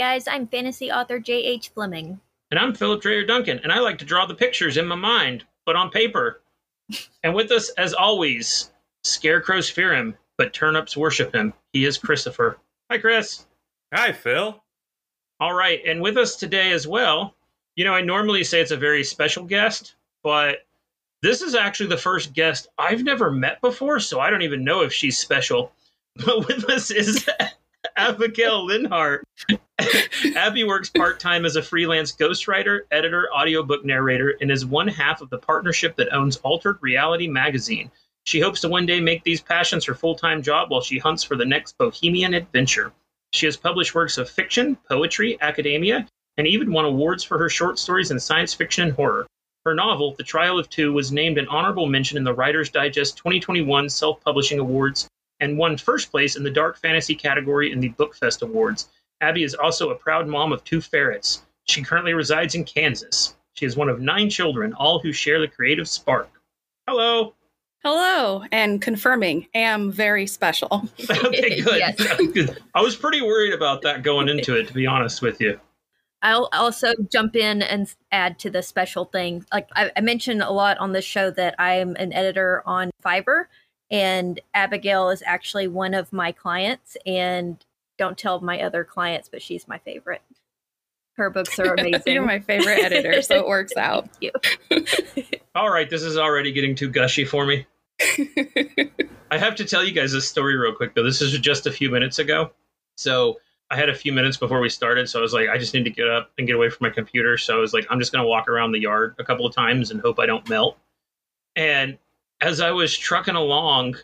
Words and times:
guys, 0.00 0.26
I'm 0.26 0.46
fantasy 0.46 0.90
author 0.90 1.18
J.H. 1.18 1.72
Fleming. 1.74 2.18
And 2.50 2.58
I'm 2.58 2.74
Philip 2.74 3.02
Dreyer 3.02 3.26
Duncan, 3.26 3.60
and 3.62 3.70
I 3.70 3.80
like 3.80 3.98
to 3.98 4.06
draw 4.06 4.24
the 4.24 4.34
pictures 4.34 4.78
in 4.78 4.86
my 4.86 4.94
mind, 4.94 5.44
but 5.66 5.76
on 5.76 5.90
paper. 5.90 6.40
and 7.22 7.34
with 7.34 7.50
us, 7.50 7.68
as 7.76 7.92
always, 7.92 8.72
scarecrows 9.04 9.68
fear 9.68 9.94
him, 9.94 10.16
but 10.38 10.54
turnips 10.54 10.96
worship 10.96 11.34
him. 11.34 11.52
He 11.74 11.84
is 11.84 11.98
Christopher. 11.98 12.56
Hi, 12.90 12.96
Chris. 12.96 13.44
Hi, 13.92 14.10
Phil. 14.10 14.64
All 15.38 15.52
right, 15.52 15.82
and 15.84 16.00
with 16.00 16.16
us 16.16 16.34
today 16.34 16.72
as 16.72 16.88
well, 16.88 17.34
you 17.76 17.84
know, 17.84 17.92
I 17.92 18.00
normally 18.00 18.42
say 18.42 18.62
it's 18.62 18.70
a 18.70 18.78
very 18.78 19.04
special 19.04 19.44
guest, 19.44 19.96
but 20.22 20.64
this 21.20 21.42
is 21.42 21.54
actually 21.54 21.90
the 21.90 21.98
first 21.98 22.32
guest 22.32 22.68
I've 22.78 23.04
never 23.04 23.30
met 23.30 23.60
before, 23.60 24.00
so 24.00 24.18
I 24.18 24.30
don't 24.30 24.40
even 24.40 24.64
know 24.64 24.80
if 24.80 24.94
she's 24.94 25.18
special. 25.18 25.72
But 26.24 26.48
with 26.48 26.68
us 26.68 26.90
is 26.90 27.28
Abigail 28.00 28.66
Linhardt. 28.66 29.24
Abby 30.34 30.64
works 30.64 30.88
part 30.88 31.20
time 31.20 31.44
as 31.44 31.56
a 31.56 31.62
freelance 31.62 32.12
ghostwriter, 32.16 32.80
editor, 32.90 33.28
audiobook 33.30 33.84
narrator, 33.84 34.38
and 34.40 34.50
is 34.50 34.64
one 34.64 34.88
half 34.88 35.20
of 35.20 35.28
the 35.28 35.36
partnership 35.36 35.96
that 35.96 36.10
owns 36.10 36.38
Altered 36.38 36.78
Reality 36.80 37.28
magazine. 37.28 37.90
She 38.24 38.40
hopes 38.40 38.62
to 38.62 38.70
one 38.70 38.86
day 38.86 39.00
make 39.00 39.22
these 39.22 39.42
passions 39.42 39.84
her 39.84 39.94
full 39.94 40.14
time 40.14 40.42
job 40.42 40.70
while 40.70 40.80
she 40.80 40.96
hunts 40.96 41.22
for 41.22 41.36
the 41.36 41.44
next 41.44 41.76
bohemian 41.76 42.32
adventure. 42.32 42.90
She 43.34 43.44
has 43.44 43.58
published 43.58 43.94
works 43.94 44.16
of 44.16 44.30
fiction, 44.30 44.76
poetry, 44.88 45.36
academia, 45.42 46.08
and 46.38 46.46
even 46.46 46.72
won 46.72 46.86
awards 46.86 47.22
for 47.22 47.36
her 47.36 47.50
short 47.50 47.78
stories 47.78 48.10
in 48.10 48.18
science 48.18 48.54
fiction 48.54 48.84
and 48.84 48.92
horror. 48.94 49.26
Her 49.66 49.74
novel, 49.74 50.14
The 50.16 50.24
Trial 50.24 50.58
of 50.58 50.70
Two, 50.70 50.94
was 50.94 51.12
named 51.12 51.36
an 51.36 51.48
honorable 51.48 51.86
mention 51.86 52.16
in 52.16 52.24
the 52.24 52.32
Writer's 52.32 52.70
Digest 52.70 53.18
2021 53.18 53.90
Self 53.90 54.24
Publishing 54.24 54.58
Awards 54.58 55.06
and 55.40 55.58
won 55.58 55.76
first 55.76 56.10
place 56.10 56.36
in 56.36 56.42
the 56.42 56.50
dark 56.50 56.78
fantasy 56.78 57.14
category 57.14 57.72
in 57.72 57.80
the 57.80 57.90
Bookfest 57.90 58.42
Awards. 58.42 58.88
Abby 59.20 59.42
is 59.42 59.54
also 59.54 59.90
a 59.90 59.94
proud 59.94 60.26
mom 60.26 60.52
of 60.52 60.64
two 60.64 60.80
ferrets. 60.80 61.42
She 61.64 61.82
currently 61.82 62.14
resides 62.14 62.54
in 62.54 62.64
Kansas. 62.64 63.36
She 63.54 63.66
is 63.66 63.76
one 63.76 63.88
of 63.88 64.00
nine 64.00 64.30
children, 64.30 64.72
all 64.74 65.00
who 65.00 65.12
share 65.12 65.40
the 65.40 65.48
creative 65.48 65.88
spark. 65.88 66.30
Hello. 66.86 67.34
Hello, 67.82 68.44
and 68.52 68.82
confirming, 68.82 69.46
am 69.54 69.90
very 69.90 70.26
special. 70.26 70.88
okay, 71.10 71.60
good. 71.62 71.78
Yes. 71.78 72.58
I 72.74 72.82
was 72.82 72.94
pretty 72.94 73.22
worried 73.22 73.54
about 73.54 73.82
that 73.82 74.02
going 74.02 74.28
into 74.28 74.54
it, 74.54 74.68
to 74.68 74.74
be 74.74 74.86
honest 74.86 75.22
with 75.22 75.40
you. 75.40 75.58
I'll 76.22 76.50
also 76.52 76.92
jump 77.10 77.34
in 77.34 77.62
and 77.62 77.92
add 78.12 78.38
to 78.40 78.50
the 78.50 78.62
special 78.62 79.06
thing. 79.06 79.46
Like 79.52 79.68
I, 79.74 79.90
I 79.96 80.00
mentioned 80.02 80.42
a 80.42 80.50
lot 80.50 80.76
on 80.78 80.92
this 80.92 81.04
show 81.04 81.30
that 81.30 81.54
I'm 81.58 81.96
an 81.96 82.12
editor 82.12 82.62
on 82.66 82.90
Fiverr, 83.02 83.44
and 83.90 84.40
Abigail 84.54 85.10
is 85.10 85.22
actually 85.26 85.68
one 85.68 85.94
of 85.94 86.12
my 86.12 86.32
clients. 86.32 86.96
And 87.06 87.64
don't 87.98 88.16
tell 88.16 88.40
my 88.40 88.62
other 88.62 88.84
clients, 88.84 89.28
but 89.28 89.42
she's 89.42 89.68
my 89.68 89.78
favorite. 89.78 90.22
Her 91.16 91.28
books 91.28 91.58
are 91.58 91.74
amazing. 91.78 92.14
You're 92.14 92.24
my 92.24 92.38
favorite 92.38 92.82
editor, 92.82 93.20
so 93.22 93.36
it 93.36 93.46
works 93.46 93.72
out. 93.76 94.08
Thank 94.20 94.32
you. 94.70 95.26
All 95.54 95.70
right, 95.70 95.90
this 95.90 96.02
is 96.02 96.16
already 96.16 96.52
getting 96.52 96.74
too 96.74 96.88
gushy 96.88 97.24
for 97.24 97.44
me. 97.44 97.66
I 99.30 99.38
have 99.38 99.54
to 99.56 99.64
tell 99.64 99.84
you 99.84 99.92
guys 99.92 100.12
this 100.12 100.28
story 100.28 100.56
real 100.56 100.74
quick, 100.74 100.94
though. 100.94 101.02
This 101.02 101.20
is 101.20 101.38
just 101.38 101.66
a 101.66 101.72
few 101.72 101.90
minutes 101.90 102.18
ago. 102.18 102.52
So 102.96 103.38
I 103.70 103.76
had 103.76 103.88
a 103.88 103.94
few 103.94 104.12
minutes 104.12 104.36
before 104.36 104.60
we 104.60 104.68
started. 104.68 105.08
So 105.08 105.18
I 105.18 105.22
was 105.22 105.32
like, 105.32 105.48
I 105.48 105.58
just 105.58 105.74
need 105.74 105.84
to 105.84 105.90
get 105.90 106.08
up 106.08 106.30
and 106.38 106.46
get 106.46 106.56
away 106.56 106.70
from 106.70 106.86
my 106.86 106.90
computer. 106.90 107.36
So 107.38 107.56
I 107.56 107.60
was 107.60 107.72
like, 107.72 107.86
I'm 107.90 107.98
just 107.98 108.12
going 108.12 108.22
to 108.22 108.28
walk 108.28 108.48
around 108.48 108.72
the 108.72 108.80
yard 108.80 109.14
a 109.18 109.24
couple 109.24 109.46
of 109.46 109.54
times 109.54 109.90
and 109.90 110.00
hope 110.00 110.18
I 110.18 110.26
don't 110.26 110.48
melt. 110.48 110.76
And 111.54 111.98
as 112.40 112.60
I 112.60 112.70
was 112.70 112.96
trucking 112.96 113.36
along, 113.36 113.96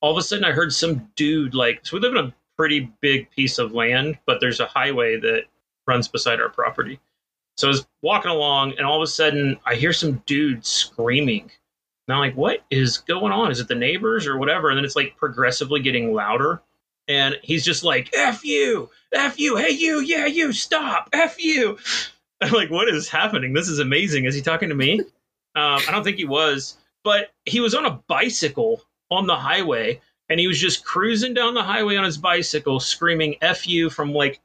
all 0.00 0.12
of 0.12 0.18
a 0.18 0.22
sudden 0.22 0.44
I 0.44 0.52
heard 0.52 0.72
some 0.72 1.10
dude 1.16 1.54
like, 1.54 1.80
so 1.84 1.96
we 1.96 2.00
live 2.00 2.14
in 2.14 2.26
a 2.26 2.34
pretty 2.56 2.92
big 3.00 3.30
piece 3.30 3.58
of 3.58 3.72
land, 3.72 4.18
but 4.26 4.40
there's 4.40 4.60
a 4.60 4.66
highway 4.66 5.18
that 5.20 5.44
runs 5.86 6.08
beside 6.08 6.40
our 6.40 6.48
property. 6.48 7.00
So 7.56 7.66
I 7.66 7.70
was 7.70 7.86
walking 8.02 8.30
along, 8.30 8.74
and 8.78 8.86
all 8.86 8.96
of 8.96 9.02
a 9.02 9.10
sudden 9.10 9.58
I 9.66 9.74
hear 9.74 9.92
some 9.92 10.22
dude 10.26 10.64
screaming. 10.64 11.50
And 12.06 12.14
I'm 12.14 12.20
like, 12.20 12.36
what 12.36 12.64
is 12.70 12.98
going 12.98 13.32
on? 13.32 13.50
Is 13.50 13.60
it 13.60 13.68
the 13.68 13.74
neighbors 13.74 14.26
or 14.26 14.38
whatever? 14.38 14.70
And 14.70 14.78
then 14.78 14.84
it's 14.84 14.96
like 14.96 15.16
progressively 15.16 15.80
getting 15.80 16.14
louder. 16.14 16.62
And 17.08 17.36
he's 17.42 17.64
just 17.64 17.84
like, 17.84 18.10
F 18.14 18.44
you, 18.44 18.90
F 19.12 19.40
you, 19.40 19.56
hey 19.56 19.72
you, 19.72 20.00
yeah, 20.00 20.26
you, 20.26 20.52
stop, 20.52 21.08
F 21.12 21.42
you. 21.42 21.78
I'm 22.40 22.52
like, 22.52 22.70
what 22.70 22.88
is 22.88 23.08
happening? 23.08 23.52
This 23.52 23.68
is 23.68 23.80
amazing. 23.80 24.26
Is 24.26 24.34
he 24.34 24.42
talking 24.42 24.68
to 24.68 24.74
me? 24.74 25.00
Um, 25.00 25.80
I 25.88 25.90
don't 25.90 26.04
think 26.04 26.18
he 26.18 26.24
was, 26.24 26.76
but 27.08 27.30
he 27.46 27.60
was 27.60 27.74
on 27.74 27.86
a 27.86 28.02
bicycle 28.06 28.82
on 29.10 29.26
the 29.26 29.34
highway 29.34 29.98
and 30.28 30.38
he 30.38 30.46
was 30.46 30.60
just 30.60 30.84
cruising 30.84 31.32
down 31.32 31.54
the 31.54 31.62
highway 31.62 31.96
on 31.96 32.04
his 32.04 32.18
bicycle 32.18 32.78
screaming 32.80 33.34
F 33.40 33.66
you 33.66 33.88
from 33.88 34.12
like, 34.12 34.40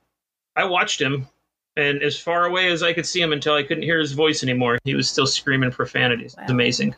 I 0.56 0.64
watched 0.64 1.02
him 1.02 1.28
and 1.76 2.02
as 2.02 2.18
far 2.18 2.46
away 2.46 2.72
as 2.72 2.82
I 2.82 2.94
could 2.94 3.06
see 3.06 3.20
him 3.20 3.34
until 3.34 3.54
I 3.54 3.64
couldn't 3.64 3.84
hear 3.84 4.00
his 4.00 4.14
voice 4.14 4.44
anymore. 4.44 4.80
He 4.86 4.96
was 4.96 5.10
still 5.10 5.28
screaming 5.28 5.72
profanities. 5.72 6.38
It's 6.42 6.52
amazing. 6.52 6.96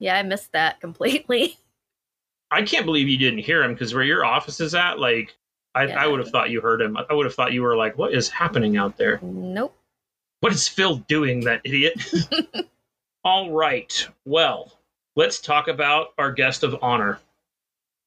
yeah, 0.00 0.16
I 0.16 0.24
missed 0.24 0.50
that 0.50 0.80
completely. 0.86 1.56
I 2.50 2.62
can't 2.62 2.84
believe 2.84 3.08
you 3.08 3.18
didn't 3.18 3.44
hear 3.44 3.62
him 3.62 3.74
because 3.74 3.94
where 3.94 4.02
your 4.02 4.24
office 4.24 4.58
is 4.58 4.74
at, 4.74 4.98
like, 4.98 5.36
I, 5.76 5.84
Yeah. 5.84 6.02
I 6.02 6.08
would 6.08 6.18
have 6.18 6.30
thought 6.30 6.50
you 6.50 6.60
heard 6.60 6.82
him. 6.82 6.96
I 6.96 7.14
would 7.14 7.24
have 7.26 7.36
thought 7.36 7.52
you 7.52 7.62
were 7.62 7.76
like, 7.76 7.96
what 7.96 8.12
is 8.12 8.28
happening 8.28 8.76
out 8.76 8.96
there? 8.96 9.20
Nope. 9.22 9.78
What 10.40 10.52
is 10.52 10.66
Phil 10.66 10.96
doing, 11.06 11.42
that 11.42 11.60
idiot? 11.62 12.04
All 13.24 13.52
right. 13.52 14.08
Well, 14.24 14.72
let's 15.18 15.40
talk 15.40 15.66
about 15.66 16.14
our 16.16 16.30
guest 16.30 16.62
of 16.62 16.76
honor. 16.80 17.18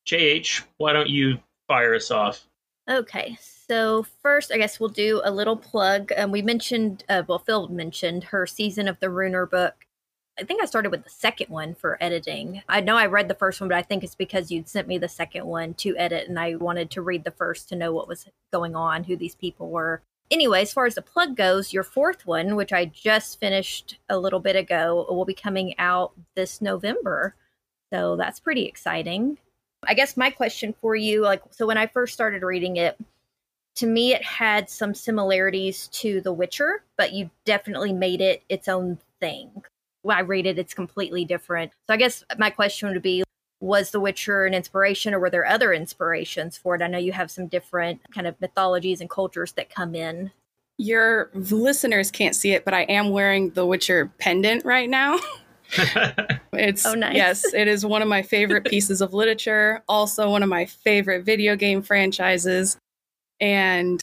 JH, 0.08 0.64
why 0.78 0.94
don't 0.94 1.10
you 1.10 1.38
fire 1.68 1.94
us 1.94 2.10
off? 2.10 2.46
Okay, 2.90 3.38
so 3.40 4.06
first, 4.22 4.52
I 4.52 4.58
guess 4.58 4.80
we'll 4.80 4.90
do 4.90 5.22
a 5.26 5.30
little 5.30 5.58
plug. 5.58 6.12
Um, 6.18 6.32
we 6.32 6.42
mentioned, 6.42 7.04
uh, 7.10 7.24
well, 7.28 7.40
Phil 7.40 7.68
mentioned 7.68 8.24
her 8.24 8.48
season 8.48 8.88
of 8.88 8.98
the 9.02 9.10
Runner 9.10 9.46
book. 9.46 9.86
I 10.40 10.44
think 10.44 10.64
I 10.64 10.66
started 10.66 10.90
with 10.90 11.04
the 11.04 11.10
second 11.10 11.50
one 11.50 11.76
for 11.76 12.02
editing. 12.02 12.64
I 12.70 12.80
know 12.80 12.96
I 12.96 13.08
read 13.08 13.28
the 13.28 13.36
first 13.36 13.60
one, 13.60 13.68
but 13.68 13.78
I 13.78 13.84
think 13.84 14.06
it's 14.06 14.16
because 14.16 14.50
you'd 14.50 14.70
sent 14.70 14.88
me 14.88 14.98
the 14.98 15.10
second 15.10 15.46
one 15.46 15.74
to 15.76 15.96
edit, 15.98 16.30
and 16.30 16.40
I 16.40 16.56
wanted 16.56 16.90
to 16.92 17.02
read 17.02 17.26
the 17.26 17.32
first 17.32 17.68
to 17.70 17.76
know 17.76 17.92
what 17.92 18.08
was 18.08 18.26
going 18.54 18.74
on, 18.74 19.04
who 19.04 19.18
these 19.18 19.36
people 19.36 19.70
were. 19.70 20.02
Anyway, 20.32 20.62
as 20.62 20.72
far 20.72 20.86
as 20.86 20.96
the 20.96 21.02
plug 21.02 21.36
goes, 21.36 21.74
your 21.74 21.84
fourth 21.84 22.26
one, 22.26 22.56
which 22.56 22.72
I 22.72 22.86
just 22.86 23.40
finished 23.40 24.00
a 24.08 24.18
little 24.18 24.40
bit 24.40 24.56
ago, 24.56 25.06
will 25.10 25.26
be 25.26 25.34
coming 25.34 25.76
out 25.78 26.14
this 26.36 26.62
November. 26.62 27.36
So 27.92 28.16
that's 28.16 28.40
pretty 28.40 28.66
exciting. 28.66 29.38
I 29.84 29.94
guess 29.94 30.16
my 30.16 30.30
question 30.30 30.74
for 30.80 30.96
you, 30.96 31.22
like, 31.22 31.42
so 31.52 31.68
when 31.68 31.78
I 31.78 31.88
first 31.88 32.14
started 32.14 32.44
reading 32.44 32.78
it, 32.78 32.98
to 33.76 33.88
me 33.88 34.14
it 34.14 34.24
had 34.24 34.70
some 34.70 34.94
similarities 34.94 35.88
to 35.90 36.22
The 36.22 36.32
Witcher, 36.32 36.84
but 36.98 37.12
you 37.12 37.30
definitely 37.46 37.92
made 37.92 38.22
it 38.22 38.44
its 38.48 38.70
own 38.70 39.00
thing. 39.20 39.50
When 40.04 40.18
I 40.18 40.22
read 40.22 40.46
it, 40.46 40.58
it's 40.58 40.74
completely 40.74 41.26
different. 41.26 41.74
So 41.88 41.94
I 41.94 41.98
guess 41.98 42.24
my 42.38 42.50
question 42.50 42.90
would 42.90 43.02
be 43.02 43.24
was 43.62 43.92
The 43.92 44.00
Witcher 44.00 44.46
an 44.46 44.54
inspiration 44.54 45.14
or 45.14 45.20
were 45.20 45.30
there 45.30 45.46
other 45.46 45.72
inspirations 45.72 46.58
for 46.58 46.76
it? 46.76 46.82
I 46.82 46.88
know 46.88 46.98
you 46.98 47.14
have 47.14 47.32
some 47.32 47.48
different 47.48 48.02
kind 48.14 48.28
of 48.28 48.40
mythologies 48.42 49.00
and 49.00 49.10
cultures 49.10 49.54
that 49.54 49.70
come 49.70 49.96
in. 49.96 50.32
Your 50.78 51.30
listeners 51.34 52.12
can't 52.12 52.36
see 52.36 52.52
it, 52.52 52.66
but 52.66 52.74
I 52.74 52.82
am 52.84 53.12
wearing 53.12 53.52
the 53.52 53.66
Witcher 53.66 54.12
pendant 54.18 54.66
right 54.66 54.90
now. 54.90 55.18
It's 56.54 56.86
Oh, 56.86 56.96
nice. 56.96 57.16
yes, 57.16 57.54
it 57.54 57.70
is 57.70 57.86
one 57.86 58.02
of 58.02 58.10
my 58.10 58.22
favorite 58.22 58.66
pieces 58.66 59.00
of 59.00 59.14
literature, 59.14 59.82
also 59.88 60.30
one 60.30 60.44
of 60.44 60.50
my 60.50 60.66
favorite 60.66 61.24
video 61.24 61.56
game 61.56 61.82
franchises. 61.82 62.78
And 63.40 64.02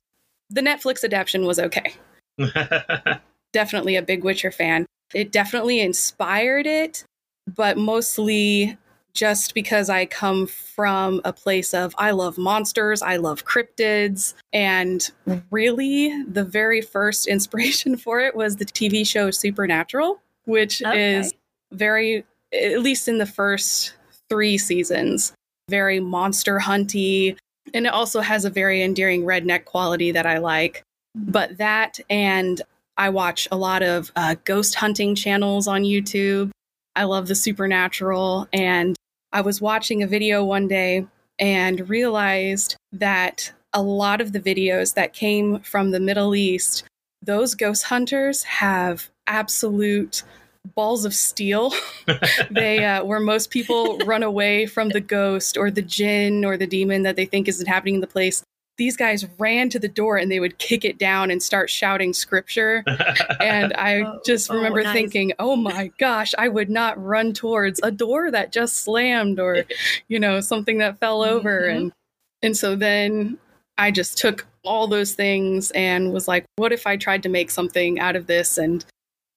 the 0.49 0.63
Netflix 0.63 1.05
adaptation 1.05 1.45
was 1.45 1.59
okay. 1.59 1.93
Definitely 3.53 3.97
a 3.97 4.03
big 4.03 4.25
Witcher 4.25 4.51
fan. 4.51 4.87
It 5.13 5.31
definitely 5.31 5.81
inspired 5.81 6.67
it, 6.67 7.05
but 7.55 7.77
mostly 7.77 8.79
just 9.19 9.53
because 9.53 9.91
I 9.91 10.07
come 10.07 10.47
from 10.47 11.21
a 11.25 11.33
place 11.33 11.75
of 11.75 11.93
I 11.99 12.13
love 12.13 12.39
monsters, 12.39 13.03
I 13.03 13.17
love 13.17 13.45
cryptids, 13.45 14.35
and 14.53 15.11
really 15.51 16.23
the 16.23 16.45
very 16.45 16.81
first 16.81 17.27
inspiration 17.35 17.97
for 17.97 18.21
it 18.21 18.37
was 18.37 18.57
the 18.57 18.65
TV 18.65 19.05
show 19.05 19.33
Supernatural, 19.33 20.21
which 20.45 20.83
Okay. 20.83 21.17
is 21.17 21.35
very 21.73 22.25
at 22.55 22.81
least 22.81 23.09
in 23.09 23.19
the 23.19 23.27
first 23.27 23.95
three 24.29 24.57
seasons, 24.57 25.33
very 25.69 25.99
monster 25.99 26.61
hunty. 26.61 27.37
And 27.75 27.87
it 27.87 27.93
also 27.93 28.21
has 28.21 28.45
a 28.45 28.51
very 28.51 28.83
endearing 28.83 29.25
redneck 29.25 29.65
quality 29.65 30.13
that 30.13 30.27
I 30.27 30.39
like. 30.39 30.83
But 31.15 31.59
that, 31.59 31.99
and 32.09 32.63
I 32.97 33.11
watch 33.11 33.49
a 33.51 33.57
lot 33.57 33.83
of 33.83 34.13
uh, 34.15 34.37
ghost 34.45 34.77
hunting 34.77 35.15
channels 35.15 35.67
on 35.67 35.83
YouTube. 35.83 36.51
I 36.97 37.05
love 37.05 37.29
the 37.29 37.35
supernatural. 37.35 38.49
And 38.53 38.97
I 39.33 39.43
was 39.43 39.61
watching 39.61 40.03
a 40.03 40.07
video 40.07 40.45
one 40.45 40.69
day 40.69 41.07
and 41.39 41.89
realized 41.89 42.77
that 42.93 43.53
a 43.73 43.83
lot 43.83 44.21
of 44.21 44.33
the 44.33 44.41
videos 44.41 44.95
that 44.95 45.13
came 45.13 45.61
from 45.61 45.91
the 45.91 46.01
Middle 46.01 46.35
East, 46.35 46.85
those 47.23 47.55
ghost 47.55 47.85
hunters 47.85 48.43
have 48.45 49.11
absolute 49.27 50.23
balls 50.75 51.05
of 51.05 51.15
steel. 51.15 51.73
they 52.51 52.85
uh, 52.85 53.05
where 53.05 53.21
most 53.21 53.51
people 53.51 53.99
run 54.07 54.23
away 54.23 54.67
from 54.67 54.89
the 54.89 55.01
ghost 55.01 55.57
or 55.57 55.71
the 55.71 55.83
jinn 55.83 56.45
or 56.45 56.57
the 56.57 56.67
demon 56.67 57.03
that 57.03 57.17
they 57.17 57.27
think 57.27 57.49
is 57.49 57.61
inhabiting 57.61 58.01
the 58.01 58.07
place. 58.07 58.43
These 58.79 58.97
guys 58.97 59.27
ran 59.39 59.69
to 59.71 59.79
the 59.79 59.89
door 59.89 60.17
and 60.17 60.31
they 60.31 60.41
would 60.41 60.59
kick 60.59 60.85
it 60.85 60.99
down 60.99 61.31
and 61.31 61.43
start 61.43 61.69
shouting 61.69 62.13
scripture. 62.13 62.85
and 63.41 63.75
I 63.75 64.03
Oh, 64.03 64.21
just 64.25 64.51
oh, 64.51 64.55
remember 64.55 64.83
nice. 64.83 64.93
thinking, 64.95 65.33
oh 65.39 65.57
my 65.57 65.91
gosh, 65.99 66.33
I 66.39 66.49
would 66.49 66.71
not 66.71 67.03
run 67.03 67.33
towards 67.35 67.81
a 67.83 67.91
door 67.91 68.31
that 68.31 68.53
just 68.53 68.85
slammed 68.85 69.41
or, 69.41 69.65
you 70.07 70.19
know, 70.21 70.41
something 70.41 70.79
that 70.79 70.99
fell 70.99 71.23
over. 71.23 71.63
Mhm. 71.63 71.77
And 71.77 71.93
and 72.43 72.57
so 72.57 72.77
then 72.77 73.37
I 73.79 73.91
just 73.91 74.17
took 74.17 74.47
all 74.65 74.87
those 74.87 75.15
things 75.15 75.71
and 75.73 76.13
was 76.13 76.29
like, 76.29 76.45
what 76.57 76.73
if 76.73 76.87
I 76.87 76.97
tried 76.97 77.23
to 77.25 77.29
make 77.29 77.51
something 77.51 77.99
out 77.99 78.15
of 78.15 78.27
this? 78.29 78.59
And 78.59 78.85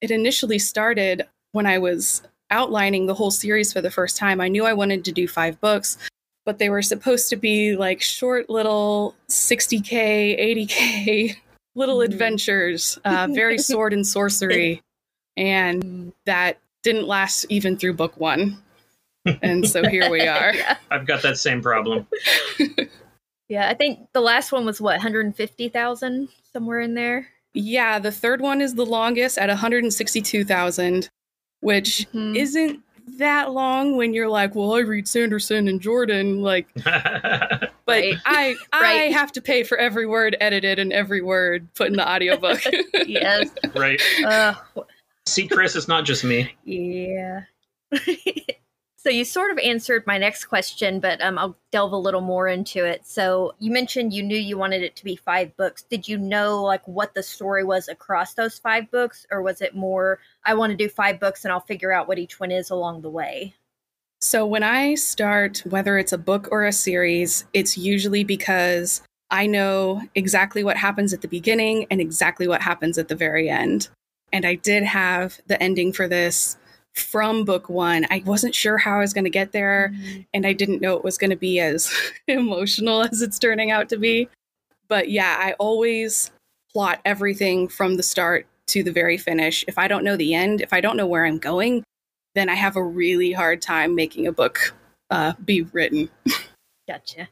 it 0.00 0.10
initially 0.12 0.58
started 0.60 1.26
when 1.50 1.66
I 1.66 1.78
was 1.78 2.22
outlining 2.50 3.06
the 3.06 3.14
whole 3.14 3.30
series 3.32 3.72
for 3.72 3.80
the 3.80 3.90
first 3.90 4.16
time. 4.16 4.40
I 4.40 4.48
knew 4.48 4.64
I 4.64 4.72
wanted 4.72 5.04
to 5.06 5.12
do 5.12 5.26
five 5.26 5.60
books, 5.60 5.96
but 6.44 6.58
they 6.58 6.70
were 6.70 6.82
supposed 6.82 7.28
to 7.30 7.36
be 7.36 7.76
like 7.76 8.00
short 8.00 8.50
little 8.50 9.14
60K, 9.28 10.38
80K 10.38 11.36
little 11.74 11.98
Mhm. 11.98 12.04
adventures, 12.06 12.98
uh, 13.04 13.28
very 13.30 13.58
sword 13.70 13.92
and 13.92 14.06
sorcery. 14.06 14.82
And 15.36 16.12
that 16.26 16.58
didn't 16.82 17.06
last 17.06 17.46
even 17.48 17.76
through 17.76 17.94
book 17.94 18.16
one. 18.18 18.62
And 19.40 19.66
so 19.66 19.88
here 19.88 20.10
we 20.10 20.20
are. 20.26 20.52
yeah. 20.54 20.76
I've 20.90 21.06
got 21.06 21.22
that 21.22 21.38
same 21.38 21.62
problem. 21.62 22.06
Yeah, 23.48 23.68
I 23.68 23.74
think 23.74 24.08
the 24.12 24.20
last 24.20 24.50
one 24.50 24.64
was 24.66 24.80
what, 24.80 24.92
150,000 24.94 26.28
somewhere 26.52 26.80
in 26.80 26.94
there. 26.94 27.28
Yeah, 27.54 27.98
the 27.98 28.10
third 28.12 28.40
one 28.40 28.60
is 28.60 28.74
the 28.74 28.86
longest 28.86 29.36
at 29.38 29.48
162,000, 29.48 31.08
which 31.60 32.06
Mhm. 32.14 32.36
isn't 32.36 32.80
that 33.18 33.52
long 33.52 33.96
when 33.96 34.14
you're 34.14 34.28
like, 34.28 34.54
well, 34.54 34.74
I 34.74 34.80
read 34.80 35.06
Sanderson 35.08 35.68
and 35.68 35.80
Jordan, 35.80 36.42
like, 36.42 36.66
but 36.84 37.70
Right. 37.86 38.14
I 38.24 38.54
I 38.72 38.80
Right. 38.80 39.12
have 39.12 39.32
to 39.32 39.42
pay 39.42 39.62
for 39.64 39.76
every 39.78 40.06
word 40.06 40.36
edited 40.40 40.78
and 40.78 40.92
every 40.92 41.20
word 41.22 41.72
put 41.74 41.88
in 41.88 41.94
the 41.96 42.08
audiobook. 42.08 42.60
yes. 43.06 43.50
right. 43.74 44.00
Uh, 44.24 44.54
See, 45.26 45.46
Chris, 45.48 45.76
it's 45.76 45.88
not 45.88 46.04
just 46.04 46.24
me. 46.24 46.54
yeah. 46.64 47.42
So 49.02 49.10
you 49.10 49.24
sort 49.24 49.50
of 49.50 49.58
answered 49.58 50.06
my 50.06 50.16
next 50.16 50.44
question, 50.44 51.00
but 51.00 51.20
um, 51.20 51.36
I'll 51.36 51.56
delve 51.72 51.90
a 51.90 51.96
little 51.96 52.20
more 52.20 52.46
into 52.46 52.84
it. 52.84 53.04
So 53.04 53.52
you 53.58 53.72
mentioned 53.72 54.12
you 54.12 54.22
knew 54.22 54.36
you 54.36 54.56
wanted 54.56 54.82
it 54.82 54.94
to 54.96 55.04
be 55.04 55.16
five 55.16 55.56
books. 55.56 55.82
Did 55.82 56.06
you 56.06 56.16
know 56.16 56.62
like 56.62 56.86
what 56.86 57.14
the 57.14 57.22
story 57.22 57.64
was 57.64 57.88
across 57.88 58.34
those 58.34 58.60
five 58.60 58.92
books, 58.92 59.26
or 59.32 59.42
was 59.42 59.60
it 59.60 59.74
more 59.74 60.20
I 60.44 60.54
want 60.54 60.70
to 60.70 60.76
do 60.76 60.88
five 60.88 61.18
books 61.18 61.44
and 61.44 61.50
I'll 61.50 61.60
figure 61.60 61.92
out 61.92 62.06
what 62.06 62.20
each 62.20 62.38
one 62.38 62.52
is 62.52 62.70
along 62.70 63.02
the 63.02 63.10
way? 63.10 63.54
So 64.20 64.46
when 64.46 64.62
I 64.62 64.94
start, 64.94 65.64
whether 65.66 65.98
it's 65.98 66.12
a 66.12 66.18
book 66.18 66.48
or 66.52 66.64
a 66.64 66.72
series, 66.72 67.44
it's 67.52 67.76
usually 67.76 68.22
because 68.22 69.02
I 69.32 69.48
know 69.48 70.02
exactly 70.14 70.62
what 70.62 70.76
happens 70.76 71.12
at 71.12 71.22
the 71.22 71.28
beginning 71.28 71.86
and 71.90 72.00
exactly 72.00 72.46
what 72.46 72.62
happens 72.62 72.98
at 72.98 73.08
the 73.08 73.16
very 73.16 73.50
end. 73.50 73.88
And 74.32 74.46
I 74.46 74.54
did 74.54 74.84
have 74.84 75.40
the 75.48 75.60
ending 75.60 75.92
for 75.92 76.06
this 76.06 76.56
from 76.94 77.44
book 77.44 77.68
one. 77.68 78.06
I 78.10 78.22
wasn't 78.26 78.54
sure 78.54 78.78
how 78.78 78.96
I 78.96 79.00
was 79.00 79.12
going 79.12 79.24
to 79.24 79.30
get 79.30 79.52
there, 79.52 79.92
and 80.34 80.46
I 80.46 80.52
didn't 80.52 80.82
know 80.82 80.96
it 80.96 81.04
was 81.04 81.18
going 81.18 81.30
to 81.30 81.36
be 81.36 81.58
as 81.60 81.92
emotional 82.28 83.02
as 83.02 83.22
it's 83.22 83.38
turning 83.38 83.70
out 83.70 83.88
to 83.90 83.96
be. 83.96 84.28
But 84.88 85.10
yeah, 85.10 85.36
I 85.38 85.52
always 85.54 86.30
plot 86.72 87.00
everything 87.04 87.68
from 87.68 87.96
the 87.96 88.02
start 88.02 88.46
to 88.68 88.82
the 88.82 88.92
very 88.92 89.18
finish. 89.18 89.64
If 89.68 89.78
I 89.78 89.88
don't 89.88 90.04
know 90.04 90.16
the 90.16 90.34
end, 90.34 90.60
if 90.60 90.72
I 90.72 90.80
don't 90.80 90.96
know 90.96 91.06
where 91.06 91.26
I'm 91.26 91.38
going, 91.38 91.84
then 92.34 92.48
I 92.48 92.54
have 92.54 92.76
a 92.76 92.82
really 92.82 93.32
hard 93.32 93.60
time 93.60 93.94
making 93.94 94.26
a 94.26 94.32
book 94.32 94.74
uh, 95.10 95.34
be 95.44 95.62
written. 95.62 96.08
Gotcha. 96.88 97.28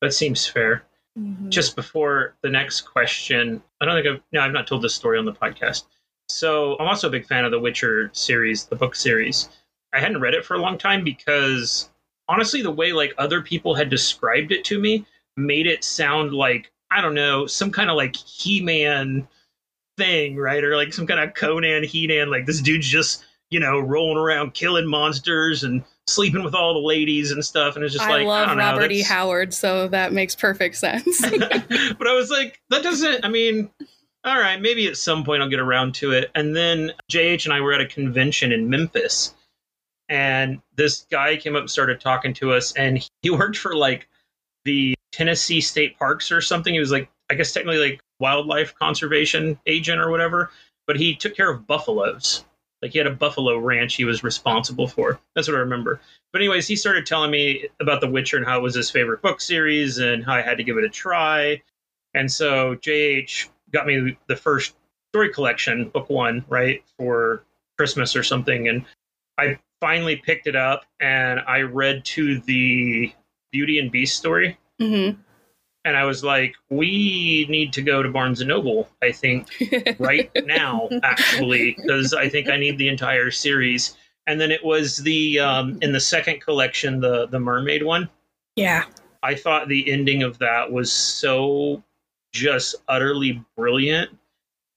That 0.00 0.12
seems 0.12 0.46
fair. 0.46 0.84
Mhm. 1.18 1.50
Just 1.50 1.76
before 1.76 2.34
the 2.42 2.48
next 2.50 2.82
question, 2.82 3.62
I 3.80 3.84
don't 3.84 4.02
think 4.02 4.14
I've 4.14 4.22
no, 4.32 4.40
I've 4.40 4.52
not 4.52 4.66
told 4.66 4.82
this 4.82 4.94
story 4.94 5.18
on 5.18 5.24
the 5.24 5.32
podcast. 5.32 5.84
So 6.32 6.76
I'm 6.78 6.88
also 6.88 7.08
a 7.08 7.10
big 7.10 7.26
fan 7.26 7.44
of 7.44 7.50
the 7.50 7.60
Witcher 7.60 8.10
series, 8.12 8.64
the 8.64 8.76
book 8.76 8.94
series. 8.94 9.48
I 9.92 10.00
hadn't 10.00 10.20
read 10.20 10.34
it 10.34 10.44
for 10.44 10.54
a 10.54 10.60
long 10.60 10.78
time 10.78 11.04
because 11.04 11.90
honestly, 12.28 12.62
the 12.62 12.70
way 12.70 12.92
like 12.92 13.14
other 13.18 13.42
people 13.42 13.74
had 13.74 13.90
described 13.90 14.52
it 14.52 14.64
to 14.66 14.78
me 14.78 15.06
made 15.36 15.66
it 15.66 15.84
sound 15.84 16.32
like 16.32 16.72
I 16.90 17.00
don't 17.00 17.14
know 17.14 17.46
some 17.46 17.70
kind 17.70 17.90
of 17.90 17.96
like 17.96 18.16
He-Man 18.16 19.26
thing, 19.96 20.36
right? 20.36 20.62
Or 20.64 20.76
like 20.76 20.92
some 20.92 21.06
kind 21.06 21.20
of 21.20 21.34
Conan, 21.34 21.84
He-Man. 21.84 22.30
Like 22.30 22.46
this 22.46 22.60
dude's 22.60 22.88
just 22.88 23.24
you 23.50 23.60
know 23.60 23.78
rolling 23.78 24.18
around 24.18 24.54
killing 24.54 24.86
monsters 24.86 25.64
and 25.64 25.84
sleeping 26.06 26.42
with 26.42 26.54
all 26.54 26.74
the 26.74 26.80
ladies 26.80 27.30
and 27.30 27.44
stuff. 27.44 27.76
And 27.76 27.84
it's 27.84 27.92
just 27.92 28.04
I 28.04 28.10
like 28.10 28.26
love 28.26 28.48
I 28.48 28.54
know, 28.54 28.60
Robert 28.60 28.92
E. 28.92 29.02
Howard, 29.02 29.54
so 29.54 29.88
that 29.88 30.12
makes 30.12 30.34
perfect 30.34 30.76
sense. 30.76 31.20
but 31.30 32.06
I 32.06 32.14
was 32.14 32.30
like, 32.30 32.60
that 32.70 32.82
doesn't. 32.82 33.24
I 33.24 33.28
mean, 33.28 33.70
all 34.24 34.38
right, 34.38 34.60
maybe 34.60 34.86
at 34.86 34.96
some 34.96 35.24
point 35.24 35.42
I'll 35.42 35.48
get 35.48 35.60
around 35.60 35.94
to 35.96 36.12
it. 36.12 36.30
And 36.34 36.54
then 36.54 36.92
JH 37.10 37.44
and 37.44 37.52
I 37.52 37.60
were 37.60 37.72
at 37.72 37.80
a 37.80 37.86
convention 37.86 38.52
in 38.52 38.70
Memphis, 38.70 39.34
and 40.08 40.60
this 40.76 41.06
guy 41.10 41.36
came 41.36 41.56
up 41.56 41.62
and 41.62 41.70
started 41.70 42.00
talking 42.00 42.34
to 42.34 42.52
us, 42.52 42.72
and 42.72 43.06
he 43.22 43.30
worked 43.30 43.58
for 43.58 43.74
like 43.74 44.08
the 44.64 44.94
Tennessee 45.10 45.60
State 45.60 45.98
Parks 45.98 46.30
or 46.30 46.40
something. 46.40 46.72
He 46.72 46.80
was 46.80 46.92
like, 46.92 47.10
I 47.30 47.34
guess 47.34 47.52
technically 47.52 47.90
like 47.90 48.00
wildlife 48.20 48.74
conservation 48.74 49.58
agent 49.66 50.00
or 50.00 50.10
whatever, 50.10 50.50
but 50.86 50.96
he 50.96 51.14
took 51.14 51.36
care 51.36 51.50
of 51.50 51.66
buffaloes. 51.66 52.44
Like 52.80 52.92
he 52.92 52.98
had 52.98 53.06
a 53.06 53.12
buffalo 53.12 53.58
ranch 53.58 53.94
he 53.94 54.04
was 54.04 54.24
responsible 54.24 54.88
for. 54.88 55.20
That's 55.34 55.48
what 55.48 55.56
I 55.56 55.60
remember. 55.60 56.00
But 56.32 56.40
anyways, 56.40 56.66
he 56.66 56.76
started 56.76 57.06
telling 57.06 57.30
me 57.30 57.68
about 57.80 58.00
The 58.00 58.10
Witcher 58.10 58.36
and 58.36 58.46
how 58.46 58.58
it 58.58 58.62
was 58.62 58.74
his 58.74 58.90
favorite 58.90 59.22
book 59.22 59.40
series 59.40 59.98
and 59.98 60.24
how 60.24 60.34
I 60.34 60.42
had 60.42 60.56
to 60.58 60.64
give 60.64 60.78
it 60.78 60.84
a 60.84 60.88
try. 60.88 61.62
And 62.14 62.30
so 62.30 62.74
JH 62.76 63.48
got 63.72 63.86
me 63.86 64.16
the 64.28 64.36
first 64.36 64.74
story 65.12 65.32
collection, 65.32 65.88
book 65.88 66.08
one, 66.10 66.44
right, 66.48 66.82
for 66.98 67.44
Christmas 67.78 68.16
or 68.16 68.22
something. 68.22 68.68
And 68.68 68.84
I 69.38 69.58
finally 69.80 70.16
picked 70.16 70.46
it 70.46 70.56
up 70.56 70.84
and 71.00 71.40
I 71.40 71.62
read 71.62 72.04
to 72.06 72.38
the 72.40 73.12
Beauty 73.50 73.78
and 73.78 73.90
Beast 73.90 74.16
story. 74.16 74.58
hmm 74.80 75.10
And 75.84 75.96
I 75.96 76.04
was 76.04 76.22
like, 76.22 76.54
we 76.70 77.46
need 77.50 77.72
to 77.74 77.82
go 77.82 78.02
to 78.02 78.08
Barnes 78.08 78.40
and 78.40 78.48
Noble, 78.48 78.88
I 79.02 79.12
think, 79.12 79.48
right 79.98 80.30
now, 80.44 80.88
actually, 81.02 81.76
because 81.76 82.14
I 82.14 82.28
think 82.28 82.48
I 82.48 82.56
need 82.56 82.78
the 82.78 82.88
entire 82.88 83.30
series. 83.30 83.96
And 84.26 84.40
then 84.40 84.52
it 84.52 84.64
was 84.64 84.98
the 84.98 85.40
um, 85.40 85.78
in 85.82 85.92
the 85.92 86.00
second 86.00 86.40
collection, 86.40 87.00
the 87.00 87.26
the 87.26 87.40
mermaid 87.40 87.82
one. 87.82 88.08
yeah. 88.56 88.84
I 89.24 89.36
thought 89.36 89.68
the 89.68 89.88
ending 89.90 90.24
of 90.24 90.38
that 90.38 90.72
was 90.72 90.90
so 90.92 91.82
just 92.32 92.74
utterly 92.88 93.44
brilliant 93.56 94.10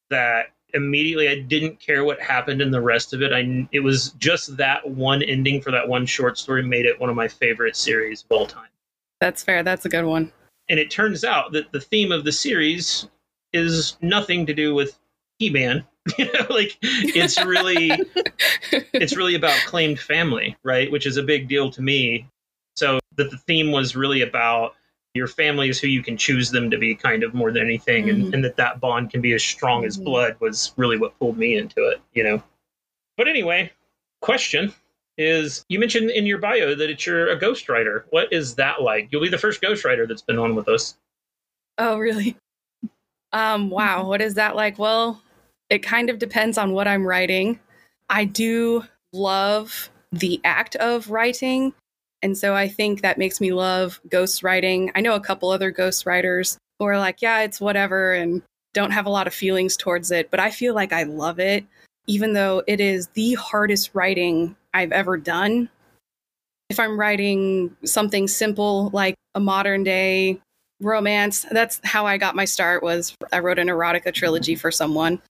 that 0.10 0.48
immediately 0.74 1.30
I 1.30 1.40
didn't 1.40 1.80
care 1.80 2.04
what 2.04 2.22
happened 2.22 2.62
in 2.62 2.70
the 2.70 2.82
rest 2.82 3.14
of 3.14 3.22
it. 3.22 3.34
I 3.34 3.68
it 3.72 3.80
was 3.80 4.12
just 4.12 4.58
that 4.58 4.88
one 4.88 5.24
ending 5.24 5.62
for 5.62 5.72
that 5.72 5.88
one 5.88 6.06
short 6.06 6.38
story 6.38 6.64
made 6.64 6.86
it 6.86 7.00
one 7.00 7.10
of 7.10 7.16
my 7.16 7.28
favorite 7.28 7.76
series 7.76 8.24
of 8.24 8.38
all 8.38 8.46
time. 8.46 8.68
That's 9.22 9.44
fair. 9.44 9.64
That's 9.64 9.86
a 9.86 9.90
good 9.90 10.06
one. 10.06 10.32
And 10.70 10.80
it 10.80 10.92
turns 10.92 11.24
out 11.24 11.54
that 11.54 11.72
the 11.72 11.80
theme 11.80 12.12
of 12.12 12.26
the 12.26 12.32
series 12.32 13.08
is 13.54 13.98
nothing 14.02 14.46
to 14.48 14.54
do 14.54 14.76
with 14.76 14.98
He-Man. 15.40 15.86
you 16.20 16.26
know, 16.26 16.46
like 16.50 16.78
it's 16.82 17.44
really 17.44 17.90
it's 18.72 19.16
really 19.16 19.36
about 19.36 19.58
claimed 19.66 20.00
family, 20.00 20.56
right? 20.64 20.92
Which 20.92 21.08
is 21.08 21.18
a 21.18 21.24
big 21.24 21.48
deal 21.48 21.72
to 21.72 21.82
me. 21.82 22.28
So 22.76 23.00
that 23.16 23.32
the 23.32 23.38
theme 23.38 23.72
was 23.72 23.96
really 23.96 24.22
about 24.22 24.76
your 25.15 25.27
family 25.27 25.69
is 25.69 25.79
who 25.79 25.88
you 25.88 26.03
can 26.03 26.17
choose 26.17 26.51
them 26.51 26.69
to 26.69 26.77
be, 26.77 26.93
kind 26.93 27.24
of 27.24 27.34
more 27.34 27.51
than 27.51 27.63
anything, 27.63 28.05
Mhm. 28.05 28.10
and, 28.10 28.34
and 28.36 28.43
that 28.43 28.57
that 28.57 28.79
bond 28.79 29.10
can 29.10 29.22
be 29.22 29.34
as 29.34 29.41
strong 29.43 29.86
as 29.86 29.98
Mhm. 29.98 30.03
blood 30.03 30.36
was 30.39 30.74
really 30.77 30.98
what 30.98 31.17
pulled 31.17 31.38
me 31.38 31.55
into 31.55 31.88
it, 31.88 32.01
you 32.13 32.24
know. 32.24 32.43
But 33.17 33.27
anyway, 33.29 33.72
question 34.22 34.74
is: 35.17 35.65
you 35.69 35.79
mentioned 35.79 36.12
in 36.12 36.25
your 36.25 36.38
bio 36.38 36.75
that 36.75 36.89
it's 36.89 37.05
you're 37.05 37.29
a 37.29 37.39
ghostwriter. 37.39 38.03
What 38.10 38.31
is 38.34 38.55
that 38.55 38.81
like? 38.81 39.07
You'll 39.12 39.22
be 39.22 39.29
the 39.29 39.38
first 39.38 39.62
ghostwriter 39.62 40.05
that's 40.07 40.22
been 40.22 40.38
on 40.38 40.53
with 40.53 40.67
us. 40.67 40.98
Oh, 41.77 41.98
really? 41.98 42.36
Um, 43.31 43.69
wow. 43.69 44.05
What 44.07 44.22
is 44.22 44.34
that 44.36 44.55
like? 44.55 44.77
Well, 44.77 45.22
it 45.69 45.79
kind 45.79 46.10
of 46.10 46.19
depends 46.19 46.57
on 46.57 46.74
what 46.74 46.88
I'm 46.88 47.05
writing. 47.05 47.60
I 48.10 48.25
do 48.25 48.84
love 49.13 49.89
the 50.12 50.39
act 50.43 50.75
of 50.77 51.10
writing. 51.10 51.74
And 52.25 52.36
so 52.36 52.55
I 52.55 52.67
think 52.67 53.01
that 53.01 53.20
makes 53.20 53.39
me 53.39 53.53
love 53.53 54.01
ghostwriting. 54.10 54.89
I 54.96 55.01
know 55.01 55.13
a 55.13 55.20
couple 55.20 55.51
other 55.51 55.72
ghostwriters 55.72 56.58
who 56.79 56.86
are 56.86 56.98
like, 56.98 57.22
yeah, 57.22 57.41
it's 57.41 57.62
whatever 57.62 58.13
and 58.13 58.41
don't 58.74 58.89
have 58.89 59.05
a 59.05 59.12
lot 59.12 59.27
of 59.27 59.34
feelings 59.34 59.77
towards 59.77 60.10
it. 60.10 60.32
But 60.32 60.39
I 60.39 60.50
feel 60.50 60.74
like 60.74 60.91
I 60.91 61.03
love 61.03 61.39
it, 61.39 61.63
even 62.08 62.34
though 62.34 62.63
it 62.65 62.82
is 62.82 63.10
the 63.10 63.36
hardest 63.36 63.91
writing 63.94 64.55
I've 64.74 64.91
ever 64.91 65.17
done. 65.17 65.70
If 66.72 66.79
I'm 66.79 67.00
writing 67.00 67.77
something 67.86 68.27
simple 68.27 68.89
like 68.91 69.13
a 69.36 69.39
modern 69.39 69.84
day 69.84 70.41
romance 70.82 71.46
that's 71.51 71.79
how 71.86 72.05
i 72.05 72.17
got 72.17 72.36
my 72.36 72.44
start 72.44 72.84
was 72.84 73.15
i 73.32 73.39
wrote 73.39 73.58
an 73.58 73.70
erotica 73.70 74.13
trilogy 74.13 74.55
for 74.55 74.70
someone 74.70 75.22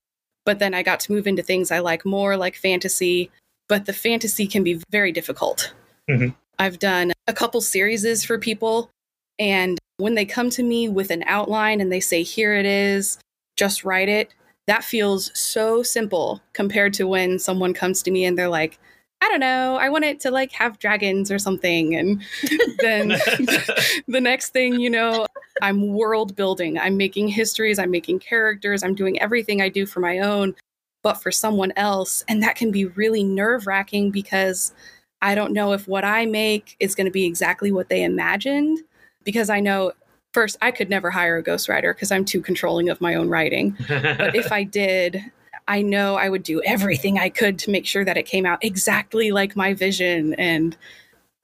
but 0.44 0.58
then 0.58 0.74
i 0.74 0.82
got 0.82 0.98
to 0.98 1.12
move 1.12 1.24
into 1.24 1.40
things 1.40 1.70
i 1.70 1.78
like 1.78 2.04
more 2.04 2.36
like 2.36 2.56
fantasy 2.56 3.30
but 3.68 3.86
the 3.86 3.92
fantasy 3.92 4.48
can 4.48 4.64
be 4.64 4.82
very 4.90 5.12
difficult 5.12 5.72
Mhm. 6.10 6.34
I've 6.58 6.78
done 6.78 7.12
a 7.26 7.32
couple 7.32 7.60
series 7.60 8.24
for 8.24 8.38
people 8.38 8.90
and 9.38 9.78
when 9.98 10.14
they 10.14 10.24
come 10.24 10.50
to 10.50 10.62
me 10.62 10.88
with 10.88 11.10
an 11.10 11.24
outline 11.26 11.80
and 11.80 11.90
they 11.90 12.00
say, 12.00 12.22
here 12.22 12.54
it 12.54 12.66
is, 12.66 13.18
just 13.56 13.84
write 13.84 14.08
it, 14.08 14.34
that 14.66 14.84
feels 14.84 15.30
so 15.38 15.82
simple 15.82 16.42
compared 16.52 16.92
to 16.94 17.06
when 17.06 17.38
someone 17.38 17.72
comes 17.72 18.02
to 18.02 18.10
me 18.10 18.24
and 18.24 18.36
they're 18.36 18.48
like, 18.48 18.78
I 19.22 19.28
don't 19.28 19.40
know, 19.40 19.76
I 19.76 19.88
want 19.88 20.04
it 20.04 20.20
to 20.20 20.30
like 20.30 20.52
have 20.52 20.78
dragons 20.78 21.30
or 21.30 21.38
something. 21.38 21.94
And 21.94 22.22
then 22.80 23.08
the 24.08 24.20
next 24.20 24.50
thing 24.50 24.78
you 24.78 24.90
know, 24.90 25.26
I'm 25.62 25.94
world 25.94 26.36
building, 26.36 26.78
I'm 26.78 26.98
making 26.98 27.28
histories, 27.28 27.78
I'm 27.78 27.90
making 27.90 28.18
characters, 28.18 28.82
I'm 28.82 28.94
doing 28.94 29.18
everything 29.20 29.62
I 29.62 29.70
do 29.70 29.86
for 29.86 30.00
my 30.00 30.18
own, 30.18 30.54
but 31.02 31.14
for 31.14 31.32
someone 31.32 31.72
else. 31.76 32.24
And 32.28 32.42
that 32.42 32.56
can 32.56 32.70
be 32.70 32.84
really 32.84 33.24
nerve 33.24 33.66
wracking 33.66 34.10
because 34.10 34.74
I 35.22 35.34
don't 35.34 35.52
know 35.52 35.72
if 35.72 35.88
what 35.88 36.04
I 36.04 36.26
make 36.26 36.76
is 36.80 36.94
going 36.94 37.06
to 37.06 37.10
be 37.10 37.24
exactly 37.24 37.72
what 37.72 37.88
they 37.88 38.02
imagined. 38.04 38.80
Because 39.24 39.50
I 39.50 39.60
know 39.60 39.92
first, 40.32 40.56
I 40.60 40.70
could 40.70 40.90
never 40.90 41.10
hire 41.10 41.38
a 41.38 41.42
ghostwriter 41.42 41.94
because 41.94 42.12
I'm 42.12 42.24
too 42.24 42.40
controlling 42.40 42.88
of 42.88 43.00
my 43.00 43.14
own 43.14 43.28
writing. 43.28 43.76
but 43.88 44.36
if 44.36 44.52
I 44.52 44.62
did, 44.82 45.20
I 45.68 45.82
know 45.82 46.16
I 46.16 46.28
would 46.28 46.42
do 46.42 46.62
everything 46.62 47.18
I 47.18 47.28
could 47.28 47.58
to 47.60 47.70
make 47.70 47.86
sure 47.86 48.04
that 48.04 48.16
it 48.16 48.24
came 48.24 48.46
out 48.46 48.62
exactly 48.62 49.32
like 49.32 49.56
my 49.56 49.74
vision 49.74 50.34
and 50.34 50.76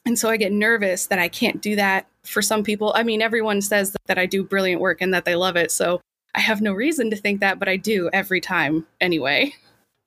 and 0.04 0.18
so 0.18 0.28
I 0.28 0.36
get 0.36 0.50
nervous 0.50 1.06
that 1.06 1.20
I 1.20 1.28
can't 1.28 1.62
do 1.62 1.76
that 1.76 2.08
for 2.24 2.42
some 2.42 2.64
people. 2.64 2.92
I 2.96 3.04
mean, 3.04 3.22
everyone 3.22 3.62
says 3.62 3.96
that 4.06 4.18
I 4.18 4.26
do 4.26 4.42
brilliant 4.42 4.80
work 4.80 5.00
and 5.00 5.14
that 5.14 5.24
they 5.24 5.36
love 5.36 5.54
it. 5.54 5.70
So 5.70 6.00
I 6.34 6.40
have 6.40 6.60
no 6.60 6.72
reason 6.72 7.08
to 7.10 7.16
think 7.16 7.40
that, 7.40 7.58
but 7.60 7.68
I 7.68 7.76
do 7.76 8.10
every 8.12 8.40
time 8.40 8.86
anyway. 9.00 9.54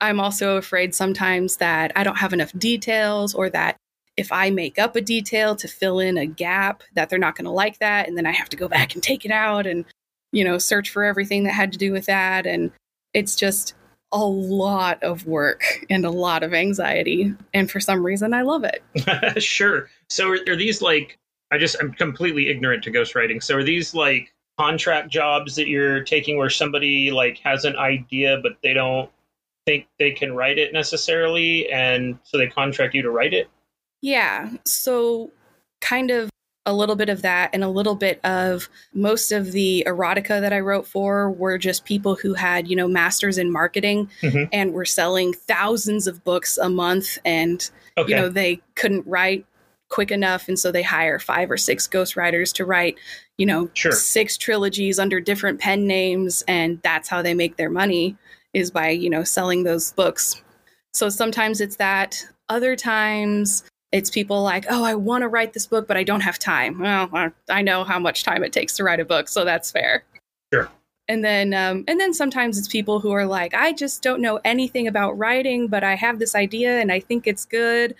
I'm 0.00 0.20
also 0.20 0.56
afraid 0.56 0.94
sometimes 0.94 1.56
that 1.56 1.92
I 1.96 2.04
don't 2.04 2.18
have 2.18 2.32
enough 2.32 2.52
details 2.58 3.34
or 3.34 3.48
that 3.50 3.76
if 4.16 4.32
I 4.32 4.50
make 4.50 4.78
up 4.78 4.96
a 4.96 5.00
detail 5.00 5.56
to 5.56 5.68
fill 5.68 6.00
in 6.00 6.16
a 6.16 6.26
gap, 6.26 6.82
that 6.94 7.08
they're 7.08 7.18
not 7.18 7.36
going 7.36 7.44
to 7.44 7.50
like 7.50 7.78
that. 7.78 8.08
And 8.08 8.16
then 8.16 8.26
I 8.26 8.32
have 8.32 8.48
to 8.50 8.56
go 8.56 8.68
back 8.68 8.94
and 8.94 9.02
take 9.02 9.24
it 9.24 9.30
out 9.30 9.66
and, 9.66 9.84
you 10.32 10.44
know, 10.44 10.58
search 10.58 10.90
for 10.90 11.04
everything 11.04 11.44
that 11.44 11.52
had 11.52 11.72
to 11.72 11.78
do 11.78 11.92
with 11.92 12.06
that. 12.06 12.46
And 12.46 12.70
it's 13.12 13.36
just, 13.36 13.74
a 14.12 14.24
lot 14.24 15.02
of 15.02 15.26
work 15.26 15.84
and 15.90 16.04
a 16.04 16.10
lot 16.10 16.42
of 16.42 16.54
anxiety. 16.54 17.34
And 17.52 17.70
for 17.70 17.80
some 17.80 18.04
reason, 18.04 18.32
I 18.32 18.42
love 18.42 18.64
it. 18.64 19.42
sure. 19.42 19.90
So 20.08 20.30
are, 20.30 20.38
are, 20.48 20.56
these 20.56 20.80
like, 20.80 21.18
I 21.50 21.58
just, 21.58 21.76
I'm 21.80 21.92
completely 21.92 22.48
ignorant 22.48 22.84
to 22.84 22.90
ghostwriting. 22.90 23.42
So 23.42 23.56
are 23.56 23.64
these 23.64 23.94
like 23.94 24.32
contract 24.58 25.10
jobs 25.10 25.56
that 25.56 25.68
you're 25.68 26.02
taking 26.04 26.38
where 26.38 26.50
somebody 26.50 27.10
like 27.10 27.38
has 27.38 27.64
an 27.64 27.76
idea, 27.76 28.38
but 28.42 28.52
they 28.62 28.72
don't 28.72 29.10
think 29.66 29.88
they 29.98 30.12
can 30.12 30.34
write 30.34 30.58
it 30.58 30.72
necessarily? 30.72 31.68
And 31.70 32.18
so 32.22 32.38
they 32.38 32.46
contract 32.46 32.94
you 32.94 33.02
to 33.02 33.10
write 33.10 33.34
it? 33.34 33.50
Yeah. 34.00 34.50
So 34.64 35.32
kind 35.80 36.10
of 36.10 36.30
a 36.66 36.74
little 36.74 36.96
bit 36.96 37.08
of 37.08 37.22
that 37.22 37.50
and 37.52 37.62
a 37.62 37.68
little 37.68 37.94
bit 37.94 38.20
of 38.24 38.68
most 38.92 39.30
of 39.30 39.52
the 39.52 39.84
erotica 39.86 40.40
that 40.40 40.52
I 40.52 40.58
wrote 40.60 40.86
for 40.86 41.30
were 41.30 41.58
just 41.58 41.84
people 41.84 42.16
who 42.16 42.34
had, 42.34 42.68
you 42.68 42.74
know, 42.74 42.88
masters 42.88 43.38
in 43.38 43.52
marketing 43.52 44.10
mm-hmm. 44.20 44.44
and 44.52 44.72
were 44.72 44.84
selling 44.84 45.32
thousands 45.32 46.08
of 46.08 46.24
books 46.24 46.58
a 46.58 46.68
month 46.68 47.18
and 47.24 47.70
okay. 47.96 48.10
you 48.10 48.16
know, 48.16 48.28
they 48.28 48.60
couldn't 48.74 49.06
write 49.06 49.46
quick 49.88 50.10
enough 50.10 50.48
and 50.48 50.58
so 50.58 50.72
they 50.72 50.82
hire 50.82 51.20
five 51.20 51.48
or 51.48 51.56
six 51.56 51.86
ghostwriters 51.86 52.52
to 52.54 52.64
write, 52.64 52.96
you 53.38 53.46
know, 53.46 53.70
sure. 53.74 53.92
six 53.92 54.36
trilogies 54.36 54.98
under 54.98 55.20
different 55.20 55.60
pen 55.60 55.86
names 55.86 56.42
and 56.48 56.82
that's 56.82 57.08
how 57.08 57.22
they 57.22 57.34
make 57.34 57.56
their 57.56 57.70
money 57.70 58.16
is 58.56 58.70
by, 58.70 58.88
you 58.88 59.10
know, 59.10 59.22
selling 59.22 59.64
those 59.64 59.92
books. 59.92 60.42
So 60.94 61.10
sometimes 61.10 61.60
it's 61.60 61.76
that, 61.76 62.26
other 62.48 62.74
times 62.74 63.64
it's 63.92 64.10
people 64.10 64.42
like, 64.42 64.64
oh, 64.70 64.82
I 64.82 64.94
want 64.94 65.22
to 65.22 65.28
write 65.28 65.52
this 65.52 65.66
book, 65.66 65.86
but 65.86 65.98
I 65.98 66.04
don't 66.04 66.22
have 66.22 66.38
time. 66.38 66.80
Well, 66.80 67.32
I 67.50 67.60
know 67.60 67.84
how 67.84 67.98
much 67.98 68.24
time 68.24 68.42
it 68.42 68.52
takes 68.52 68.74
to 68.76 68.84
write 68.84 68.98
a 68.98 69.04
book, 69.04 69.28
so 69.28 69.44
that's 69.44 69.70
fair. 69.70 70.04
Sure. 70.52 70.70
And 71.06 71.22
then, 71.22 71.52
um, 71.52 71.84
and 71.86 72.00
then 72.00 72.14
sometimes 72.14 72.58
it's 72.58 72.66
people 72.66 72.98
who 72.98 73.12
are 73.12 73.26
like, 73.26 73.52
I 73.52 73.72
just 73.72 74.02
don't 74.02 74.22
know 74.22 74.40
anything 74.42 74.88
about 74.88 75.18
writing, 75.18 75.68
but 75.68 75.84
I 75.84 75.94
have 75.94 76.18
this 76.18 76.34
idea 76.34 76.80
and 76.80 76.90
I 76.90 76.98
think 76.98 77.26
it's 77.26 77.44
good. 77.44 77.94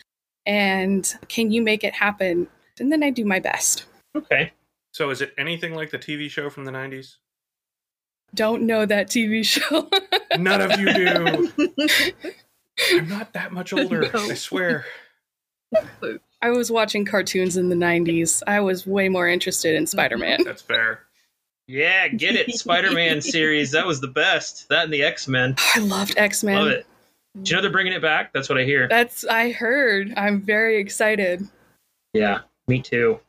And 0.47 1.15
can 1.29 1.53
you 1.53 1.61
make 1.61 1.85
it 1.85 1.93
happen? 1.93 2.49
And 2.81 2.91
then 2.91 3.03
I 3.03 3.11
do 3.11 3.25
my 3.25 3.41
best. 3.41 3.85
Okay. 4.17 4.53
So 4.93 5.11
is 5.11 5.21
it 5.21 5.35
anything 5.37 5.75
like 5.75 5.91
the 5.91 5.99
TV 5.99 6.31
show 6.31 6.49
from 6.49 6.65
the 6.65 6.73
90s? 6.73 7.17
Don't 8.35 8.63
know 8.63 8.85
that 8.85 9.09
TV 9.09 9.45
show. 9.45 9.89
None 10.39 10.61
of 10.61 10.79
you 10.79 10.93
do. 10.93 11.53
I'm 12.93 13.09
not 13.09 13.33
that 13.33 13.53
much 13.53 13.73
older, 13.73 14.11
no. 14.13 14.21
I 14.21 14.35
swear. 14.35 14.85
I 16.43 16.51
was 16.51 16.71
watching 16.71 17.05
cartoons 17.05 17.57
in 17.57 17.71
the 17.71 17.75
90s. 17.75 18.43
I 18.47 18.61
was 18.61 18.87
way 18.87 19.09
more 19.09 19.29
interested 19.29 19.75
in 19.75 19.87
Spider 19.87 20.19
Man. 20.19 20.45
That's 20.45 20.63
fair. 20.63 21.01
Yeah, 21.67 22.09
get 22.09 22.37
it. 22.37 22.51
Spider 22.53 22.93
Man 22.93 23.21
series. 23.23 23.73
That 23.73 23.87
was 23.87 24.01
the 24.01 24.09
best. 24.09 24.69
That 24.69 24.85
and 24.85 24.93
the 24.93 25.03
X 25.03 25.27
Men. 25.27 25.57
I 25.75 25.81
loved 25.81 26.15
X 26.17 26.45
Men. 26.45 26.57
Love 26.57 26.69
it. 26.69 26.87
Do 27.43 27.51
you 27.51 27.57
know 27.57 27.63
they're 27.63 27.71
bringing 27.71 27.93
it 27.93 28.03
back? 28.03 28.33
That's 28.33 28.49
what 28.49 28.57
I 28.57 28.65
hear. 28.65 28.89
That's, 28.89 29.25
I 29.27 29.53
heard. 29.53 30.15
I'm 30.17 30.41
very 30.41 30.79
excited. 30.79 31.47
Yeah, 32.15 32.41
me 32.67 32.81
too. 32.81 33.21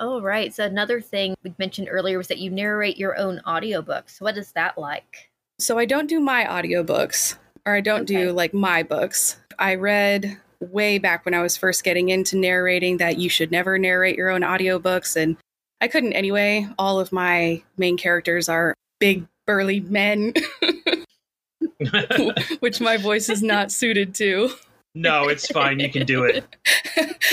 Oh, 0.00 0.22
right. 0.22 0.52
So, 0.52 0.64
another 0.64 1.00
thing 1.02 1.34
we 1.44 1.54
mentioned 1.58 1.88
earlier 1.90 2.16
was 2.16 2.28
that 2.28 2.38
you 2.38 2.50
narrate 2.50 2.96
your 2.96 3.18
own 3.18 3.42
audiobooks. 3.46 4.18
What 4.18 4.38
is 4.38 4.52
that 4.52 4.78
like? 4.78 5.30
So, 5.58 5.78
I 5.78 5.84
don't 5.84 6.08
do 6.08 6.20
my 6.20 6.44
audiobooks, 6.44 7.36
or 7.66 7.74
I 7.74 7.82
don't 7.82 8.10
okay. 8.10 8.24
do 8.24 8.32
like 8.32 8.54
my 8.54 8.82
books. 8.82 9.36
I 9.58 9.74
read 9.74 10.38
way 10.60 10.98
back 10.98 11.26
when 11.26 11.34
I 11.34 11.42
was 11.42 11.58
first 11.58 11.84
getting 11.84 12.08
into 12.08 12.38
narrating 12.38 12.96
that 12.96 13.18
you 13.18 13.28
should 13.28 13.50
never 13.50 13.78
narrate 13.78 14.16
your 14.16 14.30
own 14.30 14.40
audiobooks. 14.40 15.16
And 15.16 15.36
I 15.82 15.88
couldn't 15.88 16.14
anyway. 16.14 16.66
All 16.78 16.98
of 16.98 17.12
my 17.12 17.62
main 17.76 17.98
characters 17.98 18.48
are 18.48 18.74
big, 19.00 19.26
burly 19.46 19.80
men, 19.80 20.32
which 22.60 22.80
my 22.80 22.96
voice 22.96 23.28
is 23.28 23.42
not 23.42 23.70
suited 23.70 24.14
to. 24.14 24.50
No, 24.94 25.28
it's 25.28 25.46
fine. 25.46 25.78
You 25.78 25.90
can 25.90 26.04
do 26.04 26.24
it. 26.24 26.44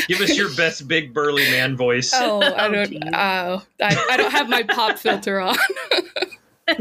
Give 0.08 0.22
us 0.22 0.38
your 0.38 0.54
best 0.56 0.88
big 0.88 1.14
burly 1.14 1.50
man 1.50 1.76
voice. 1.76 2.12
Oh, 2.14 2.42
I 2.42 2.68
don't. 2.70 2.94
Oh, 3.14 3.64
I, 3.82 4.06
I 4.12 4.18
don't 4.18 4.32
have 4.32 4.48
my 4.48 4.64
pop 4.64 4.98
filter 4.98 5.40
on 5.40 5.58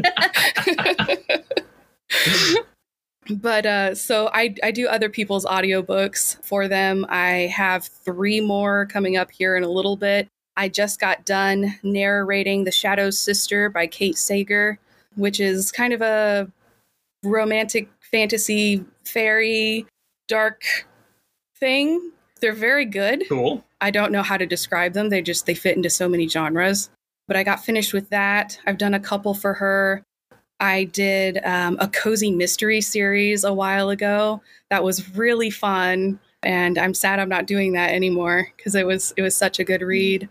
but 3.30 3.66
uh, 3.66 3.94
so 3.94 4.30
I, 4.32 4.54
I 4.62 4.70
do 4.70 4.86
other 4.86 5.08
people's 5.08 5.44
audiobooks 5.44 6.44
for 6.44 6.68
them. 6.68 7.06
I 7.08 7.50
have 7.54 7.84
three 7.84 8.40
more 8.40 8.86
coming 8.86 9.16
up 9.16 9.30
here 9.30 9.56
in 9.56 9.62
a 9.62 9.70
little 9.70 9.96
bit. 9.96 10.28
I 10.56 10.68
just 10.68 11.00
got 11.00 11.24
done 11.24 11.78
narrating 11.82 12.64
The 12.64 12.70
Shadow's 12.70 13.18
Sister 13.18 13.68
by 13.68 13.86
Kate 13.86 14.16
Sager, 14.16 14.78
which 15.14 15.40
is 15.40 15.70
kind 15.70 15.92
of 15.92 16.00
a 16.02 16.50
romantic 17.22 17.88
fantasy 18.10 18.84
fairy 19.04 19.86
dark 20.28 20.62
thing. 21.58 22.12
They're 22.40 22.52
very 22.52 22.84
good. 22.84 23.24
Cool. 23.28 23.64
I 23.80 23.90
don't 23.90 24.12
know 24.12 24.22
how 24.22 24.36
to 24.36 24.46
describe 24.46 24.92
them. 24.92 25.08
They 25.08 25.22
just 25.22 25.46
they 25.46 25.54
fit 25.54 25.76
into 25.76 25.90
so 25.90 26.08
many 26.08 26.28
genres. 26.28 26.90
But 27.28 27.36
I 27.36 27.42
got 27.42 27.64
finished 27.64 27.92
with 27.92 28.08
that. 28.10 28.58
I've 28.66 28.78
done 28.78 28.94
a 28.94 29.00
couple 29.00 29.34
for 29.34 29.54
her. 29.54 30.02
I 30.60 30.84
did 30.84 31.38
um, 31.44 31.76
a 31.80 31.88
cozy 31.88 32.30
mystery 32.30 32.80
series 32.80 33.44
a 33.44 33.52
while 33.52 33.90
ago. 33.90 34.40
That 34.70 34.84
was 34.84 35.16
really 35.16 35.50
fun, 35.50 36.18
and 36.42 36.78
I'm 36.78 36.94
sad 36.94 37.18
I'm 37.18 37.28
not 37.28 37.46
doing 37.46 37.72
that 37.72 37.90
anymore 37.90 38.48
because 38.56 38.74
it 38.74 38.86
was 38.86 39.12
it 39.16 39.22
was 39.22 39.36
such 39.36 39.58
a 39.58 39.64
good 39.64 39.82
read. 39.82 40.28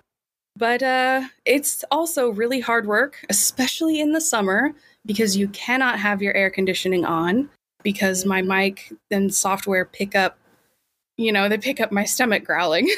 But 0.58 0.82
uh, 0.82 1.24
it's 1.44 1.84
also 1.92 2.30
really 2.30 2.62
hard 2.62 2.88
work, 2.88 3.24
especially 3.30 4.00
in 4.00 4.14
the 4.14 4.22
summer, 4.22 4.74
because 5.06 5.36
you 5.36 5.50
cannot 5.50 6.00
have 6.00 6.22
your 6.22 6.34
air 6.34 6.50
conditioning 6.50 7.06
on 7.06 7.50
because 7.86 8.26
my 8.26 8.42
mic 8.42 8.92
and 9.12 9.32
software 9.32 9.86
pick 9.86 10.16
up, 10.16 10.40
you 11.18 11.32
know, 11.32 11.48
they 11.48 11.60
pick 11.60 11.80
up 11.80 11.92
my 11.92 12.04
stomach 12.04 12.44
growling. 12.44 12.90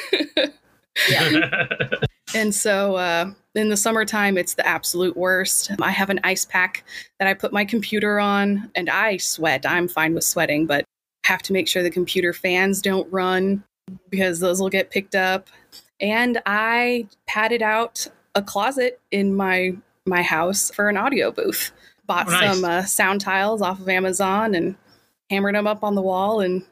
yeah. 1.10 1.90
and 2.34 2.54
so 2.54 2.96
uh, 2.96 3.30
in 3.54 3.68
the 3.68 3.76
summertime, 3.76 4.38
it's 4.38 4.54
the 4.54 4.66
absolute 4.66 5.14
worst. 5.14 5.70
I 5.82 5.90
have 5.90 6.08
an 6.08 6.20
ice 6.24 6.46
pack 6.46 6.84
that 7.18 7.28
I 7.28 7.34
put 7.34 7.52
my 7.52 7.66
computer 7.66 8.18
on, 8.18 8.70
and 8.74 8.88
I 8.88 9.18
sweat. 9.18 9.66
I'm 9.66 9.88
fine 9.88 10.14
with 10.14 10.24
sweating, 10.24 10.66
but 10.66 10.86
have 11.24 11.42
to 11.42 11.52
make 11.52 11.68
sure 11.68 11.82
the 11.82 11.90
computer 11.90 12.32
fans 12.32 12.80
don't 12.80 13.12
run 13.12 13.62
because 14.08 14.40
those 14.40 14.58
will 14.58 14.70
get 14.70 14.90
picked 14.90 15.14
up. 15.14 15.48
And 16.00 16.40
I 16.46 17.08
padded 17.26 17.60
out 17.60 18.06
a 18.34 18.42
closet 18.42 19.00
in 19.10 19.36
my 19.36 19.76
my 20.06 20.22
house 20.22 20.70
for 20.70 20.88
an 20.88 20.96
audio 20.96 21.30
booth. 21.30 21.72
Bought 22.08 22.26
oh, 22.28 22.30
nice. 22.32 22.54
some 22.56 22.64
uh, 22.64 22.82
sound 22.84 23.20
tiles 23.20 23.62
off 23.62 23.78
of 23.80 23.88
Amazon 23.88 24.54
and 24.56 24.74
hammered 25.30 25.54
them 25.54 25.66
up 25.68 25.84
on 25.84 25.94
the 25.94 26.02
wall, 26.02 26.40
and 26.40 26.64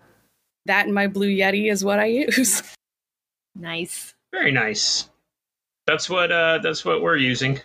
that 0.64 0.86
and 0.86 0.94
my 0.94 1.06
Blue 1.06 1.28
Yeti 1.28 1.70
is 1.70 1.84
what 1.84 1.98
I 2.00 2.06
use. 2.06 2.62
Nice. 3.58 4.14
Very 4.32 4.52
nice. 4.52 5.08
That's 5.86 6.10
what 6.10 6.30
uh, 6.30 6.58
that's 6.62 6.84
what 6.84 7.00
we're 7.00 7.16
using. 7.16 7.60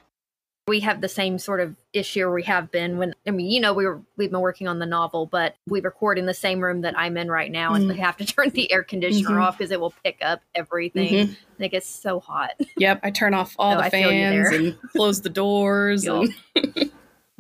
we 0.68 0.80
have 0.80 1.02
the 1.02 1.10
same 1.10 1.38
sort 1.38 1.60
of 1.60 1.76
issue 1.92 2.32
we 2.32 2.44
have 2.44 2.72
been 2.72 2.98
when 2.98 3.14
I 3.28 3.32
mean, 3.32 3.52
you 3.52 3.60
know, 3.60 3.74
we 3.74 3.86
were 3.86 4.02
we've 4.16 4.32
been 4.32 4.40
working 4.40 4.70
on 4.70 4.80
the 4.80 4.86
novel, 4.86 5.26
but 5.26 5.56
we 5.68 5.82
record 5.82 6.18
in 6.18 6.28
the 6.28 6.34
same 6.34 6.62
room 6.62 6.80
that 6.82 6.98
I'm 6.98 7.18
in 7.18 7.30
right 7.30 7.52
now 7.52 7.74
and 7.74 7.86
Mm. 7.86 7.94
we 7.94 7.98
have 8.00 8.16
to 8.18 8.26
turn 8.38 8.52
the 8.52 8.72
air 8.72 8.84
conditioner 8.84 9.32
Mhm. 9.38 9.44
off 9.44 9.58
because 9.58 9.72
it 9.72 9.82
will 9.82 9.94
pick 10.04 10.20
up 10.22 10.42
everything. 10.56 11.10
Mhm. 11.14 11.22
And 11.58 11.66
it 11.66 11.70
gets 11.70 11.90
so 11.90 12.22
hot. 12.22 12.52
Yep, 12.78 13.02
I 13.04 13.12
turn 13.12 13.34
off 13.34 13.54
all 13.60 13.72
No, 13.76 13.80
the 13.80 13.84
I 13.86 13.90
feel 13.90 14.12
you 14.14 14.46
fans 14.46 14.56
and 14.56 14.78
close 14.94 15.20
the 15.22 15.30
doors. 15.30 16.06
Yup. 16.06 16.30
and, 16.56 16.92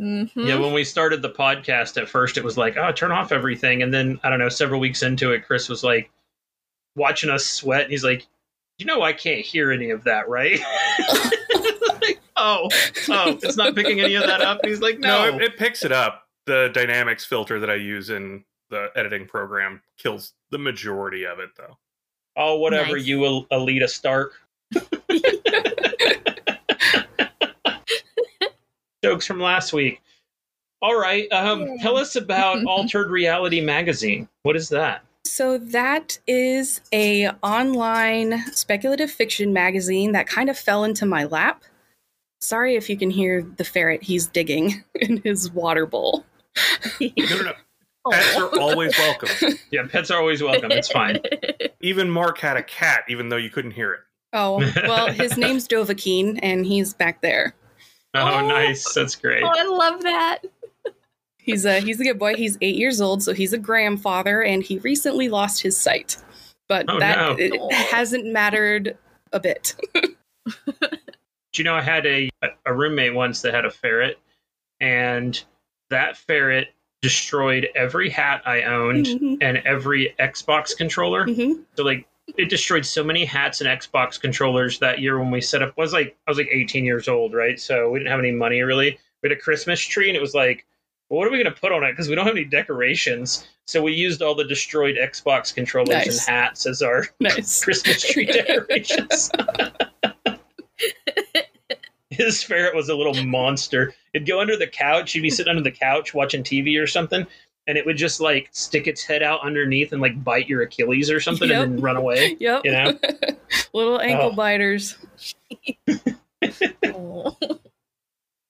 Mhm. 0.01 0.31
Yeah, 0.35 0.57
when 0.57 0.73
we 0.73 0.83
started 0.83 1.21
the 1.21 1.29
podcast 1.29 2.01
at 2.01 2.09
first, 2.09 2.37
it 2.37 2.43
was 2.43 2.57
like, 2.57 2.75
oh, 2.77 2.91
turn 2.91 3.11
off 3.11 3.31
everything. 3.31 3.83
And 3.83 3.93
then, 3.93 4.19
I 4.23 4.29
don't 4.29 4.39
know, 4.39 4.49
several 4.49 4.79
weeks 4.79 5.03
into 5.03 5.31
it, 5.31 5.45
Chris 5.45 5.69
was 5.69 5.83
like, 5.83 6.09
watching 6.95 7.29
us 7.29 7.45
sweat. 7.45 7.83
And 7.83 7.91
he's 7.91 8.03
like, 8.03 8.25
you 8.79 8.85
know, 8.85 9.03
I 9.03 9.13
can't 9.13 9.45
hear 9.45 9.71
any 9.71 9.91
of 9.91 10.03
that, 10.05 10.27
right? 10.27 10.59
like, 12.01 12.19
oh, 12.35 12.67
oh, 13.09 13.37
it's 13.43 13.55
not 13.57 13.75
picking 13.75 14.01
any 14.01 14.15
of 14.15 14.25
that 14.25 14.41
up. 14.41 14.59
And 14.63 14.69
he's 14.71 14.81
like, 14.81 14.97
No, 14.99 15.29
no. 15.29 15.37
it, 15.37 15.41
it 15.43 15.57
picks 15.57 15.85
it 15.85 15.91
up. 15.91 16.27
The 16.47 16.71
dynamics 16.73 17.23
filter 17.23 17.59
that 17.59 17.69
I 17.69 17.75
use 17.75 18.09
in 18.09 18.43
the 18.71 18.89
editing 18.95 19.27
program 19.27 19.81
kills 19.99 20.33
the 20.49 20.57
majority 20.57 21.25
of 21.25 21.37
it, 21.39 21.51
though. 21.55 21.77
oh, 22.35 22.57
whatever, 22.57 22.95
Nice. 22.97 23.05
you, 23.05 23.23
Al- 23.25 23.45
Alita 23.51 23.87
Stark. 23.87 24.33
Jokes 29.03 29.25
from 29.25 29.39
last 29.39 29.73
week. 29.73 30.01
All 30.81 30.99
right. 30.99 31.31
Um, 31.31 31.61
Yeah. 31.63 31.75
Tell 31.81 31.97
us 31.97 32.15
about 32.15 32.63
Altered 32.67 33.09
Reality 33.09 33.61
Magazine. 33.61 34.27
What 34.43 34.55
is 34.55 34.69
that? 34.69 35.03
So 35.25 35.57
that 35.57 36.19
is 36.27 36.81
a 36.93 37.29
online 37.43 38.39
speculative 38.53 39.11
fiction 39.11 39.53
magazine 39.53 40.11
that 40.13 40.27
kind 40.27 40.49
of 40.49 40.57
fell 40.57 40.83
into 40.83 41.05
my 41.05 41.25
lap. 41.25 41.63
Sorry 42.41 42.75
if 42.75 42.89
you 42.89 42.97
can 42.97 43.11
hear 43.11 43.43
the 43.57 43.63
ferret 43.63 44.01
he's 44.03 44.27
digging 44.27 44.83
in 44.95 45.17
his 45.23 45.51
water 45.51 45.85
bowl. 45.85 46.25
No, 46.99 47.09
no, 47.17 47.41
no. 47.43 47.53
Pets 48.11 48.35
are 48.35 48.59
always 48.59 48.97
welcome. 48.97 49.29
Yeah, 49.69 49.85
pets 49.87 50.09
are 50.09 50.19
always 50.19 50.41
welcome. 50.41 50.71
It's 50.71 50.89
fine. 50.89 51.19
Even 51.81 52.09
Mark 52.09 52.39
had 52.39 52.57
a 52.57 52.63
cat, 52.63 53.03
even 53.07 53.29
though 53.29 53.37
you 53.37 53.51
couldn't 53.51 53.71
hear 53.71 53.93
it. 53.93 53.99
Oh, 54.33 54.57
well, 54.87 55.11
his 55.11 55.37
name's 55.37 55.67
Dovahkiin 55.67 56.39
and 56.41 56.65
he's 56.65 56.95
back 56.95 57.21
there. 57.21 57.53
Oh, 58.13 58.39
Oh. 58.39 58.47
nice. 58.47 58.93
That's 58.93 59.15
great. 59.15 59.43
oh, 59.43 59.51
I 59.55 59.63
love 59.63 60.01
that. 60.03 60.39
He's 61.37 61.65
a 61.65 61.79
he's 61.79 61.99
a 61.99 62.03
good 62.03 62.19
boy. 62.19 62.35
He's 62.35 62.57
8 62.61 62.75
years 62.75 63.01
old, 63.01 63.23
so 63.23 63.33
he's 63.33 63.51
a 63.53 63.57
grandfather 63.57 64.43
and 64.43 64.61
he 64.61 64.77
recently 64.79 65.27
lost 65.29 65.61
his 65.61 65.75
sight. 65.77 66.17
But 66.69 66.85
Oh, 66.87 66.99
that 66.99 67.17
no. 67.17 67.35
it 67.39 67.53
Aw. 67.59 67.69
hasn't 67.73 68.25
mattered 68.27 68.95
a 69.33 69.39
bit. 69.39 69.75
Do 70.45 71.57
you 71.57 71.63
know 71.63 71.75
I 71.75 71.81
had 71.81 72.05
a 72.05 72.29
a 72.65 72.73
roommate 72.73 73.13
once 73.13 73.41
that 73.41 73.53
had 73.53 73.65
a 73.65 73.71
ferret, 73.71 74.19
and 74.79 75.41
that 75.89 76.15
ferret 76.15 76.69
destroyed 77.01 77.67
every 77.75 78.09
hat 78.09 78.41
I 78.45 78.61
owned 78.63 79.07
Mhm, 79.07 79.37
and 79.41 79.57
every 79.65 80.15
Xbox 80.19 80.77
controller. 80.77 81.25
mhm. 81.25 81.63
So 81.75 81.83
like 81.83 82.07
it 82.37 82.49
destroyed 82.49 82.85
so 82.85 83.03
many 83.03 83.25
hats 83.25 83.61
and 83.61 83.69
Xbox 83.69 84.19
controllers 84.19 84.79
that 84.79 84.99
year 84.99 85.19
when 85.19 85.31
we 85.31 85.41
set 85.41 85.61
up 85.61 85.75
was 85.77 85.93
like 85.93 86.17
I 86.27 86.31
was 86.31 86.37
like 86.37 86.49
18 86.51 86.85
years 86.85 87.07
old, 87.07 87.33
right? 87.33 87.59
So 87.59 87.89
we 87.89 87.99
didn't 87.99 88.11
have 88.11 88.19
any 88.19 88.31
money 88.31 88.61
really. 88.61 88.97
We 89.21 89.29
had 89.29 89.37
a 89.37 89.41
Christmas 89.41 89.79
tree 89.79 90.07
and 90.09 90.15
it 90.17 90.21
was 90.21 90.33
like, 90.33 90.65
well, 91.09 91.19
what 91.19 91.27
are 91.27 91.31
we 91.31 91.41
going 91.43 91.53
to 91.53 91.59
put 91.59 91.71
on 91.71 91.83
it? 91.83 91.91
Because 91.91 92.07
we 92.07 92.15
don't 92.15 92.25
have 92.25 92.35
any 92.35 92.45
decorations. 92.45 93.47
So 93.67 93.81
we 93.81 93.93
used 93.93 94.21
all 94.21 94.33
the 94.35 94.45
destroyed 94.45 94.95
Xbox 94.95 95.53
controllers 95.53 95.89
Nice. 95.89 96.27
and 96.27 96.35
hats 96.35 96.65
as 96.65 96.81
our 96.81 97.05
Nice. 97.19 97.61
Christmas 97.63 98.01
tree 98.01 98.25
decorations. 98.31 99.29
His 102.09 102.43
ferret 102.43 102.75
was 102.75 102.89
a 102.89 102.95
little 102.95 103.13
monster. 103.23 103.93
It'd 104.13 104.27
go 104.27 104.41
under 104.41 104.57
the 104.57 104.67
couch. 104.67 105.13
He'd 105.13 105.21
be 105.21 105.29
sitting 105.29 105.49
under 105.51 105.63
the 105.63 105.71
couch 105.71 106.13
watching 106.13 106.43
TV 106.43 106.81
or 106.81 106.85
something, 106.87 107.25
and 107.67 107.77
it 107.77 107.85
would 107.85 107.97
just 107.97 108.19
like 108.19 108.49
stick 108.51 108.87
its 108.87 109.03
head 109.03 109.21
out 109.23 109.41
underneath 109.41 109.91
and 109.93 110.01
like 110.01 110.23
bite 110.23 110.47
your 110.49 110.61
Achilles 110.63 111.09
or 111.11 111.19
something 111.19 111.49
Yep. 111.49 111.63
and 111.63 111.73
then 111.75 111.81
run 111.81 111.95
away. 111.97 112.35
Yep. 112.39 112.61
You 112.65 112.71
know? 112.71 112.99
Little 113.73 113.99
ankle 114.01 114.29
Oh. 114.31 114.35
biters. 114.35 114.97
Oh. 116.85 117.37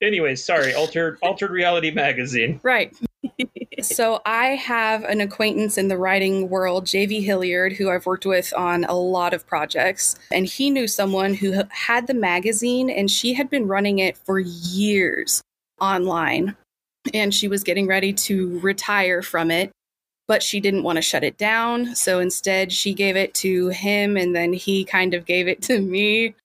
Anyways, 0.02 0.44
sorry. 0.44 0.74
Altered 0.74 1.20
Altered 1.22 1.52
Reality 1.52 1.92
Magazine. 1.92 2.60
Right. 2.64 2.96
so 3.82 4.20
I 4.26 4.48
have 4.56 5.04
an 5.04 5.22
acquaintance 5.22 5.78
in 5.78 5.90
the 5.90 5.98
writing 5.98 6.50
world, 6.50 6.86
JV 6.86 7.24
Hilliard, 7.24 7.74
who 7.74 7.90
I've 7.92 8.06
worked 8.08 8.26
with 8.26 8.52
on 8.58 8.84
a 8.86 8.96
lot 8.96 9.34
of 9.34 9.46
projects. 9.46 10.16
And 10.32 10.48
he 10.48 10.70
knew 10.72 10.88
someone 10.88 11.36
who 11.36 11.62
had 11.70 12.08
the 12.08 12.14
magazine 12.16 12.90
and 12.90 13.12
she 13.12 13.34
had 13.36 13.50
been 13.50 13.68
running 13.68 14.00
it 14.00 14.18
for 14.18 14.40
years 14.40 15.44
online. 15.80 16.56
And 17.14 17.34
she 17.34 17.48
was 17.48 17.64
getting 17.64 17.88
ready 17.88 18.14
to 18.14 18.60
retire 18.60 19.22
from 19.22 19.52
it, 19.52 19.72
but 20.28 20.44
she 20.44 20.60
didn't 20.60 20.84
want 20.84 20.98
to 20.98 21.02
shut 21.02 21.24
it 21.24 21.38
down. 21.38 21.96
So 21.96 22.20
instead, 22.20 22.72
she 22.72 22.94
gave 22.94 23.16
it 23.16 23.34
to 23.36 23.70
him 23.70 24.18
and 24.18 24.36
then 24.36 24.54
he 24.54 24.86
kind 24.86 25.14
of 25.14 25.26
gave 25.26 25.48
it 25.48 25.62
to 25.64 25.82
me. 25.82 26.36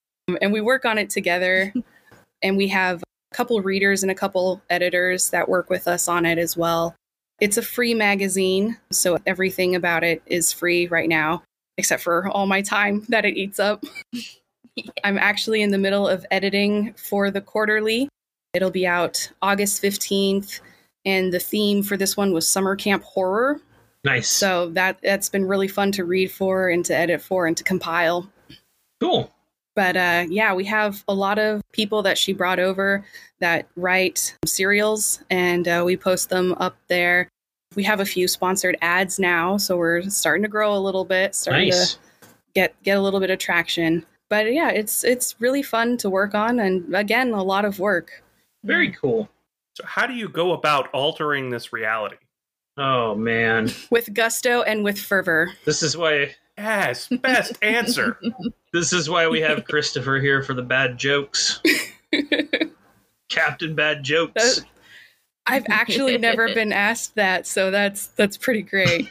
And 0.40 0.52
we 0.52 0.60
work 0.60 0.84
on 0.84 0.98
it 0.98 1.10
together. 1.10 1.72
and 2.42 2.56
we 2.56 2.68
have 2.68 3.02
a 3.02 3.34
couple 3.34 3.60
readers 3.60 4.02
and 4.02 4.10
a 4.10 4.14
couple 4.14 4.62
editors 4.70 5.30
that 5.30 5.48
work 5.48 5.70
with 5.70 5.88
us 5.88 6.08
on 6.08 6.26
it 6.26 6.38
as 6.38 6.56
well. 6.56 6.94
It's 7.40 7.58
a 7.58 7.62
free 7.62 7.92
magazine, 7.92 8.78
so 8.90 9.18
everything 9.26 9.74
about 9.74 10.04
it 10.04 10.22
is 10.26 10.52
free 10.52 10.86
right 10.86 11.08
now, 11.08 11.42
except 11.76 12.02
for 12.02 12.28
all 12.28 12.46
my 12.46 12.62
time 12.62 13.04
that 13.10 13.26
it 13.26 13.36
eats 13.36 13.60
up. 13.60 13.84
I'm 15.04 15.18
actually 15.18 15.62
in 15.62 15.70
the 15.70 15.78
middle 15.78 16.06
of 16.06 16.24
editing 16.30 16.94
for 16.94 17.30
the 17.30 17.40
quarterly. 17.40 18.08
It'll 18.56 18.70
be 18.70 18.86
out 18.86 19.30
August 19.42 19.82
15th, 19.82 20.60
and 21.04 21.32
the 21.32 21.38
theme 21.38 21.82
for 21.82 21.96
this 21.96 22.16
one 22.16 22.32
was 22.32 22.48
summer 22.48 22.74
camp 22.74 23.02
horror. 23.04 23.60
Nice. 24.02 24.28
So 24.28 24.70
that 24.70 24.98
that's 25.02 25.28
been 25.28 25.44
really 25.46 25.68
fun 25.68 25.92
to 25.92 26.04
read 26.04 26.30
for 26.32 26.68
and 26.70 26.84
to 26.86 26.96
edit 26.96 27.20
for 27.20 27.46
and 27.46 27.56
to 27.56 27.62
compile. 27.64 28.30
cool. 29.00 29.30
But 29.74 29.94
uh, 29.96 30.24
yeah, 30.30 30.54
we 30.54 30.64
have 30.64 31.04
a 31.06 31.12
lot 31.12 31.38
of 31.38 31.60
people 31.72 32.00
that 32.02 32.16
she 32.16 32.32
brought 32.32 32.58
over 32.58 33.04
that 33.40 33.68
write 33.76 34.34
serials, 34.46 35.22
and 35.28 35.68
uh, 35.68 35.82
we 35.84 35.98
post 35.98 36.30
them 36.30 36.54
up 36.58 36.76
there. 36.88 37.28
We 37.74 37.82
have 37.82 38.00
a 38.00 38.06
few 38.06 38.26
sponsored 38.26 38.78
ads 38.80 39.18
now, 39.18 39.58
so 39.58 39.76
we're 39.76 40.00
starting 40.08 40.44
to 40.44 40.48
grow 40.48 40.74
a 40.74 40.80
little 40.80 41.04
bit, 41.04 41.34
starting 41.34 41.68
Nice. 41.68 41.94
to 41.94 41.98
get 42.54 42.82
get 42.84 42.96
a 42.96 43.02
little 43.02 43.20
bit 43.20 43.28
of 43.28 43.38
traction. 43.38 44.06
But 44.30 44.50
yeah, 44.50 44.70
it's 44.70 45.04
it's 45.04 45.34
really 45.40 45.62
fun 45.62 45.98
to 45.98 46.08
work 46.08 46.34
on, 46.34 46.58
and 46.58 46.94
again, 46.96 47.32
a 47.32 47.42
lot 47.42 47.66
of 47.66 47.78
work. 47.78 48.22
Very 48.66 48.88
hmm. 48.88 48.94
cool. 49.00 49.28
So, 49.74 49.84
how 49.86 50.06
do 50.06 50.14
you 50.14 50.28
go 50.28 50.52
about 50.52 50.88
altering 50.92 51.50
this 51.50 51.72
reality? 51.72 52.16
Oh 52.78 53.14
man. 53.14 53.70
with 53.90 54.12
gusto 54.12 54.62
and 54.62 54.84
with 54.84 54.98
fervor. 54.98 55.52
This 55.64 55.82
is 55.82 55.96
why 55.96 56.34
Yes, 56.58 57.08
best 57.08 57.52
answer. 57.62 58.18
this 58.72 58.92
is 58.92 59.10
why 59.10 59.28
we 59.28 59.40
have 59.40 59.64
Christopher 59.64 60.16
here 60.16 60.42
for 60.42 60.54
the 60.54 60.62
bad 60.62 60.98
jokes. 60.98 61.60
Captain 63.28 63.74
Bad 63.74 64.02
Jokes. 64.02 64.56
That- 64.56 64.64
I've 65.48 65.66
actually 65.68 66.18
never 66.18 66.48
been 66.54 66.72
asked 66.72 67.14
that, 67.14 67.46
so 67.46 67.70
that's 67.70 68.08
that's 68.08 68.36
pretty 68.36 68.62
great. 68.62 69.08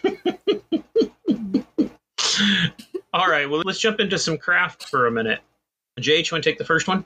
All 3.14 3.30
right, 3.30 3.50
well, 3.50 3.62
let's 3.64 3.80
jump 3.80 4.02
into 4.02 4.20
some 4.20 4.38
craft 4.38 4.90
for 4.90 5.08
a 5.08 5.12
minute. 5.12 5.40
JH, 6.02 6.34
want 6.34 6.44
to 6.44 6.50
take 6.50 6.58
the 6.58 6.66
first 6.66 6.90
one? 6.90 7.06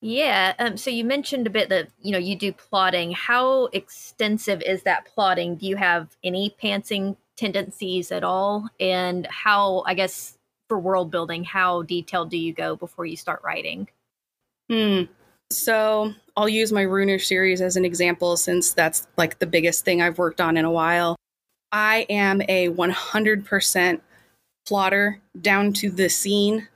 Yeah. 0.00 0.54
Um, 0.58 0.76
so 0.76 0.90
you 0.90 1.04
mentioned 1.04 1.46
a 1.46 1.50
bit 1.50 1.68
that 1.70 1.88
you 2.00 2.12
know 2.12 2.18
you 2.18 2.36
do 2.36 2.52
plotting. 2.52 3.12
How 3.12 3.66
extensive 3.66 4.62
is 4.62 4.82
that 4.84 5.06
plotting? 5.06 5.56
Do 5.56 5.66
you 5.66 5.76
have 5.76 6.16
any 6.22 6.54
pantsing 6.62 7.16
tendencies 7.36 8.12
at 8.12 8.22
all? 8.24 8.68
And 8.78 9.26
how, 9.26 9.82
I 9.86 9.94
guess, 9.94 10.38
for 10.68 10.78
world 10.78 11.10
building, 11.10 11.44
how 11.44 11.82
detailed 11.82 12.30
do 12.30 12.36
you 12.36 12.52
go 12.52 12.76
before 12.76 13.06
you 13.06 13.16
start 13.16 13.40
writing? 13.42 13.88
Hmm. 14.70 15.04
So 15.50 16.12
I'll 16.36 16.48
use 16.48 16.72
my 16.72 16.84
Runner 16.84 17.18
series 17.18 17.60
as 17.60 17.76
an 17.76 17.84
example 17.84 18.36
since 18.36 18.72
that's 18.72 19.06
like 19.16 19.38
the 19.38 19.46
biggest 19.46 19.84
thing 19.84 20.02
I've 20.02 20.18
worked 20.18 20.40
on 20.40 20.56
in 20.56 20.64
a 20.64 20.70
while. 20.70 21.16
I 21.72 22.06
am 22.10 22.42
a 22.42 22.68
100% 22.68 24.00
plotter 24.66 25.20
down 25.40 25.72
to 25.74 25.90
the 25.90 26.08
scene. 26.08 26.68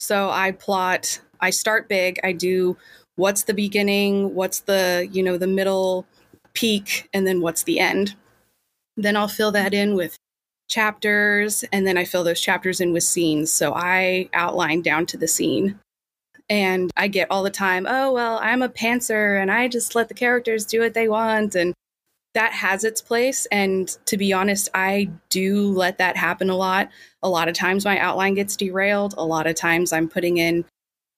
So 0.00 0.30
I 0.30 0.52
plot, 0.52 1.20
I 1.44 1.50
start 1.50 1.88
big, 1.88 2.18
I 2.24 2.32
do 2.32 2.76
what's 3.16 3.44
the 3.44 3.54
beginning, 3.54 4.34
what's 4.34 4.60
the, 4.60 5.08
you 5.12 5.22
know, 5.22 5.38
the 5.38 5.46
middle 5.46 6.06
peak, 6.54 7.08
and 7.12 7.26
then 7.26 7.40
what's 7.40 7.64
the 7.64 7.78
end. 7.78 8.16
Then 8.96 9.16
I'll 9.16 9.28
fill 9.28 9.52
that 9.52 9.74
in 9.74 9.94
with 9.94 10.16
chapters, 10.68 11.64
and 11.72 11.86
then 11.86 11.98
I 11.98 12.04
fill 12.04 12.24
those 12.24 12.40
chapters 12.40 12.80
in 12.80 12.92
with 12.92 13.02
scenes. 13.02 13.52
So 13.52 13.74
I 13.74 14.30
outline 14.32 14.82
down 14.82 15.06
to 15.06 15.16
the 15.16 15.28
scene. 15.28 15.78
And 16.50 16.90
I 16.96 17.08
get 17.08 17.30
all 17.30 17.42
the 17.42 17.50
time, 17.50 17.86
oh, 17.88 18.12
well, 18.12 18.38
I'm 18.42 18.60
a 18.60 18.68
pantser 18.68 19.40
and 19.40 19.50
I 19.50 19.66
just 19.66 19.94
let 19.94 20.08
the 20.08 20.14
characters 20.14 20.66
do 20.66 20.80
what 20.80 20.92
they 20.92 21.08
want. 21.08 21.54
And 21.54 21.72
that 22.34 22.52
has 22.52 22.84
its 22.84 23.00
place. 23.00 23.46
And 23.50 23.88
to 24.04 24.18
be 24.18 24.32
honest, 24.32 24.68
I 24.74 25.08
do 25.30 25.68
let 25.68 25.96
that 25.98 26.18
happen 26.18 26.50
a 26.50 26.56
lot. 26.56 26.90
A 27.22 27.30
lot 27.30 27.48
of 27.48 27.54
times 27.54 27.86
my 27.86 27.98
outline 27.98 28.34
gets 28.34 28.56
derailed. 28.56 29.14
A 29.16 29.24
lot 29.24 29.46
of 29.46 29.54
times 29.54 29.90
I'm 29.90 30.08
putting 30.08 30.36
in 30.36 30.66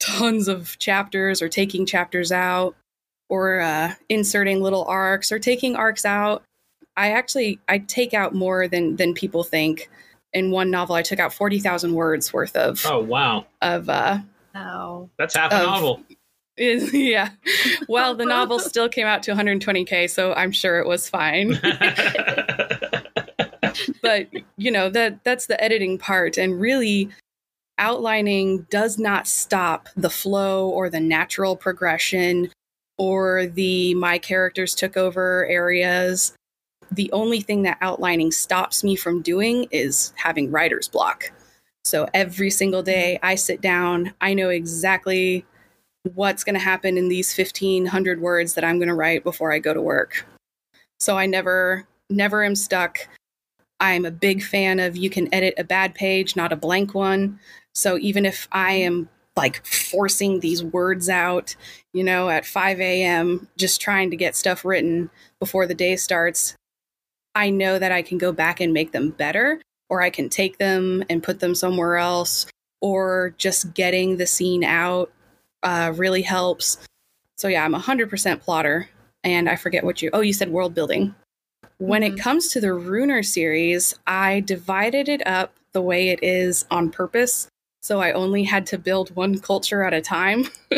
tons 0.06 0.48
of 0.48 0.78
chapters 0.78 1.42
or 1.42 1.48
taking 1.48 1.84
chapters 1.86 2.30
out. 2.32 2.74
or 3.28 3.60
uh, 3.60 3.92
inserting 4.08 4.62
little 4.62 4.84
arcs 4.84 5.32
or 5.32 5.38
taking 5.40 5.74
arcs 5.74 6.04
out. 6.04 6.42
I 6.96 7.10
actually 7.10 7.58
I 7.68 7.78
take 7.78 8.14
out 8.14 8.34
more 8.34 8.68
than 8.68 8.96
than 8.96 9.14
people 9.14 9.42
think. 9.44 9.90
In 10.32 10.50
one 10.50 10.70
novel, 10.70 10.94
I 10.94 11.02
took 11.02 11.18
out 11.18 11.32
forty 11.34 11.58
thousand 11.58 11.94
words 11.94 12.32
worth 12.32 12.54
of 12.56 12.84
Oh 12.86 13.00
wow, 13.00 13.46
of 13.62 13.88
uh, 13.88 14.18
Oh. 14.54 15.10
that's 15.18 15.34
half 15.34 15.50
a 15.52 15.56
Of- 15.56 15.66
novel. 15.66 16.02
is 16.56 16.92
yeah. 17.12 17.30
Well, 17.88 18.14
the 18.14 18.24
novel 18.26 18.58
still 18.72 18.88
came 18.88 19.06
out 19.06 19.22
to 19.24 19.32
120k, 19.34 20.08
so 20.08 20.32
I'm 20.34 20.52
sure 20.52 20.78
it 20.78 20.86
was 20.86 21.08
fine. 21.08 21.58
but 24.02 24.28
you 24.56 24.70
know 24.70 24.88
that 24.90 25.22
that's 25.24 25.46
the 25.46 25.62
editing 25.62 25.98
part, 25.98 26.38
and 26.38 26.60
really 26.60 27.10
outlining 27.78 28.66
does 28.70 28.98
not 28.98 29.26
stop 29.26 29.88
the 29.96 30.10
flow 30.10 30.68
or 30.68 30.88
the 30.88 31.00
natural 31.00 31.56
progression 31.56 32.50
or 32.98 33.46
the 33.46 33.94
my 33.94 34.18
characters 34.18 34.74
took 34.74 34.96
over 34.96 35.46
areas. 35.46 36.32
The 36.90 37.10
only 37.12 37.40
thing 37.40 37.62
that 37.62 37.78
outlining 37.80 38.32
stops 38.32 38.84
me 38.84 38.96
from 38.96 39.22
doing 39.22 39.66
is 39.70 40.12
having 40.16 40.50
writer's 40.50 40.88
block. 40.88 41.30
So 41.84 42.08
every 42.14 42.50
single 42.50 42.82
day 42.82 43.18
I 43.22 43.34
sit 43.34 43.60
down, 43.60 44.14
I 44.20 44.34
know 44.34 44.48
exactly 44.48 45.44
what's 46.14 46.44
going 46.44 46.54
to 46.54 46.60
happen 46.60 46.96
in 46.96 47.08
these 47.08 47.36
1500 47.36 48.20
words 48.20 48.54
that 48.54 48.64
I'm 48.64 48.78
going 48.78 48.88
to 48.88 48.94
write 48.94 49.24
before 49.24 49.52
I 49.52 49.58
go 49.58 49.74
to 49.74 49.82
work. 49.82 50.26
So 50.98 51.18
I 51.18 51.26
never 51.26 51.86
never 52.08 52.44
am 52.44 52.54
stuck. 52.54 53.08
I'm 53.80 54.06
a 54.06 54.10
big 54.10 54.42
fan 54.42 54.80
of 54.80 54.96
you 54.96 55.10
can 55.10 55.32
edit 55.34 55.54
a 55.58 55.64
bad 55.64 55.94
page, 55.94 56.36
not 56.36 56.52
a 56.52 56.56
blank 56.56 56.94
one. 56.94 57.38
So 57.76 57.98
even 57.98 58.24
if 58.24 58.48
I 58.52 58.72
am 58.72 59.10
like 59.36 59.64
forcing 59.66 60.40
these 60.40 60.64
words 60.64 61.10
out, 61.10 61.54
you 61.92 62.02
know, 62.02 62.30
at 62.30 62.46
5 62.46 62.80
a.m., 62.80 63.48
just 63.58 63.82
trying 63.82 64.10
to 64.10 64.16
get 64.16 64.34
stuff 64.34 64.64
written 64.64 65.10
before 65.40 65.66
the 65.66 65.74
day 65.74 65.96
starts, 65.96 66.56
I 67.34 67.50
know 67.50 67.78
that 67.78 67.92
I 67.92 68.00
can 68.00 68.16
go 68.16 68.32
back 68.32 68.60
and 68.60 68.72
make 68.72 68.92
them 68.92 69.10
better, 69.10 69.60
or 69.90 70.00
I 70.00 70.08
can 70.08 70.30
take 70.30 70.56
them 70.56 71.04
and 71.10 71.22
put 71.22 71.40
them 71.40 71.54
somewhere 71.54 71.98
else, 71.98 72.46
or 72.80 73.34
just 73.36 73.74
getting 73.74 74.16
the 74.16 74.26
scene 74.26 74.64
out 74.64 75.12
uh, 75.62 75.92
really 75.94 76.22
helps. 76.22 76.78
So 77.36 77.46
yeah, 77.48 77.62
I'm 77.62 77.74
a 77.74 77.78
hundred 77.78 78.08
percent 78.08 78.40
plotter, 78.40 78.88
and 79.22 79.50
I 79.50 79.56
forget 79.56 79.84
what 79.84 80.00
you. 80.00 80.08
Oh, 80.14 80.22
you 80.22 80.32
said 80.32 80.48
world 80.48 80.74
building. 80.74 81.14
When 81.76 82.02
it 82.02 82.14
Mhm. 82.14 82.20
comes 82.20 82.48
to 82.48 82.60
the 82.60 82.72
Runner 82.72 83.22
series, 83.22 83.92
I 84.06 84.40
divided 84.40 85.10
it 85.10 85.26
up 85.26 85.52
the 85.72 85.82
way 85.82 86.08
it 86.08 86.20
is 86.22 86.64
on 86.70 86.90
purpose. 86.90 87.48
So 87.86 88.00
I 88.00 88.10
only 88.10 88.42
had 88.42 88.66
to 88.66 88.78
build 88.78 89.14
one 89.14 89.38
culture 89.38 89.84
at 89.84 89.94
a 89.94 90.00
time. 90.00 90.46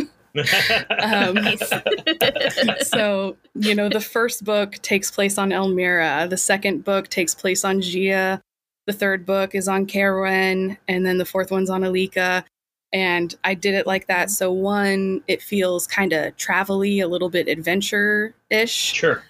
Um, 0.90 1.38
so 2.83 3.37
you 3.55 3.75
know, 3.75 3.88
the 3.88 4.01
first 4.01 4.44
book 4.44 4.75
takes 4.83 5.11
place 5.11 5.37
on 5.37 5.51
Elmira. 5.51 6.29
The 6.31 6.37
second 6.37 6.85
book 6.85 7.09
takes 7.09 7.35
place 7.35 7.64
on 7.64 7.81
Gia. 7.81 8.40
The 8.87 8.92
third 8.92 9.27
book 9.27 9.57
is 9.57 9.66
on 9.66 9.87
Carwen, 9.87 10.77
and 10.87 11.05
then 11.05 11.18
the 11.18 11.25
fourth 11.25 11.51
one's 11.51 11.71
on 11.71 11.81
Alika. 11.81 12.44
And 12.92 13.35
I 13.42 13.55
did 13.55 13.75
it 13.75 13.87
like 13.87 14.07
that. 14.07 14.31
So 14.31 14.53
one, 14.53 15.25
it 15.27 15.42
feels 15.42 15.88
kind 15.88 16.12
of 16.12 16.37
travel-y, 16.37 16.99
a 16.99 17.09
little 17.09 17.31
bit 17.31 17.49
adventure-ish 17.49 18.71
sure. 18.71 19.25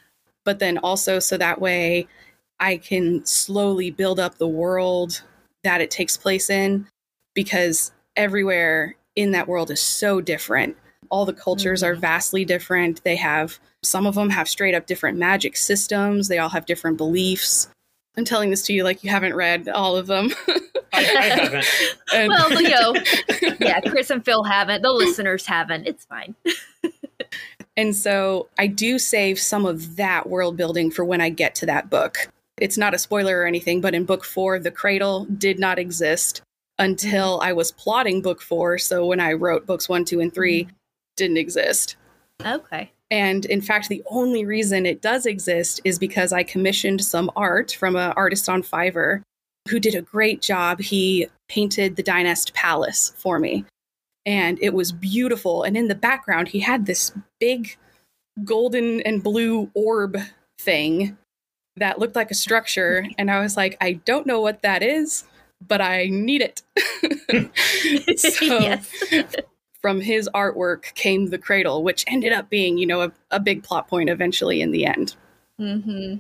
but 0.45 0.59
then 0.59 0.77
also 0.79 1.21
so 1.21 1.39
that 1.39 1.61
way 1.61 2.07
I 2.61 2.77
can 2.77 3.25
slowly 3.25 3.91
build 3.91 4.21
up 4.21 4.37
the 4.37 4.49
world 4.49 5.23
that 5.63 5.81
it 5.81 5.91
takes 5.91 6.19
place 6.19 6.51
in 6.51 6.87
because 7.39 7.93
everywhere 8.17 8.97
in 9.15 9.31
that 9.31 9.47
world 9.47 9.71
is 9.71 9.81
so 9.81 10.21
different. 10.21 10.77
All 11.09 11.25
the 11.25 11.33
cultures 11.33 11.85
are 11.85 11.93
mm-hmm. 11.93 12.01
vastly 12.01 12.45
different. 12.45 13.05
They 13.05 13.15
have 13.15 13.61
some 13.85 14.07
of 14.07 14.17
them 14.17 14.31
have 14.31 14.49
straight 14.49 14.75
up 14.75 14.89
different 14.89 15.19
magic 15.19 15.57
systems, 15.57 16.27
they 16.27 16.39
all 16.39 16.49
have 16.49 16.67
different 16.67 16.97
beliefs. 16.97 17.69
I'm 18.17 18.25
telling 18.25 18.51
this 18.51 18.63
to 18.63 18.73
you 18.73 18.83
like 18.83 19.05
you 19.05 19.11
haven't 19.11 19.37
read 19.37 19.69
all 19.69 19.97
of 19.97 20.09
them. 20.09 20.33
I, 20.93 20.99
I 20.99 21.03
haven't. 21.03 21.67
And- 22.13 22.29
well, 22.29 22.61
you 22.61 22.71
know, 22.71 22.97
yeah, 23.61 23.83
Chris 23.83 24.11
and 24.11 24.25
Phil 24.25 24.43
haven't. 24.43 24.83
The 24.83 24.91
listeners 24.91 25.47
haven't. 25.47 25.87
It's 25.87 26.07
fine. 26.07 26.35
And 27.77 27.95
so 27.95 28.49
I 28.59 28.67
do 28.67 28.99
save 28.99 29.39
some 29.39 29.65
of 29.65 29.95
that 29.95 30.29
world 30.29 30.57
building 30.57 30.91
for 30.91 31.05
when 31.05 31.21
I 31.21 31.29
get 31.29 31.55
to 31.57 31.67
that 31.67 31.89
book. 31.89 32.17
It's 32.61 32.77
not 32.77 32.95
a 32.95 32.99
spoiler 32.99 33.39
or 33.39 33.47
anything, 33.47 33.81
but 33.81 33.95
in 33.95 34.07
book 34.07 34.25
four, 34.25 34.59
the 34.59 34.73
cradle 34.73 35.27
did 35.27 35.61
not 35.61 35.79
exist 35.79 36.43
until 36.79 37.41
I 37.43 37.53
was 37.53 37.73
plotting 37.73 38.23
book 38.23 38.41
four. 38.41 38.79
So 38.79 39.07
when 39.07 39.21
I 39.21 39.33
wrote 39.33 39.67
books 39.67 39.89
one, 39.89 40.05
two, 40.05 40.21
and 40.21 40.33
three, 40.33 40.65
mm-hmm. 40.65 40.73
didn't 41.17 41.39
exist. 41.39 41.97
Okay. 42.45 42.93
And 43.11 43.47
in 43.47 43.63
fact, 43.63 43.89
the 43.89 44.03
only 44.11 44.45
reason 44.45 44.85
it 44.85 45.01
does 45.01 45.27
exist 45.27 45.81
is 45.85 45.99
because 45.99 46.33
I 46.33 46.43
commissioned 46.43 47.03
some 47.03 47.31
art 47.37 47.73
from 47.73 47.97
an 47.97 48.13
artist 48.13 48.49
on 48.49 48.63
Fiverr 48.63 49.23
who 49.69 49.81
did 49.81 49.95
a 49.95 50.03
great 50.03 50.43
job. 50.43 50.81
He 50.81 51.29
painted 51.49 51.97
the 51.97 52.03
Dynast 52.03 52.53
Palace 52.53 53.13
for 53.17 53.39
me, 53.39 53.65
and 54.27 54.59
it 54.61 54.75
was 54.75 54.93
beautiful. 54.93 55.63
And 55.63 55.77
in 55.77 55.89
the 55.89 55.95
background, 55.95 56.49
he 56.49 56.61
had 56.61 56.87
this 56.87 57.13
big 57.41 57.77
golden 58.45 59.01
and 59.01 59.23
blue 59.23 59.71
orb 59.75 60.19
thing 60.59 61.17
that 61.77 61.99
looked 61.99 62.17
like 62.17 62.31
a 62.31 62.35
structure. 62.35 63.07
And 63.19 63.31
I 63.31 63.41
was 63.41 63.57
like, 63.57 63.77
I 63.81 63.93
don't 63.93 64.27
know 64.27 64.41
what 64.41 64.63
that 64.63 64.83
is, 64.83 65.25
but 65.67 65.81
I 65.81 66.07
need 66.07 66.43
it. 66.43 66.63
so 68.17 68.79
from 69.81 70.01
his 70.01 70.29
artwork 70.35 70.95
came 70.95 71.27
the 71.27 71.39
cradle, 71.39 71.83
which 71.83 72.05
ended 72.09 72.33
up 72.33 72.51
being, 72.51 72.79
you 72.79 72.87
know, 72.87 73.03
a, 73.03 73.13
a 73.31 73.41
big 73.41 73.63
plot 73.63 73.89
point 73.89 74.11
eventually 74.11 74.61
in 74.61 74.71
the 74.71 74.87
end. 74.87 75.17
Mm-hmm. 75.61 76.17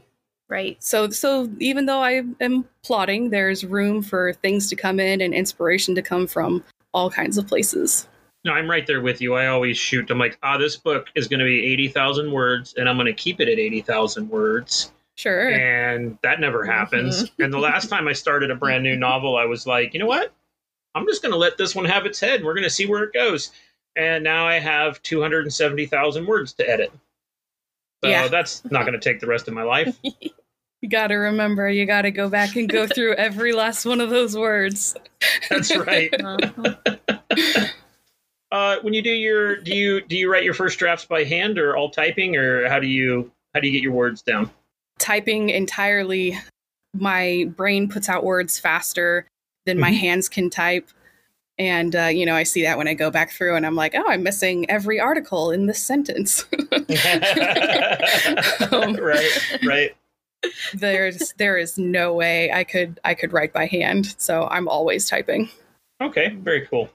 Right. 0.48 0.82
So, 0.82 1.10
so 1.10 1.50
even 1.58 1.86
though 1.86 2.02
I 2.02 2.22
am 2.40 2.64
plotting, 2.82 3.30
there's 3.30 3.64
room 3.64 4.02
for 4.02 4.32
things 4.32 4.70
to 4.70 4.76
come 4.76 4.98
in 4.98 5.20
and 5.20 5.34
inspiration 5.34 5.94
to 5.94 6.02
come 6.02 6.26
from 6.26 6.64
all 6.94 7.10
kinds 7.10 7.36
of 7.36 7.46
places. 7.46 8.08
No, 8.44 8.52
I'm 8.52 8.70
right 8.70 8.86
there 8.86 9.02
with 9.02 9.20
you. 9.20 9.34
I 9.34 9.48
always 9.48 9.76
shoot. 9.76 10.10
I'm 10.10 10.18
like, 10.18 10.38
ah, 10.42 10.56
this 10.56 10.76
book 10.76 11.08
is 11.14 11.28
going 11.28 11.40
to 11.40 11.44
be 11.44 11.66
80,000 11.66 12.32
words, 12.32 12.72
and 12.78 12.88
I'm 12.88 12.96
going 12.96 13.06
to 13.06 13.12
keep 13.12 13.40
it 13.40 13.48
at 13.48 13.58
80,000 13.58 14.28
words. 14.30 14.92
Sure. 15.18 15.48
And 15.50 16.16
that 16.22 16.38
never 16.38 16.64
happens. 16.64 17.24
Mm-hmm. 17.24 17.42
and 17.42 17.52
the 17.52 17.58
last 17.58 17.88
time 17.90 18.06
I 18.06 18.12
started 18.12 18.52
a 18.52 18.54
brand 18.54 18.84
new 18.84 18.94
novel, 18.94 19.36
I 19.36 19.46
was 19.46 19.66
like, 19.66 19.92
you 19.92 19.98
know 19.98 20.06
what? 20.06 20.32
I'm 20.94 21.06
just 21.06 21.22
going 21.22 21.32
to 21.32 21.38
let 21.38 21.58
this 21.58 21.74
one 21.74 21.84
have 21.86 22.06
its 22.06 22.20
head. 22.20 22.44
We're 22.44 22.54
going 22.54 22.62
to 22.64 22.70
see 22.70 22.86
where 22.86 23.02
it 23.02 23.12
goes. 23.12 23.50
And 23.96 24.22
now 24.22 24.46
I 24.46 24.60
have 24.60 25.02
270,000 25.02 26.24
words 26.26 26.52
to 26.54 26.70
edit. 26.70 26.92
So 28.04 28.10
Yeah. 28.10 28.28
that's 28.28 28.64
not 28.70 28.82
going 28.86 28.92
to 28.92 29.00
take 29.00 29.18
the 29.18 29.26
rest 29.26 29.48
of 29.48 29.54
my 29.54 29.64
life. 29.64 29.98
You 30.80 30.88
got 30.88 31.08
to 31.08 31.16
remember, 31.16 31.68
you 31.68 31.86
got 31.86 32.02
to 32.02 32.12
go 32.12 32.28
back 32.28 32.54
and 32.54 32.68
go 32.68 32.86
through 32.86 33.14
every 33.14 33.52
last 33.52 33.84
one 33.84 34.00
of 34.00 34.10
those 34.10 34.36
words. 34.36 34.94
That's 35.50 35.76
right. 35.76 36.14
Uh-huh. 36.14 36.74
Uh, 38.52 38.76
when 38.82 38.94
you 38.94 39.02
do 39.02 39.10
your, 39.10 39.56
do 39.56 39.74
you 39.74 40.00
do 40.00 40.16
you 40.16 40.30
write 40.32 40.42
your 40.44 40.54
first 40.54 40.78
drafts 40.78 41.04
by 41.04 41.22
hand 41.24 41.58
or 41.58 41.76
all 41.76 41.90
typing, 41.90 42.34
or 42.36 42.66
how 42.68 42.78
do 42.78 42.86
you 42.86 43.30
how 43.52 43.60
do 43.60 43.66
you 43.66 43.72
get 43.72 43.82
your 43.82 43.92
words 43.92 44.22
down? 44.22 44.50
Typing 44.98 45.50
entirely, 45.50 46.38
my 46.94 47.50
brain 47.56 47.88
puts 47.88 48.08
out 48.08 48.24
words 48.24 48.58
faster 48.58 49.26
than 49.66 49.78
my 49.78 49.90
Mhm. 49.90 49.98
hands 49.98 50.28
can 50.28 50.50
type. 50.50 50.88
And, 51.58 51.94
uh, 51.96 52.04
you 52.06 52.24
know, 52.24 52.36
I 52.36 52.44
see 52.44 52.62
that 52.62 52.78
when 52.78 52.86
I 52.86 52.94
go 52.94 53.10
back 53.10 53.30
through 53.32 53.56
and 53.56 53.66
I'm 53.66 53.74
like, 53.74 53.94
oh, 53.96 54.04
I'm 54.06 54.22
missing 54.22 54.68
every 54.70 55.00
article 55.00 55.50
in 55.50 55.66
this 55.66 55.82
sentence. 55.82 56.44
Um, 58.72 58.94
right, 59.00 59.58
right. 59.64 59.96
there's 60.74 61.32
there 61.36 61.56
is 61.58 61.78
no 61.78 62.12
way 62.14 62.52
I 62.52 62.64
could 62.64 63.00
I 63.04 63.14
could 63.14 63.32
write 63.32 63.52
by 63.52 63.66
hand, 63.66 64.14
so 64.18 64.46
I'm 64.50 64.68
always 64.68 65.08
typing. 65.08 65.48
Okay, 66.00 66.28
very 66.30 66.66
cool. 66.66 66.88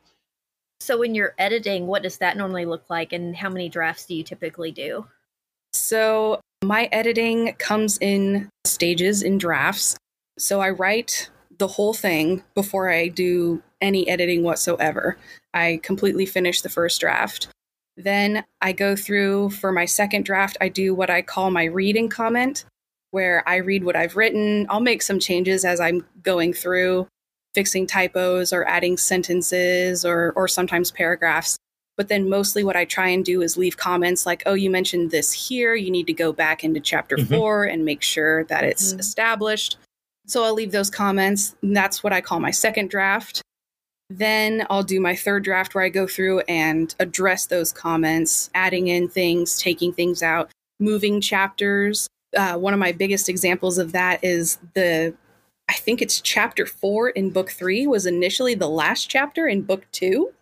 So 0.80 0.98
when 0.98 1.14
you're 1.16 1.34
editing, 1.38 1.88
what 1.88 2.04
does 2.04 2.18
that 2.18 2.38
normally 2.38 2.66
look 2.66 2.90
like, 2.90 3.14
and 3.14 3.36
how 3.36 3.50
many 3.50 3.70
drafts 3.70 4.06
do 4.06 4.16
you 4.16 4.24
typically 4.24 4.72
do? 4.72 5.06
So 5.74 6.40
my 6.64 6.88
editing 6.92 7.56
comes 7.60 7.98
in 8.00 8.50
stages 8.66 9.22
in 9.22 9.38
drafts. 9.38 9.98
So 10.38 10.62
I 10.62 10.70
write 10.70 11.30
the 11.58 11.68
whole 11.68 11.94
thing 11.94 12.44
before 12.56 12.90
I 12.90 13.08
do 13.10 13.62
any 13.82 14.08
editing 14.08 14.44
whatsoever. 14.44 15.18
I 15.54 15.80
completely 15.84 16.26
finish 16.26 16.62
the 16.62 16.70
first 16.70 17.00
draft. 17.02 17.50
Then 17.96 18.44
I 18.62 18.72
go 18.72 18.96
through 18.96 19.52
for 19.52 19.72
my 19.72 19.86
second 19.86 20.26
draft, 20.26 20.58
I 20.60 20.70
do 20.70 20.96
what 20.96 21.10
I 21.10 21.22
call 21.22 21.52
my 21.52 21.66
read 21.66 21.96
and 21.96 22.10
comment, 22.10 22.66
where 23.12 23.48
I 23.48 23.58
read 23.58 23.84
what 23.84 23.96
I've 23.96 24.16
written. 24.16 24.66
I'll 24.70 24.80
make 24.80 25.04
some 25.04 25.20
changes 25.20 25.64
as 25.64 25.80
I'm 25.80 26.06
going 26.24 26.54
through, 26.54 27.08
fixing 27.54 27.86
typos 27.86 28.52
or 28.52 28.68
adding 28.68 28.98
sentences 28.98 30.04
or, 30.04 30.34
or 30.36 30.48
sometimes 30.48 30.90
paragraphs. 30.90 31.58
But 31.96 32.08
then 32.08 32.28
mostly 32.28 32.64
what 32.64 32.76
I 32.76 32.86
try 32.86 33.10
and 33.10 33.24
do 33.24 33.42
is 33.42 33.58
leave 33.58 33.78
comments 33.78 34.26
like, 34.26 34.42
oh, 34.46 34.56
you 34.56 34.70
mentioned 34.70 35.12
this 35.12 35.32
here. 35.32 35.76
You 35.76 35.92
need 35.92 36.08
to 36.08 36.14
go 36.14 36.34
back 36.34 36.64
into 36.64 36.80
chapter 36.80 37.18
Mhm. 37.18 37.28
four 37.28 37.64
and 37.66 37.86
make 37.86 38.02
sure 38.02 38.46
that 38.46 38.64
it's 38.64 38.94
Mhm. 38.94 39.00
established. 39.00 39.78
So 40.26 40.44
I'll 40.44 40.54
leave 40.54 40.72
those 40.72 40.90
comments. 40.90 41.56
And 41.62 41.76
that's 41.76 42.04
what 42.04 42.14
I 42.14 42.22
call 42.22 42.40
my 42.40 42.52
second 42.52 42.90
draft. 42.90 43.42
Then 44.10 44.66
I'll 44.70 44.84
do 44.84 45.00
my 45.00 45.16
third 45.16 45.44
draft 45.44 45.76
where 45.76 45.84
I 45.84 45.90
go 45.90 46.08
through 46.08 46.40
and 46.42 46.94
address 47.00 47.46
those 47.46 47.72
comments, 47.72 48.50
adding 48.56 48.88
in 48.88 49.08
things, 49.08 49.60
taking 49.60 49.94
things 49.94 50.24
out, 50.24 50.50
moving 50.80 51.22
chapters. 51.22 52.08
Uh, 52.36 52.58
one 52.58 52.74
of 52.74 52.80
my 52.80 52.92
biggest 52.92 53.30
examples 53.30 53.78
of 53.78 53.92
that 53.92 54.24
is 54.24 54.58
the, 54.74 55.14
I 55.70 55.74
think 55.74 56.02
it's 56.02 56.20
chapter 56.22 56.66
four 56.66 57.10
in 57.10 57.30
book 57.30 57.52
three, 57.52 57.86
was 57.86 58.06
initially 58.06 58.56
the 58.56 58.70
last 58.70 59.10
chapter 59.10 59.48
in 59.48 59.62
book 59.62 59.86
two. 59.92 60.34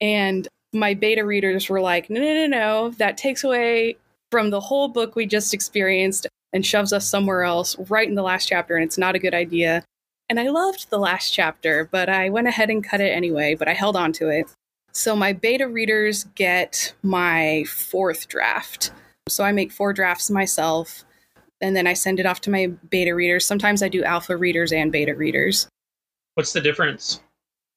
And 0.00 0.46
my 0.72 0.94
beta 0.94 1.24
readers 1.24 1.68
were 1.68 1.80
like, 1.80 2.10
no, 2.10 2.20
no, 2.20 2.34
no, 2.34 2.46
no, 2.46 2.90
that 2.98 3.16
takes 3.16 3.44
away 3.44 3.96
from 4.30 4.50
the 4.50 4.60
whole 4.60 4.88
book 4.88 5.16
we 5.16 5.26
just 5.26 5.54
experienced 5.54 6.26
and 6.52 6.64
shoves 6.64 6.92
us 6.92 7.06
somewhere 7.06 7.42
else 7.42 7.76
right 7.90 8.08
in 8.08 8.14
the 8.14 8.22
last 8.22 8.46
chapter, 8.46 8.76
and 8.76 8.84
it's 8.84 8.98
not 8.98 9.14
a 9.14 9.18
good 9.18 9.34
idea. 9.34 9.84
And 10.28 10.38
I 10.38 10.48
loved 10.48 10.90
the 10.90 10.98
last 10.98 11.30
chapter, 11.30 11.88
but 11.90 12.08
I 12.08 12.28
went 12.28 12.48
ahead 12.48 12.68
and 12.68 12.84
cut 12.84 13.00
it 13.00 13.10
anyway, 13.10 13.54
but 13.54 13.68
I 13.68 13.72
held 13.72 13.96
on 13.96 14.12
to 14.14 14.28
it. 14.28 14.46
So 14.92 15.16
my 15.16 15.32
beta 15.32 15.68
readers 15.68 16.24
get 16.34 16.94
my 17.02 17.64
fourth 17.68 18.28
draft. 18.28 18.90
So 19.28 19.44
I 19.44 19.52
make 19.52 19.72
four 19.72 19.92
drafts 19.92 20.30
myself, 20.30 21.04
and 21.60 21.74
then 21.76 21.86
I 21.86 21.94
send 21.94 22.20
it 22.20 22.26
off 22.26 22.40
to 22.42 22.50
my 22.50 22.66
beta 22.90 23.14
readers. 23.14 23.44
Sometimes 23.44 23.82
I 23.82 23.88
do 23.88 24.04
alpha 24.04 24.36
readers 24.36 24.72
and 24.72 24.92
beta 24.92 25.14
readers. 25.14 25.68
What's 26.34 26.52
the 26.52 26.60
difference? 26.60 27.20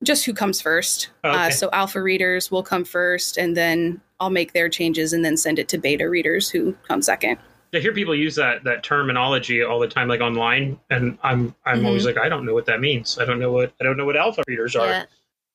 Just 0.03 0.25
who 0.25 0.33
comes 0.33 0.61
first. 0.61 1.09
Oh, 1.23 1.29
Uh, 1.29 1.49
so 1.51 1.69
alpha 1.73 2.01
readers 2.01 2.49
will 2.49 2.63
come 2.63 2.83
first, 2.83 3.37
and 3.37 3.55
then 3.55 4.01
I'll 4.19 4.29
make 4.29 4.53
their 4.53 4.69
changes 4.69 5.13
and 5.13 5.23
then 5.23 5.37
send 5.37 5.59
it 5.59 5.67
to 5.69 5.77
beta 5.77 6.09
readers 6.09 6.49
who 6.49 6.73
come 6.87 7.01
second. 7.01 7.37
I 7.73 7.79
hear 7.79 7.93
people 7.93 8.13
use 8.13 8.35
that 8.35 8.63
that 8.65 8.83
terminology 8.83 9.63
all 9.63 9.79
the 9.79 9.87
time, 9.87 10.07
like 10.09 10.19
online, 10.19 10.77
and 10.89 11.17
I'm 11.23 11.55
I'm 11.65 11.85
always 11.85 12.05
like, 12.05 12.17
I 12.17 12.27
don't 12.27 12.45
know 12.45 12.53
what 12.53 12.65
that 12.65 12.81
means. 12.81 13.17
I 13.17 13.25
don't 13.25 13.39
know 13.39 13.51
what 13.51 13.73
I 13.79 13.83
don't 13.83 13.95
know 13.95 14.05
what 14.05 14.17
alpha 14.17 14.43
readers 14.47 14.75
are. 14.75 14.87
Yeah. 14.87 15.05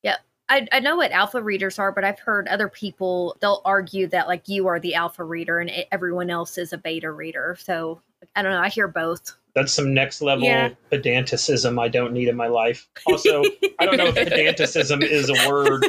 Yeah. 0.02 0.16
I, 0.48 0.66
I 0.72 0.80
know 0.80 0.96
what 0.96 1.10
alpha 1.10 1.42
readers 1.42 1.78
are, 1.78 1.92
but 1.92 2.04
I've 2.04 2.20
heard 2.20 2.48
other 2.48 2.68
people, 2.68 3.36
they'll 3.40 3.60
argue 3.64 4.06
that 4.08 4.28
like 4.28 4.48
you 4.48 4.66
are 4.68 4.80
the 4.80 4.94
alpha 4.94 5.24
reader 5.24 5.58
and 5.58 5.70
everyone 5.92 6.30
else 6.30 6.56
is 6.56 6.72
a 6.72 6.78
beta 6.78 7.10
reader. 7.10 7.56
So 7.60 8.00
I 8.34 8.42
don't 8.42 8.52
know. 8.52 8.60
I 8.60 8.68
hear 8.68 8.88
both. 8.88 9.32
That's 9.54 9.72
some 9.72 9.94
next 9.94 10.20
level 10.20 10.44
Yeah. 10.44 10.70
pedanticism 10.92 11.78
I 11.78 11.88
don't 11.88 12.12
need 12.12 12.28
in 12.28 12.36
my 12.36 12.46
life. 12.48 12.88
Also, 13.06 13.42
I 13.78 13.86
don't 13.86 13.96
know 13.96 14.06
if 14.08 14.14
pedanticism 14.28 15.02
is 15.02 15.30
a 15.30 15.48
word, 15.48 15.84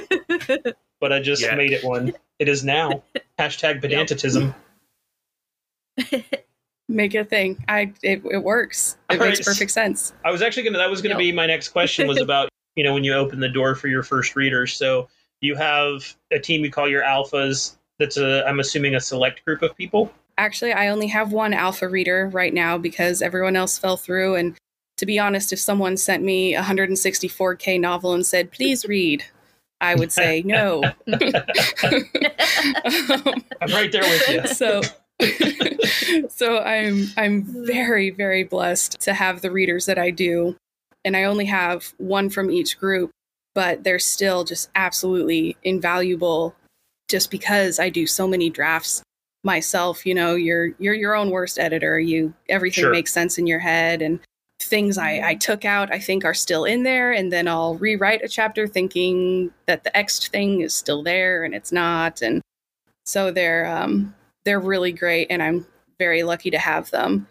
but 1.01 1.11
I 1.11 1.19
just 1.19 1.41
Yeah. 1.41 1.55
made 1.55 1.73
it 1.73 1.83
one. 1.83 2.13
It 2.39 2.47
is 2.47 2.63
now. 2.63 3.03
Hashtag 3.39 3.81
pedanticism. 3.81 4.53
Make 6.89 7.15
it 7.15 7.17
a 7.17 7.25
thing. 7.25 7.63
I 7.67 7.91
it, 8.01 8.21
it 8.31 8.43
works. 8.43 8.97
It 9.09 9.19
All 9.19 9.25
makes 9.25 9.39
right. 9.39 9.45
perfect 9.45 9.71
sense. 9.71 10.13
I 10.23 10.31
was 10.31 10.41
actually 10.41 10.63
gonna 10.63 10.77
that 10.77 10.89
was 10.89 11.01
gonna 11.01 11.15
Yep. 11.15 11.19
be 11.19 11.31
my 11.33 11.45
next 11.45 11.69
question 11.69 12.07
was 12.07 12.17
about, 12.21 12.49
you 12.75 12.83
know, 12.83 12.93
when 12.93 13.03
you 13.03 13.13
open 13.13 13.41
the 13.41 13.49
door 13.49 13.75
for 13.75 13.89
your 13.89 14.03
first 14.03 14.37
readers. 14.37 14.73
So 14.73 15.09
you 15.41 15.55
have 15.55 16.15
a 16.31 16.39
team 16.39 16.63
you 16.63 16.71
call 16.71 16.87
your 16.87 17.03
alphas. 17.03 17.75
That's 17.99 18.15
a 18.17 18.45
I'm 18.47 18.61
assuming 18.61 18.95
a 18.95 19.01
select 19.01 19.43
group 19.43 19.61
of 19.63 19.75
people. 19.75 20.09
Actually, 20.37 20.73
I 20.73 20.89
only 20.89 21.07
have 21.07 21.31
one 21.31 21.53
alpha 21.53 21.87
reader 21.87 22.29
right 22.31 22.53
now 22.53 22.77
because 22.77 23.21
everyone 23.21 23.55
else 23.55 23.77
fell 23.77 23.97
through. 23.97 24.35
And 24.35 24.55
to 24.97 25.05
be 25.05 25.17
honest, 25.19 25.51
if 25.51 25.59
someone 25.59 25.97
sent 25.97 26.23
me 26.23 26.55
a 26.55 26.61
164k 26.61 27.79
novel 27.79 28.13
and 28.13 28.25
said, 28.25 28.51
"Please 28.51 28.85
read," 28.85 29.23
I 29.81 29.95
would 29.95 30.11
say 30.11 30.41
no. 30.45 30.83
Um, 30.83 30.93
I'm 33.61 33.71
right 33.71 33.91
there 33.91 34.03
with 34.03 34.29
you. 34.29 34.47
so 34.53 34.81
so 36.29 36.59
i'm 36.59 37.07
i'm 37.17 37.43
very 37.65 38.11
very 38.11 38.43
blessed 38.43 38.99
to 38.99 39.13
have 39.13 39.41
the 39.41 39.49
readers 39.49 39.87
that 39.87 39.97
i 39.97 40.11
do 40.11 40.55
and 41.03 41.17
i 41.17 41.23
only 41.23 41.45
have 41.45 41.93
one 41.97 42.29
from 42.29 42.51
each 42.51 42.77
group 42.77 43.09
but 43.55 43.83
they're 43.83 43.97
still 43.97 44.43
just 44.43 44.69
absolutely 44.75 45.57
invaluable 45.63 46.53
just 47.09 47.31
because 47.31 47.79
i 47.79 47.89
do 47.89 48.05
so 48.05 48.27
many 48.27 48.47
drafts 48.47 49.01
myself 49.47 50.05
you 50.05 50.13
know 50.13 50.35
you're 50.35 50.67
you're 50.77 50.93
your 50.93 51.15
own 51.15 51.31
worst 51.31 51.57
editor. 51.57 51.99
You 51.99 52.33
everything 52.49 52.83
Sure. 52.83 52.91
makes 52.91 53.11
sense 53.13 53.39
in 53.39 53.47
your 53.47 53.59
head 53.59 54.01
and 54.03 54.19
things 54.59 54.97
I, 54.97 55.21
I 55.29 55.35
took 55.35 55.63
out 55.65 55.93
i 55.93 55.99
think 55.99 56.25
are 56.25 56.33
still 56.33 56.65
in 56.65 56.81
there 56.83 57.11
and 57.11 57.31
then 57.31 57.47
i'll 57.47 57.75
rewrite 57.75 58.23
a 58.23 58.27
chapter 58.27 58.67
thinking 58.67 59.51
that 59.67 59.83
the 59.83 59.95
x 59.95 60.27
thing 60.27 60.61
is 60.61 60.73
still 60.73 61.03
there 61.03 61.43
and 61.45 61.53
it's 61.53 61.71
not 61.71 62.21
and 62.23 62.41
so 63.05 63.31
they're 63.31 63.65
um 63.67 64.13
they're 64.45 64.59
really 64.59 64.91
great 64.91 65.27
and 65.29 65.41
i'm 65.43 65.65
very 65.99 66.21
lucky 66.23 66.51
to 66.51 66.59
have 66.59 66.89
them. 66.91 67.27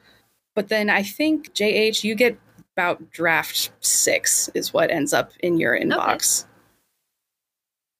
But 0.54 0.68
then 0.68 0.88
i 0.88 1.02
think 1.02 1.52
jh 1.52 2.02
you 2.04 2.14
get 2.14 2.38
about 2.76 3.10
draft 3.10 3.70
six 3.80 4.48
is 4.54 4.72
what 4.72 4.90
ends 4.90 5.12
up 5.12 5.32
in 5.40 5.58
your 5.58 5.78
inbox 5.78 6.46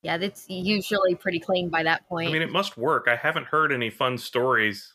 yeah, 0.07 0.16
that's 0.19 0.47
usually 0.49 1.16
pretty 1.16 1.40
clean 1.40 1.69
by 1.69 1.83
that 1.83 2.09
point. 2.09 2.29
I 2.29 2.33
mean, 2.33 2.40
it 2.42 2.53
must 2.53 2.77
work. 2.77 3.09
I 3.09 3.16
haven't 3.16 3.47
heard 3.47 3.73
any 3.73 3.90
fun 3.90 4.16
stories. 4.16 4.95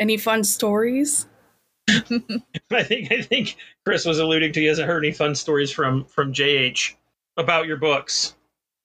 any 0.00 0.16
fun 0.16 0.42
stories 0.42 1.26
I 1.88 2.82
think 2.82 3.12
I 3.12 3.22
think 3.22 3.56
Chris 3.84 4.04
was 4.04 4.18
alluding 4.18 4.52
to 4.54 4.60
he 4.60 4.66
hasn't 4.66 4.88
heard 4.88 5.04
any 5.04 5.12
fun 5.12 5.36
stories 5.36 5.70
from 5.70 6.04
from 6.06 6.32
JH 6.32 6.94
about 7.36 7.66
your 7.66 7.76
books. 7.76 8.34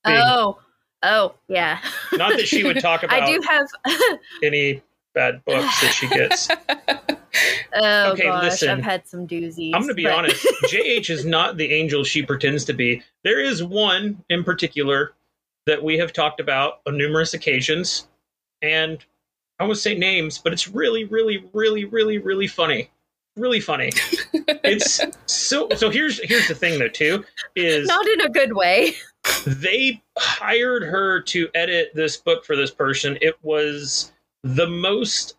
being- 0.06 0.18
oh, 0.24 0.60
oh, 1.02 1.34
yeah. 1.48 1.80
Not 2.14 2.34
that 2.38 2.48
she 2.48 2.64
would 2.64 2.80
talk 2.80 3.02
about 3.02 3.24
I 3.24 3.26
do 3.26 3.42
have. 3.50 4.20
any 4.44 4.84
bad 5.18 5.44
books 5.46 5.82
that 5.82 5.92
she 5.94 6.08
gets. 6.10 6.48
oh 7.76 8.12
Okay, 8.12 8.24
gosh, 8.24 8.44
listen. 8.44 8.70
I've 8.70 8.84
had 8.84 9.08
some 9.08 9.28
doozies. 9.28 9.72
I'm 9.74 9.82
going 9.82 9.88
to 9.90 9.94
be 9.96 10.04
but- 10.04 10.14
honest. 10.14 10.46
JH 10.66 11.10
is 11.10 11.26
not 11.26 11.58
the 11.58 11.72
angel 11.74 12.04
she 12.04 12.22
pretends 12.24 12.64
to 12.66 12.74
be. 12.74 13.02
There 13.24 13.44
is 13.44 13.64
one 13.64 14.24
in 14.30 14.44
particular 14.44 15.14
that 15.66 15.84
we 15.84 15.98
have 15.98 16.14
talked 16.14 16.40
about 16.40 16.80
on 16.88 16.98
numerous 16.98 17.34
occasions, 17.34 18.08
and 18.62 19.04
I 19.60 19.64
won't 19.66 19.78
say 19.80 19.96
names, 19.98 20.38
but 20.38 20.54
it's 20.54 20.68
really, 20.68 21.06
really, 21.06 21.44
really, 21.54 21.86
really, 21.86 22.20
really 22.20 22.48
funny. 22.48 22.90
Really 23.36 23.60
funny. 23.60 23.92
It's 24.64 25.00
so. 25.28 25.68
So 25.76 25.90
here's 25.90 26.20
here's 26.28 26.48
the 26.48 26.56
thing 26.56 26.78
though 26.80 26.88
too 26.90 27.24
is 27.56 27.88
Not 27.88 28.06
in 28.08 28.22
a 28.22 28.30
good 28.30 28.54
way. 28.54 28.94
they 29.46 30.02
hired 30.18 30.84
her 30.84 31.22
to 31.22 31.50
edit 31.54 31.92
this 31.94 32.18
book 32.18 32.44
for 32.46 32.56
this 32.58 32.72
person. 32.72 33.18
It 33.22 33.36
was 33.44 34.12
the 34.44 34.68
most 34.68 35.36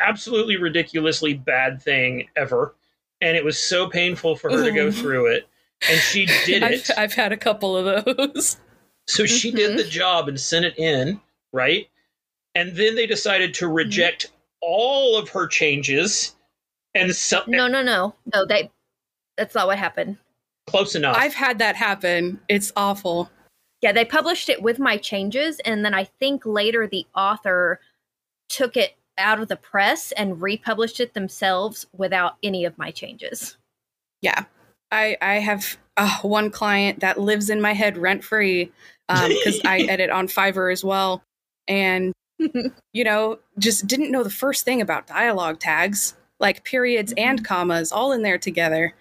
absolutely 0.00 0.56
ridiculously 0.56 1.34
bad 1.34 1.82
thing 1.82 2.28
ever. 2.36 2.74
And 3.20 3.36
it 3.36 3.44
was 3.44 3.58
so 3.58 3.88
painful 3.88 4.36
for 4.36 4.50
her 4.50 4.62
to 4.62 4.72
go 4.72 4.90
through 4.90 5.32
it. 5.32 5.48
And 5.88 6.00
she 6.00 6.26
did 6.44 6.62
it. 6.62 6.90
I've, 6.90 6.98
I've 6.98 7.14
had 7.14 7.32
a 7.32 7.36
couple 7.36 7.76
of 7.76 8.04
those 8.04 8.58
So 9.06 9.24
she 9.24 9.50
did 9.50 9.78
the 9.78 9.82
mm-hmm. 9.82 9.90
job 9.90 10.28
and 10.28 10.38
sent 10.38 10.64
it 10.64 10.78
in, 10.78 11.20
right? 11.52 11.88
And 12.54 12.76
then 12.76 12.94
they 12.94 13.06
decided 13.06 13.54
to 13.54 13.66
mm-hmm. 13.66 13.74
reject 13.74 14.26
all 14.60 15.18
of 15.18 15.28
her 15.30 15.46
changes 15.46 16.34
and 16.94 17.14
so, 17.14 17.42
No, 17.46 17.68
no, 17.68 17.82
no, 17.82 18.14
no. 18.32 18.46
They. 18.46 18.70
That's 19.36 19.54
not 19.54 19.66
what 19.66 19.78
happened. 19.78 20.16
close 20.66 20.94
enough. 20.94 21.14
i've 21.16 21.34
had 21.34 21.58
that 21.58 21.76
happen 21.76 22.40
it's 22.48 22.72
awful 22.74 23.30
Yeah, 23.82 23.92
they 23.92 24.06
published 24.06 24.48
it 24.48 24.62
with 24.62 24.78
my 24.78 24.96
changes, 24.96 25.60
and 25.60 25.84
then 25.84 25.92
I 25.92 26.04
think 26.04 26.46
later 26.46 26.86
the 26.86 27.06
author 27.14 27.80
took 28.48 28.76
it 28.76 28.96
out 29.18 29.40
of 29.40 29.48
the 29.48 29.56
press 29.56 30.12
and 30.12 30.42
republished 30.42 31.00
it 31.00 31.14
themselves 31.14 31.86
without 31.96 32.36
any 32.42 32.64
of 32.64 32.76
my 32.78 32.90
changes. 32.90 33.56
Yeah. 34.20 34.44
I 34.92 35.16
I 35.20 35.34
have 35.34 35.76
uh, 35.96 36.18
one 36.22 36.50
client 36.50 37.00
that 37.00 37.20
lives 37.20 37.50
in 37.50 37.60
my 37.60 37.72
head 37.72 37.96
rent 37.96 38.24
free 38.24 38.72
because 39.08 39.56
um, 39.56 39.60
I 39.64 39.80
edit 39.88 40.10
on 40.10 40.28
Fiverr 40.28 40.72
as 40.72 40.84
well, 40.84 41.22
and 41.66 42.12
you 42.92 43.04
know 43.04 43.38
just 43.58 43.86
didn't 43.86 44.10
know 44.10 44.22
the 44.22 44.30
first 44.30 44.64
thing 44.64 44.80
about 44.80 45.06
dialogue 45.06 45.58
tags, 45.58 46.14
like 46.38 46.64
periods 46.64 47.12
and 47.16 47.38
mm-hmm. 47.38 47.44
commas, 47.44 47.92
all 47.92 48.12
in 48.12 48.22
there 48.22 48.38
together, 48.38 48.94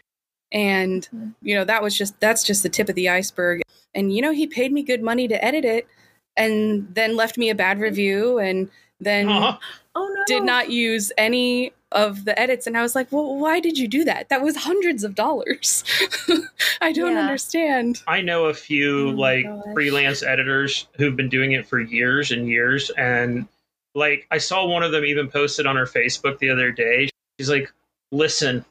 and 0.52 1.08
mm-hmm. 1.14 1.30
you 1.42 1.56
know 1.56 1.66
that 1.66 1.84
was 1.84 1.98
just 1.98 2.20
that's 2.20 2.44
just 2.44 2.64
the 2.64 2.70
tip 2.70 2.90
of 2.90 2.96
the 2.96 3.10
iceberg. 3.10 3.62
And 3.94 4.14
you 4.14 4.22
know 4.22 4.32
he 4.32 4.48
paid 4.48 4.72
me 4.72 4.84
good 4.84 5.02
money 5.02 5.28
to 5.28 5.44
edit 5.44 5.66
it, 5.66 5.88
and 6.36 6.88
then 6.94 7.16
left 7.16 7.38
me 7.38 7.50
a 7.50 7.56
bad 7.56 7.78
mm-hmm. 7.78 7.84
review, 7.84 8.40
and 8.40 8.70
then 9.00 9.28
Aw. 9.30 9.60
Oh 9.96 10.14
no! 10.16 10.24
did 10.28 10.44
not 10.44 10.70
use 10.70 11.12
any 11.18 11.72
of 11.92 12.26
the 12.26 12.38
edits 12.40 12.68
and 12.68 12.78
i 12.78 12.82
was 12.82 12.96
like 12.96 13.10
well 13.12 13.36
why 13.38 13.60
did 13.62 13.78
you 13.78 13.88
do 13.88 14.04
that 14.04 14.28
that 14.30 14.42
was 14.42 14.56
hundreds 14.58 15.04
of 15.04 15.16
dollars 15.16 15.84
i 16.82 16.92
don't 16.92 17.14
Yeah. 17.14 17.20
understand 17.22 18.02
I 18.08 18.22
know 18.22 18.46
a 18.46 18.54
few 18.54 19.10
Oh 19.10 19.12
like 19.12 19.46
gosh. 19.46 19.64
freelance 19.74 20.22
editors 20.24 20.88
who've 20.98 21.16
been 21.16 21.30
doing 21.30 21.54
it 21.54 21.66
for 21.68 21.80
years 21.80 22.32
and 22.32 22.48
years. 22.50 22.90
And 22.98 23.48
like 23.94 24.28
I 24.32 24.38
saw 24.40 24.66
one 24.66 24.84
of 24.84 24.92
them 24.92 25.06
even 25.06 25.30
posted 25.30 25.66
on 25.66 25.76
her 25.78 25.86
Facebook 25.86 26.40
the 26.40 26.50
other 26.50 26.72
day. 26.72 27.10
She's 27.40 27.50
like, 27.50 27.72
listen, 28.12 28.66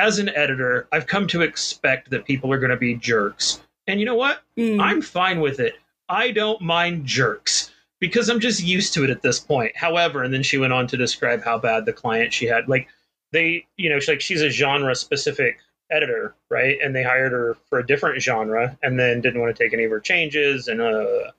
as 0.00 0.18
an 0.18 0.30
editor, 0.30 0.88
I've 0.92 1.06
come 1.06 1.26
to 1.28 1.42
expect 1.42 2.10
that 2.10 2.24
people 2.24 2.52
are 2.52 2.58
going 2.58 2.70
to 2.70 2.76
be 2.76 2.94
jerks. 2.94 3.60
And 3.86 4.00
you 4.00 4.06
know 4.06 4.16
what? 4.16 4.42
Mm. 4.56 4.80
I'm 4.82 5.02
fine 5.02 5.40
with 5.40 5.60
it. 5.60 5.74
I 6.08 6.30
don't 6.32 6.60
mind 6.60 7.06
jerks 7.06 7.70
because 8.00 8.28
I'm 8.28 8.40
just 8.40 8.62
used 8.62 8.94
to 8.94 9.04
it 9.04 9.10
at 9.10 9.22
this 9.22 9.38
point. 9.38 9.76
However, 9.76 10.24
and 10.24 10.32
then 10.32 10.42
she 10.42 10.58
went 10.58 10.72
on 10.72 10.86
to 10.88 10.96
describe 10.96 11.42
how 11.42 11.58
bad 11.58 11.84
the 11.84 11.92
client 11.92 12.32
she 12.32 12.46
had, 12.46 12.68
like 12.68 12.88
they, 13.32 13.66
you 13.76 13.90
know, 13.90 14.00
she's 14.00 14.08
like 14.08 14.20
she's 14.20 14.42
a 14.42 14.50
genre 14.50 14.94
specific 14.94 15.60
editor, 15.90 16.34
right? 16.48 16.78
And 16.82 16.94
they 16.94 17.02
hired 17.02 17.32
her 17.32 17.56
for 17.68 17.78
a 17.78 17.86
different 17.86 18.22
genre 18.22 18.76
and 18.82 18.98
then 18.98 19.20
didn't 19.20 19.40
want 19.40 19.54
to 19.54 19.62
take 19.62 19.72
any 19.72 19.84
of 19.84 19.90
her 19.90 20.00
changes. 20.00 20.68
And 20.68 20.80
uh, 20.80 21.30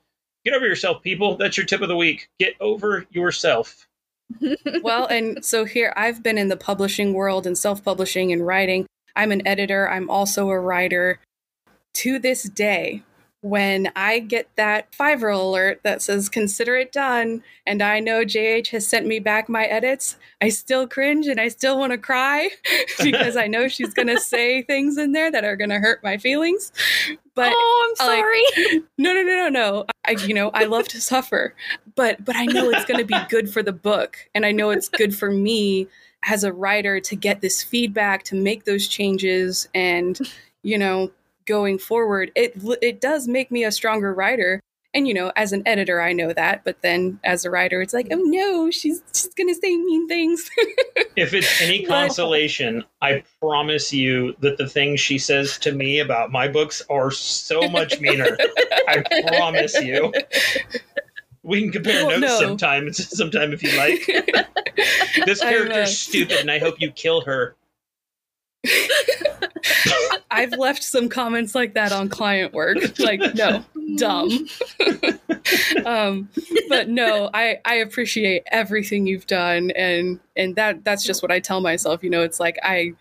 get 0.44 0.54
over 0.54 0.66
yourself, 0.66 1.02
people. 1.02 1.36
That's 1.36 1.56
your 1.56 1.66
tip 1.66 1.80
of 1.80 1.88
the 1.88 1.96
week. 1.96 2.28
Get 2.38 2.54
over 2.60 3.06
yourself. 3.10 3.88
well, 4.82 5.06
and 5.06 5.44
so 5.44 5.64
here 5.64 5.92
I've 5.96 6.22
been 6.22 6.38
in 6.38 6.48
the 6.48 6.56
publishing 6.56 7.12
world 7.12 7.46
and 7.46 7.56
self 7.56 7.84
publishing 7.84 8.32
and 8.32 8.46
writing. 8.46 8.86
I'm 9.14 9.32
an 9.32 9.46
editor, 9.46 9.88
I'm 9.88 10.08
also 10.08 10.48
a 10.48 10.58
writer. 10.58 11.20
To 11.94 12.18
this 12.18 12.44
day, 12.44 13.02
when 13.42 13.90
I 13.96 14.20
get 14.20 14.48
that 14.54 14.92
Fiverr 14.92 15.34
alert 15.34 15.80
that 15.82 16.00
says 16.00 16.28
consider 16.28 16.76
it 16.76 16.92
done, 16.92 17.42
and 17.66 17.82
I 17.82 17.98
know 17.98 18.24
JH 18.24 18.68
has 18.68 18.86
sent 18.86 19.04
me 19.04 19.18
back 19.18 19.48
my 19.48 19.64
edits, 19.64 20.16
I 20.40 20.48
still 20.48 20.86
cringe 20.86 21.26
and 21.26 21.40
I 21.40 21.48
still 21.48 21.76
want 21.76 21.90
to 21.90 21.98
cry 21.98 22.50
because 23.02 23.36
I 23.36 23.48
know 23.48 23.66
she's 23.66 23.92
going 23.92 24.06
to 24.14 24.20
say 24.20 24.62
things 24.62 24.96
in 24.96 25.10
there 25.10 25.30
that 25.30 25.44
are 25.44 25.56
going 25.56 25.70
to 25.70 25.80
hurt 25.80 26.04
my 26.04 26.18
feelings. 26.18 26.72
But 27.34 27.52
oh, 27.52 27.94
I'm 27.98 28.08
uh, 28.08 28.12
sorry. 28.12 28.44
Like, 28.56 28.84
no, 28.98 29.12
no, 29.12 29.22
no, 29.22 29.36
no, 29.36 29.48
no. 29.48 29.86
I, 30.04 30.12
you 30.12 30.34
know, 30.34 30.50
I 30.54 30.64
love 30.64 30.86
to 30.88 31.00
suffer, 31.00 31.54
but 31.96 32.24
but 32.24 32.36
I 32.36 32.46
know 32.46 32.70
it's 32.70 32.84
going 32.84 32.98
to 32.98 33.04
be 33.04 33.18
good 33.28 33.50
for 33.50 33.62
the 33.62 33.72
book, 33.72 34.18
and 34.34 34.46
I 34.46 34.52
know 34.52 34.70
it's 34.70 34.88
good 34.88 35.16
for 35.16 35.30
me 35.30 35.88
as 36.24 36.44
a 36.44 36.52
writer 36.52 37.00
to 37.00 37.16
get 37.16 37.40
this 37.40 37.62
feedback, 37.62 38.22
to 38.24 38.36
make 38.36 38.64
those 38.64 38.86
changes, 38.86 39.68
and 39.74 40.18
you 40.62 40.78
know 40.78 41.10
going 41.46 41.78
forward, 41.78 42.32
it 42.34 42.54
it 42.80 43.00
does 43.00 43.28
make 43.28 43.50
me 43.50 43.64
a 43.64 43.72
stronger 43.72 44.12
writer. 44.12 44.60
And 44.94 45.08
you 45.08 45.14
know, 45.14 45.32
as 45.36 45.52
an 45.52 45.62
editor, 45.66 46.02
I 46.02 46.12
know 46.12 46.34
that, 46.34 46.64
but 46.64 46.82
then 46.82 47.18
as 47.24 47.46
a 47.46 47.50
writer, 47.50 47.80
it's 47.80 47.94
like, 47.94 48.08
oh 48.10 48.22
no, 48.24 48.70
she's 48.70 49.02
she's 49.14 49.32
gonna 49.34 49.54
say 49.54 49.76
mean 49.76 50.06
things. 50.06 50.50
if 51.16 51.32
it's 51.32 51.62
any 51.62 51.84
consolation, 51.84 52.84
I 53.00 53.24
promise 53.40 53.92
you 53.92 54.36
that 54.40 54.58
the 54.58 54.68
things 54.68 55.00
she 55.00 55.18
says 55.18 55.56
to 55.58 55.72
me 55.72 55.98
about 56.00 56.30
my 56.30 56.46
books 56.46 56.82
are 56.90 57.10
so 57.10 57.68
much 57.70 58.00
meaner. 58.00 58.36
I 58.88 59.02
promise 59.28 59.74
you. 59.80 60.12
We 61.44 61.60
can 61.60 61.72
compare 61.72 62.06
well, 62.06 62.20
notes 62.20 62.40
no. 62.40 62.46
sometime, 62.48 62.92
sometime 62.92 63.52
if 63.52 63.62
you 63.62 63.76
like. 63.76 64.06
this 65.26 65.40
character's 65.40 65.98
stupid, 65.98 66.38
and 66.38 66.50
I 66.50 66.58
hope 66.58 66.80
you 66.80 66.90
kill 66.90 67.22
her. 67.22 67.56
I've 70.30 70.52
left 70.52 70.82
some 70.82 71.08
comments 71.08 71.54
like 71.54 71.74
that 71.74 71.92
on 71.92 72.08
client 72.08 72.52
work. 72.52 72.78
Like, 72.98 73.20
no, 73.34 73.64
dumb. 73.96 74.48
um, 75.86 76.28
but 76.68 76.88
no, 76.88 77.30
I, 77.34 77.58
I 77.64 77.76
appreciate 77.76 78.42
everything 78.50 79.06
you've 79.06 79.26
done 79.26 79.70
and 79.72 80.20
and 80.36 80.56
that 80.56 80.84
that's 80.84 81.04
just 81.04 81.22
what 81.22 81.30
I 81.30 81.40
tell 81.40 81.60
myself. 81.60 82.02
You 82.02 82.10
know, 82.10 82.22
it's 82.22 82.40
like 82.40 82.58
I 82.62 82.94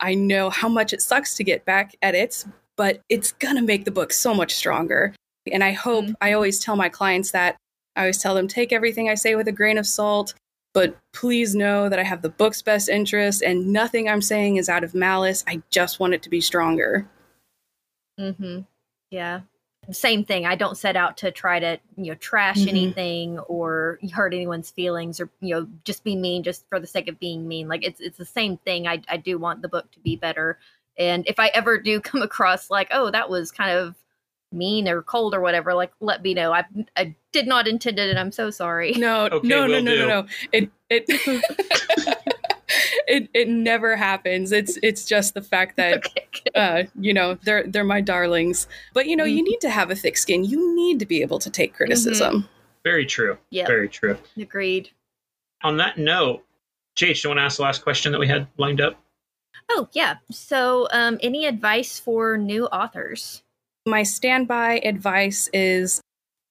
I 0.00 0.14
know 0.14 0.50
how 0.50 0.68
much 0.68 0.92
it 0.92 1.02
sucks 1.02 1.34
to 1.36 1.44
get 1.44 1.64
back 1.64 1.94
edits, 2.02 2.46
but 2.76 3.00
it's 3.08 3.32
gonna 3.32 3.62
make 3.62 3.84
the 3.84 3.90
book 3.90 4.12
so 4.12 4.34
much 4.34 4.54
stronger. 4.54 5.14
And 5.50 5.64
I 5.64 5.72
hope 5.72 6.04
mm-hmm. 6.04 6.14
I 6.20 6.32
always 6.32 6.60
tell 6.60 6.76
my 6.76 6.88
clients 6.88 7.32
that 7.32 7.56
I 7.96 8.02
always 8.02 8.18
tell 8.18 8.34
them 8.34 8.48
take 8.48 8.72
everything 8.72 9.08
I 9.08 9.14
say 9.14 9.34
with 9.34 9.48
a 9.48 9.52
grain 9.52 9.78
of 9.78 9.86
salt. 9.86 10.34
But 10.72 10.96
please 11.12 11.54
know 11.54 11.88
that 11.88 11.98
I 11.98 12.04
have 12.04 12.22
the 12.22 12.28
book's 12.28 12.62
best 12.62 12.88
interest 12.88 13.42
and 13.42 13.72
nothing 13.72 14.08
I'm 14.08 14.22
saying 14.22 14.56
is 14.56 14.68
out 14.68 14.84
of 14.84 14.94
malice. 14.94 15.44
I 15.46 15.62
just 15.70 15.98
want 15.98 16.14
it 16.14 16.22
to 16.22 16.30
be 16.30 16.40
stronger. 16.40 17.08
Mhm. 18.18 18.66
Yeah. 19.10 19.40
Same 19.90 20.24
thing. 20.24 20.46
I 20.46 20.54
don't 20.54 20.76
set 20.76 20.94
out 20.94 21.16
to 21.18 21.32
try 21.32 21.58
to, 21.58 21.80
you 21.96 22.12
know, 22.12 22.14
trash 22.14 22.58
mm-hmm. 22.58 22.68
anything 22.68 23.38
or 23.40 23.98
hurt 24.12 24.32
anyone's 24.32 24.70
feelings 24.70 25.20
or, 25.20 25.28
you 25.40 25.54
know, 25.54 25.66
just 25.84 26.04
be 26.04 26.14
mean 26.14 26.42
just 26.42 26.68
for 26.68 26.78
the 26.78 26.86
sake 26.86 27.08
of 27.08 27.18
being 27.18 27.48
mean. 27.48 27.66
Like 27.66 27.84
it's 27.84 28.00
it's 28.00 28.18
the 28.18 28.24
same 28.24 28.58
thing. 28.58 28.86
I 28.86 29.02
I 29.08 29.16
do 29.16 29.38
want 29.38 29.62
the 29.62 29.68
book 29.68 29.90
to 29.92 30.00
be 30.00 30.14
better. 30.14 30.58
And 30.96 31.26
if 31.26 31.40
I 31.40 31.48
ever 31.48 31.78
do 31.78 32.00
come 32.00 32.22
across 32.22 32.70
like, 32.70 32.88
oh, 32.92 33.10
that 33.10 33.28
was 33.30 33.50
kind 33.50 33.76
of 33.76 33.96
mean 34.52 34.88
or 34.88 35.02
cold 35.02 35.34
or 35.34 35.40
whatever, 35.40 35.74
like 35.74 35.92
let 36.00 36.22
me 36.22 36.34
know. 36.34 36.52
I 36.52 36.64
I 36.96 37.14
did 37.32 37.46
not 37.46 37.68
intend 37.68 37.98
it, 37.98 38.10
and 38.10 38.18
I'm 38.18 38.32
so 38.32 38.50
sorry. 38.50 38.92
No, 38.92 39.26
okay, 39.26 39.46
no, 39.46 39.66
no, 39.66 39.80
no, 39.80 39.94
no, 39.94 40.06
no. 40.06 40.26
It 40.52 40.70
it. 40.88 41.04
it 43.08 43.28
it 43.34 43.48
never 43.48 43.96
happens. 43.96 44.52
It's 44.52 44.78
it's 44.82 45.04
just 45.04 45.34
the 45.34 45.42
fact 45.42 45.76
that 45.76 45.98
okay, 46.06 46.26
uh, 46.54 46.84
you 46.98 47.12
know 47.12 47.36
they're 47.42 47.66
they're 47.66 47.84
my 47.84 48.00
darlings. 48.00 48.66
But 48.94 49.06
you 49.06 49.16
know 49.16 49.24
mm-hmm. 49.24 49.36
you 49.36 49.44
need 49.44 49.60
to 49.60 49.70
have 49.70 49.90
a 49.90 49.96
thick 49.96 50.16
skin. 50.16 50.44
You 50.44 50.74
need 50.76 50.98
to 51.00 51.06
be 51.06 51.22
able 51.22 51.38
to 51.40 51.50
take 51.50 51.74
criticism. 51.74 52.42
Mm-hmm. 52.42 52.46
Very 52.84 53.04
true. 53.04 53.36
Yeah. 53.50 53.66
Very 53.66 53.88
true. 53.88 54.16
Agreed. 54.38 54.90
On 55.62 55.76
that 55.76 55.98
note, 55.98 56.42
Jake, 56.94 57.16
do 57.16 57.28
you 57.28 57.30
want 57.30 57.38
to 57.38 57.42
ask 57.42 57.58
the 57.58 57.62
last 57.62 57.82
question 57.82 58.12
that 58.12 58.18
we 58.18 58.28
had 58.28 58.46
lined 58.56 58.80
up? 58.80 58.98
Oh 59.68 59.88
yeah. 59.92 60.16
So, 60.30 60.88
um, 60.92 61.18
any 61.22 61.46
advice 61.46 61.98
for 61.98 62.38
new 62.38 62.66
authors? 62.66 63.42
My 63.90 64.04
standby 64.04 64.80
advice 64.84 65.50
is 65.52 66.00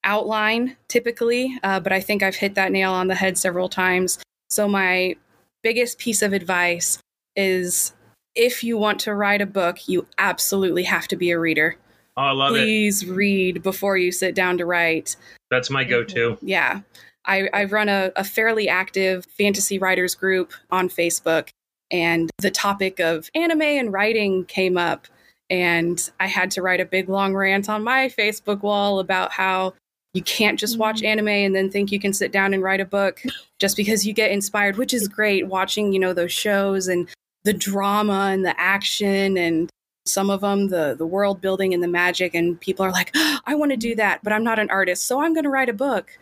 outline 0.04 0.76
typically, 0.90 1.58
uh, 1.64 1.80
but 1.80 1.94
I 1.94 2.02
think 2.02 2.22
I've 2.22 2.36
hit 2.36 2.56
that 2.56 2.74
nail 2.74 2.92
on 2.92 3.08
the 3.08 3.16
head 3.16 3.38
several 3.38 3.70
times. 3.70 4.20
So, 4.50 4.68
my 4.68 5.16
biggest 5.64 6.00
piece 6.00 6.22
of 6.22 6.34
advice 6.34 7.00
is 7.38 7.94
if 8.36 8.62
you 8.62 8.78
want 8.78 9.00
to 9.02 9.16
write 9.16 9.42
a 9.42 9.46
book, 9.46 9.88
you 9.88 10.06
absolutely 10.18 10.84
have 10.84 11.08
to 11.08 11.16
be 11.16 11.32
a 11.32 11.40
reader. 11.40 11.78
Oh, 12.18 12.24
I 12.24 12.32
love 12.32 12.50
Please 12.50 13.02
it. 13.02 13.06
Please 13.06 13.16
read 13.16 13.64
before 13.64 13.96
you 13.96 14.12
sit 14.12 14.36
down 14.36 14.58
to 14.58 14.66
write. 14.66 15.16
That's 15.50 15.70
my 15.70 15.86
go 15.86 16.04
to. 16.04 16.38
Yeah. 16.42 16.82
I, 17.26 17.48
I 17.54 17.64
run 17.66 17.88
a, 17.88 18.12
a 18.18 18.26
fairly 18.26 18.68
active 18.68 19.26
fantasy 19.26 19.80
writers 19.80 20.14
group 20.14 20.52
on 20.72 20.90
Facebook, 20.90 21.50
and 21.90 22.30
the 22.40 22.52
topic 22.52 23.00
of 23.00 23.30
anime 23.34 23.62
and 23.62 23.94
writing 23.94 24.44
came 24.44 24.78
up 24.78 25.08
and 25.50 26.10
I 26.20 26.28
had 26.28 26.52
to 26.52 26.62
write 26.62 26.80
a 26.80 26.86
big 26.86 27.10
long 27.10 27.36
rant 27.36 27.70
on 27.70 27.84
my 27.84 28.10
Facebook 28.10 28.62
wall 28.62 29.00
about 29.00 29.32
how 29.32 29.74
you 30.14 30.22
can't 30.24 30.60
just 30.60 30.78
watch 30.78 30.98
mm-hmm. 30.98 31.08
anime 31.08 31.28
and 31.28 31.56
then 31.56 31.70
think 31.70 31.92
you 31.92 32.00
can 32.00 32.14
sit 32.14 32.32
down 32.32 32.54
and 32.54 32.64
write 32.64 32.80
a 32.80 32.86
book 32.86 33.22
just 33.60 33.78
because 33.78 34.06
you 34.06 34.14
get 34.14 34.32
inspired, 34.32 34.78
which 34.78 34.94
is 34.94 35.08
great 35.08 35.48
watching, 35.48 35.94
you 35.94 36.00
know, 36.00 36.14
those 36.14 36.32
shows 36.32 36.88
and 36.88 37.08
the 37.44 37.54
drama 37.54 38.30
and 38.32 38.44
the 38.46 38.60
action 38.60 39.38
and 39.38 39.70
some 40.06 40.30
of 40.30 40.42
them 40.42 40.70
the 40.70 40.96
the 40.98 41.06
world 41.06 41.40
building 41.40 41.74
and 41.74 41.84
the 41.84 41.88
magic 41.88 42.34
and 42.34 42.60
people 42.60 42.84
are 42.84 42.92
like, 42.92 43.12
oh, 43.16 43.40
"I 43.46 43.56
want 43.56 43.72
to 43.72 43.78
do 43.78 43.96
that, 43.96 44.22
but 44.24 44.34
I'm 44.34 44.44
not 44.44 44.60
an 44.60 44.70
artist, 44.70 45.06
so 45.06 45.22
I'm 45.22 45.34
going 45.34 45.44
to 45.44 45.50
write 45.50 45.70
a 45.70 45.74
book." 45.74 46.18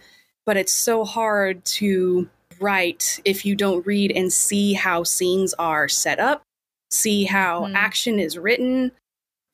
But 0.46 0.58
it's 0.58 0.74
so 0.74 1.06
hard 1.06 1.64
to 1.66 2.30
write 2.60 3.20
if 3.26 3.46
you 3.46 3.56
don't 3.56 3.86
read 3.86 4.12
and 4.12 4.32
see 4.32 4.74
how 4.74 5.04
scenes 5.04 5.54
are 5.56 5.88
set 5.88 6.20
up, 6.20 6.44
see 6.92 7.24
how 7.24 7.66
mm. 7.66 7.74
action 7.76 8.20
is 8.20 8.38
written, 8.38 8.92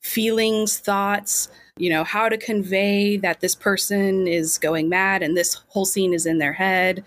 feelings, 0.04 0.78
thoughts, 0.78 1.48
you 1.76 1.90
know, 1.90 2.04
how 2.04 2.28
to 2.28 2.36
convey 2.36 3.16
that 3.16 3.40
this 3.40 3.54
person 3.54 4.28
is 4.28 4.58
going 4.58 4.88
mad 4.88 5.22
and 5.22 5.36
this 5.36 5.54
whole 5.68 5.86
scene 5.86 6.14
is 6.14 6.26
in 6.26 6.38
their 6.38 6.52
head. 6.52 7.04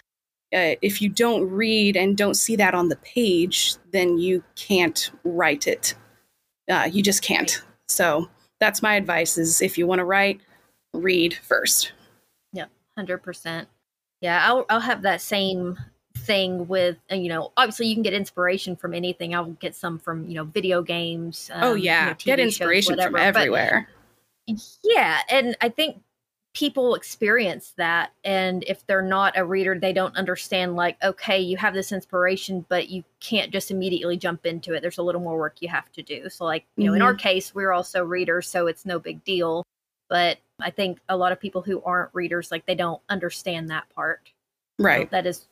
Uh, 0.53 0.75
if 0.81 1.01
you 1.01 1.07
don't 1.07 1.49
read 1.49 1.95
and 1.95 2.17
don't 2.17 2.33
see 2.33 2.55
that 2.55 2.73
on 2.73 2.89
the 2.89 2.95
page, 2.97 3.75
then 3.91 4.17
you 4.17 4.43
can't 4.55 5.11
write 5.23 5.67
it. 5.67 5.93
Uh, 6.69 6.89
you 6.91 7.03
just 7.03 7.21
can't. 7.21 7.61
So 7.87 8.29
that's 8.59 8.81
my 8.81 8.95
advice: 8.95 9.37
is 9.37 9.61
if 9.61 9.77
you 9.77 9.85
want 9.85 9.99
to 9.99 10.05
write, 10.05 10.41
read 10.93 11.35
first. 11.35 11.91
Yep, 12.53 12.69
hundred 12.95 13.19
percent. 13.19 13.67
Yeah, 14.21 14.41
I'll 14.45 14.65
I'll 14.69 14.79
have 14.79 15.03
that 15.03 15.21
same 15.21 15.77
thing 16.27 16.67
with 16.67 16.97
uh, 17.11 17.15
you 17.15 17.29
know 17.29 17.51
obviously 17.55 17.87
you 17.87 17.95
can 17.95 18.03
get 18.03 18.13
inspiration 18.13 18.75
from 18.75 18.93
anything 18.93 19.33
i'll 19.33 19.45
get 19.45 19.73
some 19.73 19.97
from 19.97 20.27
you 20.27 20.35
know 20.35 20.43
video 20.43 20.81
games 20.81 21.49
oh, 21.53 21.57
um, 21.57 21.63
oh 21.63 21.73
yeah 21.73 22.03
you 22.03 22.09
know, 22.09 22.15
get 22.19 22.39
inspiration 22.39 22.91
shows, 22.91 22.97
whatever. 22.97 23.17
from 23.17 23.21
everywhere 23.21 23.87
yeah 24.83 25.19
and 25.29 25.55
i 25.61 25.69
think 25.69 26.01
people 26.53 26.95
experience 26.95 27.73
that 27.77 28.11
and 28.23 28.63
if 28.63 28.85
they're 28.87 29.01
not 29.01 29.37
a 29.37 29.45
reader 29.45 29.77
they 29.77 29.93
don't 29.93 30.15
understand 30.17 30.75
like 30.75 31.01
okay 31.03 31.39
you 31.39 31.55
have 31.55 31.73
this 31.73 31.91
inspiration 31.91 32.65
but 32.67 32.89
you 32.89 33.03
can't 33.19 33.51
just 33.51 33.69
immediately 33.69 34.17
jump 34.17 34.45
into 34.45 34.73
it 34.73 34.81
there's 34.81 34.97
a 34.97 35.03
little 35.03 35.21
more 35.21 35.37
work 35.37 35.57
you 35.61 35.67
have 35.67 35.91
to 35.91 36.01
do 36.01 36.27
so 36.29 36.43
like 36.43 36.65
you 36.75 36.85
know 36.85 36.91
mm-hmm. 36.91 36.97
in 36.97 37.01
our 37.03 37.13
mm-hmm. 37.13 37.19
case 37.19 37.53
we're 37.53 37.71
also 37.71 38.03
readers 38.03 38.49
so 38.49 38.67
it's 38.67 38.85
no 38.85 38.97
big 38.97 39.23
deal 39.23 39.63
but 40.09 40.39
i 40.59 40.69
think 40.69 40.99
a 41.09 41.15
lot 41.15 41.31
of 41.31 41.39
people 41.39 41.61
who 41.61 41.81
aren't 41.83 42.09
readers 42.13 42.49
like 42.49 42.65
they 42.65 42.75
don't 42.75 43.01
understand 43.07 43.69
that 43.69 43.87
part 43.93 44.31
right 44.79 45.07
so 45.07 45.09
that 45.11 45.27
is 45.27 45.47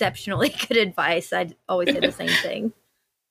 exceptionally 0.00 0.54
good 0.68 0.78
advice. 0.78 1.32
I'd 1.32 1.54
always 1.68 1.92
say 1.92 2.00
the 2.00 2.12
same 2.12 2.30
thing. 2.42 2.72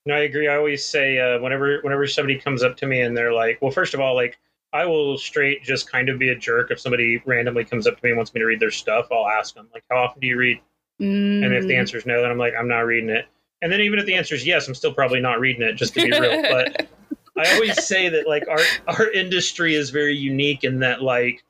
No, 0.06 0.16
I 0.16 0.20
agree. 0.20 0.48
I 0.48 0.56
always 0.56 0.86
say 0.86 1.18
uh, 1.18 1.40
whenever 1.40 1.80
whenever 1.82 2.08
somebody 2.08 2.40
comes 2.40 2.64
up 2.64 2.78
to 2.78 2.86
me 2.86 3.02
and 3.02 3.16
they're 3.18 3.34
like, 3.34 3.62
"Well, 3.62 3.72
first 3.72 3.94
of 3.94 4.00
all, 4.00 4.16
like 4.16 4.38
I 4.72 4.86
will 4.86 5.18
straight 5.18 5.64
just 5.64 5.92
kind 5.92 6.10
of 6.10 6.18
be 6.20 6.30
a 6.30 6.36
jerk 6.36 6.72
if 6.72 6.80
somebody 6.80 7.22
randomly 7.26 7.66
comes 7.66 7.86
up 7.86 7.98
to 7.98 8.04
me 8.04 8.12
and 8.12 8.18
wants 8.18 8.34
me 8.34 8.40
to 8.40 8.46
read 8.46 8.60
their 8.60 8.72
stuff. 8.72 9.08
I'll 9.12 9.28
ask 9.28 9.56
them 9.56 9.68
like, 9.74 9.84
"How 9.90 9.98
often 9.98 10.22
do 10.22 10.28
you 10.28 10.38
read?" 10.38 10.62
Mm. 11.02 11.46
And 11.46 11.54
if 11.54 11.66
the 11.66 11.74
mm. 11.74 11.80
answer 11.80 11.98
is 11.98 12.06
no, 12.06 12.22
then 12.22 12.32
I'm 12.32 12.38
like, 12.38 12.54
"I'm 12.58 12.68
not 12.68 12.82
reading 12.82 13.10
it." 13.10 13.26
And 13.62 13.72
then 13.72 13.82
even 13.82 14.00
if 14.00 14.06
the 14.06 14.16
answer 14.16 14.36
is 14.36 14.46
yes, 14.46 14.68
I'm 14.68 14.76
still 14.76 14.94
probably 14.94 15.20
not 15.20 15.40
reading 15.40 15.64
it, 15.64 15.74
just 15.74 15.94
to 15.96 16.04
be 16.04 16.12
real. 16.12 16.42
But 16.44 16.88
I 17.38 17.54
always 17.54 17.84
say 17.86 18.10
that 18.10 18.28
like 18.28 18.48
our 18.48 18.62
our 18.88 19.12
industry 19.12 19.76
is 19.76 19.90
very 19.90 20.16
unique 20.16 20.64
in 20.64 20.80
that 20.80 21.02
like 21.02 21.44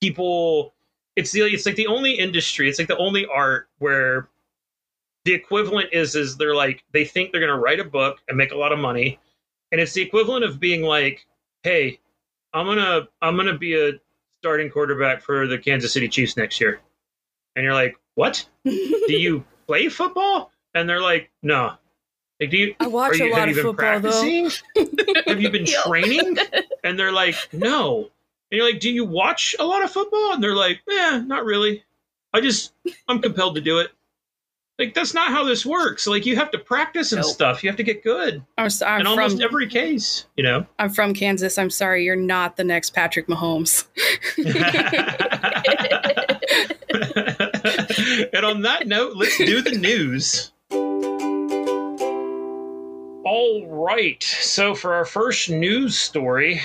people 0.00 0.72
it's 1.18 1.32
the 1.32 1.42
it's 1.42 1.66
like 1.66 1.76
the 1.76 1.86
only 1.86 2.12
industry 2.12 2.68
it's 2.68 2.78
like 2.78 2.88
the 2.88 2.96
only 2.96 3.26
art 3.26 3.68
where 3.78 4.28
the 5.24 5.34
equivalent 5.34 5.88
is 5.92 6.14
is 6.14 6.36
they're 6.36 6.54
like 6.54 6.84
they 6.92 7.04
think 7.04 7.32
they're 7.32 7.40
going 7.40 7.52
to 7.52 7.58
write 7.58 7.80
a 7.80 7.84
book 7.84 8.18
and 8.28 8.36
make 8.36 8.52
a 8.52 8.56
lot 8.56 8.72
of 8.72 8.78
money 8.78 9.18
and 9.72 9.80
it's 9.80 9.92
the 9.92 10.02
equivalent 10.02 10.44
of 10.44 10.60
being 10.60 10.82
like, 10.82 11.26
"Hey, 11.62 12.00
I'm 12.52 12.66
gonna 12.66 13.08
I'm 13.20 13.36
gonna 13.36 13.58
be 13.58 13.74
a 13.74 13.92
starting 14.40 14.70
quarterback 14.70 15.22
for 15.22 15.46
the 15.46 15.58
Kansas 15.58 15.92
City 15.92 16.08
Chiefs 16.08 16.36
next 16.36 16.60
year," 16.60 16.80
and 17.54 17.64
you're 17.64 17.74
like, 17.74 17.98
"What? 18.14 18.46
Do 18.64 18.72
you 19.08 19.44
play 19.66 19.88
football?" 19.88 20.50
And 20.74 20.88
they're 20.88 21.02
like, 21.02 21.30
"No." 21.42 21.74
Like, 22.40 22.50
do 22.50 22.56
you? 22.56 22.74
I 22.78 22.86
watch 22.86 23.18
you, 23.18 23.32
a 23.32 23.34
lot 23.34 23.48
of 23.48 23.56
football 23.56 23.72
though. 23.72 24.10
practicing? 24.10 24.50
have 25.26 25.40
you 25.40 25.50
been 25.50 25.66
training? 25.66 26.38
And 26.84 26.96
they're 26.96 27.10
like, 27.10 27.34
no. 27.52 28.10
And 28.50 28.58
you're 28.58 28.70
like, 28.70 28.80
do 28.80 28.90
you 28.90 29.04
watch 29.04 29.54
a 29.58 29.64
lot 29.64 29.84
of 29.84 29.90
football? 29.90 30.32
And 30.32 30.42
they're 30.42 30.54
like, 30.56 30.80
eh, 30.90 31.22
not 31.26 31.44
really. 31.44 31.84
I 32.32 32.40
just, 32.40 32.72
I'm 33.08 33.20
compelled 33.20 33.56
to 33.56 33.60
do 33.60 33.78
it. 33.78 33.90
Like, 34.78 34.94
that's 34.94 35.12
not 35.12 35.30
how 35.30 35.44
this 35.44 35.66
works. 35.66 36.06
Like, 36.06 36.24
you 36.24 36.36
have 36.36 36.52
to 36.52 36.58
practice 36.58 37.10
and 37.12 37.20
Nope. 37.22 37.32
stuff. 37.32 37.64
You 37.64 37.68
have 37.68 37.76
to 37.78 37.82
get 37.82 38.04
good. 38.04 38.42
I'm, 38.56 38.66
s- 38.66 38.80
I'm 38.80 39.00
in 39.00 39.06
from 39.06 39.18
almost 39.18 39.42
every 39.42 39.66
case, 39.66 40.26
you 40.36 40.44
know? 40.44 40.64
I'm 40.78 40.88
from 40.88 41.14
Kansas. 41.14 41.58
I'm 41.58 41.68
sorry, 41.68 42.04
you're 42.04 42.14
not 42.14 42.56
the 42.56 42.62
next 42.64 42.90
Patrick 42.94 43.26
Mahomes. 43.26 43.86
and 48.32 48.44
on 48.46 48.62
that 48.62 48.86
note, 48.86 49.16
let's 49.16 49.36
do 49.36 49.60
the 49.62 49.72
news. 49.72 50.52
All 53.24 53.66
right. 53.66 54.22
So, 54.22 54.74
for 54.74 54.94
our 54.94 55.04
first 55.04 55.50
news 55.50 55.98
story, 55.98 56.60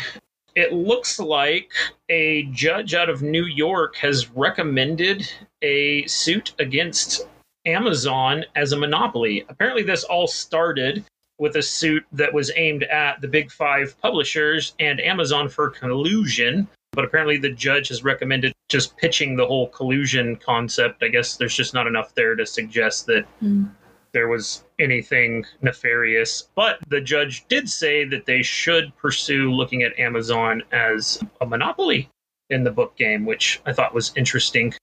it 0.56 0.74
looks 0.74 1.20
like 1.20 1.72
a 2.10 2.44
judge 2.52 2.94
out 2.94 3.10
of 3.10 3.22
New 3.22 3.46
York 3.46 3.96
has 3.98 4.30
recommended 4.30 5.30
a 5.62 6.06
suit 6.06 6.54
against 6.60 7.28
Amazon 7.66 8.46
as 8.56 8.72
a 8.72 8.78
monopoly. 8.78 9.46
Apparently, 9.50 9.84
this 9.84 10.04
all 10.04 10.28
started 10.28 11.04
with 11.40 11.56
a 11.56 11.62
suit 11.62 12.06
that 12.12 12.34
was 12.34 12.52
aimed 12.56 12.84
at 12.84 13.20
the 13.22 13.28
big 13.28 13.52
five 13.52 14.00
publishers 14.02 14.76
and 14.80 15.02
Amazon 15.02 15.50
for 15.50 15.70
collusion. 15.70 16.68
But 16.92 17.06
apparently, 17.06 17.38
the 17.38 17.50
judge 17.50 17.88
has 17.88 18.04
recommended 18.04 18.54
just 18.70 18.96
pitching 18.98 19.36
the 19.36 19.48
whole 19.48 19.70
collusion 19.70 20.36
concept. 20.36 21.02
I 21.02 21.08
guess 21.08 21.38
there's 21.38 21.56
just 21.56 21.74
not 21.74 21.88
enough 21.88 22.14
there 22.14 22.36
to 22.36 22.46
suggest 22.46 23.08
that 23.08 23.26
Hmm. 23.40 23.66
There 24.14 24.28
was 24.28 24.64
anything 24.80 25.46
nefarious. 25.62 26.50
But 26.56 26.78
the 26.88 27.02
judge 27.02 27.46
did 27.48 27.70
say 27.70 28.06
that 28.06 28.26
they 28.26 28.44
should 28.44 28.96
pursue 28.98 29.52
looking 29.52 29.84
at 29.84 29.98
Amazon 30.00 30.64
as 30.72 31.22
a 31.42 31.46
monopoly 31.46 32.10
in 32.50 32.64
the 32.64 32.72
book 32.72 32.96
game, 32.96 33.26
which 33.26 33.62
I 33.66 33.74
thought 33.74 33.94
was 33.94 34.14
interesting. 34.16 34.74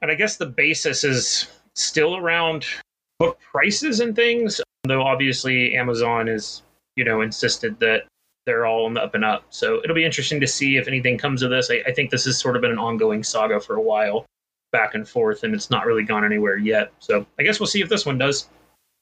And 0.00 0.10
I 0.10 0.14
guess 0.14 0.36
the 0.36 0.46
basis 0.46 1.04
is 1.04 1.48
still 1.74 2.16
around 2.16 2.66
book 3.18 3.38
prices 3.40 4.00
and 4.00 4.14
things, 4.14 4.60
though 4.84 5.02
obviously 5.02 5.74
Amazon 5.74 6.28
is, 6.28 6.62
you 6.96 7.04
know, 7.04 7.20
insisted 7.22 7.78
that 7.80 8.04
they're 8.44 8.66
all 8.66 8.86
on 8.86 8.94
the 8.94 9.02
up 9.02 9.14
and 9.14 9.24
up. 9.24 9.44
So 9.50 9.80
it'll 9.82 9.94
be 9.94 10.04
interesting 10.04 10.40
to 10.40 10.46
see 10.46 10.76
if 10.76 10.88
anything 10.88 11.16
comes 11.16 11.42
of 11.42 11.50
this. 11.50 11.70
I, 11.70 11.82
I 11.86 11.92
think 11.92 12.10
this 12.10 12.24
has 12.24 12.38
sort 12.38 12.56
of 12.56 12.62
been 12.62 12.72
an 12.72 12.78
ongoing 12.78 13.22
saga 13.22 13.60
for 13.60 13.76
a 13.76 13.80
while, 13.80 14.26
back 14.72 14.94
and 14.94 15.08
forth, 15.08 15.44
and 15.44 15.54
it's 15.54 15.70
not 15.70 15.86
really 15.86 16.02
gone 16.02 16.24
anywhere 16.24 16.56
yet. 16.56 16.92
So 16.98 17.24
I 17.38 17.42
guess 17.42 17.60
we'll 17.60 17.66
see 17.68 17.82
if 17.82 17.88
this 17.88 18.04
one 18.04 18.18
does. 18.18 18.48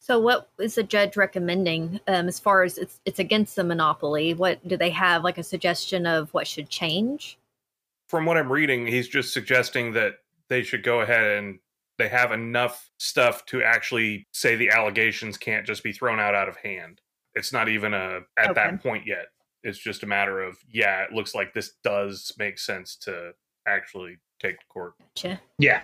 So, 0.02 0.18
what 0.18 0.48
is 0.58 0.74
the 0.74 0.82
judge 0.82 1.16
recommending 1.16 2.00
um, 2.08 2.26
as 2.28 2.38
far 2.38 2.62
as 2.62 2.78
it's 2.78 3.00
it's 3.04 3.18
against 3.18 3.56
the 3.56 3.64
monopoly? 3.64 4.34
What 4.34 4.66
do 4.66 4.76
they 4.76 4.90
have 4.90 5.24
like 5.24 5.38
a 5.38 5.42
suggestion 5.42 6.06
of 6.06 6.32
what 6.34 6.46
should 6.46 6.68
change? 6.68 7.38
From 8.08 8.26
what 8.26 8.36
I'm 8.36 8.50
reading, 8.50 8.86
he's 8.86 9.08
just 9.08 9.32
suggesting 9.32 9.92
that 9.92 10.14
they 10.48 10.62
should 10.62 10.82
go 10.82 11.00
ahead 11.00 11.38
and 11.38 11.60
they 11.98 12.08
have 12.08 12.32
enough 12.32 12.90
stuff 12.98 13.44
to 13.46 13.62
actually 13.62 14.26
say 14.32 14.56
the 14.56 14.70
allegations 14.70 15.36
can't 15.36 15.66
just 15.66 15.84
be 15.84 15.92
thrown 15.92 16.18
out 16.18 16.34
out 16.34 16.48
of 16.48 16.56
hand. 16.56 17.00
It's 17.34 17.52
not 17.52 17.68
even 17.68 17.94
a 17.94 18.20
at 18.36 18.50
Okay. 18.50 18.54
that 18.54 18.82
point 18.82 19.06
yet. 19.06 19.26
It's 19.62 19.78
just 19.78 20.02
a 20.02 20.06
matter 20.06 20.42
of 20.42 20.56
yeah, 20.68 21.02
it 21.02 21.12
looks 21.12 21.34
like 21.34 21.52
this 21.52 21.72
does 21.84 22.32
make 22.38 22.58
sense 22.58 22.96
to 23.02 23.32
actually 23.68 24.16
take 24.40 24.58
to 24.60 24.66
court. 24.66 24.94
Gotcha. 24.98 25.40
Yeah. 25.58 25.82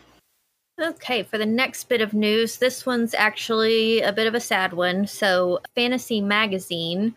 Okay, 0.80 1.22
for 1.22 1.38
the 1.38 1.46
next 1.46 1.88
bit 1.88 2.00
of 2.02 2.12
news, 2.12 2.58
this 2.58 2.84
one's 2.84 3.14
actually 3.14 4.02
a 4.02 4.12
bit 4.12 4.26
of 4.26 4.34
a 4.34 4.40
sad 4.40 4.74
one. 4.74 5.06
So, 5.06 5.60
Fantasy 5.74 6.20
Magazine, 6.20 7.14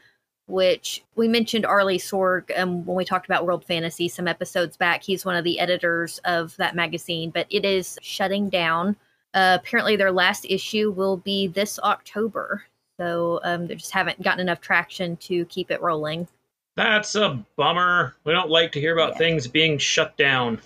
which 0.47 1.03
we 1.15 1.27
mentioned 1.27 1.65
Arley 1.65 1.97
Sorg 1.97 2.57
um, 2.57 2.85
when 2.85 2.95
we 2.95 3.03
talked 3.03 3.25
about 3.25 3.45
World 3.45 3.65
Fantasy 3.65 4.07
some 4.07 4.27
episodes 4.29 4.77
back. 4.77 5.03
He's 5.03 5.25
one 5.25 5.35
of 5.35 5.43
the 5.43 5.59
editors 5.59 6.19
of 6.23 6.55
that 6.55 6.73
magazine, 6.75 7.31
but 7.31 7.47
it 7.49 7.65
is 7.65 7.99
shutting 8.01 8.49
down. 8.49 8.95
Uh, 9.33 9.57
apparently, 9.59 9.97
their 9.97 10.11
last 10.11 10.45
issue 10.49 10.91
will 10.91 11.17
be 11.17 11.47
this 11.47 11.79
October. 11.79 12.63
So, 12.97 13.41
um, 13.43 13.67
they 13.67 13.75
just 13.75 13.91
haven't 13.91 14.21
gotten 14.21 14.39
enough 14.39 14.61
traction 14.61 15.17
to 15.17 15.43
keep 15.45 15.69
it 15.69 15.81
rolling. 15.81 16.27
That's 16.77 17.15
a 17.15 17.43
bummer. 17.57 18.15
We 18.23 18.31
don't 18.31 18.49
like 18.49 18.71
to 18.71 18.79
hear 18.79 18.93
about 18.93 19.13
Yeah. 19.13 19.17
things 19.17 19.47
being 19.47 19.77
shut 19.77 20.15
down. 20.15 20.61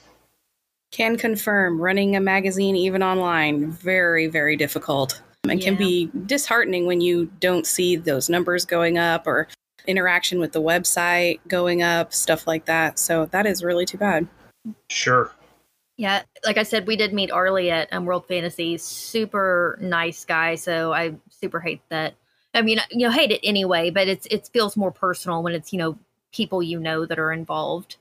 Can 0.93 1.17
confirm 1.17 1.81
running 1.81 2.15
a 2.15 2.19
magazine, 2.19 2.75
even 2.75 3.01
online, 3.01 3.71
very, 3.71 4.27
very 4.27 4.55
difficult. 4.55 5.19
And 5.49 5.59
can 5.59 5.75
be 5.75 6.11
disheartening 6.27 6.85
when 6.85 7.01
you 7.01 7.31
don't 7.39 7.65
see 7.65 7.95
those 7.95 8.29
numbers 8.29 8.63
going 8.63 8.99
up 8.99 9.25
or 9.25 9.47
interaction 9.87 10.39
with 10.39 10.51
the 10.51 10.61
website 10.61 11.39
going 11.47 11.81
up, 11.81 12.13
stuff 12.13 12.45
like 12.45 12.65
that. 12.65 12.99
So 12.99 13.25
that 13.31 13.47
is 13.47 13.63
really 13.63 13.87
too 13.87 13.97
bad. 13.97 14.27
Sure. 14.87 15.31
Yeah, 15.97 16.21
like 16.45 16.59
I 16.59 16.63
said, 16.63 16.85
we 16.85 16.95
did 16.95 17.11
meet 17.11 17.31
Arley 17.31 17.71
at 17.71 17.91
um, 17.91 18.05
World 18.05 18.27
Fantasy. 18.27 18.77
Super 18.77 19.79
nice 19.81 20.23
guy. 20.25 20.53
So 20.53 20.93
I 20.93 21.15
super 21.31 21.59
hate 21.59 21.81
that. 21.89 22.13
I 22.53 22.61
mean, 22.61 22.77
you 22.91 23.07
know, 23.07 23.11
hate 23.11 23.31
it 23.31 23.39
anyway, 23.43 23.89
but 23.89 24.07
it's 24.07 24.27
it 24.27 24.47
feels 24.53 24.77
more 24.77 24.91
personal 24.91 25.41
when 25.41 25.55
it's 25.55 25.73
you 25.73 25.79
know 25.79 25.97
people 26.31 26.61
you 26.61 26.79
know 26.79 27.07
that 27.07 27.17
are 27.17 27.31
involved. 27.33 27.95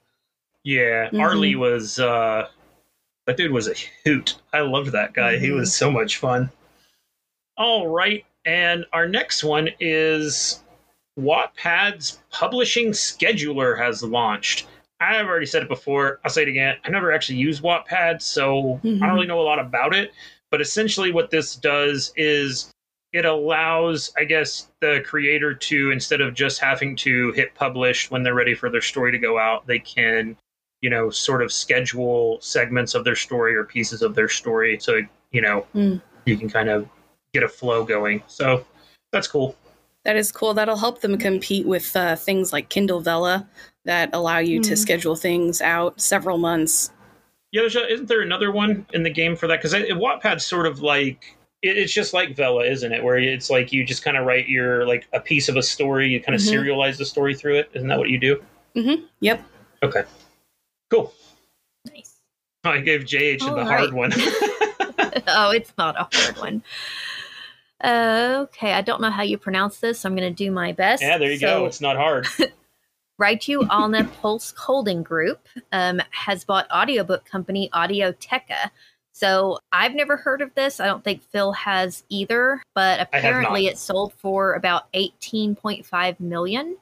Yeah, 0.63 1.09
Mhm. 1.09 1.21
Arley 1.23 1.55
was 1.57 1.99
uh 1.99 2.49
that 3.27 3.37
dude 3.37 3.53
was 3.53 3.69
a 3.69 3.75
hoot. 4.05 4.37
I 4.53 4.61
loved 4.61 4.93
that 4.93 5.13
guy. 5.15 5.39
He 5.39 5.49
Mhm. 5.49 5.57
was 5.57 5.75
so 5.75 5.91
much 5.91 6.17
fun. 6.17 6.51
All 7.57 7.89
right, 7.89 8.25
and 8.45 8.85
our 8.93 9.07
next 9.07 9.45
one 9.45 9.71
is 9.79 10.63
Wattpad's 11.19 12.23
publishing 12.31 12.91
scheduler 12.93 13.77
has 13.79 14.03
launched. 14.03 14.67
I've 15.01 15.27
already 15.27 15.47
said 15.47 15.63
it 15.63 15.69
before. 15.69 16.21
I'll 16.25 16.31
say 16.31 16.43
it 16.43 16.49
again. 16.49 16.77
I 16.85 16.91
never 16.91 17.13
actually 17.13 17.39
used 17.39 17.63
Wattpad, 17.63 18.23
so 18.23 18.81
I 18.83 18.87
Mhm. 18.87 19.01
don't 19.01 19.15
really 19.15 19.27
know 19.27 19.41
a 19.41 19.43
lot 19.43 19.59
about 19.59 19.95
it. 19.95 20.13
But 20.51 20.61
essentially, 20.61 21.13
what 21.13 21.31
this 21.31 21.57
does 21.57 22.13
is 22.17 22.71
it 23.13 23.25
allows, 23.27 24.13
I 24.17 24.25
guess, 24.25 24.69
the 24.81 25.03
creator 25.05 25.55
to 25.55 25.91
instead 25.91 26.21
of 26.23 26.35
just 26.35 26.61
having 26.61 26.97
to 26.97 27.31
hit 27.33 27.55
publish 27.55 28.11
when 28.11 28.23
they're 28.23 28.35
ready 28.35 28.55
for 28.55 28.71
their 28.71 28.81
story 28.81 29.13
to 29.13 29.19
go 29.19 29.39
out, 29.39 29.67
they 29.67 29.79
can, 29.81 30.37
you 30.83 30.91
know, 30.91 31.09
sort 31.09 31.43
of 31.43 31.51
schedule 31.53 32.39
segments 32.41 32.95
of 32.95 33.05
their 33.05 33.17
story 33.17 33.55
or 33.57 33.65
pieces 33.65 34.03
of 34.03 34.15
their 34.15 34.29
story. 34.29 34.79
So, 34.81 35.01
you 35.31 35.41
know, 35.41 35.65
Mm. 35.75 36.03
you 36.27 36.37
can 36.37 36.51
kind 36.51 36.69
of 36.69 36.87
get 37.33 37.43
a 37.43 37.49
flow 37.49 37.85
going. 37.85 38.23
So 38.27 38.67
that's 39.13 39.29
cool. 39.29 39.57
That 40.05 40.17
is 40.17 40.33
cool. 40.33 40.53
That'll 40.53 40.77
help 40.77 41.01
them 41.01 41.17
compete 41.17 41.65
with 41.67 41.95
uh, 41.97 42.17
things 42.17 42.53
like 42.53 42.69
Kindle 42.69 43.01
Vella 43.01 43.49
that 43.85 44.11
allow 44.13 44.39
you 44.39 44.61
to 44.61 44.73
Mhm. 44.73 44.79
schedule 44.79 45.17
things 45.17 45.61
out 45.63 46.01
several 46.01 46.37
months. 46.39 46.91
Yeah, 47.53 47.63
there's 47.63 47.77
a, 47.77 47.87
isn't 47.93 48.09
there 48.09 48.21
another 48.23 48.51
one 48.51 48.85
in 48.93 49.05
the 49.05 49.11
game 49.11 49.37
for 49.37 49.47
that? 49.47 49.63
Because 49.63 49.75
Wattpad's 49.75 50.45
sort 50.45 50.67
of 50.67 50.81
like 50.83 51.37
it, 51.63 51.79
it's 51.79 51.93
just 51.93 52.13
like 52.13 52.35
Vella, 52.35 52.65
isn't 52.65 52.91
it? 52.93 53.05
Where 53.05 53.17
it's 53.19 53.49
like 53.49 53.73
you 53.73 53.85
just 53.85 54.03
kind 54.03 54.17
of 54.17 54.27
write 54.27 54.49
your 54.49 54.85
like 54.85 55.07
a 55.13 55.21
piece 55.21 55.49
of 55.49 55.57
a 55.57 55.63
story, 55.63 56.09
you 56.09 56.21
kind 56.21 56.35
of 56.35 56.41
Mhm. 56.41 56.53
serialize 56.53 56.97
the 56.99 57.05
story 57.05 57.37
through 57.37 57.55
it. 57.59 57.71
Isn't 57.75 57.87
that 57.89 57.99
what 57.99 58.09
you 58.09 58.19
do? 58.19 58.43
Mm-hmm. 58.75 59.05
Yep. 59.21 59.45
Okay, 59.85 60.03
cool. 60.93 61.13
Nice. 61.87 62.17
I 62.65 62.79
gave 62.79 63.03
JH 63.03 63.41
the 63.41 63.47
All 63.47 63.65
hard 63.65 63.93
right. 63.93 63.93
one. 63.93 64.13
oh, 65.29 65.51
it's 65.51 65.73
not 65.79 65.97
a 65.99 66.17
hard 66.17 66.39
one. 66.39 66.63
Uh, 67.83 68.41
okay, 68.45 68.73
I 68.75 68.83
don't 68.83 69.01
know 69.01 69.11
how 69.11 69.23
you 69.23 69.39
pronounce 69.39 69.81
this. 69.81 70.01
So 70.01 70.09
I'm 70.09 70.15
going 70.17 70.33
to 70.33 70.45
do 70.45 70.51
my 70.51 70.73
best. 70.73 71.03
yeah, 71.03 71.19
there 71.19 71.31
you 71.33 71.39
So- 71.39 71.61
go. 71.61 71.67
It's 71.67 71.81
not 71.81 71.97
hard. 71.97 72.27
Raichu 73.21 73.69
Alna 73.69 74.11
Pulse 74.21 74.53
Holding 74.57 75.03
Group 75.03 75.47
um, 75.71 76.01
has 76.11 76.45
bought 76.45 76.67
audiobook 76.73 77.25
company 77.25 77.71
Audioteka. 77.73 78.71
So 79.13 79.59
I've 79.71 79.95
never 79.95 80.17
heard 80.17 80.41
of 80.41 80.55
this. 80.55 80.81
I 80.81 80.87
don't 80.87 81.05
think 81.05 81.23
Phill 81.23 81.53
has 81.53 82.03
either, 82.09 82.63
but 82.75 83.01
apparently 83.01 83.67
it 83.67 83.79
sold 83.79 84.15
for 84.15 84.55
about 84.55 84.91
18.5 84.95 86.19
million. 86.19 86.77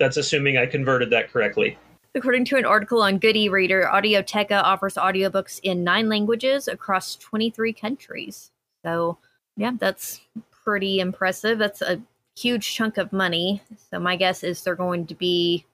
That's 0.00 0.16
assuming 0.16 0.58
I 0.58 0.66
converted 0.66 1.10
that 1.10 1.30
correctly. 1.30 1.78
According 2.14 2.44
to 2.46 2.56
an 2.56 2.64
article 2.64 3.02
on 3.02 3.18
Good 3.18 3.36
E-Reader, 3.36 3.88
Audioteka 3.92 4.62
offers 4.62 4.94
audiobooks 4.94 5.60
in 5.62 5.84
nine 5.84 6.08
languages 6.08 6.66
across 6.66 7.14
23 7.16 7.72
countries. 7.72 8.50
So, 8.84 9.18
yeah, 9.56 9.72
that's 9.78 10.20
pretty 10.50 10.98
impressive. 10.98 11.58
That's 11.58 11.82
a 11.82 12.02
huge 12.36 12.74
chunk 12.74 12.98
of 12.98 13.12
money. 13.12 13.62
So, 13.90 14.00
my 14.00 14.16
guess 14.16 14.42
is 14.42 14.64
they're 14.64 14.74
going 14.74 15.06
to 15.06 15.14
be, 15.14 15.64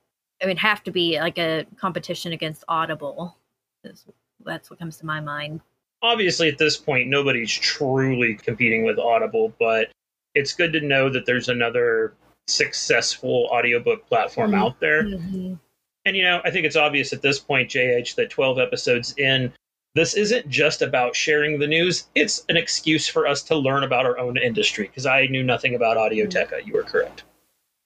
I 0.43 0.47
mean, 0.47 0.59
have 0.59 0.85
to 0.85 0.91
be 0.91 1.19
like 1.19 1.39
a 1.39 1.65
competition 1.79 2.33
against 2.33 2.65
Audible. 2.69 3.35
That's 4.45 4.69
what 4.71 4.79
comes 4.79 4.99
to 4.99 5.07
my 5.07 5.21
mind. 5.21 5.63
Obviously, 6.03 6.49
at 6.49 6.59
this 6.59 6.77
point, 6.77 7.09
nobody's 7.09 7.51
truly 7.53 8.35
competing 8.35 8.85
with 8.85 8.99
Audible, 8.99 9.55
but 9.59 9.89
it's 10.35 10.53
good 10.53 10.73
to 10.75 10.81
know 10.83 11.09
that 11.09 11.25
there's 11.25 11.49
another 11.49 12.13
successful 12.47 13.49
audiobook 13.51 14.07
platform 14.07 14.51
Mhm. 14.51 14.59
out 14.59 14.79
there. 14.81 15.05
Mm-hmm. 15.05 15.55
And 16.07 16.17
you 16.17 16.23
know, 16.23 16.41
I 16.45 16.51
think 16.51 16.65
it's 16.65 16.77
obvious 16.77 17.13
at 17.13 17.21
this 17.21 17.39
point, 17.41 17.69
JH, 17.69 18.15
that 18.15 18.31
12 18.31 18.59
episodes 18.59 19.13
in, 19.19 19.53
this 19.95 20.15
isn't 20.15 20.49
just 20.49 20.81
about 20.81 21.17
sharing 21.17 21.59
the 21.59 21.67
news. 21.67 22.07
It's 22.15 22.45
an 22.49 22.57
excuse 22.57 23.09
for 23.09 23.27
us 23.27 23.43
to 23.45 23.57
learn 23.57 23.83
about 23.83 24.07
our 24.07 24.17
own 24.19 24.39
industry 24.39 24.87
because 24.87 25.05
I 25.05 25.27
knew 25.27 25.43
nothing 25.43 25.75
about 25.75 25.97
Audioteka. 25.97 26.65
You 26.65 26.75
were 26.75 26.85
correct. 26.85 27.25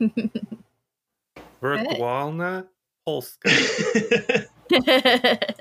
Virtualna 1.63 2.67
Polska. 3.07 3.51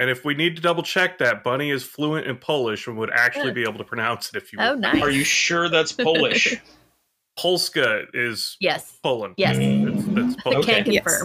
And 0.00 0.08
if 0.08 0.24
we 0.24 0.32
need 0.32 0.56
to 0.56 0.62
double 0.62 0.82
check 0.82 1.18
that, 1.18 1.44
Bunny 1.44 1.70
is 1.70 1.84
fluent 1.84 2.26
in 2.26 2.38
Polish 2.38 2.86
and 2.86 2.96
would 2.96 3.10
actually 3.10 3.52
be 3.52 3.64
able 3.64 3.76
to 3.76 3.84
pronounce 3.84 4.30
it 4.30 4.36
if 4.36 4.50
you 4.50 4.58
oh, 4.58 4.70
would. 4.70 4.80
nice. 4.80 5.02
Are 5.02 5.10
you 5.10 5.24
sure 5.24 5.68
that's 5.68 5.92
Polish? 5.92 6.56
Polska 7.38 8.06
is 8.14 8.56
Yes. 8.60 8.98
Poland. 9.02 9.34
Yes. 9.36 9.58
It's, 9.60 10.06
it's 10.08 10.36
I 10.38 10.42
Polish. 10.42 10.58
Okay. 10.60 10.82
can 10.84 10.92
Yes. 10.94 11.22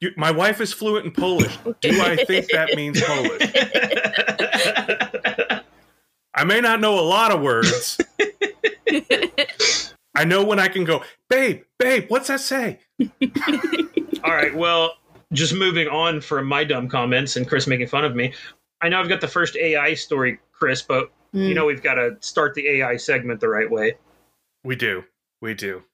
Confirm. 0.00 0.14
You, 0.16 0.20
my 0.20 0.30
wife 0.30 0.60
is 0.60 0.72
fluent 0.72 1.06
in 1.06 1.12
Polish. 1.12 1.56
Do 1.80 2.02
I 2.02 2.16
think 2.24 2.46
that 2.52 2.74
means 2.74 3.00
Polish? 3.02 3.42
I 6.34 6.44
may 6.44 6.60
not 6.60 6.80
know 6.80 6.98
a 6.98 7.00
lot 7.00 7.32
of 7.32 7.40
words. 7.40 7.98
I 10.14 10.24
know 10.24 10.44
when 10.44 10.58
I 10.58 10.68
can 10.68 10.84
go, 10.84 11.02
babe, 11.28 11.62
babe, 11.78 12.06
what's 12.08 12.28
that 12.28 12.40
say? 12.40 12.80
All 14.24 14.32
right. 14.32 14.54
Well, 14.54 14.92
just 15.32 15.54
moving 15.54 15.88
on 15.88 16.20
from 16.20 16.46
my 16.46 16.64
dumb 16.64 16.88
comments 16.88 17.36
and 17.36 17.48
Chris 17.48 17.66
making 17.66 17.88
fun 17.88 18.04
of 18.04 18.14
me. 18.14 18.32
I 18.80 18.88
know 18.88 19.00
I've 19.00 19.08
got 19.08 19.20
the 19.20 19.28
first 19.28 19.56
AI 19.56 19.94
story, 19.94 20.38
Chris, 20.52 20.82
but 20.82 21.10
you 21.32 21.48
hmm. 21.48 21.54
know 21.54 21.66
we've 21.66 21.82
got 21.82 21.94
to 21.94 22.16
start 22.20 22.54
the 22.54 22.68
AI 22.68 22.96
segment 22.96 23.40
the 23.40 23.48
right 23.48 23.70
way. 23.70 23.96
We 24.64 24.76
do. 24.76 25.04
We 25.40 25.54
do. 25.54 25.84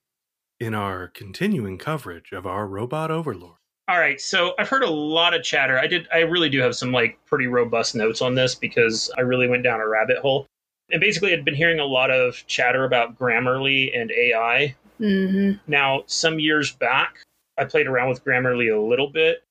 In 0.61 0.75
our 0.75 1.09
continuing 1.09 1.79
coverage 1.79 2.33
of 2.33 2.47
our 2.47 2.67
robot 2.67 3.11
overlord. 3.11 3.57
All 3.89 3.99
right, 3.99 4.21
so 4.21 4.55
I've 4.59 4.69
heard 4.69 4.85
a 4.85 4.91
lot 4.91 5.35
of 5.35 5.43
chatter. 5.43 5.79
I 5.79 5.87
did 5.87 6.07
I 6.13 6.21
really 6.21 6.49
do 6.49 6.61
have 6.61 6.77
some 6.77 6.93
like 6.93 7.19
pretty 7.27 7.47
robust 7.47 7.95
notes 7.95 8.23
on 8.23 8.35
this 8.35 8.55
because 8.55 9.11
I 9.19 9.23
really 9.23 9.49
went 9.49 9.65
down 9.65 9.81
a 9.81 9.89
rabbit 9.89 10.19
hole. 10.19 10.47
And 10.91 11.01
basically 11.01 11.33
I'd 11.33 11.45
been 11.45 11.55
hearing 11.55 11.81
a 11.81 11.85
lot 11.85 12.11
of 12.11 12.47
chatter 12.47 12.85
about 12.85 13.19
Grammarly 13.19 13.97
and 13.99 14.11
AI. 14.11 14.77
hmm 14.99 15.53
Now, 15.67 16.05
some 16.07 16.39
years 16.39 16.73
back, 16.73 17.17
I 17.59 17.65
played 17.65 17.87
around 17.87 18.09
with 18.09 18.25
Grammarly 18.25 18.75
a 18.75 18.81
little 18.81 19.09
bit, 19.09 19.43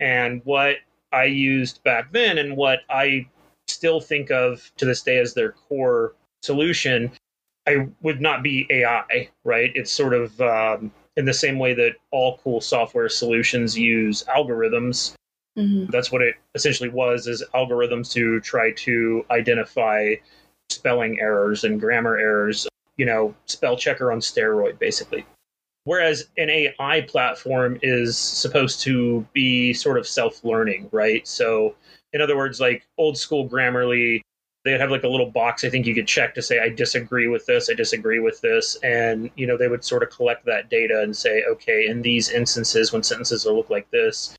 and 0.00 0.42
what 0.44 0.76
I 1.12 1.24
used 1.24 1.82
back 1.84 2.12
then 2.12 2.38
and 2.38 2.56
what 2.56 2.80
I 2.90 3.28
still 3.68 4.00
think 4.00 4.30
of 4.30 4.70
to 4.78 4.84
this 4.84 5.02
day 5.02 5.18
as 5.18 5.34
their 5.34 5.52
core 5.52 6.14
solution, 6.42 7.12
I 7.66 7.88
would 8.02 8.20
not 8.20 8.42
be 8.42 8.66
AI, 8.70 9.30
right? 9.44 9.70
It's 9.74 9.90
sort 9.90 10.14
of 10.14 10.40
um, 10.40 10.92
in 11.16 11.24
the 11.24 11.34
same 11.34 11.58
way 11.58 11.74
that 11.74 11.92
all 12.10 12.38
cool 12.38 12.60
software 12.60 13.08
solutions 13.08 13.76
use 13.78 14.24
algorithms. 14.24 15.14
hmm 15.56 15.86
That's 15.88 16.12
what 16.12 16.22
it 16.22 16.34
essentially 16.54 16.88
was: 16.90 17.26
is 17.26 17.44
algorithms 17.54 18.12
to 18.12 18.40
try 18.40 18.72
to 18.72 19.24
identify 19.30 20.14
spelling 20.68 21.20
errors 21.20 21.64
and 21.64 21.80
grammar 21.80 22.18
errors. 22.18 22.66
You 22.96 23.06
know, 23.06 23.34
spell 23.46 23.76
checker 23.76 24.10
on 24.12 24.20
steroid, 24.20 24.78
basically. 24.78 25.26
Whereas 25.84 26.28
an 26.36 26.50
AI 26.50 27.02
platform 27.02 27.78
is 27.80 28.18
supposed 28.18 28.80
to 28.82 29.24
be 29.32 29.72
sort 29.72 29.98
of 29.98 30.06
self 30.08 30.44
learning, 30.44 30.88
right? 30.90 31.26
So, 31.28 31.76
in 32.12 32.20
other 32.20 32.36
words, 32.36 32.60
like 32.60 32.86
old 32.98 33.16
school 33.16 33.48
Grammarly, 33.48 34.20
they'd 34.66 34.80
have 34.80 34.90
like 34.90 35.04
a 35.04 35.08
little 35.08 35.30
box 35.30 35.64
I 35.64 35.70
think 35.70 35.86
you 35.86 35.94
could 35.94 36.06
check 36.06 36.34
to 36.34 36.42
say, 36.42 36.60
I 36.60 36.68
disagree 36.68 37.28
with 37.28 37.46
this, 37.46 37.70
I 37.70 37.74
disagree 37.74 38.18
with 38.18 38.40
this. 38.40 38.76
And, 38.82 39.30
you 39.36 39.46
know, 39.46 39.56
they 39.56 39.68
would 39.68 39.84
sort 39.84 40.02
of 40.02 40.10
collect 40.10 40.44
that 40.46 40.68
data 40.68 41.00
and 41.02 41.16
say, 41.16 41.44
okay, 41.44 41.86
in 41.86 42.02
these 42.02 42.30
instances, 42.30 42.92
when 42.92 43.02
sentences 43.02 43.46
look 43.46 43.70
like 43.70 43.90
this, 43.90 44.36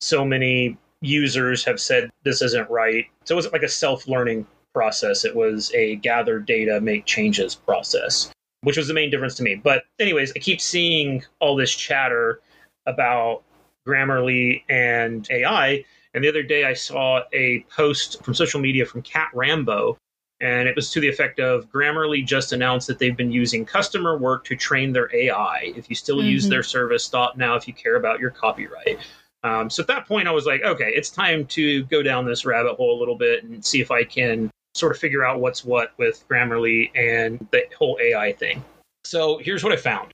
so 0.00 0.24
many 0.24 0.76
users 1.00 1.64
have 1.64 1.80
said 1.80 2.10
this 2.22 2.40
isn't 2.40 2.70
right. 2.70 3.06
So 3.24 3.34
it 3.34 3.36
wasn't 3.36 3.54
like 3.54 3.62
a 3.62 3.68
self 3.68 4.08
learning 4.08 4.46
process, 4.72 5.24
it 5.24 5.36
was 5.36 5.70
a 5.74 5.96
gather 5.96 6.38
data, 6.38 6.80
make 6.80 7.04
changes 7.04 7.54
process 7.54 8.30
which 8.64 8.78
was 8.78 8.88
the 8.88 8.94
main 8.94 9.10
difference 9.10 9.34
to 9.36 9.42
me. 9.42 9.54
But, 9.54 9.84
anyways, 10.00 10.32
I 10.34 10.38
keep 10.38 10.60
seeing 10.60 11.22
all 11.38 11.54
this 11.54 11.74
chatter 11.74 12.40
about 12.86 13.42
Grammarly 13.86 14.62
and 14.68 15.28
AI. 15.30 15.84
And 16.14 16.22
the 16.22 16.28
other 16.28 16.42
day 16.44 16.64
I 16.64 16.74
saw 16.74 17.22
a 17.32 17.66
post 17.68 18.22
from 18.24 18.34
social 18.34 18.60
media 18.60 18.86
from 18.86 19.02
Cat 19.02 19.30
Rambo, 19.34 19.98
and 20.40 20.68
it 20.68 20.76
was 20.76 20.90
to 20.92 21.00
the 21.00 21.08
effect 21.08 21.40
of 21.40 21.68
Grammarly 21.70 22.24
just 22.24 22.52
announced 22.52 22.86
that 22.86 22.98
they've 22.98 23.16
been 23.16 23.32
using 23.32 23.64
customer 23.64 24.16
work 24.16 24.44
to 24.44 24.56
train 24.56 24.92
their 24.92 25.14
AI. 25.14 25.72
If 25.76 25.90
you 25.90 25.96
still 25.96 26.22
use 26.22 26.46
Mhm. 26.46 26.50
their 26.50 26.62
service, 26.62 27.04
stop 27.04 27.36
now 27.36 27.56
if 27.56 27.66
you 27.66 27.74
care 27.74 27.96
about 27.96 28.20
your 28.20 28.30
copyright. 28.30 28.98
Um, 29.42 29.68
so 29.68 29.82
at 29.82 29.88
that 29.88 30.06
point, 30.06 30.28
I 30.28 30.30
was 30.30 30.46
like, 30.46 30.62
okay, 30.62 30.92
it's 30.94 31.10
time 31.10 31.46
to 31.48 31.84
go 31.84 32.02
down 32.02 32.24
this 32.24 32.46
rabbit 32.46 32.74
hole 32.74 32.96
a 32.96 32.98
little 32.98 33.16
bit 33.16 33.44
and 33.44 33.64
see 33.64 33.80
if 33.80 33.90
I 33.90 34.04
can 34.04 34.50
sort 34.74 34.92
of 34.92 34.98
figure 34.98 35.24
out 35.24 35.40
what's 35.40 35.64
what 35.64 35.92
with 35.98 36.24
Grammarly 36.28 36.90
and 36.94 37.46
the 37.50 37.64
whole 37.76 37.98
AI 38.00 38.32
thing. 38.32 38.64
So 39.04 39.38
here's 39.38 39.62
what 39.62 39.72
I 39.72 39.76
found. 39.76 40.12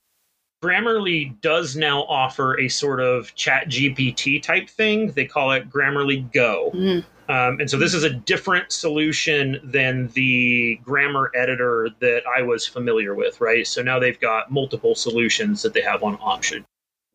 Grammarly 0.62 1.40
does 1.40 1.74
now 1.74 2.02
offer 2.02 2.58
a 2.60 2.68
sort 2.68 3.00
of 3.00 3.34
ChatGPT 3.34 4.42
type 4.42 4.68
thing. 4.68 5.10
They 5.12 5.24
call 5.24 5.52
it 5.52 5.70
Grammarly 5.70 6.30
Go. 6.32 6.70
Mm. 6.74 7.04
Um, 7.30 7.60
and 7.60 7.70
so 7.70 7.78
this 7.78 7.94
is 7.94 8.02
a 8.02 8.10
different 8.10 8.72
solution 8.72 9.60
than 9.62 10.08
the 10.08 10.80
grammar 10.82 11.30
editor 11.34 11.88
that 12.00 12.24
I 12.26 12.42
was 12.42 12.66
familiar 12.66 13.14
with, 13.14 13.40
right? 13.40 13.66
So 13.66 13.82
now 13.82 13.98
they've 13.98 14.20
got 14.20 14.50
multiple 14.50 14.94
solutions 14.94 15.62
that 15.62 15.72
they 15.72 15.82
have 15.82 16.02
on 16.02 16.18
option. 16.20 16.66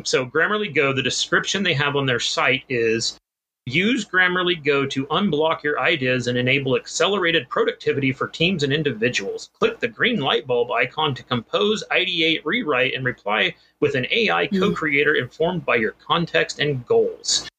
So 0.03 0.25
Grammarly 0.25 0.73
Go, 0.73 0.93
the 0.93 1.03
description 1.03 1.63
they 1.63 1.73
have 1.73 1.95
on 1.95 2.05
their 2.05 2.19
site 2.19 2.63
is 2.69 3.17
use 3.65 4.05
Grammarly 4.05 4.63
Go 4.63 4.85
to 4.85 5.07
unblock 5.07 5.63
your 5.63 5.79
ideas 5.79 6.27
and 6.27 6.37
enable 6.37 6.75
accelerated 6.75 7.49
productivity 7.49 8.11
for 8.11 8.27
teams 8.27 8.61
and 8.61 8.71
individuals. 8.71 9.49
Click 9.59 9.79
the 9.79 9.87
green 9.87 10.19
light 10.19 10.45
bulb 10.45 10.71
icon 10.71 11.15
to 11.15 11.23
compose, 11.23 11.83
ideate, 11.91 12.41
rewrite, 12.45 12.93
and 12.93 13.03
reply 13.03 13.55
with 13.79 13.95
an 13.95 14.05
AI 14.11 14.47
Hmm. 14.47 14.59
co 14.59 14.71
creator 14.73 15.15
informed 15.15 15.65
by 15.65 15.77
your 15.77 15.93
context 15.93 16.59
and 16.59 16.85
goals. 16.85 17.49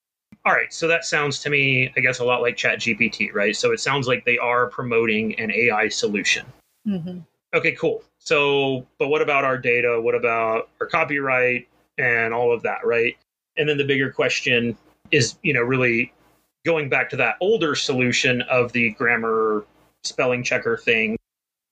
All 0.44 0.52
right, 0.52 0.72
so 0.72 0.86
that 0.86 1.04
sounds 1.04 1.40
to 1.40 1.50
me, 1.50 1.92
I 1.96 2.00
guess, 2.00 2.20
a 2.20 2.24
lot 2.24 2.40
like 2.40 2.56
ChatGPT, 2.56 3.34
right? 3.34 3.56
So 3.56 3.72
it 3.72 3.80
sounds 3.80 4.06
like 4.06 4.24
they 4.24 4.38
are 4.38 4.68
promoting 4.68 5.34
an 5.40 5.50
AI 5.50 5.88
solution. 5.88 6.46
Mm-hmm. 6.86 7.18
Okay, 7.52 7.72
cool. 7.72 8.04
So, 8.18 8.86
but 8.98 9.08
what 9.08 9.22
about 9.22 9.42
our 9.42 9.58
data? 9.58 10.00
What 10.00 10.14
about 10.14 10.68
our 10.80 10.86
copyright 10.86 11.66
and 11.98 12.32
all 12.32 12.52
of 12.52 12.62
that, 12.62 12.86
right? 12.86 13.16
And 13.56 13.68
then 13.68 13.76
the 13.76 13.84
bigger 13.84 14.12
question 14.12 14.76
is, 15.10 15.38
you 15.42 15.52
know, 15.52 15.62
really 15.62 16.12
going 16.64 16.88
back 16.88 17.08
to 17.10 17.16
that 17.16 17.36
older 17.40 17.74
solution 17.74 18.42
of 18.42 18.72
the 18.72 18.90
grammar 18.90 19.64
spelling 20.04 20.42
checker 20.42 20.76
thing. 20.76 21.16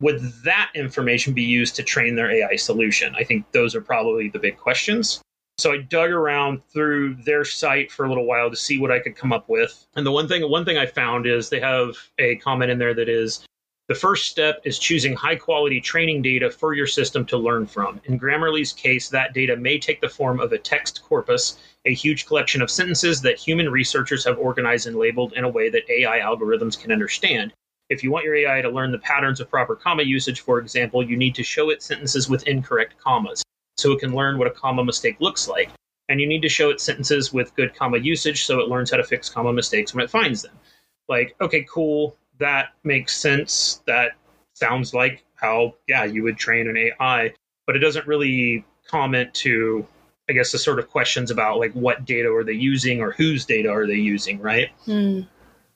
Would 0.01 0.21
that 0.45 0.71
information 0.75 1.33
be 1.33 1.43
used 1.43 1.77
to 1.77 1.83
train 1.83 2.15
their 2.15 2.31
AI 2.31 2.57
solution? 2.57 3.15
I 3.17 3.25
think 3.25 3.51
those 3.53 3.75
are 3.75 3.81
probably 3.81 4.29
the 4.29 4.39
big 4.39 4.57
questions. 4.57 5.21
So 5.57 5.73
I 5.73 5.79
dug 5.79 6.11
around 6.11 6.63
through 6.69 7.15
their 7.25 7.45
site 7.45 7.93
for 7.93 8.05
a 8.05 8.09
little 8.09 8.27
while 8.27 8.51
to 8.51 8.57
see 8.57 8.79
what 8.79 8.91
I 8.91 8.99
could 8.99 9.15
come 9.15 9.33
up 9.33 9.49
with. 9.49 9.87
And 9.95 10.05
the 10.05 10.11
one 10.11 10.27
thing 10.27 10.49
one 10.51 10.65
thing 10.65 10.79
I 10.79 10.87
found 10.87 11.27
is 11.27 11.49
they 11.49 11.61
have 11.61 11.97
a 12.19 12.37
comment 12.37 12.73
in 12.73 12.79
there 12.79 12.95
that 12.95 13.09
is 13.09 13.47
the 13.87 13.95
first 13.95 14.31
step 14.31 14.63
is 14.65 14.79
choosing 14.79 15.15
high 15.15 15.37
quality 15.37 15.79
training 15.79 16.23
data 16.23 16.51
for 16.51 16.73
your 16.73 16.87
system 16.87 17.27
to 17.27 17.37
learn 17.37 17.67
from. 17.67 18.01
In 18.05 18.19
Grammarly's 18.19 18.73
case, 18.73 19.11
that 19.11 19.35
data 19.35 19.57
may 19.57 19.79
take 19.79 20.01
the 20.01 20.09
form 20.09 20.41
of 20.41 20.53
a 20.53 20.59
text 20.59 21.03
corpus, 21.03 21.59
a 21.85 21.93
huge 21.93 22.25
collection 22.25 22.63
of 22.63 22.71
sentences 22.71 23.21
that 23.21 23.39
human 23.39 23.69
researchers 23.69 24.25
have 24.25 24.39
organized 24.39 24.87
and 24.87 24.97
labeled 24.97 25.35
in 25.35 25.45
a 25.45 25.49
way 25.51 25.69
that 25.69 25.89
AI 25.91 26.21
algorithms 26.21 26.81
can 26.81 26.93
understand. 26.93 27.53
If 27.91 28.03
you 28.03 28.11
want 28.11 28.25
your 28.25 28.35
AI 28.35 28.63
to 28.63 28.71
learn 28.71 28.91
the 28.91 28.99
patterns 28.99 29.39
of 29.39 29.51
proper 29.51 29.77
comma 29.77 30.03
usage, 30.03 30.41
for 30.41 30.59
example, 30.59 31.07
you 31.07 31.19
need 31.19 31.35
to 31.35 31.43
show 31.43 31.69
it 31.69 31.83
sentences 31.83 32.27
with 32.27 32.49
incorrect 32.49 32.95
commas 32.99 33.43
so 33.77 33.93
it 33.93 34.01
can 34.01 34.15
learn 34.15 34.39
what 34.39 34.47
a 34.47 34.51
comma 34.51 34.83
mistake 34.83 35.17
looks 35.21 35.47
like. 35.47 35.71
And 36.09 36.23
you 36.23 36.27
need 36.27 36.41
to 36.41 36.49
show 36.49 36.71
it 36.71 36.81
sentences 36.81 37.35
with 37.35 37.55
good 37.55 37.75
comma 37.75 37.99
usage 37.99 38.47
so 38.47 38.61
it 38.61 38.69
learns 38.69 38.91
how 38.91 38.97
to 38.97 39.05
fix 39.05 39.29
comma 39.29 39.53
mistakes 39.53 39.93
when 39.93 40.03
it 40.03 40.11
finds 40.11 40.41
them. 40.41 40.59
Like, 41.07 41.37
okay, 41.43 41.67
cool, 41.71 42.17
that 42.39 42.71
makes 42.83 43.17
sense. 43.17 43.83
That 43.87 44.13
sounds 44.55 44.95
like 44.95 45.25
how, 45.37 45.75
yeah, 45.89 46.05
you 46.05 46.23
would 46.23 46.39
train 46.39 46.69
an 46.69 46.77
AI, 46.77 47.33
but 47.67 47.77
it 47.77 47.81
doesn't 47.81 48.07
really 48.07 48.65
comment 48.89 49.33
to, 49.35 49.87
I 50.29 50.33
guess, 50.33 50.53
the 50.53 50.59
sort 50.59 50.79
of 50.79 50.89
questions 50.89 51.31
about 51.31 51.59
like 51.59 51.73
what 51.73 52.05
data 52.05 52.33
are 52.33 52.45
they 52.45 52.53
using 52.53 53.01
or 53.01 53.13
whose 53.13 53.45
data 53.45 53.69
are 53.69 53.87
they 53.87 53.95
using, 53.95 54.41
right? 54.41 54.71
Mm. 54.87 55.27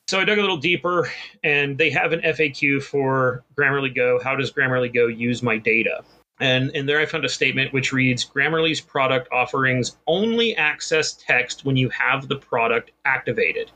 So 0.08 0.18
I 0.18 0.24
dug 0.24 0.38
a 0.38 0.40
little 0.40 0.56
deeper, 0.56 1.10
and 1.44 1.76
they 1.76 1.90
have 1.90 2.14
an 2.14 2.20
FAQ 2.20 2.82
for 2.82 3.44
Grammarly 3.54 3.94
Go. 3.94 4.18
How 4.24 4.34
does 4.34 4.50
Grammarly 4.50 4.92
Go 4.92 5.06
use 5.06 5.42
my 5.42 5.58
data? 5.58 6.02
And 6.40 6.70
in 6.70 6.86
there, 6.86 6.98
I 6.98 7.04
found 7.04 7.26
a 7.26 7.28
statement 7.28 7.74
which 7.74 7.92
reads 7.92 8.24
Grammarly's 8.24 8.80
product 8.80 9.28
offerings 9.32 9.98
only 10.06 10.56
access 10.56 11.12
text 11.12 11.66
when 11.66 11.76
you 11.76 11.90
have 11.90 12.26
the 12.28 12.36
product 12.36 12.92
activated. 13.04 13.70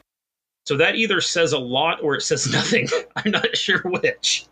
So 0.73 0.79
that 0.79 0.95
either 0.95 1.21
says 1.21 1.53
a 1.53 1.59
lot 1.59 2.03
or 2.03 2.15
it 2.15 2.23
says 2.23 2.47
nothing. 2.51 2.89
I'm 3.15 3.31
not 3.31 3.55
sure 3.55 3.83
which. 3.85 4.47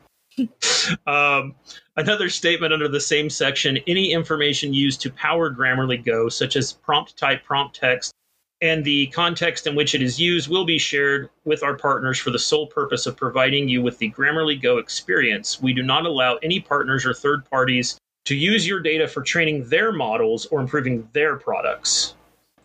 um, 1.07 1.55
another 1.97 2.29
statement 2.29 2.75
under 2.75 2.89
the 2.89 3.01
same 3.01 3.31
section 3.31 3.79
any 3.87 4.13
information 4.13 4.75
used 4.75 5.01
to 5.01 5.11
power 5.13 5.51
Grammarly 5.51 6.05
Go, 6.05 6.29
such 6.29 6.57
as 6.57 6.75
prompt 6.75 7.17
type, 7.17 7.43
prompt 7.43 7.75
text, 7.75 8.13
and 8.61 8.85
the 8.85 9.07
context 9.07 9.67
in 9.67 9.75
which 9.75 9.95
it 9.95 10.03
is 10.03 10.21
used 10.21 10.51
will 10.51 10.67
be 10.67 10.79
shared 10.79 11.31
with 11.47 11.63
our 11.63 11.75
partners 11.75 12.19
for 12.19 12.29
the 12.29 12.39
sole 12.39 12.67
purpose 12.67 13.07
of 13.07 13.17
providing 13.17 13.67
you 13.67 13.81
with 13.81 13.97
the 13.97 14.11
Grammarly 14.11 14.61
Go 14.61 14.77
experience. 14.77 15.63
We 15.63 15.73
do 15.73 15.83
not 15.83 16.05
allow 16.05 16.35
any 16.43 16.61
partners 16.61 17.07
or 17.07 17.15
third 17.15 17.49
parties 17.49 17.97
to 18.27 18.37
use 18.37 18.67
your 18.67 18.81
data 18.81 19.09
for 19.09 19.23
training 19.23 19.71
their 19.71 19.91
models 19.91 20.45
or 20.45 20.61
improving 20.61 21.09
their 21.15 21.37
products. 21.37 22.15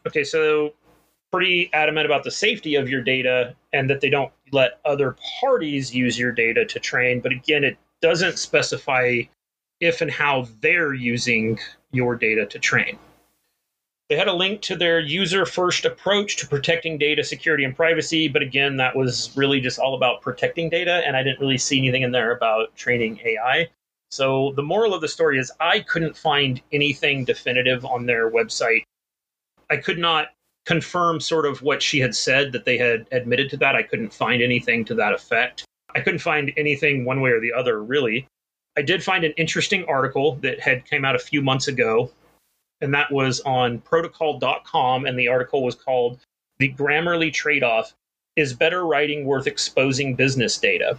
Okay, 0.06 0.26
so 0.26 0.74
pretty 1.36 1.70
adamant 1.74 2.06
about 2.06 2.24
the 2.24 2.32
safety 2.32 2.76
of 2.76 2.88
your 2.88 3.02
data 3.02 3.54
and 3.74 3.90
that 3.90 4.00
they 4.00 4.10
don't 4.10 4.32
let 4.54 4.80
other 4.86 5.18
parties 5.42 5.94
use 5.94 6.18
your 6.18 6.32
data 6.32 6.64
to 6.64 6.80
train. 6.80 7.20
But 7.20 7.34
again, 7.34 7.66
it 7.66 7.78
doesn't 8.02 8.40
specify 8.40 9.24
if 9.82 10.00
and 10.00 10.10
how 10.10 10.48
they're 10.62 10.94
using 10.94 11.60
your 11.92 12.16
data 12.16 12.46
to 12.46 12.58
train. 12.58 12.98
They 14.08 14.16
had 14.16 14.30
a 14.30 14.34
link 14.34 14.62
to 14.62 14.78
their 14.78 15.02
user 15.02 15.46
first 15.46 15.84
approach 15.84 16.38
to 16.38 16.48
protecting 16.48 16.98
data 16.98 17.22
security 17.22 17.66
and 17.66 17.76
privacy, 17.76 18.30
but 18.30 18.42
again, 18.42 18.78
that 18.78 18.96
was 18.96 19.36
really 19.36 19.60
just 19.60 19.78
all 19.78 19.96
about 19.96 20.22
protecting 20.22 20.70
data, 20.70 21.04
and 21.06 21.18
I 21.18 21.24
didn't 21.24 21.42
really 21.42 21.58
see 21.58 21.80
anything 21.80 22.04
in 22.04 22.14
there 22.14 22.32
about 22.32 22.74
training 22.78 23.20
AI. 23.26 23.68
So 24.10 24.54
the 24.56 24.64
moral 24.64 24.94
of 24.94 25.02
the 25.02 25.10
story 25.10 25.38
is 25.38 25.52
I 25.60 25.82
couldn't 25.82 26.16
find 26.16 26.62
anything 26.72 27.26
definitive 27.26 27.84
on 27.84 28.06
their 28.06 28.32
website. 28.32 28.84
I 29.70 29.76
could 29.76 29.98
not 29.98 30.28
confirm 30.66 31.20
sort 31.20 31.46
of 31.46 31.62
what 31.62 31.82
she 31.82 32.00
had 32.00 32.16
said 32.16 32.52
that 32.52 32.66
they 32.66 32.78
had 32.78 33.08
admitted 33.12 33.50
to 33.52 33.58
that. 33.58 33.76
I 33.76 33.84
couldn't 33.84 34.14
find 34.14 34.42
anything 34.42 34.84
to 34.86 34.96
that 34.96 35.14
effect. 35.14 35.66
I 35.94 36.02
couldn't 36.02 36.20
find 36.20 36.52
anything 36.58 37.06
one 37.06 37.22
way 37.22 37.32
or 37.32 37.40
the 37.40 37.54
other 37.54 37.84
really. 37.84 38.28
I 38.78 38.82
did 38.82 39.04
find 39.04 39.24
an 39.24 39.34
interesting 39.38 39.86
article 39.86 40.36
that 40.38 40.60
had 40.60 40.86
came 40.86 41.06
out 41.06 41.16
a 41.16 41.20
few 41.20 41.42
months 41.42 41.68
ago 41.68 42.12
and 42.82 42.94
that 42.94 43.12
was 43.12 43.40
on 43.42 43.80
protocol.com. 43.80 45.06
And 45.06 45.18
the 45.18 45.30
article 45.30 45.64
was 45.64 45.76
called 45.76 46.20
The 46.58 46.74
Grammarly 46.74 47.32
Trade 47.32 47.64
Off 47.64 47.94
Is 48.36 48.54
Better 48.54 48.86
Writing 48.86 49.26
Worth 49.26 49.48
Exposing 49.48 50.16
Business 50.16 50.58
Data? 50.58 50.98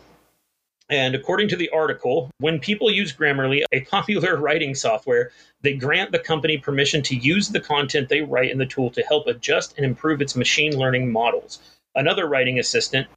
And 0.88 1.14
according 1.14 1.48
to 1.48 1.56
the 1.56 1.68
article, 1.70 2.30
when 2.38 2.60
people 2.60 2.90
use 2.90 3.12
Grammarly, 3.12 3.64
a 3.72 3.80
popular 3.82 4.36
writing 4.40 4.74
software, 4.74 5.32
they 5.62 5.74
grant 5.74 6.12
the 6.12 6.18
company 6.18 6.58
permission 6.58 7.02
to 7.02 7.16
use 7.16 7.48
the 7.48 7.60
content 7.60 8.08
they 8.08 8.22
write 8.22 8.52
in 8.52 8.58
the 8.58 8.66
tool 8.66 8.90
to 8.90 9.02
help 9.02 9.26
adjust 9.26 9.74
and 9.76 9.84
improve 9.84 10.20
its 10.20 10.36
machine 10.36 10.78
learning 10.78 11.10
models. 11.10 11.60
Another 11.96 12.28
writing 12.28 12.58
assistant 12.58 13.08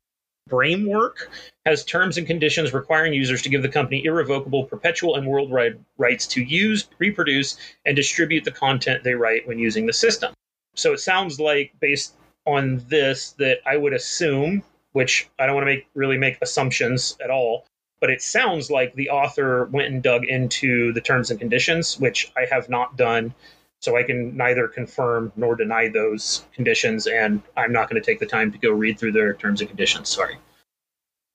Brainwork 0.50 1.28
has 1.66 1.86
terms 1.86 2.18
and 2.18 2.26
conditions 2.26 2.74
requiring 2.74 3.14
users 3.14 3.44
to 3.44 3.50
give 3.50 3.62
the 3.62 3.70
company 3.70 4.04
irrevocable, 4.04 4.66
perpetual, 4.66 5.16
and 5.16 5.28
worldwide 5.28 5.80
rights 5.98 6.26
to 6.28 6.42
use, 6.42 6.88
reproduce, 6.98 7.58
and 7.86 7.96
distribute 7.96 8.44
the 8.44 8.52
content 8.52 9.04
they 9.04 9.14
write 9.14 9.48
when 9.48 9.60
using 9.60 9.86
the 9.86 9.94
system. 9.94 10.34
So 10.76 10.94
it 10.94 11.00
sounds 11.00 11.40
like, 11.40 11.74
based 11.80 12.16
on 12.48 12.84
this, 12.88 13.34
that 13.34 13.60
I 13.66 13.78
would 13.78 13.94
assume, 13.94 14.64
which 14.94 15.30
I 15.38 15.46
don't 15.46 15.56
want 15.56 15.68
to 15.68 15.74
make 15.74 15.88
really 15.94 16.18
make 16.18 16.38
assumptions 16.42 17.18
at 17.24 17.30
all, 17.30 17.66
but 18.00 18.10
it 18.10 18.22
sounds 18.22 18.72
like 18.72 18.94
the 18.96 19.10
author 19.10 19.66
went 19.66 19.94
and 19.94 20.02
dug 20.02 20.26
into 20.26 20.94
the 20.94 21.02
terms 21.02 21.32
and 21.32 21.40
conditions, 21.40 22.00
which 22.00 22.32
I 22.36 22.46
have 22.52 22.70
not 22.70 22.98
done. 22.98 23.34
So 23.82 23.96
I 23.96 24.04
can 24.04 24.36
neither 24.36 24.68
confirm 24.68 25.32
nor 25.38 25.56
deny 25.56 25.88
those 25.88 26.44
conditions, 26.54 27.08
and 27.08 27.42
I'm 27.56 27.72
not 27.72 27.90
going 27.90 28.02
to 28.02 28.06
take 28.06 28.20
the 28.20 28.26
time 28.26 28.52
to 28.52 28.58
go 28.58 28.72
read 28.72 29.00
through 29.00 29.14
their 29.14 29.34
terms 29.34 29.62
and 29.62 29.70
conditions. 29.70 30.10
Sorry. 30.10 30.38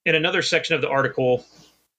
In 0.05 0.15
another 0.15 0.43
section 0.43 0.75
of 0.75 0.83
the 0.83 0.89
article, 0.91 1.47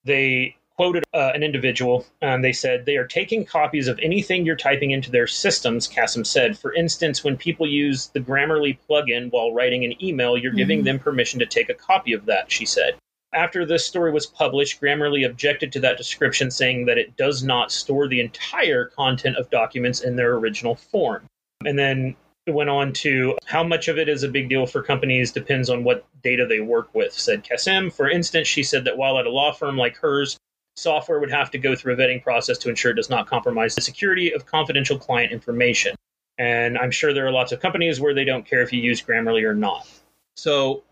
they 0.04 0.56
quoted 0.78 1.04
uh, 1.14 1.32
an 1.34 1.44
individual 1.44 2.06
and 2.22 2.44
they 2.44 2.52
said 2.52 2.86
they 2.86 2.98
are 2.98 3.08
taking 3.08 3.46
copies 3.46 3.88
of 3.88 4.00
anything 4.02 4.46
you're 4.46 4.56
typing 4.56 4.92
into 4.92 5.12
their 5.12 5.28
systems 5.28 5.88
Kasim 5.88 6.26
said 6.26 6.58
for 6.58 6.74
instance 6.74 7.24
when 7.24 7.38
people 7.38 7.68
use 7.68 8.08
the 8.08 8.20
grammarly 8.20 8.78
plugin 8.90 9.32
while 9.32 9.54
writing 9.54 9.86
an 9.86 10.04
email 10.04 10.38
you're 10.38 10.52
mm-hmm. 10.52 10.58
giving 10.58 10.84
them 10.84 11.00
permission 11.00 11.40
to 11.40 11.46
take 11.46 11.70
a 11.70 11.74
copy 11.74 12.14
of 12.14 12.26
that 12.26 12.52
she 12.52 12.66
said 12.66 12.96
after 13.36 13.66
this 13.66 13.86
story 13.86 14.12
was 14.12 14.26
published, 14.26 14.80
Grammarly 14.82 15.26
objected 15.26 15.72
to 15.74 15.80
that 15.82 15.98
description, 15.98 16.50
saying 16.50 16.86
that 16.86 16.98
it 16.98 17.18
does 17.18 17.44
not 17.44 17.72
store 17.72 18.08
the 18.08 18.22
entire 18.22 18.86
content 18.86 19.36
of 19.36 19.50
documents 19.50 20.02
in 20.02 20.16
their 20.16 20.36
original 20.36 20.76
form. 20.76 21.26
And 21.66 21.78
then 21.78 22.16
it 22.46 22.54
went 22.54 22.70
on 22.70 22.94
to 22.94 23.38
how 23.46 23.64
much 23.64 23.88
of 23.88 23.98
it 23.98 24.08
is 24.08 24.24
a 24.24 24.30
big 24.30 24.50
deal 24.50 24.66
for 24.66 24.82
companies 24.82 25.32
depends 25.32 25.70
on 25.70 25.84
what 25.84 26.06
data 26.24 26.46
they 26.46 26.60
work 26.62 26.94
with, 26.94 27.12
said 27.12 27.44
Kasim. 27.44 27.90
For 27.90 28.10
instance, 28.10 28.48
she 28.48 28.64
said 28.64 28.86
that 28.86 28.98
while 28.98 29.20
at 29.20 29.26
a 29.26 29.32
law 29.32 29.52
firm 29.52 29.78
like 29.78 29.98
hers, 29.98 30.38
software 30.76 31.20
would 31.20 31.32
have 31.32 31.50
to 31.52 31.58
go 31.58 31.76
through 31.76 31.94
a 31.94 31.96
vetting 31.96 32.22
process 32.22 32.58
to 32.60 32.70
ensure 32.70 32.92
it 32.92 32.96
does 32.96 33.10
not 33.10 33.28
compromise 33.28 33.76
the 33.76 33.82
security 33.82 34.34
of 34.34 34.46
confidential 34.46 34.98
client 34.98 35.32
information. 35.32 35.96
And 36.38 36.78
I'm 36.78 36.92
sure 36.92 37.14
there 37.14 37.26
are 37.26 37.32
lots 37.32 37.52
of 37.52 37.62
companies 37.62 38.00
where 38.00 38.14
they 38.14 38.26
don't 38.26 38.46
care 38.46 38.62
if 38.62 38.74
you 38.74 38.82
use 38.82 39.02
Grammarly 39.02 39.44
or 39.44 39.54
not. 39.54 39.88
So 40.36 40.84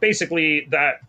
basically, 0.00 0.66
that 0.70 1.00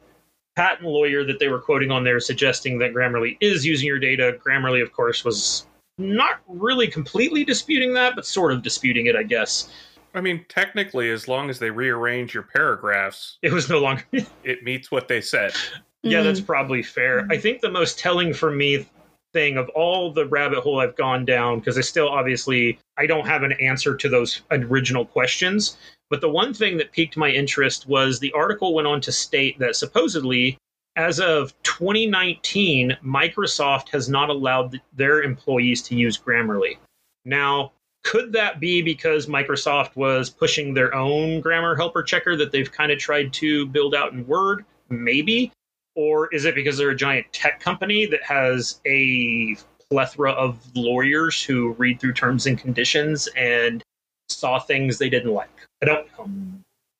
patent 0.58 0.90
lawyer 0.90 1.24
that 1.24 1.40
they 1.40 1.48
were 1.48 1.60
quoting 1.60 1.92
on 1.92 2.04
there 2.04 2.20
suggesting 2.20 2.80
that 2.80 2.94
Grammarly 2.94 3.38
is 3.40 3.66
using 3.66 3.88
your 3.88 4.00
data. 4.00 4.38
Grammarly, 4.46 4.82
of 4.82 4.92
course, 4.92 5.24
was 5.24 5.66
not 5.98 6.42
really 6.48 6.88
completely 6.88 7.46
disputing 7.46 7.94
that, 7.94 8.16
but 8.16 8.26
sort 8.26 8.52
of 8.52 8.62
disputing 8.62 9.06
it, 9.06 9.16
I 9.16 9.24
guess. 9.24 9.70
I 10.14 10.22
mean, 10.22 10.46
technically, 10.50 11.12
as 11.12 11.28
long 11.28 11.50
as 11.50 11.60
they 11.60 11.70
rearrange 11.70 12.34
your 12.34 12.44
paragraphs, 12.44 13.38
it 13.42 13.54
was 13.54 13.70
no 13.70 13.80
longer. 13.80 14.04
it 14.44 14.64
meets 14.64 14.92
what 14.92 15.08
they 15.08 15.22
said. 15.22 15.54
Yeah, 16.10 16.24
that's 16.24 16.42
mm. 16.42 16.46
probably 16.46 16.84
fair. 16.84 17.22
I 17.30 17.38
mm. 17.38 17.42
think 17.42 17.62
the 17.62 17.72
most 17.72 18.00
telling 18.00 18.34
for 18.34 18.52
me 18.52 18.86
thing 19.34 19.58
of 19.58 19.70
all 19.70 20.12
the 20.12 20.26
rabbit 20.26 20.60
hole 20.60 20.80
I've 20.80 20.96
gone 20.96 21.26
down, 21.26 21.60
because 21.60 21.78
I 21.78 21.82
still 21.82 22.10
obviously 22.10 22.80
I 22.98 23.06
don't 23.06 23.28
have 23.28 23.44
an 23.44 23.54
answer 23.54 23.96
to 23.96 24.10
those 24.10 24.42
original 24.52 25.06
questions, 25.06 25.78
but 26.10 26.22
the 26.22 26.30
one 26.30 26.54
thing 26.54 26.78
that 26.78 26.92
piqued 26.92 27.18
my 27.18 27.30
interest 27.30 27.88
was 27.88 28.20
the 28.20 28.32
article 28.34 28.74
went 28.74 28.88
on 28.88 29.02
to 29.02 29.12
state 29.12 29.60
that 29.60 29.76
supposedly, 29.76 30.58
as 30.96 31.20
of 31.20 31.54
2019, 31.64 32.98
Microsoft 33.06 33.90
has 33.90 34.10
not 34.10 34.30
allowed 34.30 34.82
their 34.94 35.22
employees 35.22 35.82
to 35.84 35.96
use 35.96 36.18
Grammarly. 36.18 36.78
Now, 37.26 37.74
could 38.04 38.32
that 38.32 38.62
be 38.62 38.82
because 38.82 39.28
Microsoft 39.28 39.96
was 39.96 40.30
pushing 40.30 40.74
their 40.74 40.96
own 40.96 41.42
grammar 41.42 41.76
helper 41.76 42.02
checker 42.02 42.38
that 42.38 42.52
they've 42.52 42.72
kind 42.72 42.92
of 42.92 43.00
tried 43.00 43.34
to 43.34 43.68
build 43.68 43.94
out 43.94 44.14
in 44.14 44.26
Word? 44.26 44.66
Maybe. 44.90 45.52
Or 45.98 46.32
is 46.32 46.46
it 46.46 46.54
because 46.54 46.78
they're 46.78 46.92
a 46.92 46.96
giant 46.96 47.26
tech 47.34 47.60
company 47.60 48.06
that 48.06 48.22
has 48.22 48.80
a 48.86 49.58
plethora 49.90 50.32
of 50.32 50.60
lawyers 50.76 51.44
who 51.44 51.72
read 51.74 52.00
through 52.00 52.14
terms 52.14 52.46
and 52.46 52.56
conditions 52.56 53.28
and 53.36 53.84
saw 54.30 54.60
things 54.60 55.00
they 55.00 55.10
didn't 55.10 55.34
like? 55.34 55.50
I 55.82 55.88
don't 55.88 56.08
know. 56.18 56.24
Hmm. 56.26 56.56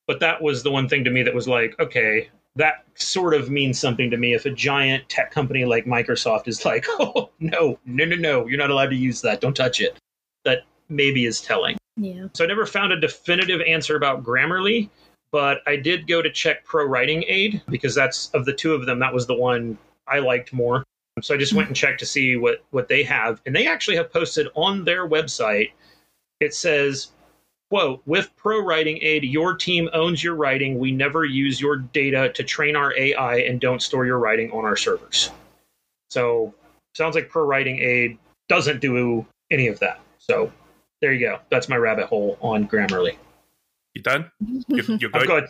But 0.08 0.20
that 0.22 0.42
was 0.42 0.64
the 0.64 0.72
one 0.72 0.90
thing 0.90 1.04
to 1.04 1.12
me 1.12 1.22
that 1.22 1.36
was 1.36 1.48
like, 1.48 1.80
okay, 1.80 2.30
that 2.56 2.86
sort 2.96 3.36
of 3.36 3.52
means 3.52 3.78
something 3.78 4.10
to 4.10 4.18
me. 4.18 4.34
If 4.34 4.46
a 4.46 4.50
giant 4.50 5.08
tech 5.10 5.30
company 5.30 5.64
like 5.64 5.86
Microsoft 5.86 6.48
is 6.48 6.66
like, 6.66 6.88
oh, 6.90 7.30
no, 7.40 7.78
no, 7.86 8.06
no, 8.06 8.16
no, 8.16 8.48
you're 8.48 8.58
not 8.58 8.72
allowed 8.72 8.90
to 8.90 8.96
use 8.96 9.22
that, 9.22 9.42
don't 9.42 9.56
touch 9.56 9.80
it, 9.80 9.96
that 10.44 10.64
maybe 10.90 11.26
is 11.26 11.40
telling. 11.40 11.78
Yeah. 11.98 12.30
So 12.34 12.44
I 12.44 12.48
never 12.48 12.66
found 12.66 12.94
a 12.94 13.00
definitive 13.00 13.62
answer 13.62 13.96
about 13.96 14.24
Grammarly, 14.24 14.90
but 15.32 15.60
I 15.68 15.76
did 15.76 16.08
go 16.08 16.22
to 16.22 16.32
check 16.32 16.64
Pro 16.64 16.86
Writing 16.86 17.24
Aid 17.28 17.62
because 17.70 17.94
that's 17.94 18.30
of 18.32 18.46
the 18.46 18.54
two 18.54 18.74
of 18.74 18.86
them, 18.86 19.00
that 19.00 19.14
was 19.14 19.28
the 19.28 19.36
one 19.36 19.78
I 20.08 20.20
liked 20.20 20.54
more. 20.54 20.84
So 21.22 21.34
I 21.34 21.38
just 21.38 21.54
went 21.54 21.68
and 21.68 21.76
checked 21.76 22.00
to 22.00 22.06
see 22.06 22.36
what 22.36 22.64
what 22.72 22.88
they 22.88 23.04
have, 23.04 23.42
and 23.46 23.56
they 23.56 23.68
actually 23.68 23.98
have 23.98 24.12
posted 24.14 24.48
on 24.56 24.84
their 24.84 25.08
website. 25.08 25.72
It 26.40 26.54
says 26.54 27.12
Quote, 27.70 28.02
with 28.06 28.34
Pro 28.38 28.62
Writing 28.62 28.98
Aid, 29.02 29.26
your 29.26 29.54
team 29.54 29.90
owns 29.92 30.24
your 30.24 30.36
writing. 30.36 30.80
We 30.80 30.92
never 30.92 31.26
use 31.26 31.60
your 31.60 31.76
data 31.76 32.32
to 32.34 32.44
train 32.44 32.78
our 32.78 32.98
AI 32.98 33.40
and 33.40 33.60
don't 33.60 33.82
store 33.82 34.06
your 34.06 34.20
writing 34.20 34.52
on 34.52 34.64
our 34.64 34.78
servers. 34.78 35.32
So, 36.10 36.54
sounds 36.96 37.16
like 37.16 37.30
Pro 37.30 37.44
Writing 37.44 37.80
Aid 37.80 38.18
doesn't 38.48 38.80
do 38.80 39.26
any 39.52 39.68
of 39.68 39.80
that. 39.80 40.00
So, 40.18 40.50
there 41.02 41.12
you 41.12 41.20
go. 41.20 41.40
That's 41.50 41.68
my 41.68 41.76
rabbit 41.76 42.06
hole 42.06 42.38
on 42.40 42.70
Grammarly. 42.70 43.18
You 43.98 44.04
done? 44.04 44.32
You, 44.40 44.64
you 44.70 44.84
good? 45.10 45.16
I'm 45.16 45.26
good. 45.26 45.50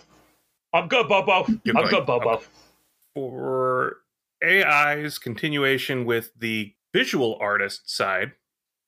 I'm 0.74 0.88
good, 0.88 1.10
Bobo. 1.10 1.46
You're 1.66 1.78
I'm 1.78 1.90
good, 1.90 2.06
Bobo. 2.06 2.36
Okay. 2.36 2.46
For 3.14 3.98
AI's 4.42 5.20
continuation 5.20 6.06
with 6.06 6.32
the 6.38 6.74
visual 6.94 7.38
artist 7.42 7.94
side, 7.94 8.32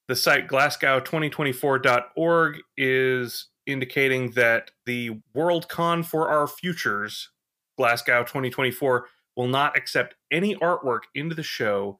the 0.07 0.15
site 0.15 0.47
glasgow2024.org 0.47 2.59
is 2.77 3.47
indicating 3.65 4.31
that 4.31 4.71
the 4.85 5.19
Worldcon 5.35 6.05
for 6.05 6.29
Our 6.29 6.47
Futures, 6.47 7.31
Glasgow 7.77 8.21
2024, 8.21 9.07
will 9.35 9.49
not 9.49 9.77
accept 9.77 10.15
any 10.31 10.55
artwork 10.55 11.01
into 11.15 11.35
the 11.35 11.43
show 11.43 11.99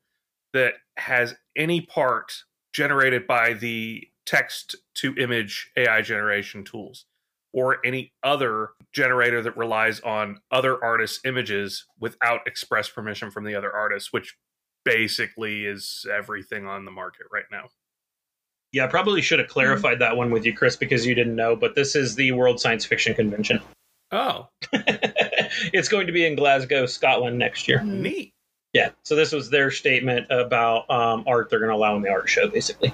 that 0.53 0.76
has 0.95 1.36
any 1.57 1.82
part 1.82 2.32
generated 2.72 3.28
by 3.28 3.51
the 3.51 4.07
text 4.26 4.78
to 4.95 5.14
image 5.18 5.72
AI 5.76 6.01
generation 6.01 6.64
tools. 6.64 7.03
Or 7.54 7.86
any 7.86 8.14
other 8.24 8.70
generator 8.93 9.41
that 9.41 9.58
relies 9.58 10.00
on 10.02 10.39
other 10.52 10.84
artists' 10.84 11.20
images 11.26 11.86
without 12.00 12.41
express 12.45 12.89
permission 12.89 13.32
from 13.32 13.43
the 13.43 13.56
other 13.56 13.74
artists, 13.74 14.14
which 14.14 14.36
basically 14.86 15.66
is 15.66 16.06
everything 16.12 16.66
on 16.66 16.86
the 16.86 16.91
market 16.91 17.26
right 17.32 17.45
now. 17.52 17.70
Yeah, 18.72 18.86
I 18.86 18.88
probably 18.88 19.22
should 19.22 19.39
have 19.39 19.47
clarified 19.47 19.93
mm-hmm. 19.93 20.00
that 20.02 20.18
one 20.18 20.32
with 20.32 20.45
you, 20.45 20.54
Chris, 20.54 20.76
because 20.76 21.06
you 21.06 21.16
didn't 21.16 21.36
know, 21.36 21.56
but 21.56 21.76
this 21.76 21.95
is 21.95 22.16
the 22.16 22.32
World 22.34 22.60
Science 22.60 22.86
Fiction 22.86 23.14
Convention. 23.14 23.62
Oh. 24.12 24.47
it's 24.74 25.88
going 25.88 26.08
to 26.08 26.12
be 26.12 26.26
in 26.26 26.36
Glasgow, 26.36 26.88
Scotland 26.88 27.38
next 27.38 27.68
year. 27.68 27.84
Neat. 27.84 28.34
Yeah, 28.74 28.89
so 29.04 29.16
this 29.16 29.32
was 29.32 29.52
their 29.52 29.70
statement 29.70 30.26
about 30.32 30.89
um, 30.89 31.24
art 31.28 31.52
they're 31.52 31.60
going 31.60 31.70
to 31.70 31.76
allow 31.76 31.95
in 31.95 32.02
the 32.02 32.10
art 32.10 32.28
show, 32.28 32.47
basically. 32.47 32.91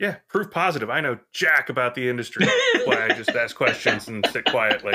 Yeah, 0.00 0.16
proof 0.28 0.50
positive. 0.50 0.90
I 0.90 1.00
know 1.00 1.18
jack 1.32 1.68
about 1.68 1.94
the 1.94 2.08
industry. 2.08 2.46
why 2.84 3.06
I 3.06 3.14
just 3.14 3.30
ask 3.36 3.54
questions 3.54 4.08
and 4.08 4.26
sit 4.32 4.44
quietly. 4.46 4.94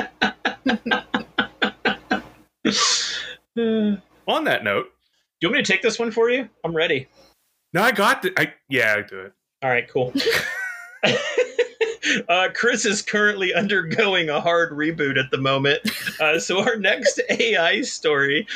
On 4.28 4.44
that 4.44 4.64
note, 4.64 4.86
do 5.40 5.48
you 5.48 5.50
want 5.50 5.58
me 5.58 5.64
to 5.64 5.72
take 5.72 5.82
this 5.82 5.98
one 5.98 6.12
for 6.12 6.30
you? 6.30 6.50
I'm 6.64 6.76
ready. 6.76 7.08
No, 7.74 7.82
I 7.82 7.92
got 7.92 8.22
the. 8.22 8.34
I 8.38 8.54
yeah, 8.68 8.96
I 8.98 9.02
do 9.02 9.22
it. 9.22 9.34
All 9.64 9.70
right, 9.70 9.88
cool. 9.88 10.14
Uh, 12.28 12.50
Chris 12.56 12.86
is 12.86 13.02
currently 13.02 13.54
undergoing 13.54 14.30
a 14.30 14.42
hard 14.42 14.72
reboot 14.72 15.20
at 15.24 15.30
the 15.32 15.38
moment. 15.38 15.80
Uh, 16.20 16.40
so, 16.40 16.60
our 16.60 16.76
next 16.76 17.22
AI 17.30 17.82
story 17.82 18.48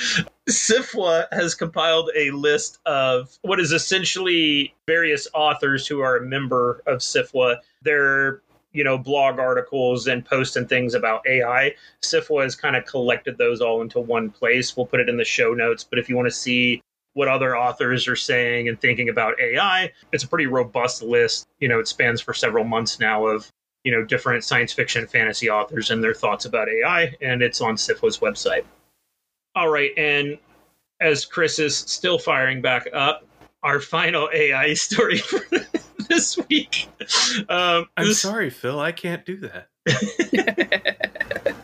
SFWA 0.49 1.25
has 1.31 1.55
compiled 1.55 2.09
a 2.15 2.31
list 2.31 2.79
of 2.85 3.37
what 3.43 3.61
is 3.61 3.71
essentially 3.71 4.73
various 4.85 5.27
authors 5.33 5.87
who 5.87 6.01
are 6.01 6.17
a 6.17 6.21
member 6.21 6.81
of 6.85 6.99
SFWA. 6.99 7.57
Their 7.81 8.41
you 8.73 8.83
know 8.83 8.97
blog 8.97 9.39
articles 9.39 10.07
and 10.07 10.25
posts 10.25 10.55
and 10.55 10.67
things 10.67 10.95
about 10.95 11.25
AI. 11.27 11.75
SFWA 12.01 12.43
has 12.43 12.55
kind 12.55 12.75
of 12.75 12.85
collected 12.85 13.37
those 13.37 13.61
all 13.61 13.81
into 13.81 13.99
one 13.99 14.31
place. 14.31 14.75
We'll 14.75 14.85
put 14.85 14.99
it 14.99 15.07
in 15.07 15.17
the 15.17 15.23
show 15.23 15.53
notes. 15.53 15.83
But 15.83 15.99
if 15.99 16.09
you 16.09 16.15
want 16.17 16.27
to 16.27 16.31
see 16.31 16.81
what 17.13 17.27
other 17.27 17.55
authors 17.55 18.07
are 18.07 18.15
saying 18.15 18.67
and 18.67 18.79
thinking 18.81 19.09
about 19.09 19.39
AI. 19.39 19.91
It's 20.11 20.23
a 20.23 20.27
pretty 20.27 20.47
robust 20.47 21.01
list. 21.01 21.47
You 21.59 21.67
know, 21.67 21.79
it 21.79 21.87
spans 21.87 22.21
for 22.21 22.33
several 22.33 22.63
months 22.63 22.99
now 22.99 23.27
of, 23.27 23.51
you 23.83 23.91
know, 23.91 24.03
different 24.03 24.43
science 24.43 24.73
fiction 24.73 25.07
fantasy 25.07 25.49
authors 25.49 25.91
and 25.91 26.03
their 26.03 26.15
thoughts 26.15 26.45
about 26.45 26.69
AI, 26.69 27.15
and 27.21 27.41
it's 27.41 27.61
on 27.61 27.75
SFWA's 27.75 28.17
website. 28.17 28.65
All 29.55 29.69
right, 29.69 29.91
and 29.97 30.37
as 30.99 31.25
Chris 31.25 31.59
is 31.59 31.77
still 31.77 32.17
firing 32.17 32.61
back 32.61 32.87
up, 32.93 33.25
our 33.61 33.79
final 33.79 34.29
AI 34.33 34.73
story 34.73 35.17
for 35.19 35.41
this 36.09 36.37
week. 36.49 36.87
Um, 37.49 37.87
I'm 37.97 38.07
this... 38.07 38.21
sorry, 38.21 38.49
Phill, 38.49 38.79
I 38.79 38.91
can't 38.91 39.25
do 39.25 39.37
that. 39.37 39.67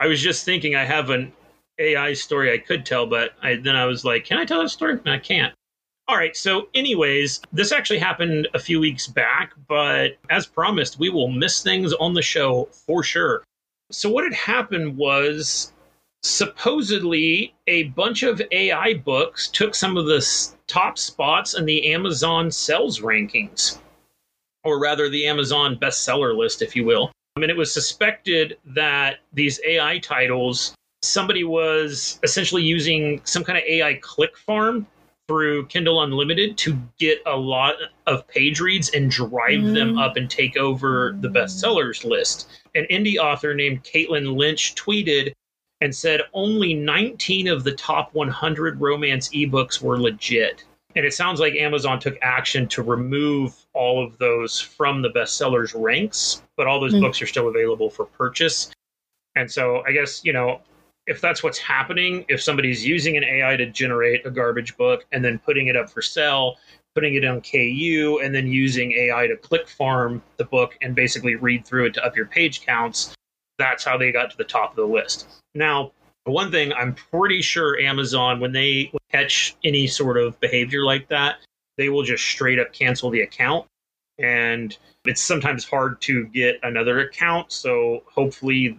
I 0.00 0.06
was 0.06 0.20
just 0.20 0.44
thinking 0.44 0.76
I 0.76 0.84
have 0.84 1.10
an 1.10 1.32
AI 1.78 2.12
story 2.12 2.52
I 2.52 2.58
could 2.58 2.84
tell, 2.84 3.06
but 3.06 3.32
I, 3.42 3.56
then 3.56 3.76
I 3.76 3.86
was 3.86 4.04
like, 4.04 4.24
can 4.24 4.38
I 4.38 4.44
tell 4.44 4.62
that 4.62 4.70
story? 4.70 4.92
And 4.92 5.10
I 5.10 5.18
can't. 5.18 5.54
All 6.08 6.16
right. 6.16 6.36
So, 6.36 6.68
anyways, 6.74 7.40
this 7.52 7.72
actually 7.72 7.98
happened 7.98 8.46
a 8.54 8.58
few 8.58 8.78
weeks 8.78 9.08
back, 9.08 9.52
but 9.68 10.16
as 10.30 10.46
promised, 10.46 10.98
we 10.98 11.10
will 11.10 11.28
miss 11.28 11.62
things 11.62 11.92
on 11.94 12.14
the 12.14 12.22
show 12.22 12.68
for 12.86 13.02
sure. 13.02 13.42
So, 13.90 14.08
what 14.10 14.24
had 14.24 14.34
happened 14.34 14.96
was 14.96 15.72
supposedly 16.26 17.54
a 17.66 17.84
bunch 17.84 18.22
of 18.22 18.42
AI 18.50 18.94
books 18.94 19.48
took 19.48 19.74
some 19.74 19.96
of 19.96 20.06
the 20.06 20.26
top 20.66 20.98
spots 20.98 21.54
in 21.54 21.64
the 21.64 21.92
Amazon 21.92 22.50
sales 22.50 23.00
rankings, 23.00 23.78
or 24.64 24.80
rather, 24.80 25.08
the 25.08 25.26
Amazon 25.26 25.76
bestseller 25.76 26.36
list, 26.36 26.62
if 26.62 26.74
you 26.74 26.84
will. 26.84 27.10
I 27.36 27.40
mean, 27.40 27.50
it 27.50 27.56
was 27.56 27.72
suspected 27.72 28.58
that 28.64 29.18
these 29.32 29.60
AI 29.66 29.98
titles 29.98 30.74
somebody 31.02 31.44
was 31.44 32.18
essentially 32.22 32.62
using 32.62 33.20
some 33.24 33.44
kind 33.44 33.58
of 33.58 33.64
AI 33.64 33.94
click 34.02 34.36
farm 34.36 34.86
through 35.28 35.66
Kindle 35.66 36.02
Unlimited 36.02 36.56
to 36.58 36.78
get 36.98 37.20
a 37.26 37.36
lot 37.36 37.74
of 38.06 38.26
page 38.28 38.60
reads 38.60 38.90
and 38.90 39.10
drive 39.10 39.60
mm. 39.60 39.74
them 39.74 39.98
up 39.98 40.16
and 40.16 40.30
take 40.30 40.56
over 40.56 41.16
the 41.20 41.28
bestsellers 41.28 42.04
list. 42.04 42.48
An 42.74 42.86
indie 42.90 43.18
author 43.18 43.54
named 43.54 43.82
Caitlyn 43.82 44.36
Lynch 44.36 44.74
tweeted 44.74 45.32
and 45.80 45.94
said 45.94 46.22
only 46.32 46.74
19 46.74 47.48
of 47.48 47.64
the 47.64 47.72
top 47.72 48.14
100 48.14 48.80
romance 48.80 49.28
ebooks 49.30 49.80
were 49.80 50.00
legit. 50.00 50.64
And 50.94 51.04
it 51.04 51.12
sounds 51.12 51.40
like 51.40 51.54
Amazon 51.54 52.00
took 52.00 52.16
action 52.22 52.66
to 52.68 52.82
remove 52.82 53.54
all 53.74 54.02
of 54.02 54.16
those 54.16 54.58
from 54.58 55.02
the 55.02 55.10
bestsellers 55.10 55.74
ranks, 55.74 56.42
but 56.56 56.66
all 56.66 56.80
those 56.80 56.94
mm. 56.94 57.02
books 57.02 57.20
are 57.20 57.26
still 57.26 57.48
available 57.48 57.90
for 57.90 58.06
purchase. 58.06 58.70
And 59.34 59.50
so 59.50 59.82
I 59.86 59.92
guess, 59.92 60.24
you 60.24 60.32
know, 60.32 60.62
if 61.06 61.20
that's 61.20 61.42
what's 61.42 61.58
happening, 61.58 62.24
if 62.28 62.42
somebody's 62.42 62.84
using 62.84 63.18
an 63.18 63.24
AI 63.24 63.56
to 63.56 63.66
generate 63.66 64.26
a 64.26 64.30
garbage 64.30 64.76
book 64.78 65.04
and 65.12 65.22
then 65.22 65.38
putting 65.38 65.68
it 65.68 65.76
up 65.76 65.90
for 65.90 66.00
sale, 66.00 66.56
putting 66.94 67.14
it 67.14 67.24
on 67.26 67.42
KU, 67.42 68.20
and 68.24 68.34
then 68.34 68.46
using 68.46 68.92
AI 68.92 69.26
to 69.26 69.36
click 69.36 69.68
farm 69.68 70.22
the 70.38 70.44
book 70.46 70.76
and 70.80 70.94
basically 70.94 71.36
read 71.36 71.66
through 71.66 71.86
it 71.86 71.94
to 71.94 72.04
up 72.04 72.16
your 72.16 72.24
page 72.26 72.62
counts, 72.62 73.14
that's 73.58 73.84
how 73.84 73.96
they 73.96 74.12
got 74.12 74.30
to 74.30 74.36
the 74.36 74.44
top 74.44 74.70
of 74.70 74.76
the 74.76 74.86
list. 74.86 75.26
Now, 75.54 75.92
one 76.24 76.50
thing 76.50 76.72
I'm 76.72 76.94
pretty 76.94 77.42
sure 77.42 77.78
Amazon, 77.78 78.40
when 78.40 78.52
they 78.52 78.92
catch 79.10 79.56
any 79.64 79.86
sort 79.86 80.18
of 80.18 80.38
behavior 80.40 80.84
like 80.84 81.08
that, 81.08 81.36
they 81.76 81.88
will 81.88 82.02
just 82.02 82.24
straight 82.24 82.58
up 82.58 82.72
cancel 82.72 83.10
the 83.10 83.20
account. 83.20 83.66
And 84.18 84.76
it's 85.04 85.22
sometimes 85.22 85.64
hard 85.64 86.00
to 86.02 86.26
get 86.26 86.58
another 86.62 87.00
account. 87.00 87.52
So 87.52 88.02
hopefully 88.06 88.78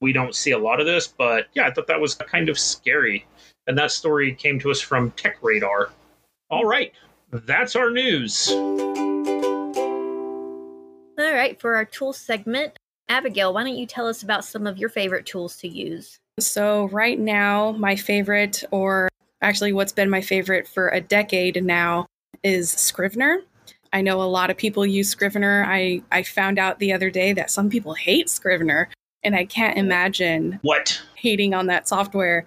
we 0.00 0.12
don't 0.12 0.34
see 0.34 0.50
a 0.50 0.58
lot 0.58 0.80
of 0.80 0.86
this, 0.86 1.06
but 1.06 1.46
yeah, 1.54 1.66
I 1.66 1.70
thought 1.70 1.86
that 1.86 2.00
was 2.00 2.16
kind 2.16 2.48
of 2.48 2.58
scary. 2.58 3.24
And 3.68 3.78
that 3.78 3.92
story 3.92 4.34
came 4.34 4.58
to 4.58 4.70
us 4.70 4.80
from 4.80 5.12
Tech 5.12 5.38
Radar. 5.40 5.90
All 6.50 6.64
right, 6.64 6.92
that's 7.30 7.76
our 7.76 7.90
news. 7.90 8.50
All 8.50 8.78
right, 11.18 11.60
for 11.60 11.76
our 11.76 11.84
tool 11.84 12.12
segment, 12.12 12.76
Abigail, 13.12 13.52
why 13.52 13.62
don't 13.62 13.76
you 13.76 13.86
tell 13.86 14.06
us 14.06 14.22
about 14.22 14.44
some 14.44 14.66
of 14.66 14.78
your 14.78 14.88
favorite 14.88 15.26
tools 15.26 15.56
to 15.58 15.68
use? 15.68 16.18
So, 16.40 16.88
right 16.88 17.18
now, 17.18 17.72
my 17.72 17.94
favorite, 17.94 18.64
or 18.70 19.08
actually 19.42 19.72
what's 19.74 19.92
been 19.92 20.08
my 20.08 20.22
favorite 20.22 20.66
for 20.66 20.88
a 20.88 21.00
decade 21.00 21.62
now, 21.62 22.06
is 22.42 22.70
Scrivener. 22.70 23.40
I 23.92 24.00
know 24.00 24.22
a 24.22 24.24
lot 24.24 24.48
of 24.50 24.56
people 24.56 24.86
use 24.86 25.10
Scrivener. 25.10 25.64
I, 25.68 26.02
I 26.10 26.22
found 26.22 26.58
out 26.58 26.78
the 26.78 26.94
other 26.94 27.10
day 27.10 27.34
that 27.34 27.50
some 27.50 27.68
people 27.68 27.92
hate 27.92 28.30
Scrivener 28.30 28.88
and 29.24 29.36
I 29.36 29.44
can't 29.44 29.76
imagine 29.76 30.58
what 30.62 31.00
hating 31.14 31.54
on 31.54 31.66
that 31.66 31.88
software. 31.88 32.46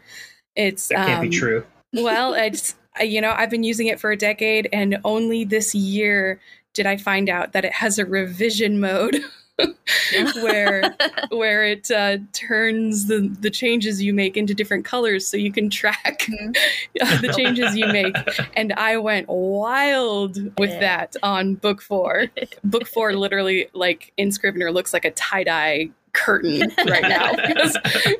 It's 0.56 0.88
that 0.90 1.08
can't 1.08 1.20
um, 1.20 1.30
be 1.30 1.36
true. 1.36 1.66
well, 1.94 2.34
it's 2.38 2.76
you 3.02 3.22
know 3.22 3.34
I've 3.36 3.50
been 3.50 3.64
using 3.64 3.88
it 3.88 4.00
for 4.00 4.12
a 4.12 4.18
decade, 4.18 4.70
and 4.74 4.98
only 5.04 5.44
this 5.44 5.74
year 5.76 6.40
did 6.74 6.86
I 6.86 6.98
find 6.98 7.30
out 7.30 7.54
that 7.54 7.66
it 7.66 7.74
has 7.74 8.00
a 8.00 8.06
revision 8.06 8.80
mode. 8.80 9.18
where 10.42 10.96
where 11.30 11.66
it 11.66 11.90
uh, 11.92 12.18
turns 12.34 13.08
the 13.08 13.34
the 13.40 13.50
changes 13.50 14.02
you 14.02 14.14
make 14.14 14.36
into 14.36 14.54
different 14.54 14.86
colors 14.86 15.28
so 15.28 15.38
you 15.38 15.52
can 15.52 15.70
track 15.70 16.28
mm-hmm. 16.28 17.22
the 17.22 17.34
changes 17.34 17.76
you 17.76 17.88
make 17.88 18.16
and 18.56 18.74
i 18.74 18.98
went 18.98 19.28
wild 19.30 20.38
with 20.58 20.78
that 20.80 21.16
on 21.24 21.56
book 21.56 21.82
four 21.82 22.26
book 22.64 22.88
four 22.88 23.14
literally 23.14 23.68
like 23.74 24.12
in 24.18 24.32
scrivener 24.32 24.72
looks 24.72 24.94
like 24.94 25.06
a 25.06 25.12
tie-dye 25.12 25.90
curtain 26.16 26.72
right 26.88 27.04
now 27.04 27.32
because 27.36 27.78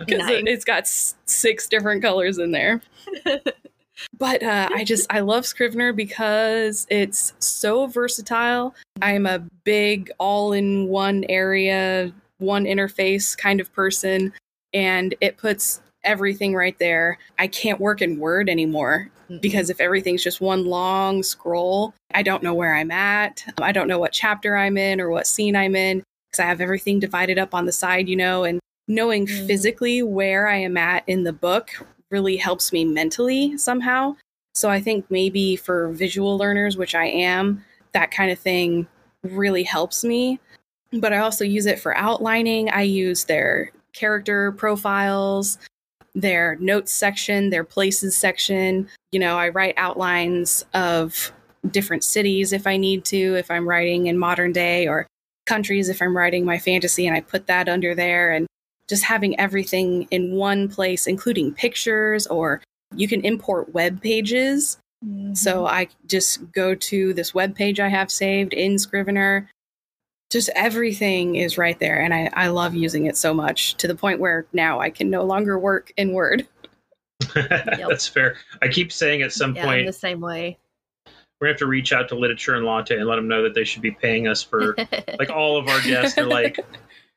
nice. 0.10 0.44
it's 0.46 0.66
got 0.66 0.88
six 0.88 1.68
different 1.68 2.02
colors 2.02 2.38
in 2.38 2.52
there. 2.52 2.82
But 4.18 4.44
uh, 4.44 4.70
I 4.74 4.84
just 4.84 5.12
I 5.12 5.22
love 5.22 5.46
Scrivener 5.46 5.94
because 5.94 6.86
it's 6.90 7.34
so 7.40 7.88
versatile. 7.88 8.76
I'm 9.02 9.26
a 9.26 9.40
big 9.64 10.12
all-in-one 10.20 11.26
area, 11.30 12.14
one 12.38 12.66
interface 12.66 13.38
kind 13.38 13.60
of 13.60 13.74
person, 13.74 14.34
and 14.74 15.16
it 15.22 15.38
puts 15.38 15.82
everything 16.04 16.54
right 16.54 16.78
there. 16.80 17.18
I 17.40 17.48
can't 17.48 17.80
work 17.80 18.02
in 18.02 18.20
Word 18.20 18.50
anymore 18.50 19.10
because 19.42 19.70
if 19.70 19.82
everything's 19.82 20.24
just 20.24 20.40
one 20.40 20.66
long 20.66 21.24
scroll, 21.24 21.94
I 22.14 22.22
don't 22.22 22.44
know 22.44 22.54
where 22.54 22.76
I'm 22.76 22.92
at. 22.92 23.44
I 23.60 23.72
don't 23.72 23.88
know 23.88 24.00
what 24.00 24.12
chapter 24.12 24.56
I'm 24.56 24.78
in 24.78 25.02
or 25.02 25.10
what 25.10 25.28
scene 25.28 25.56
I'm 25.56 25.76
in 25.76 26.04
because 26.32 26.44
I 26.44 26.48
have 26.48 26.62
everything 26.62 27.00
divided 27.00 27.40
up 27.40 27.54
on 27.56 27.66
the 27.66 27.72
side, 27.72 28.08
you 28.08 28.16
know, 28.16 28.44
and 28.44 28.60
knowing 28.88 29.26
mm. 29.26 29.48
physically 29.48 30.04
where 30.04 30.48
I 30.48 30.58
am 30.58 30.78
at 30.78 31.04
in 31.08 31.24
the 31.24 31.34
book 31.34 31.72
really 32.12 32.38
helps 32.38 32.72
me 32.72 32.86
mentally 32.86 33.58
somehow. 33.58 34.16
So 34.54 34.70
I 34.70 34.80
think 34.80 35.06
maybe 35.10 35.56
for 35.56 35.90
visual 35.90 36.38
learners, 36.38 36.78
which 36.78 36.96
I 36.96 37.06
am, 37.06 37.64
that 37.94 38.12
kind 38.12 38.32
of 38.32 38.40
thing 38.40 38.88
really 39.24 39.64
helps 39.64 40.04
me. 40.04 40.40
But 40.94 41.14
I 41.14 41.18
also 41.18 41.44
use 41.44 41.66
it 41.66 41.80
for 41.80 41.96
outlining. 41.98 42.70
I 42.70 42.84
use 42.84 43.26
their 43.26 43.72
character 43.94 44.52
profiles, 44.54 45.58
their 46.14 46.56
notes 46.58 46.94
section, 46.94 47.50
their 47.50 47.64
places 47.64 48.16
section. 48.16 48.88
You 49.12 49.20
know, 49.20 49.38
I 49.38 49.50
write 49.50 49.74
outlines 49.78 50.66
of 50.74 51.32
different 51.72 52.04
cities 52.04 52.54
if 52.54 52.68
I 52.68 52.78
need 52.78 53.04
to, 53.06 53.36
if 53.36 53.52
I'm 53.52 53.68
writing 53.68 54.08
in 54.08 54.18
modern 54.18 54.52
day, 54.54 54.88
or 54.88 55.08
countries 55.46 55.90
if 55.90 56.02
I'm 56.02 56.16
writing 56.16 56.46
my 56.46 56.58
fantasy 56.58 57.06
and 57.08 57.16
I 57.16 57.22
put 57.22 57.48
that 57.48 57.70
under 57.70 57.94
there 57.94 58.32
and 58.32 58.48
just 58.90 59.04
having 59.04 59.40
everything 59.40 60.08
in 60.12 60.36
one 60.36 60.68
place, 60.68 61.08
including 61.08 61.54
pictures 61.54 62.28
or 62.28 62.62
you 62.96 63.08
can 63.08 63.22
import 63.22 63.74
web 63.74 64.02
pages. 64.02 64.78
Mm-hmm. 65.06 65.34
So 65.34 65.66
I 65.66 65.88
just 66.08 66.52
go 66.52 66.76
to 66.76 67.14
this 67.14 67.34
web 67.34 67.56
page 67.56 67.80
I 67.80 67.90
have 67.90 68.12
saved 68.12 68.54
in 68.54 68.78
Scrivener. 68.78 69.50
Just 70.32 70.50
everything 70.56 71.36
is 71.36 71.58
right 71.58 71.80
there. 71.80 72.02
And 72.02 72.14
I, 72.14 72.30
I 72.34 72.48
love 72.48 72.74
using 72.74 73.06
it 73.06 73.18
so 73.18 73.34
much 73.34 73.76
to 73.76 73.88
the 73.88 73.96
point 73.96 74.20
where 74.20 74.46
now 74.54 74.80
I 74.80 74.90
can 74.90 75.10
no 75.10 75.24
longer 75.24 75.60
work 75.60 75.92
in 75.98 76.14
Word. 76.14 76.48
That's 77.34 78.08
fair. 78.08 78.36
I 78.62 78.68
keep 78.68 78.92
saying 78.92 79.22
at 79.22 79.32
some 79.32 79.56
yeah, 79.56 79.62
I'm 79.62 79.68
point 79.68 79.88
the 79.88 79.94
same 79.94 80.20
way. 80.20 80.58
we're 81.40 81.48
gonna 81.48 81.54
have 81.54 81.60
to 81.60 81.68
reach 81.68 81.94
out 81.94 82.10
to 82.10 82.16
Literature 82.16 82.56
and 82.56 82.66
Latte 82.66 82.98
and 82.98 83.08
let 83.08 83.16
them 83.16 83.28
know 83.28 83.44
that 83.44 83.54
they 83.54 83.64
should 83.64 83.82
be 83.82 83.92
paying 83.92 84.28
us 84.28 84.44
for 84.44 84.76
like 85.20 85.30
all 85.30 85.58
of 85.58 85.68
our 85.68 85.82
guests 85.82 86.18
are 86.18 86.26
like 86.26 86.60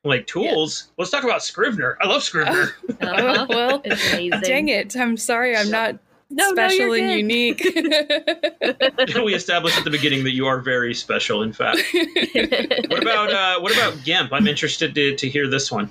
like 0.09 0.27
tools. 0.27 0.89
Let's 0.99 1.11
talk 1.11 1.25
about 1.25 1.43
Scrivener. 1.43 1.97
I 2.01 2.07
love 2.07 2.23
Scrivener. 2.23 2.71
Uh-huh. 3.01 3.47
well, 3.49 3.83
amazing. 3.85 4.41
dang 4.43 4.69
it. 4.69 4.97
I'm 4.97 5.17
sorry 5.17 5.57
I'm 5.57 5.71
not 5.71 5.99
No, 6.31 6.49
no, 6.51 6.55
special 6.55 6.97
you're 6.97 6.97
and 6.97 7.07
good. 7.09 7.19
unique. 7.19 9.15
we 9.25 9.35
established 9.35 9.79
at 9.79 9.85
the 9.85 9.91
beginning 9.91 10.25
that 10.25 10.33
you 10.33 10.47
are 10.47 10.61
very 10.61 10.93
special. 10.95 11.43
In 11.43 11.53
fact, 11.53 11.79
what 12.89 13.01
about 13.03 13.33
uh, 13.33 13.61
what 13.61 13.73
about 13.73 14.03
GIMP? 14.05 14.33
I'm 14.33 14.47
interested 14.49 14.95
to, 14.97 15.15
to 15.17 15.29
hear 15.29 15.49
this 15.49 15.71
one. 15.71 15.91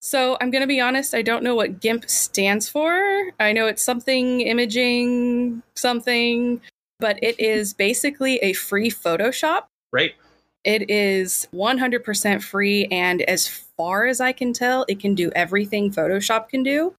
So 0.00 0.36
I'm 0.40 0.50
going 0.50 0.62
to 0.62 0.66
be 0.68 0.80
honest, 0.80 1.14
I 1.14 1.22
don't 1.22 1.42
know 1.42 1.54
what 1.54 1.80
GIMP 1.80 2.08
stands 2.08 2.68
for. 2.68 3.30
I 3.40 3.52
know 3.52 3.66
it's 3.66 3.82
something 3.82 4.40
imaging, 4.40 5.62
something, 5.74 6.60
but 7.00 7.18
it 7.22 7.38
is 7.40 7.74
basically 7.74 8.36
a 8.38 8.52
free 8.52 8.90
Photoshop. 8.90 9.64
Right? 9.92 10.14
It 10.66 10.90
is 10.90 11.46
100% 11.54 12.42
free, 12.42 12.86
and 12.86 13.22
as 13.22 13.46
far 13.46 14.06
as 14.06 14.20
I 14.20 14.32
can 14.32 14.52
tell, 14.52 14.84
it 14.88 14.98
can 14.98 15.14
do 15.14 15.30
everything 15.36 15.92
Photoshop 15.92 16.48
can 16.48 16.64
do, 16.64 16.92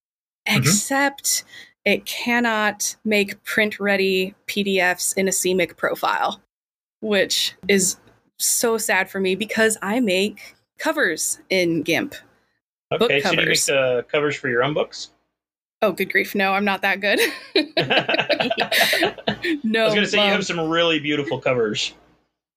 except 0.45 1.43
it 1.83 2.05
cannot 2.05 2.95
make 3.03 3.43
print 3.43 3.77
ready 3.77 4.33
PDFs 4.47 5.17
in 5.17 5.27
a 5.27 5.31
CMYK 5.31 5.75
profile, 5.75 6.41
which 7.01 7.55
is 7.67 7.97
so 8.37 8.77
sad 8.77 9.09
for 9.09 9.19
me 9.19 9.35
because 9.35 9.77
I 9.81 9.99
make 9.99 10.55
covers 10.79 11.39
in 11.49 11.83
GIMP. 11.83 12.15
Book 12.89 13.01
Okay, 13.01 13.21
so 13.21 13.31
you 13.31 13.35
make 13.35 13.45
covers. 13.47 13.65
the 13.65 14.05
covers 14.09 14.37
for 14.37 14.47
your 14.47 14.63
own 14.63 14.73
books. 14.73 15.09
Oh, 15.81 15.91
good 15.91 16.09
grief. 16.09 16.33
No, 16.35 16.53
I'm 16.53 16.63
not 16.63 16.81
that 16.83 17.01
good. 17.01 17.19
No. 19.63 19.83
I 19.83 19.85
was 19.85 19.93
gonna 19.93 20.07
say 20.07 20.17
you 20.17 20.23
um, 20.23 20.31
have 20.31 20.45
some 20.45 20.59
really 20.69 20.99
beautiful 20.99 21.39
covers. 21.39 21.93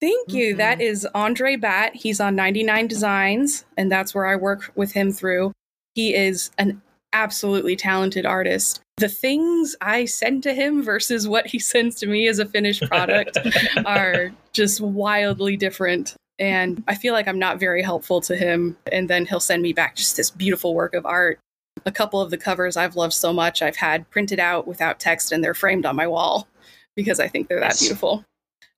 Thank 0.00 0.32
you. 0.32 0.54
Mhm. 0.54 0.58
That 0.58 0.80
is 0.80 1.06
Andre 1.14 1.56
Bat. 1.56 1.94
He's 1.94 2.20
on 2.20 2.34
99 2.34 2.86
Designs, 2.86 3.64
and 3.76 3.92
that's 3.92 4.14
where 4.14 4.26
I 4.26 4.36
work 4.36 4.72
with 4.74 4.92
him 4.92 5.12
through. 5.12 5.52
He 5.94 6.14
is 6.14 6.50
an 6.58 6.80
absolutely 7.12 7.76
talented 7.76 8.24
artist. 8.24 8.80
The 8.96 9.08
things 9.08 9.76
I 9.80 10.04
send 10.04 10.42
to 10.44 10.54
him 10.54 10.82
versus 10.82 11.26
what 11.28 11.46
he 11.46 11.58
sends 11.72 11.96
to 11.96 12.06
me 12.06 12.28
as 12.28 12.38
a 12.38 12.46
finished 12.46 12.82
product 12.88 13.36
are 13.84 14.32
just 14.52 14.80
wildly 14.80 15.56
different. 15.56 16.14
And 16.38 16.82
I 16.88 16.94
feel 16.94 17.12
like 17.12 17.28
I'm 17.28 17.38
not 17.38 17.60
very 17.60 17.82
helpful 17.82 18.20
to 18.22 18.36
him. 18.36 18.78
And 18.90 19.10
then 19.10 19.26
he'll 19.26 19.40
send 19.40 19.62
me 19.62 19.74
back 19.74 19.96
just 19.96 20.16
this 20.16 20.30
beautiful 20.30 20.74
work 20.74 20.94
of 20.94 21.04
art. 21.04 21.38
A 21.84 21.92
couple 21.92 22.20
of 22.20 22.30
the 22.30 22.38
covers 22.38 22.76
I've 22.76 22.96
loved 22.96 23.12
so 23.12 23.32
much, 23.32 23.60
I've 23.60 23.76
had 23.76 24.08
printed 24.10 24.38
out 24.38 24.66
without 24.66 24.98
text 25.00 25.32
and 25.32 25.44
they're 25.44 25.54
framed 25.54 25.84
on 25.84 25.96
my 25.96 26.06
wall 26.06 26.48
because 26.96 27.20
I 27.20 27.28
think 27.28 27.48
they're 27.48 27.60
that 27.60 27.78
beautiful. 27.78 28.24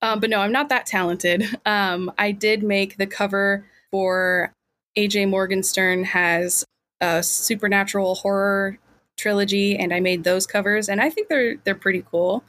Um, 0.03 0.19
but 0.19 0.31
no, 0.31 0.41
I'm 0.41 0.53
not 0.53 0.69
that 0.69 0.87
talented. 0.87 1.45
Um, 1.67 2.13
I 2.19 2.33
did 2.33 2.63
make 2.63 2.97
the 2.97 3.07
cover 3.07 3.65
for 3.91 4.53
AJ 4.99 5.29
Morgenstern 5.29 6.05
has 6.05 6.65
a 7.01 7.23
supernatural 7.23 8.17
horror 8.17 8.79
trilogy, 9.17 9.77
and 9.77 9.95
I 9.95 10.01
made 10.01 10.25
those 10.25 10.47
covers, 10.47 10.89
and 10.89 11.01
I 11.01 11.09
think 11.09 11.29
they're 11.29 11.57
they're 11.65 11.75
pretty 11.75 12.05
cool. 12.11 12.45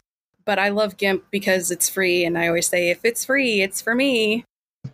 But 0.45 0.59
I 0.59 0.69
love 0.69 0.97
GIMP 0.97 1.23
because 1.31 1.71
it's 1.71 1.87
free, 1.87 2.25
and 2.25 2.37
I 2.37 2.47
always 2.47 2.67
say 2.67 2.89
if 2.89 3.05
it's 3.05 3.25
free, 3.25 3.61
it's 3.61 3.81
for 3.81 3.95
me. 3.95 4.45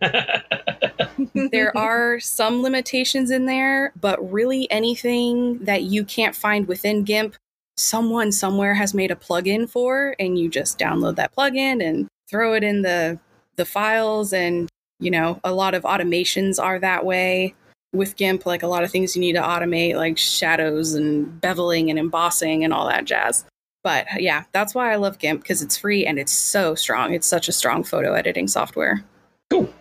there 1.34 1.76
are 1.76 2.20
some 2.20 2.62
limitations 2.62 3.30
in 3.30 3.46
there, 3.46 3.92
but 4.00 4.32
really 4.32 4.70
anything 4.70 5.58
that 5.64 5.84
you 5.84 6.04
can't 6.04 6.36
find 6.36 6.68
within 6.68 7.04
GIMP, 7.04 7.34
someone 7.76 8.32
somewhere 8.32 8.74
has 8.74 8.94
made 8.94 9.10
a 9.10 9.16
plugin 9.16 9.68
for, 9.68 10.14
and 10.18 10.38
you 10.38 10.48
just 10.48 10.78
download 10.78 11.16
that 11.16 11.34
plugin 11.34 11.84
and 11.84 12.08
throw 12.30 12.54
it 12.54 12.62
in 12.64 12.82
the 12.82 13.18
the 13.56 13.64
files. 13.64 14.32
And 14.32 14.68
you 14.98 15.10
know, 15.10 15.40
a 15.44 15.52
lot 15.52 15.74
of 15.74 15.82
automations 15.84 16.62
are 16.62 16.78
that 16.78 17.04
way 17.04 17.54
with 17.92 18.16
GIMP. 18.16 18.46
Like 18.46 18.62
a 18.62 18.66
lot 18.68 18.84
of 18.84 18.90
things 18.90 19.16
you 19.16 19.20
need 19.20 19.34
to 19.34 19.42
automate, 19.42 19.96
like 19.96 20.18
shadows 20.18 20.94
and 20.94 21.40
beveling 21.40 21.90
and 21.90 21.98
embossing 21.98 22.64
and 22.64 22.72
all 22.72 22.86
that 22.88 23.04
jazz. 23.04 23.44
But 23.82 24.06
yeah, 24.18 24.44
that's 24.52 24.74
why 24.74 24.92
I 24.92 24.96
love 24.96 25.18
GIMP 25.18 25.42
because 25.42 25.62
it's 25.62 25.76
free 25.76 26.04
and 26.04 26.18
it's 26.18 26.32
so 26.32 26.74
strong. 26.74 27.14
It's 27.14 27.26
such 27.26 27.48
a 27.48 27.52
strong 27.52 27.82
photo 27.82 28.12
editing 28.12 28.46
software. 28.46 29.02
Cool 29.50 29.72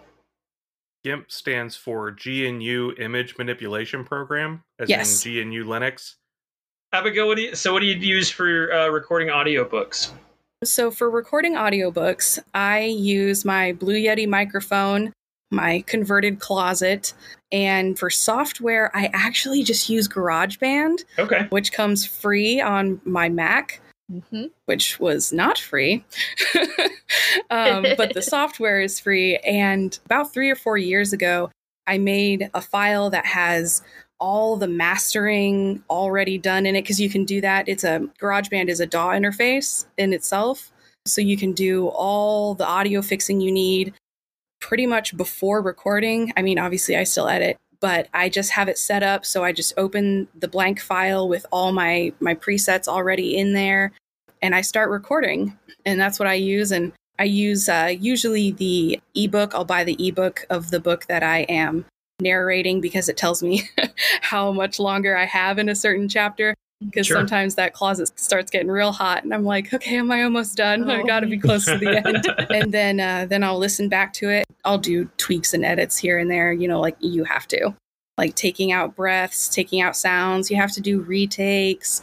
GIMP 1.03 1.31
stands 1.31 1.75
for 1.75 2.11
GNU 2.25 2.93
Image 2.99 3.37
Manipulation 3.37 4.03
Program, 4.03 4.61
as 4.79 4.89
Yes. 4.89 5.25
in 5.25 5.49
GNU 5.49 5.65
Linux. 5.65 6.15
Abigail, 6.91 7.27
what 7.27 7.37
do 7.37 7.43
you, 7.43 7.55
so 7.55 7.71
what 7.71 7.79
do 7.79 7.85
you 7.85 7.95
use 7.95 8.29
for 8.29 8.71
uh, 8.73 8.87
recording 8.89 9.29
audiobooks? 9.29 10.11
So 10.63 10.91
for 10.91 11.09
recording 11.09 11.55
audiobooks, 11.55 12.37
I 12.53 12.81
use 12.83 13.45
my 13.45 13.71
Blue 13.71 13.95
Yeti 13.95 14.27
microphone, 14.27 15.13
my 15.51 15.85
converted 15.87 16.39
closet, 16.41 17.13
and 17.49 17.97
for 17.97 18.09
software, 18.09 18.91
I 18.93 19.09
actually 19.13 19.63
just 19.63 19.87
use 19.87 20.09
GarageBand, 20.09 21.05
Okay. 21.17 21.47
which 21.49 21.71
comes 21.71 22.05
free 22.05 22.59
on 22.59 22.99
my 23.05 23.29
Mac, 23.29 23.79
Mhm. 24.11 24.51
which 24.65 24.99
was 24.99 25.31
not 25.31 25.57
free. 25.57 26.03
um, 27.49 27.85
but 27.95 28.13
the 28.13 28.21
software 28.21 28.81
is 28.81 28.99
free. 28.99 29.37
And 29.37 29.97
about 30.07 30.33
three 30.33 30.49
or 30.49 30.55
four 30.57 30.77
years 30.77 31.13
ago, 31.13 31.51
I 31.87 31.97
made 31.99 32.49
a 32.53 32.59
file 32.59 33.09
that 33.11 33.25
has 33.25 33.81
all 34.19 34.57
the 34.57 34.67
mastering 34.67 35.83
already 35.89 36.37
done 36.37 36.65
in 36.65 36.75
it 36.75 36.81
because 36.81 36.99
you 36.99 37.09
can 37.09 37.25
do 37.25 37.41
that. 37.41 37.67
It's 37.67 37.83
a 37.83 38.07
GarageBand 38.21 38.69
is 38.69 38.79
a 38.79 38.85
DAW 38.85 39.09
interface 39.09 39.85
in 39.97 40.13
itself. 40.13 40.71
So 41.05 41.21
you 41.21 41.37
can 41.37 41.53
do 41.53 41.87
all 41.87 42.53
the 42.53 42.65
audio 42.65 43.01
fixing 43.01 43.41
you 43.41 43.51
need 43.51 43.93
pretty 44.59 44.85
much 44.85 45.15
before 45.15 45.61
recording. 45.61 46.33
I 46.35 46.41
mean, 46.41 46.59
obviously, 46.59 46.97
I 46.97 47.05
still 47.05 47.27
edit, 47.27 47.57
but 47.79 48.09
I 48.13 48.29
just 48.29 48.51
have 48.51 48.67
it 48.67 48.77
set 48.77 49.03
up. 49.03 49.25
So 49.25 49.43
I 49.43 49.51
just 49.51 49.73
open 49.77 50.27
the 50.37 50.47
blank 50.47 50.79
file 50.79 51.27
with 51.27 51.45
all 51.51 51.71
my 51.71 52.13
my 52.19 52.35
presets 52.35 52.87
already 52.87 53.37
in 53.37 53.53
there, 53.53 53.93
and 54.41 54.53
I 54.53 54.61
start 54.61 54.89
recording. 54.89 55.57
And 55.85 55.99
that's 55.99 56.19
what 56.19 56.27
I 56.27 56.33
use. 56.33 56.71
And 56.71 56.91
I 57.17 57.23
use 57.23 57.69
uh, 57.69 57.93
usually 57.97 58.51
the 58.51 58.99
ebook. 59.15 59.55
I'll 59.55 59.65
buy 59.65 59.83
the 59.83 59.97
ebook 60.05 60.45
of 60.49 60.71
the 60.71 60.79
book 60.79 61.05
that 61.07 61.23
I 61.23 61.39
am 61.43 61.85
narrating 62.21 62.81
because 62.81 63.09
it 63.09 63.17
tells 63.17 63.41
me 63.43 63.69
how 64.21 64.51
much 64.51 64.79
longer 64.79 65.15
I 65.15 65.25
have 65.25 65.57
in 65.59 65.69
a 65.69 65.75
certain 65.75 66.07
chapter. 66.09 66.53
Because 66.81 67.07
Sure. 67.07 67.17
sometimes 67.17 67.55
that 67.55 67.73
closet 67.73 68.17
starts 68.17 68.49
getting 68.49 68.69
real 68.71 68.93
hot, 68.93 69.25
and 69.25 69.33
I'm 69.33 69.43
like, 69.43 69.73
okay, 69.73 69.97
am 69.97 70.09
I 70.11 70.23
almost 70.23 70.55
done? 70.55 70.89
I 70.89 71.01
Oh. 71.01 71.05
got 71.05 71.19
to 71.19 71.27
be 71.27 71.37
close 71.37 71.65
to 71.65 71.77
the 71.77 71.97
end. 72.07 72.25
and 72.49 72.73
then 72.73 73.01
uh, 73.01 73.25
then 73.29 73.43
I'll 73.43 73.57
listen 73.57 73.89
back 73.89 74.13
to 74.13 74.29
it. 74.29 74.45
I'll 74.63 74.77
do 74.77 75.09
tweaks 75.17 75.53
and 75.53 75.65
edits 75.65 75.97
here 75.97 76.17
and 76.17 76.31
there. 76.31 76.53
You 76.53 76.69
know, 76.69 76.79
like 76.79 76.95
you 77.01 77.25
have 77.25 77.49
to, 77.49 77.75
like 78.17 78.35
taking 78.35 78.71
out 78.71 78.95
breaths, 78.95 79.49
taking 79.49 79.81
out 79.81 79.97
sounds. 79.97 80.49
You 80.49 80.55
have 80.55 80.71
to 80.71 80.79
do 80.79 81.01
retakes, 81.01 82.01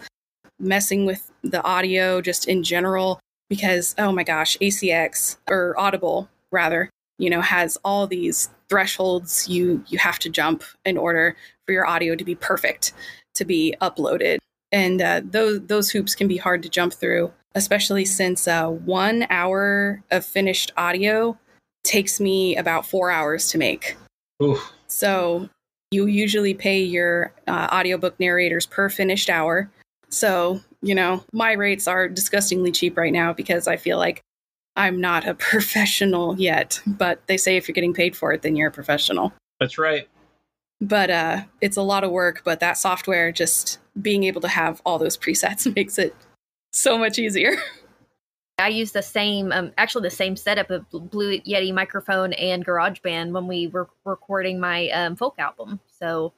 messing 0.61 1.07
with 1.07 1.31
the 1.43 1.63
audio 1.65 2.21
just 2.21 2.47
in 2.47 2.63
general. 2.63 3.19
Because 3.49 3.95
oh 3.97 4.13
my 4.13 4.25
gosh, 4.25 4.59
ACX 4.59 5.39
or 5.49 5.75
Audible 5.79 6.29
rather, 6.53 6.91
you 7.19 7.31
know, 7.31 7.41
has 7.41 7.79
all 7.83 8.07
these 8.07 8.51
thresholds 8.69 9.49
you 9.49 9.83
you 9.89 9.99
have 9.99 10.19
to 10.19 10.29
jump 10.29 10.63
in 10.85 10.99
order 10.99 11.37
for 11.65 11.73
your 11.73 11.87
audio 11.87 12.15
to 12.15 12.25
be 12.25 12.35
perfect 12.35 12.93
to 13.37 13.45
be 13.45 13.75
uploaded. 13.81 14.39
And 14.73 15.01
uh, 15.01 15.23
those 15.25 15.61
those 15.67 15.91
hoops 15.91 16.15
can 16.15 16.27
be 16.27 16.37
hard 16.37 16.63
to 16.65 16.69
jump 16.69 16.93
through, 16.93 17.33
especially 17.55 18.05
since 18.05 18.49
uh, 18.49 18.69
one 18.69 19.27
hour 19.31 20.03
of 20.11 20.25
finished 20.25 20.73
audio 20.77 21.39
takes 21.85 22.19
me 22.19 22.57
about 22.57 22.85
four 22.85 23.11
hours 23.11 23.49
to 23.51 23.59
make. 23.59 23.97
Ooh. 24.43 24.59
So 24.89 25.49
you 25.93 26.07
usually 26.07 26.53
pay 26.53 26.83
your 26.83 27.33
uh, 27.47 27.69
audiobook 27.73 28.19
narrators 28.19 28.67
per 28.67 28.89
finished 28.89 29.31
hour. 29.31 29.71
So, 30.09 30.61
you 30.83 30.95
know, 30.95 31.25
my 31.33 31.53
rates 31.53 31.87
are 31.87 32.09
disgustingly 32.09 32.73
cheap 32.73 32.97
right 32.97 33.13
now 33.13 33.33
because 33.33 33.69
I 33.69 33.77
feel 33.77 33.99
like 33.99 34.21
I'm 34.77 35.01
not 35.01 35.27
a 35.27 35.35
professional 35.53 36.39
yet. 36.39 36.81
But 36.87 37.27
they 37.27 37.37
say 37.37 37.57
if 37.57 37.67
you're 37.67 37.75
getting 37.75 37.95
paid 37.95 38.17
for 38.17 38.33
it, 38.33 38.43
then 38.43 38.57
you're 38.57 38.69
a 38.69 38.73
professional. 38.73 39.33
That's 39.61 39.79
right. 39.79 40.09
But 40.81 41.11
uh, 41.11 41.45
it's 41.61 41.77
a 41.77 41.83
lot 41.83 42.05
of 42.05 42.11
work. 42.11 42.43
But 42.45 42.61
that 42.61 42.79
software, 42.79 43.33
just 43.33 43.79
being 44.01 44.25
able 44.25 44.43
to 44.43 44.49
have 44.49 44.83
all 44.85 44.99
those 44.99 45.17
presets 45.17 45.73
makes 45.77 45.99
it 45.99 46.15
so 46.73 46.99
much 46.99 47.19
easier. 47.19 47.57
I 48.59 48.69
use 48.69 48.93
the 48.93 49.03
same, 49.03 49.53
um, 49.53 49.73
actually 49.77 50.05
the 50.05 50.11
same 50.11 50.35
setup 50.35 50.71
of 50.71 50.89
Blue 50.91 51.39
Yeti 51.41 51.75
microphone 51.75 52.33
and 52.35 52.65
GarageBand 52.65 53.33
when 53.33 53.47
we 53.47 53.67
were 53.67 53.87
recording 54.07 54.59
my 54.59 54.89
um, 54.91 55.15
folk 55.15 55.35
album. 55.39 55.79
So 55.99 56.33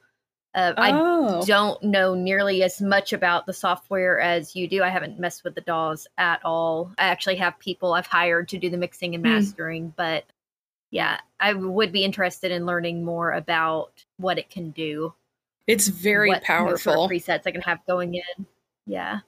uh, 0.55 0.73
Oh. 0.77 1.41
I 1.41 1.45
don't 1.45 1.81
know 1.83 2.15
nearly 2.15 2.63
as 2.63 2.81
much 2.81 3.13
about 3.13 3.45
the 3.45 3.53
software 3.53 4.19
as 4.19 4.55
you 4.55 4.67
do. 4.67 4.83
I 4.83 4.89
haven't 4.89 5.19
messed 5.19 5.43
with 5.43 5.55
the 5.55 5.61
DAWs 5.61 6.07
at 6.17 6.43
all. 6.43 6.91
I 6.97 7.03
actually 7.05 7.35
have 7.37 7.57
people 7.59 7.93
I've 7.93 8.07
hired 8.07 8.47
to 8.49 8.57
do 8.57 8.69
the 8.69 8.77
mixing 8.77 9.13
and 9.15 9.23
Hmm. 9.25 9.33
mastering, 9.33 9.93
but 9.95 10.25
yeah, 10.91 11.19
I 11.39 11.53
would 11.53 11.91
be 11.91 12.03
interested 12.03 12.51
in 12.51 12.65
learning 12.65 13.03
more 13.05 13.33
about 13.33 13.91
what 14.17 14.39
it 14.39 14.49
can 14.49 14.71
do. 14.71 15.13
It's 15.67 15.87
very 15.87 16.29
what, 16.29 16.37
what 16.37 16.43
powerful. 16.43 17.07
presets 17.07 17.43
I 17.45 17.51
can 17.51 17.61
have 17.61 17.85
going 17.85 18.15
in. 18.15 18.45
Yeah. 18.87 19.19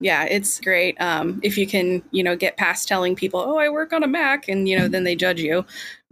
yeah, 0.00 0.24
it's 0.24 0.58
great. 0.60 0.98
Um, 0.98 1.40
if 1.42 1.58
you 1.58 1.66
can, 1.66 2.02
you 2.10 2.22
know, 2.22 2.34
get 2.36 2.56
past 2.56 2.88
telling 2.88 3.14
people, 3.14 3.38
"Oh, 3.40 3.58
I 3.58 3.68
work 3.68 3.92
on 3.92 4.02
a 4.02 4.06
Mac," 4.06 4.48
and 4.48 4.66
you 4.66 4.78
know, 4.78 4.88
then 4.94 5.04
they 5.04 5.14
judge 5.14 5.40
you. 5.42 5.66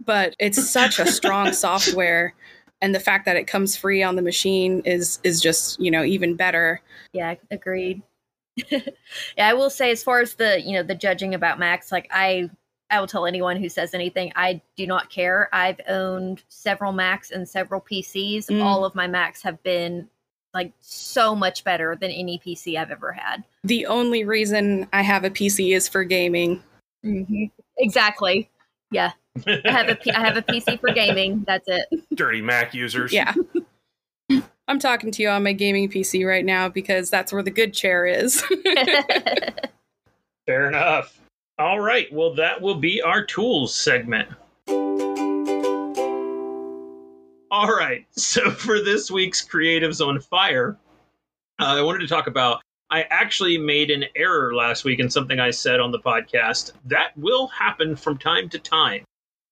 But 0.05 0.35
it's 0.37 0.69
such 0.69 0.99
a 0.99 1.07
strong 1.07 1.53
software, 1.65 2.35
and 2.81 2.95
the 2.95 2.99
fact 2.99 3.25
that 3.25 3.35
it 3.35 3.47
comes 3.47 3.75
free 3.75 4.01
on 4.03 4.15
the 4.15 4.21
machine 4.21 4.81
is 4.85 5.19
is 5.23 5.41
just 5.41 5.79
you 5.79 5.91
know 5.91 6.03
even 6.03 6.35
better. 6.35 6.81
Yeah, 7.13 7.35
agreed. 7.51 8.01
yeah, 8.69 8.81
I 9.39 9.53
will 9.53 9.69
say 9.69 9.91
as 9.91 10.03
far 10.03 10.19
as 10.19 10.35
the, 10.35 10.61
you 10.61 10.73
know, 10.73 10.83
the 10.83 10.95
judging 10.95 11.33
about 11.33 11.59
Macs, 11.59 11.91
like 11.91 12.09
I 12.11 12.49
I 12.89 12.99
will 12.99 13.07
tell 13.07 13.25
anyone 13.25 13.57
who 13.57 13.69
says 13.69 13.93
anything, 13.93 14.31
I 14.35 14.61
do 14.75 14.87
not 14.87 15.09
care. 15.09 15.49
I've 15.53 15.79
owned 15.87 16.43
several 16.47 16.91
Macs 16.91 17.31
and 17.31 17.47
several 17.47 17.81
PCs. 17.81 18.47
Mm. 18.47 18.63
All 18.63 18.83
of 18.83 18.95
my 18.95 19.07
Macs 19.07 19.43
have 19.43 19.61
been 19.61 20.09
like 20.53 20.73
so 20.79 21.35
much 21.35 21.63
better 21.63 21.95
than 21.95 22.09
any 22.09 22.41
PC 22.43 22.75
I've 22.75 22.89
ever 22.89 23.11
had. 23.11 23.43
The 23.63 23.85
only 23.85 24.23
reason 24.23 24.87
I 24.91 25.03
have 25.03 25.23
a 25.23 25.29
PC 25.29 25.75
is 25.75 25.87
for 25.87 26.03
gaming. 26.03 26.63
Mm-hmm. 27.05 27.45
Exactly. 27.77 28.49
Yeah. 28.91 29.11
I 29.47 29.61
have 29.65 29.89
a 29.89 29.95
P- 29.95 30.11
I 30.11 30.19
have 30.19 30.37
a 30.37 30.41
PC 30.41 30.79
for 30.79 30.91
gaming. 30.91 31.43
That's 31.45 31.67
it. 31.67 31.85
Dirty 32.13 32.41
Mac 32.41 32.73
users. 32.73 33.13
Yeah. 33.13 33.33
I'm 34.67 34.79
talking 34.79 35.11
to 35.11 35.23
you 35.23 35.29
on 35.29 35.43
my 35.43 35.53
gaming 35.53 35.89
PC 35.89 36.27
right 36.27 36.45
now 36.45 36.69
because 36.69 37.09
that's 37.09 37.33
where 37.33 37.41
the 37.41 37.51
good 37.51 37.73
chair 37.73 38.05
is. 38.05 38.41
Fair 40.45 40.67
enough. 40.67 41.19
All 41.57 41.79
right. 41.79 42.11
Well, 42.13 42.35
that 42.35 42.61
will 42.61 42.75
be 42.75 43.01
our 43.01 43.23
tools 43.23 43.73
segment. 43.73 44.29
All 47.51 47.67
right. 47.67 48.05
So 48.11 48.51
for 48.51 48.81
this 48.81 49.09
week's 49.09 49.45
Creatives 49.45 50.05
on 50.05 50.19
Fire, 50.19 50.77
uh, 51.59 51.75
I 51.77 51.81
wanted 51.81 51.99
to 51.99 52.07
talk 52.07 52.27
about. 52.27 52.61
I 52.91 53.03
actually 53.09 53.57
made 53.57 53.91
an 53.91 54.05
error 54.15 54.53
last 54.53 54.83
week 54.83 54.99
in 54.99 55.09
something 55.09 55.39
I 55.39 55.51
said 55.51 55.79
on 55.79 55.91
the 55.91 55.99
podcast. 55.99 56.71
That 56.85 57.15
will 57.17 57.47
happen 57.47 57.95
from 57.95 58.17
time 58.17 58.49
to 58.49 58.59
time. 58.59 59.03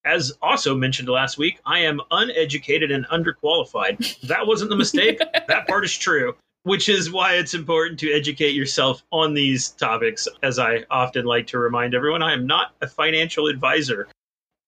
As 0.04 0.32
also 0.42 0.74
mentioned 0.74 1.08
last 1.08 1.38
week, 1.38 1.60
I 1.66 1.80
am 1.80 2.00
uneducated 2.10 2.90
and 2.90 3.06
underqualified. 3.06 4.20
That 4.22 4.46
wasn't 4.46 4.70
the 4.70 4.76
mistake. 4.76 5.18
that 5.48 5.68
part 5.68 5.84
is 5.84 5.96
true 5.96 6.34
which 6.68 6.88
is 6.90 7.10
why 7.10 7.34
it's 7.34 7.54
important 7.54 7.98
to 7.98 8.12
educate 8.12 8.54
yourself 8.54 9.02
on 9.10 9.32
these 9.32 9.70
topics. 9.70 10.28
As 10.42 10.58
I 10.58 10.84
often 10.90 11.24
like 11.24 11.46
to 11.48 11.58
remind 11.58 11.94
everyone, 11.94 12.22
I 12.22 12.34
am 12.34 12.46
not 12.46 12.74
a 12.82 12.86
financial 12.86 13.46
advisor. 13.46 14.06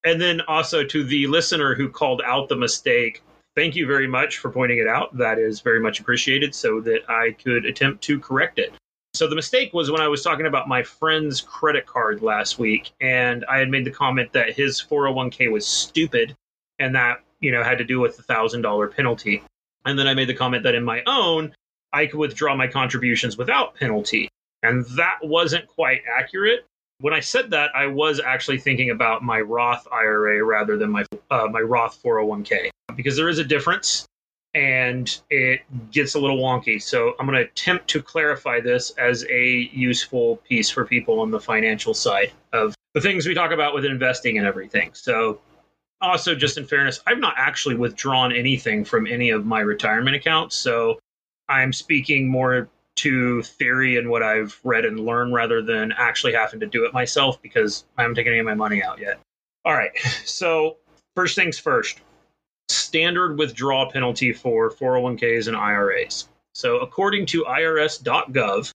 And 0.03 0.19
then 0.19 0.41
also 0.41 0.83
to 0.83 1.03
the 1.03 1.27
listener 1.27 1.75
who 1.75 1.89
called 1.89 2.23
out 2.25 2.49
the 2.49 2.55
mistake, 2.55 3.21
thank 3.55 3.75
you 3.75 3.85
very 3.85 4.07
much 4.07 4.37
for 4.37 4.51
pointing 4.51 4.79
it 4.79 4.87
out. 4.87 5.15
That 5.17 5.39
is 5.39 5.61
very 5.61 5.79
much 5.79 5.99
appreciated 5.99 6.55
so 6.55 6.81
that 6.81 7.09
I 7.09 7.31
could 7.31 7.65
attempt 7.65 8.03
to 8.05 8.19
correct 8.19 8.59
it. 8.59 8.73
So 9.13 9.27
the 9.27 9.35
mistake 9.35 9.73
was 9.73 9.91
when 9.91 10.01
I 10.01 10.07
was 10.07 10.23
talking 10.23 10.45
about 10.45 10.69
my 10.69 10.83
friend's 10.83 11.41
credit 11.41 11.85
card 11.85 12.21
last 12.21 12.59
week, 12.59 12.91
and 13.01 13.43
I 13.49 13.57
had 13.57 13.69
made 13.69 13.85
the 13.85 13.91
comment 13.91 14.31
that 14.33 14.53
his 14.53 14.81
401k 14.81 15.51
was 15.51 15.67
stupid, 15.67 16.35
and 16.79 16.95
that, 16.95 17.21
you 17.41 17.51
know, 17.51 17.61
had 17.61 17.77
to 17.79 17.83
do 17.83 17.99
with 17.99 18.15
the 18.15 18.23
$1,000 18.23 18.95
penalty. 18.95 19.43
And 19.85 19.99
then 19.99 20.07
I 20.07 20.13
made 20.13 20.29
the 20.29 20.33
comment 20.33 20.63
that 20.63 20.75
in 20.75 20.83
my 20.83 21.03
own, 21.07 21.53
I 21.91 22.05
could 22.05 22.19
withdraw 22.19 22.55
my 22.55 22.67
contributions 22.67 23.37
without 23.37 23.75
penalty. 23.75 24.29
And 24.63 24.85
that 24.95 25.17
wasn't 25.21 25.67
quite 25.67 26.03
accurate. 26.07 26.65
When 26.99 27.13
I 27.13 27.19
said 27.19 27.49
that, 27.49 27.71
I 27.75 27.87
was 27.87 28.21
actually 28.21 28.59
thinking 28.59 28.91
about 28.91 29.23
my 29.23 29.41
Roth 29.41 29.87
IRA 29.91 30.43
rather 30.43 30.77
than 30.77 30.91
my 30.91 31.03
uh, 31.31 31.47
my 31.47 31.59
Roth 31.59 32.01
401k 32.01 32.70
because 32.95 33.15
there 33.15 33.29
is 33.29 33.39
a 33.39 33.43
difference 33.43 34.07
and 34.53 35.21
it 35.29 35.61
gets 35.91 36.15
a 36.15 36.19
little 36.19 36.37
wonky. 36.37 36.81
So 36.81 37.13
I'm 37.19 37.25
going 37.25 37.37
to 37.37 37.49
attempt 37.49 37.87
to 37.89 38.01
clarify 38.01 38.59
this 38.59 38.91
as 38.91 39.25
a 39.29 39.69
useful 39.73 40.37
piece 40.37 40.69
for 40.69 40.85
people 40.85 41.19
on 41.19 41.31
the 41.31 41.39
financial 41.39 41.93
side 41.93 42.31
of 42.51 42.75
the 42.93 43.01
things 43.01 43.25
we 43.25 43.33
talk 43.33 43.51
about 43.51 43.73
with 43.73 43.85
investing 43.85 44.37
and 44.37 44.45
everything. 44.45 44.91
So 44.93 45.39
also 46.01 46.35
just 46.35 46.57
in 46.57 46.65
fairness, 46.65 47.01
I've 47.07 47.19
not 47.19 47.35
actually 47.37 47.75
withdrawn 47.75 48.33
anything 48.33 48.83
from 48.83 49.07
any 49.07 49.29
of 49.29 49.45
my 49.45 49.61
retirement 49.61 50.15
accounts. 50.15 50.57
So 50.57 50.99
I'm 51.47 51.71
speaking 51.71 52.27
more 52.27 52.67
to 52.97 53.41
theory 53.43 53.97
and 53.97 54.09
what 54.09 54.21
I've 54.21 54.59
read 54.65 54.83
and 54.83 54.99
learned 54.99 55.33
rather 55.33 55.61
than 55.61 55.93
actually 55.93 56.33
having 56.33 56.59
to 56.59 56.65
do 56.65 56.83
it 56.83 56.93
myself 56.93 57.41
because 57.41 57.85
I 57.97 58.01
haven't 58.01 58.15
taken 58.15 58.33
any 58.33 58.39
of 58.39 58.45
my 58.45 58.53
money 58.53 58.83
out 58.83 58.99
yet. 58.99 59.19
All 59.63 59.73
right. 59.73 59.91
So, 60.25 60.77
first 61.15 61.35
things 61.35 61.59
first 61.59 61.99
standard 62.71 63.37
withdrawal 63.37 63.91
penalty 63.91 64.33
for 64.33 64.71
401ks 64.71 65.47
and 65.47 65.57
IRAs. 65.57 66.27
So, 66.53 66.79
according 66.79 67.27
to 67.27 67.43
IRS.gov, 67.45 68.71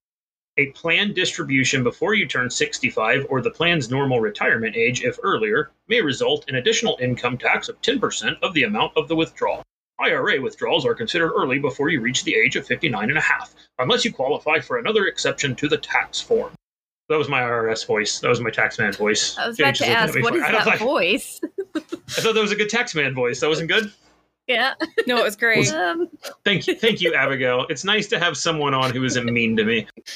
a 0.59 0.66
planned 0.72 1.14
distribution 1.14 1.84
before 1.84 2.14
you 2.14 2.26
turn 2.26 2.49
65 2.49 3.26
or 3.28 3.42
the 3.42 3.51
plan's 3.51 3.90
normal 3.90 4.20
retirement 4.20 4.74
age, 4.74 5.05
if 5.05 5.18
earlier, 5.22 5.70
may 5.86 6.01
result 6.01 6.49
in 6.49 6.55
additional 6.55 6.97
income 7.01 7.36
tax 7.36 7.68
of 7.68 7.80
10% 7.82 8.38
of 8.40 8.55
the 8.55 8.62
amount 8.62 8.97
of 8.97 9.09
the 9.09 9.16
withdrawal. 9.16 9.62
IRA 9.99 10.40
withdrawals 10.40 10.86
are 10.86 10.94
considered 10.94 11.32
early 11.32 11.59
before 11.59 11.90
you 11.90 12.01
reach 12.01 12.24
the 12.24 12.34
age 12.34 12.57
of 12.57 12.66
59 12.66 13.09
and 13.09 13.18
a 13.18 13.20
half, 13.20 13.55
unless 13.78 14.05
you 14.05 14.12
qualify 14.12 14.61
for 14.61 14.78
another 14.78 15.07
exception 15.07 15.55
to 15.57 15.68
the 15.68 15.78
tax 15.78 16.20
form. 16.20 16.55
That 17.09 17.18
was 17.18 17.28
my 17.28 17.40
IRS 17.42 17.86
voice. 17.86 18.18
That 18.20 18.28
was 18.28 18.40
my 18.40 18.50
taxman 18.50 18.96
voice. 18.96 19.38
I 19.38 19.46
was 19.48 19.59
about 19.61 19.74
James 19.74 19.78
to 19.78 19.84
is 19.84 19.86
looking 19.86 19.96
at 19.96 20.02
ask, 20.02 20.14
me 20.16 20.22
what 20.22 20.32
for- 20.32 20.38
is 20.38 20.44
I 20.44 20.52
that 20.52 20.66
like- 20.66 20.78
voice? 20.80 21.40
I 21.76 21.80
thought 22.20 22.34
that 22.34 22.40
was 22.40 22.52
a 22.52 22.57
good 22.57 22.68
taxman 22.70 23.14
voice. 23.14 23.40
That 23.40 23.48
wasn't 23.48 23.68
good. 23.68 23.92
yeah. 24.48 24.74
no, 25.07 25.18
it 25.18 25.22
was 25.24 25.36
great. 25.36 25.72
Um, 25.72 26.09
Thank 26.44 26.66
you, 26.66 26.74
thank 26.74 27.00
you, 27.00 27.14
Abigail. 27.14 27.66
It's 27.68 27.84
nice 27.84 28.09
to 28.09 28.18
have 28.18 28.36
someone 28.36 28.74
on 28.74 28.92
who 28.92 29.04
isn't 29.04 29.24
mean 29.26 29.57
to 29.57 29.64
me. 29.64 29.86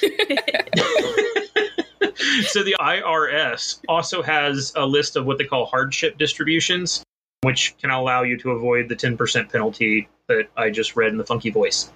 so 2.46 2.62
the 2.64 2.76
IRS 2.80 3.80
also 3.88 4.22
has 4.22 4.72
a 4.76 4.84
list 4.84 5.16
of 5.16 5.26
what 5.26 5.38
they 5.38 5.44
call 5.44 5.66
hardship 5.66 6.18
distributions, 6.18 7.04
which 7.42 7.76
can 7.78 7.90
allow 7.90 8.22
you 8.22 8.36
to 8.38 8.50
avoid 8.52 8.88
the 8.88 8.96
10% 8.96 9.50
penalty 9.50 10.08
that 10.28 10.48
I 10.56 10.70
just 10.70 10.96
read 10.96 11.12
in 11.12 11.18
the 11.18 11.24
funky 11.24 11.50
voice. 11.50 11.90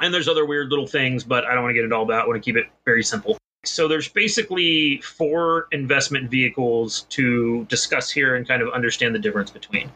And 0.00 0.12
there's 0.12 0.28
other 0.28 0.44
weird 0.46 0.70
little 0.70 0.86
things, 0.86 1.24
but 1.24 1.44
I 1.44 1.54
don't 1.54 1.62
want 1.62 1.70
to 1.70 1.74
get 1.74 1.84
into 1.84 1.96
all 1.96 2.06
that. 2.06 2.24
I 2.24 2.26
want 2.26 2.36
to 2.36 2.44
keep 2.44 2.56
it 2.56 2.66
very 2.84 3.02
simple. 3.02 3.37
So 3.64 3.88
there's 3.88 4.08
basically 4.08 5.00
four 5.00 5.66
investment 5.72 6.30
vehicles 6.30 7.02
to 7.10 7.64
discuss 7.64 8.10
here 8.10 8.36
and 8.36 8.46
kind 8.46 8.62
of 8.62 8.72
understand 8.72 9.14
the 9.14 9.18
difference 9.18 9.50
between. 9.50 9.90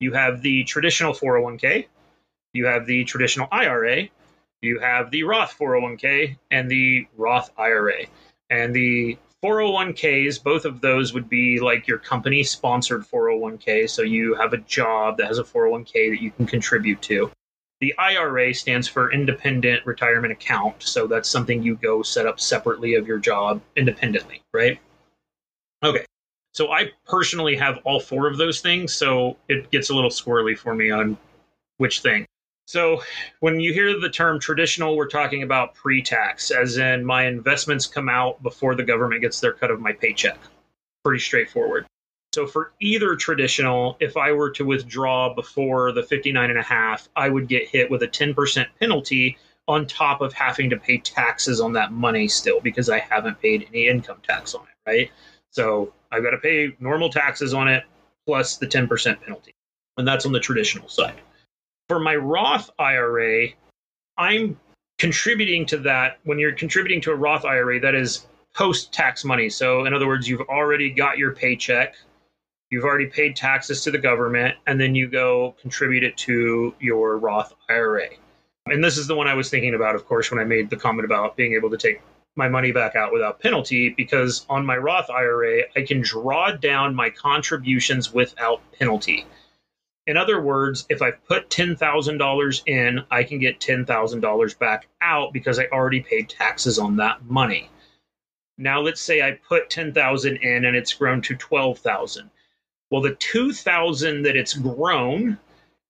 You 0.00 0.12
have 0.12 0.42
the 0.42 0.64
traditional 0.64 1.12
401k, 1.12 1.86
you 2.52 2.66
have 2.66 2.86
the 2.86 3.04
traditional 3.04 3.48
IRA, 3.50 4.08
you 4.62 4.78
have 4.80 5.10
the 5.10 5.24
Roth 5.24 5.56
401k, 5.58 6.36
and 6.50 6.70
the 6.70 7.06
Roth 7.16 7.50
IRA. 7.58 8.06
And 8.50 8.74
the 8.74 9.18
401ks, 9.44 10.42
both 10.42 10.64
of 10.64 10.80
those 10.80 11.12
would 11.12 11.28
be 11.28 11.60
like 11.60 11.86
your 11.86 11.98
company 11.98 12.42
sponsored 12.42 13.02
401k. 13.02 13.88
So 13.88 14.02
you 14.02 14.34
have 14.34 14.52
a 14.52 14.58
job 14.58 15.18
that 15.18 15.26
has 15.26 15.38
a 15.38 15.44
401k 15.44 16.10
that 16.10 16.22
you 16.22 16.30
can 16.30 16.46
contribute 16.46 17.00
to. 17.02 17.30
The 17.80 17.96
IRA 17.96 18.52
stands 18.54 18.88
for 18.88 19.12
Independent 19.12 19.86
Retirement 19.86 20.32
Account. 20.32 20.82
So 20.82 21.06
that's 21.06 21.28
something 21.28 21.62
you 21.62 21.76
go 21.76 22.02
set 22.02 22.26
up 22.26 22.40
separately 22.40 22.94
of 22.94 23.06
your 23.06 23.18
job 23.18 23.60
independently, 23.76 24.42
right? 24.52 24.80
Okay. 25.84 26.04
So 26.52 26.72
I 26.72 26.90
personally 27.06 27.54
have 27.56 27.78
all 27.84 28.00
four 28.00 28.26
of 28.26 28.36
those 28.36 28.60
things. 28.60 28.92
So 28.92 29.36
it 29.48 29.70
gets 29.70 29.90
a 29.90 29.94
little 29.94 30.10
squirrely 30.10 30.58
for 30.58 30.74
me 30.74 30.90
on 30.90 31.16
which 31.76 32.00
thing. 32.00 32.26
So 32.66 33.00
when 33.40 33.60
you 33.60 33.72
hear 33.72 33.98
the 33.98 34.10
term 34.10 34.38
traditional, 34.38 34.96
we're 34.96 35.08
talking 35.08 35.42
about 35.42 35.74
pre 35.74 36.02
tax, 36.02 36.50
as 36.50 36.76
in 36.76 37.04
my 37.04 37.26
investments 37.26 37.86
come 37.86 38.08
out 38.08 38.42
before 38.42 38.74
the 38.74 38.82
government 38.82 39.22
gets 39.22 39.40
their 39.40 39.52
cut 39.52 39.70
of 39.70 39.80
my 39.80 39.92
paycheck. 39.92 40.38
Pretty 41.04 41.20
straightforward. 41.20 41.86
So 42.38 42.46
for 42.46 42.70
either 42.78 43.16
traditional, 43.16 43.96
if 43.98 44.16
I 44.16 44.30
were 44.30 44.50
to 44.50 44.64
withdraw 44.64 45.34
before 45.34 45.90
the 45.90 46.04
59 46.04 46.50
and 46.50 46.56
a 46.56 46.62
half, 46.62 47.08
I 47.16 47.28
would 47.28 47.48
get 47.48 47.66
hit 47.66 47.90
with 47.90 48.04
a 48.04 48.06
10% 48.06 48.64
penalty 48.78 49.36
on 49.66 49.88
top 49.88 50.20
of 50.20 50.32
having 50.32 50.70
to 50.70 50.76
pay 50.76 50.98
taxes 50.98 51.60
on 51.60 51.72
that 51.72 51.90
money 51.90 52.28
still 52.28 52.60
because 52.60 52.88
I 52.88 53.00
haven't 53.00 53.42
paid 53.42 53.66
any 53.70 53.88
income 53.88 54.18
tax 54.22 54.54
on 54.54 54.62
it, 54.62 54.88
right? 54.88 55.10
So 55.50 55.92
I've 56.12 56.22
got 56.22 56.30
to 56.30 56.38
pay 56.38 56.76
normal 56.78 57.10
taxes 57.10 57.54
on 57.54 57.66
it 57.66 57.82
plus 58.24 58.56
the 58.56 58.68
10% 58.68 59.20
penalty. 59.20 59.56
And 59.96 60.06
that's 60.06 60.24
on 60.24 60.30
the 60.30 60.38
traditional 60.38 60.88
side. 60.88 61.20
For 61.88 61.98
my 61.98 62.14
Roth 62.14 62.70
IRA, 62.78 63.48
I'm 64.16 64.56
contributing 64.98 65.66
to 65.66 65.78
that. 65.78 66.20
When 66.22 66.38
you're 66.38 66.52
contributing 66.52 67.00
to 67.00 67.10
a 67.10 67.16
Roth 67.16 67.44
IRA, 67.44 67.80
that 67.80 67.96
is 67.96 68.28
post 68.54 68.92
tax 68.92 69.24
money. 69.24 69.48
So, 69.48 69.86
in 69.86 69.94
other 69.94 70.06
words, 70.06 70.28
you've 70.28 70.42
already 70.42 70.90
got 70.90 71.18
your 71.18 71.32
paycheck, 71.32 71.94
you've 72.70 72.84
already 72.84 73.06
paid 73.06 73.36
taxes 73.36 73.82
to 73.84 73.90
the 73.90 73.98
government, 73.98 74.56
and 74.66 74.80
then 74.80 74.94
you 74.94 75.08
go 75.08 75.54
contribute 75.60 76.04
it 76.04 76.16
to 76.18 76.74
your 76.80 77.18
Roth 77.18 77.54
IRA. 77.68 78.08
And 78.66 78.84
this 78.84 78.98
is 78.98 79.06
the 79.06 79.14
one 79.14 79.26
I 79.26 79.34
was 79.34 79.50
thinking 79.50 79.74
about, 79.74 79.94
of 79.94 80.06
course, 80.06 80.30
when 80.30 80.40
I 80.40 80.44
made 80.44 80.68
the 80.70 80.76
comment 80.76 81.04
about 81.04 81.36
being 81.36 81.54
able 81.54 81.70
to 81.70 81.78
take 81.78 82.00
my 82.36 82.48
money 82.48 82.70
back 82.70 82.94
out 82.94 83.12
without 83.12 83.40
penalty, 83.40 83.88
because 83.88 84.44
on 84.48 84.66
my 84.66 84.76
Roth 84.76 85.10
IRA, 85.10 85.62
I 85.74 85.82
can 85.82 86.02
draw 86.02 86.52
down 86.52 86.94
my 86.94 87.10
contributions 87.10 88.12
without 88.12 88.60
penalty. 88.78 89.26
In 90.06 90.16
other 90.16 90.40
words, 90.40 90.86
if 90.88 91.02
I 91.02 91.10
put 91.10 91.50
$10,000 91.50 92.62
in, 92.66 93.04
I 93.10 93.24
can 93.24 93.38
get 93.38 93.60
$10,000 93.60 94.58
back 94.58 94.86
out 95.02 95.32
because 95.32 95.58
I 95.58 95.66
already 95.66 96.00
paid 96.00 96.28
taxes 96.30 96.78
on 96.78 96.96
that 96.96 97.24
money. 97.24 97.70
Now 98.56 98.80
let's 98.80 99.00
say 99.00 99.20
I 99.20 99.32
put 99.32 99.68
10,000 99.68 100.36
in 100.36 100.64
and 100.64 100.76
it's 100.76 100.94
grown 100.94 101.20
to 101.22 101.36
12,000. 101.36 102.30
Well, 102.90 103.02
the 103.02 103.14
2,000 103.14 104.22
that 104.22 104.36
it's 104.36 104.54
grown, 104.54 105.38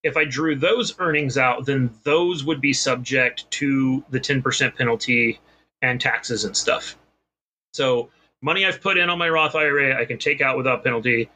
if 0.03 0.17
I 0.17 0.25
drew 0.25 0.57
those 0.57 0.99
earnings 0.99 1.39
out, 1.39 1.67
then 1.67 1.91
those 2.05 2.45
would 2.45 2.61
be 2.61 2.73
subject 2.73 3.51
to 3.53 4.05
the 4.11 4.21
10% 4.21 4.77
penalty 4.77 5.41
and 5.83 6.01
taxes 6.01 6.45
and 6.45 6.57
stuff. 6.57 6.97
So, 7.73 8.11
money 8.43 8.67
I've 8.67 8.81
put 8.81 8.99
in 8.99 9.11
on 9.11 9.19
my 9.19 9.29
Roth 9.29 9.55
IRA, 9.55 10.01
I 10.01 10.05
can 10.05 10.19
take 10.19 10.41
out 10.41 10.57
without 10.57 10.83
penalty 10.83 11.29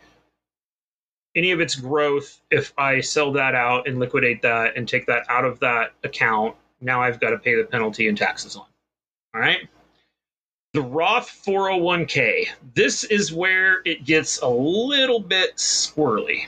any 1.35 1.51
of 1.51 1.61
its 1.61 1.75
growth, 1.75 2.41
if 2.51 2.73
I 2.77 3.01
sell 3.01 3.33
that 3.33 3.55
out 3.55 3.89
and 3.89 3.99
liquidate 3.99 4.43
that 4.43 4.77
and 4.77 4.87
take 4.87 5.07
that 5.07 5.25
out 5.29 5.45
of 5.45 5.59
that 5.61 5.93
account, 6.05 6.57
now 6.81 7.01
I've 7.01 7.21
got 7.21 7.31
to 7.31 7.39
pay 7.39 7.55
the 7.55 7.65
penalty 7.65 8.09
and 8.09 8.17
taxes 8.17 8.57
on. 8.57 8.67
All 9.35 9.41
right. 9.41 9.69
The 10.75 10.81
Roth 10.81 11.29
401k. 11.45 12.47
This 12.75 13.05
is 13.05 13.31
where 13.31 13.83
it 13.85 14.07
gets 14.07 14.41
a 14.41 14.49
little 14.49 15.20
bit 15.20 15.57
squirrely. 15.57 16.47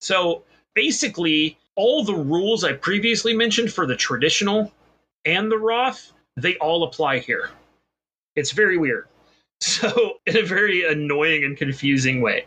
So 0.00 0.44
basically, 0.74 1.58
all 1.74 2.04
the 2.04 2.14
rules 2.14 2.62
I 2.62 2.74
previously 2.74 3.34
mentioned 3.34 3.72
for 3.72 3.84
the 3.84 3.96
traditional 3.96 4.72
and 5.24 5.50
the 5.50 5.58
Roth, 5.58 6.12
they 6.36 6.56
all 6.58 6.84
apply 6.84 7.18
here. 7.18 7.50
It's 8.36 8.52
very 8.52 8.78
weird. 8.78 9.06
So, 9.60 10.20
in 10.24 10.36
a 10.36 10.42
very 10.42 10.88
annoying 10.88 11.42
and 11.42 11.56
confusing 11.56 12.20
way. 12.20 12.46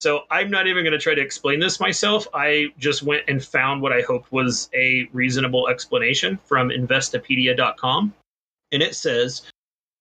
So 0.00 0.22
I'm 0.32 0.50
not 0.50 0.66
even 0.66 0.82
going 0.82 0.92
to 0.92 0.98
try 0.98 1.14
to 1.14 1.20
explain 1.20 1.60
this 1.60 1.78
myself. 1.78 2.26
I 2.34 2.72
just 2.76 3.04
went 3.04 3.22
and 3.28 3.44
found 3.44 3.82
what 3.82 3.92
I 3.92 4.00
hoped 4.00 4.32
was 4.32 4.68
a 4.74 5.08
reasonable 5.12 5.68
explanation 5.68 6.40
from 6.44 6.70
Investopedia.com. 6.70 8.12
And 8.72 8.82
it 8.82 8.96
says 8.96 9.42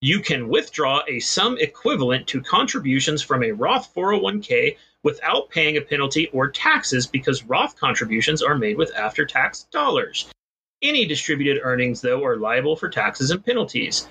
you 0.01 0.21
can 0.21 0.47
withdraw 0.47 1.01
a 1.07 1.19
sum 1.19 1.57
equivalent 1.59 2.27
to 2.27 2.41
contributions 2.41 3.21
from 3.21 3.43
a 3.43 3.51
Roth 3.51 3.93
401k 3.93 4.77
without 5.03 5.49
paying 5.49 5.77
a 5.77 5.81
penalty 5.81 6.27
or 6.27 6.49
taxes 6.49 7.07
because 7.07 7.43
Roth 7.43 7.77
contributions 7.77 8.41
are 8.41 8.57
made 8.57 8.77
with 8.77 8.93
after 8.95 9.25
tax 9.25 9.63
dollars. 9.71 10.29
Any 10.81 11.05
distributed 11.05 11.61
earnings, 11.63 12.01
though, 12.01 12.23
are 12.23 12.37
liable 12.37 12.75
for 12.75 12.89
taxes 12.89 13.31
and 13.31 13.45
penalties. 13.45 14.07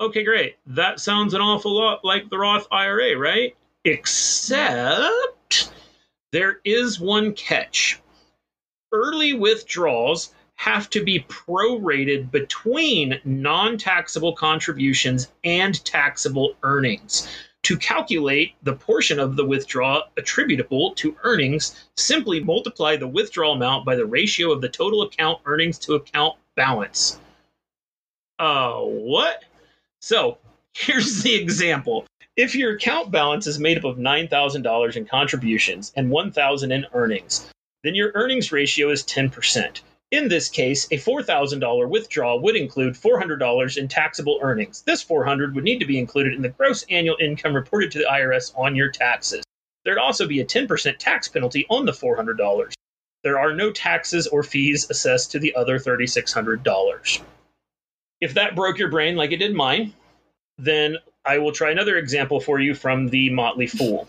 Okay, 0.00 0.22
great. 0.22 0.56
That 0.66 1.00
sounds 1.00 1.34
an 1.34 1.40
awful 1.40 1.74
lot 1.74 2.04
like 2.04 2.30
the 2.30 2.38
Roth 2.38 2.68
IRA, 2.70 3.16
right? 3.18 3.56
except 3.84 5.70
there 6.32 6.60
is 6.64 6.98
one 6.98 7.32
catch. 7.34 8.00
Early 8.92 9.34
withdrawals 9.34 10.34
have 10.56 10.88
to 10.90 11.04
be 11.04 11.20
prorated 11.28 12.30
between 12.30 13.20
non 13.24 13.76
taxable 13.76 14.34
contributions 14.34 15.32
and 15.44 15.84
taxable 15.84 16.54
earnings. 16.62 17.28
To 17.64 17.78
calculate 17.78 18.54
the 18.62 18.74
portion 18.74 19.18
of 19.18 19.36
the 19.36 19.44
withdrawal 19.44 20.02
attributable 20.18 20.94
to 20.96 21.16
earnings, 21.22 21.86
simply 21.96 22.40
multiply 22.40 22.96
the 22.96 23.08
withdrawal 23.08 23.54
amount 23.54 23.86
by 23.86 23.96
the 23.96 24.04
ratio 24.04 24.52
of 24.52 24.60
the 24.60 24.68
total 24.68 25.02
account 25.02 25.40
earnings 25.46 25.78
to 25.80 25.94
account 25.94 26.36
balance. 26.56 27.18
Uh, 28.38 28.80
what? 28.80 29.44
So 30.00 30.38
here's 30.74 31.22
the 31.22 31.34
example. 31.34 32.06
If 32.36 32.54
your 32.54 32.74
account 32.74 33.10
balance 33.10 33.46
is 33.46 33.58
made 33.58 33.78
up 33.78 33.84
of 33.84 33.96
$9,000 33.96 34.96
in 34.96 35.06
contributions 35.06 35.92
and 35.96 36.10
1,000 36.10 36.72
in 36.72 36.86
earnings, 36.92 37.48
then 37.82 37.94
your 37.94 38.10
earnings 38.14 38.50
ratio 38.50 38.90
is 38.90 39.04
10%. 39.04 39.80
In 40.14 40.28
this 40.28 40.48
case, 40.48 40.86
a 40.92 40.96
$4,000 40.96 41.88
withdrawal 41.88 42.38
would 42.38 42.54
include 42.54 42.94
$400 42.94 43.76
in 43.76 43.88
taxable 43.88 44.38
earnings. 44.40 44.82
This 44.82 45.04
$400 45.04 45.52
would 45.54 45.64
need 45.64 45.80
to 45.80 45.86
be 45.86 45.98
included 45.98 46.34
in 46.34 46.42
the 46.42 46.50
gross 46.50 46.84
annual 46.88 47.16
income 47.18 47.52
reported 47.52 47.90
to 47.90 47.98
the 47.98 48.04
IRS 48.04 48.56
on 48.56 48.76
your 48.76 48.90
taxes. 48.90 49.42
There'd 49.84 49.98
also 49.98 50.28
be 50.28 50.38
a 50.38 50.44
10% 50.44 50.98
tax 50.98 51.26
penalty 51.26 51.66
on 51.68 51.84
the 51.84 51.90
$400. 51.90 52.72
There 53.24 53.40
are 53.40 53.56
no 53.56 53.72
taxes 53.72 54.28
or 54.28 54.44
fees 54.44 54.88
assessed 54.88 55.32
to 55.32 55.40
the 55.40 55.52
other 55.56 55.80
$3,600. 55.80 57.20
If 58.20 58.34
that 58.34 58.54
broke 58.54 58.78
your 58.78 58.90
brain 58.90 59.16
like 59.16 59.32
it 59.32 59.38
did 59.38 59.52
mine, 59.52 59.94
then 60.58 60.96
I 61.24 61.38
will 61.38 61.50
try 61.50 61.72
another 61.72 61.96
example 61.96 62.38
for 62.38 62.60
you 62.60 62.76
from 62.76 63.08
the 63.08 63.30
Motley 63.30 63.66
Fool. 63.66 64.06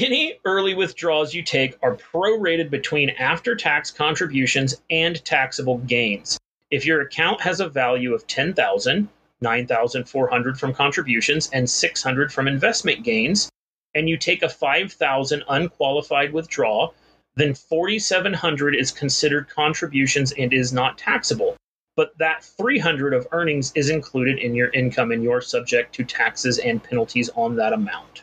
Any 0.00 0.38
early 0.44 0.74
withdrawals 0.74 1.34
you 1.34 1.42
take 1.42 1.76
are 1.82 1.96
prorated 1.96 2.70
between 2.70 3.10
after 3.10 3.56
tax 3.56 3.90
contributions 3.90 4.80
and 4.90 5.24
taxable 5.24 5.78
gains. 5.78 6.38
If 6.70 6.86
your 6.86 7.00
account 7.00 7.40
has 7.40 7.58
a 7.58 7.68
value 7.68 8.14
of 8.14 8.24
10,000, 8.28 9.08
9,400 9.40 10.60
from 10.60 10.72
contributions 10.72 11.50
and 11.52 11.68
600 11.68 12.32
from 12.32 12.46
investment 12.46 13.02
gains, 13.02 13.50
and 13.96 14.08
you 14.08 14.16
take 14.16 14.44
a 14.44 14.48
5,000 14.48 15.42
unqualified 15.48 16.32
withdrawal, 16.32 16.94
then 17.34 17.52
4,700 17.52 18.76
is 18.76 18.92
considered 18.92 19.48
contributions 19.48 20.30
and 20.38 20.52
is 20.52 20.72
not 20.72 20.96
taxable 20.96 21.56
but 21.96 22.16
that 22.18 22.44
300 22.44 23.12
of 23.12 23.26
earnings 23.32 23.72
is 23.74 23.90
included 23.90 24.38
in 24.38 24.54
your 24.54 24.68
income 24.68 25.10
and 25.10 25.24
you're 25.24 25.40
subject 25.40 25.92
to 25.92 26.04
taxes 26.04 26.58
and 26.58 26.80
penalties 26.80 27.28
on 27.34 27.56
that 27.56 27.72
amount. 27.72 28.22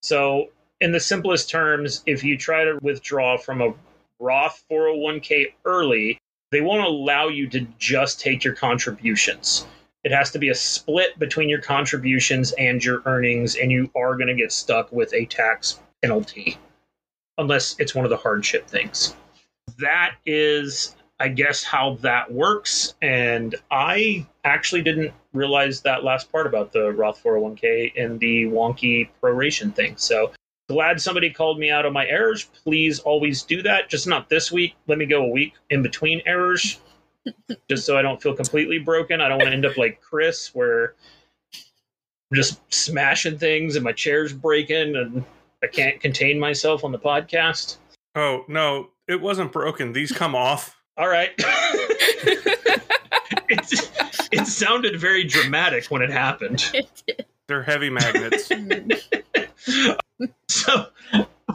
So, 0.00 0.48
in 0.80 0.92
the 0.92 1.00
simplest 1.00 1.50
terms, 1.50 2.02
if 2.06 2.24
you 2.24 2.36
try 2.36 2.64
to 2.64 2.78
withdraw 2.82 3.36
from 3.36 3.60
a 3.60 3.74
Roth 4.18 4.64
401k 4.70 5.52
early, 5.64 6.18
they 6.50 6.60
won't 6.60 6.84
allow 6.84 7.28
you 7.28 7.48
to 7.48 7.60
just 7.78 8.20
take 8.20 8.44
your 8.44 8.54
contributions. 8.54 9.66
It 10.04 10.12
has 10.12 10.30
to 10.32 10.38
be 10.38 10.48
a 10.48 10.54
split 10.54 11.18
between 11.18 11.48
your 11.48 11.60
contributions 11.60 12.52
and 12.52 12.82
your 12.82 13.02
earnings, 13.04 13.56
and 13.56 13.70
you 13.70 13.90
are 13.94 14.16
going 14.16 14.28
to 14.28 14.34
get 14.34 14.52
stuck 14.52 14.90
with 14.92 15.12
a 15.12 15.26
tax 15.26 15.80
penalty 16.02 16.58
unless 17.38 17.76
it's 17.78 17.94
one 17.94 18.04
of 18.04 18.10
the 18.10 18.16
hardship 18.16 18.66
things. 18.66 19.14
That 19.78 20.14
is 20.26 20.96
I 21.20 21.28
guess, 21.28 21.62
how 21.62 21.98
that 22.00 22.32
works. 22.32 22.94
And 23.02 23.54
I 23.70 24.26
actually 24.42 24.80
didn't 24.80 25.12
realize 25.34 25.82
that 25.82 26.02
last 26.02 26.32
part 26.32 26.46
about 26.46 26.72
the 26.72 26.90
Roth 26.92 27.22
401k 27.22 27.92
and 28.02 28.18
the 28.18 28.46
wonky 28.46 29.10
proration 29.22 29.74
thing. 29.74 29.98
So 29.98 30.32
glad 30.70 31.00
somebody 31.00 31.30
called 31.30 31.58
me 31.58 31.70
out 31.70 31.84
on 31.84 31.92
my 31.92 32.06
errors. 32.06 32.44
Please 32.64 33.00
always 33.00 33.42
do 33.42 33.62
that. 33.62 33.90
Just 33.90 34.06
not 34.06 34.28
this 34.28 34.52
week. 34.52 34.74
Let 34.86 34.98
me 34.98 35.06
go 35.06 35.24
a 35.24 35.28
week 35.28 35.54
in 35.70 35.82
between 35.82 36.22
errors, 36.26 36.80
just 37.68 37.84
so 37.84 37.98
I 37.98 38.02
don't 38.02 38.22
feel 38.22 38.34
completely 38.34 38.78
broken. 38.78 39.20
I 39.20 39.28
don't 39.28 39.38
want 39.38 39.48
to 39.48 39.54
end 39.54 39.66
up 39.66 39.76
like 39.76 40.00
Chris, 40.00 40.54
where 40.54 40.94
I'm 42.30 42.36
just 42.36 42.60
smashing 42.72 43.38
things 43.38 43.76
and 43.76 43.84
my 43.84 43.92
chair's 43.92 44.32
breaking 44.32 44.96
and 44.96 45.24
I 45.62 45.66
can't 45.66 46.00
contain 46.00 46.38
myself 46.38 46.84
on 46.84 46.92
the 46.92 46.98
podcast. 46.98 47.76
Oh, 48.14 48.44
no, 48.48 48.90
it 49.08 49.20
wasn't 49.20 49.52
broken. 49.52 49.92
These 49.92 50.12
come 50.12 50.34
off 50.34 50.80
all 51.00 51.08
right. 51.08 51.30
it, 53.48 53.90
it 54.30 54.46
sounded 54.46 55.00
very 55.00 55.24
dramatic 55.24 55.86
when 55.86 56.02
it 56.02 56.10
happened. 56.10 56.70
They're 57.50 57.64
heavy 57.64 57.90
magnets. 57.90 58.48
so, 60.48 60.86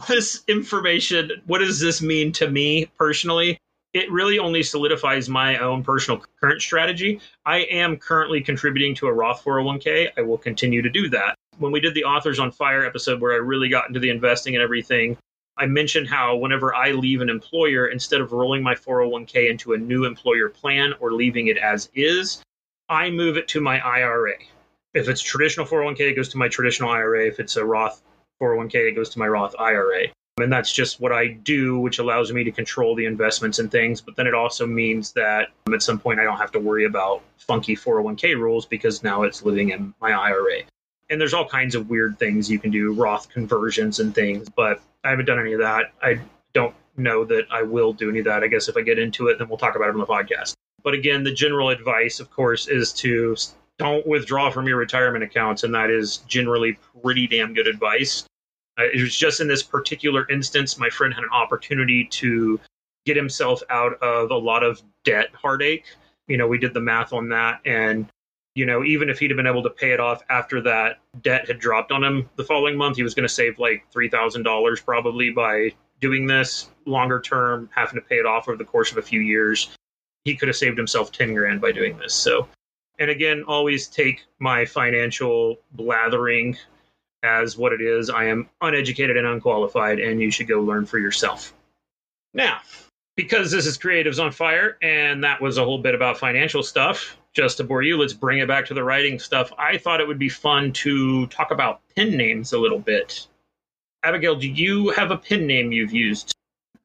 this 0.06 0.44
information, 0.46 1.30
what 1.46 1.60
does 1.60 1.80
this 1.80 2.02
mean 2.02 2.32
to 2.32 2.50
me 2.50 2.90
personally? 2.98 3.58
It 3.94 4.12
really 4.12 4.38
only 4.38 4.62
solidifies 4.62 5.30
my 5.30 5.56
own 5.56 5.82
personal 5.82 6.22
current 6.38 6.60
strategy. 6.60 7.18
I 7.46 7.60
am 7.60 7.96
currently 7.96 8.42
contributing 8.42 8.94
to 8.96 9.06
a 9.06 9.12
Roth 9.14 9.42
401k. 9.42 10.10
I 10.18 10.20
will 10.20 10.36
continue 10.36 10.82
to 10.82 10.90
do 10.90 11.08
that. 11.08 11.34
When 11.56 11.72
we 11.72 11.80
did 11.80 11.94
the 11.94 12.04
Authors 12.04 12.38
on 12.38 12.52
Fire 12.52 12.84
episode, 12.84 13.22
where 13.22 13.32
I 13.32 13.36
really 13.36 13.70
got 13.70 13.88
into 13.88 13.98
the 13.98 14.10
investing 14.10 14.54
and 14.54 14.62
everything, 14.62 15.16
I 15.56 15.64
mentioned 15.64 16.08
how 16.08 16.36
whenever 16.36 16.74
I 16.74 16.90
leave 16.90 17.22
an 17.22 17.30
employer, 17.30 17.86
instead 17.86 18.20
of 18.20 18.32
rolling 18.32 18.62
my 18.62 18.74
401k 18.74 19.48
into 19.48 19.72
a 19.72 19.78
new 19.78 20.04
employer 20.04 20.50
plan 20.50 20.92
or 21.00 21.14
leaving 21.14 21.46
it 21.46 21.56
as 21.56 21.88
is, 21.94 22.42
I 22.90 23.08
move 23.08 23.38
it 23.38 23.48
to 23.48 23.62
my 23.62 23.78
IRA. 23.78 24.34
If 24.96 25.10
it's 25.10 25.20
traditional 25.20 25.66
401k, 25.66 26.00
it 26.00 26.14
goes 26.14 26.30
to 26.30 26.38
my 26.38 26.48
traditional 26.48 26.88
IRA. 26.88 27.26
If 27.26 27.38
it's 27.38 27.56
a 27.56 27.64
Roth 27.64 28.00
401k, 28.40 28.74
it 28.88 28.92
goes 28.92 29.10
to 29.10 29.18
my 29.18 29.28
Roth 29.28 29.54
IRA. 29.58 30.06
And 30.40 30.50
that's 30.50 30.72
just 30.72 31.00
what 31.00 31.12
I 31.12 31.28
do, 31.28 31.78
which 31.78 31.98
allows 31.98 32.32
me 32.32 32.44
to 32.44 32.50
control 32.50 32.94
the 32.94 33.04
investments 33.04 33.58
and 33.58 33.70
things. 33.70 34.00
But 34.00 34.16
then 34.16 34.26
it 34.26 34.32
also 34.32 34.66
means 34.66 35.12
that 35.12 35.48
at 35.70 35.82
some 35.82 35.98
point 35.98 36.18
I 36.18 36.24
don't 36.24 36.38
have 36.38 36.50
to 36.52 36.58
worry 36.58 36.86
about 36.86 37.20
funky 37.36 37.76
401k 37.76 38.38
rules 38.40 38.64
because 38.64 39.02
now 39.02 39.22
it's 39.24 39.44
living 39.44 39.68
in 39.68 39.92
my 40.00 40.12
IRA. 40.12 40.62
And 41.10 41.20
there's 41.20 41.34
all 41.34 41.46
kinds 41.46 41.74
of 41.74 41.90
weird 41.90 42.18
things 42.18 42.50
you 42.50 42.58
can 42.58 42.70
do, 42.70 42.94
Roth 42.94 43.28
conversions 43.28 44.00
and 44.00 44.14
things, 44.14 44.48
but 44.48 44.80
I 45.04 45.10
haven't 45.10 45.26
done 45.26 45.38
any 45.38 45.52
of 45.52 45.60
that. 45.60 45.92
I 46.02 46.20
don't 46.54 46.74
know 46.96 47.22
that 47.26 47.48
I 47.50 47.62
will 47.64 47.92
do 47.92 48.08
any 48.08 48.20
of 48.20 48.24
that. 48.24 48.42
I 48.42 48.46
guess 48.46 48.70
if 48.70 48.78
I 48.78 48.80
get 48.80 48.98
into 48.98 49.28
it, 49.28 49.38
then 49.38 49.48
we'll 49.48 49.58
talk 49.58 49.76
about 49.76 49.88
it 49.88 49.94
on 49.94 50.00
the 50.00 50.06
podcast. 50.06 50.54
But 50.82 50.94
again, 50.94 51.22
the 51.22 51.34
general 51.34 51.68
advice, 51.68 52.18
of 52.18 52.30
course, 52.30 52.66
is 52.66 52.94
to 52.94 53.36
don't 53.78 54.06
withdraw 54.06 54.50
from 54.50 54.66
your 54.66 54.76
retirement 54.76 55.24
accounts, 55.24 55.64
and 55.64 55.74
that 55.74 55.90
is 55.90 56.18
generally 56.28 56.78
pretty 57.02 57.26
damn 57.26 57.54
good 57.54 57.66
advice. 57.66 58.24
Uh, 58.78 58.84
it 58.84 59.00
was 59.00 59.16
just 59.16 59.40
in 59.40 59.48
this 59.48 59.62
particular 59.62 60.28
instance, 60.30 60.78
my 60.78 60.90
friend 60.90 61.12
had 61.14 61.24
an 61.24 61.30
opportunity 61.32 62.06
to 62.06 62.60
get 63.04 63.16
himself 63.16 63.62
out 63.70 63.94
of 64.02 64.30
a 64.30 64.36
lot 64.36 64.62
of 64.62 64.82
debt 65.04 65.28
heartache. 65.34 65.84
You 66.28 66.36
know, 66.36 66.46
we 66.48 66.58
did 66.58 66.74
the 66.74 66.80
math 66.80 67.12
on 67.12 67.28
that, 67.30 67.60
and 67.64 68.08
you 68.54 68.64
know, 68.64 68.82
even 68.84 69.10
if 69.10 69.18
he'd 69.18 69.30
have 69.30 69.36
been 69.36 69.46
able 69.46 69.62
to 69.62 69.70
pay 69.70 69.92
it 69.92 70.00
off 70.00 70.22
after 70.30 70.62
that 70.62 70.98
debt 71.22 71.46
had 71.46 71.58
dropped 71.58 71.92
on 71.92 72.02
him 72.02 72.28
the 72.36 72.44
following 72.44 72.76
month, 72.76 72.96
he 72.96 73.02
was 73.02 73.14
going 73.14 73.28
to 73.28 73.32
save 73.32 73.58
like 73.58 73.84
three 73.92 74.08
thousand 74.08 74.42
dollars 74.42 74.80
probably 74.80 75.30
by 75.30 75.70
doing 76.00 76.26
this 76.26 76.68
longer 76.86 77.20
term, 77.20 77.68
having 77.74 77.94
to 77.94 78.00
pay 78.00 78.16
it 78.16 78.26
off 78.26 78.48
over 78.48 78.56
the 78.56 78.64
course 78.64 78.90
of 78.90 78.98
a 78.98 79.02
few 79.02 79.20
years. 79.20 79.68
He 80.24 80.36
could 80.36 80.48
have 80.48 80.56
saved 80.56 80.76
himself 80.76 81.12
ten 81.12 81.34
grand 81.34 81.60
by 81.60 81.70
doing 81.70 81.96
this. 81.98 82.14
So, 82.14 82.48
and 82.98 83.10
again, 83.10 83.44
always 83.46 83.88
take 83.88 84.24
my 84.38 84.64
financial 84.64 85.58
blathering 85.72 86.56
as 87.22 87.56
what 87.56 87.72
it 87.72 87.80
is. 87.80 88.10
I 88.10 88.26
am 88.26 88.48
uneducated 88.60 89.16
and 89.16 89.26
unqualified, 89.26 89.98
and 89.98 90.20
you 90.20 90.30
should 90.30 90.48
go 90.48 90.60
learn 90.60 90.86
for 90.86 90.98
yourself. 90.98 91.52
Now, 92.34 92.60
because 93.16 93.50
this 93.50 93.66
is 93.66 93.78
Creatives 93.78 94.22
on 94.22 94.30
Fire, 94.30 94.76
and 94.82 95.24
that 95.24 95.40
was 95.40 95.58
a 95.58 95.64
whole 95.64 95.78
bit 95.78 95.94
about 95.94 96.18
financial 96.18 96.62
stuff, 96.62 97.16
just 97.32 97.56
to 97.58 97.64
bore 97.64 97.82
you, 97.82 97.98
let's 97.98 98.12
bring 98.12 98.38
it 98.38 98.48
back 98.48 98.66
to 98.66 98.74
the 98.74 98.84
writing 98.84 99.18
stuff. 99.18 99.52
I 99.58 99.78
thought 99.78 100.00
it 100.00 100.08
would 100.08 100.18
be 100.18 100.28
fun 100.28 100.72
to 100.72 101.26
talk 101.26 101.50
about 101.50 101.80
pen 101.94 102.16
names 102.16 102.52
a 102.52 102.58
little 102.58 102.78
bit. 102.78 103.26
Abigail, 104.02 104.36
do 104.36 104.48
you 104.48 104.90
have 104.90 105.10
a 105.10 105.16
pen 105.16 105.46
name 105.46 105.72
you've 105.72 105.92
used? 105.92 106.32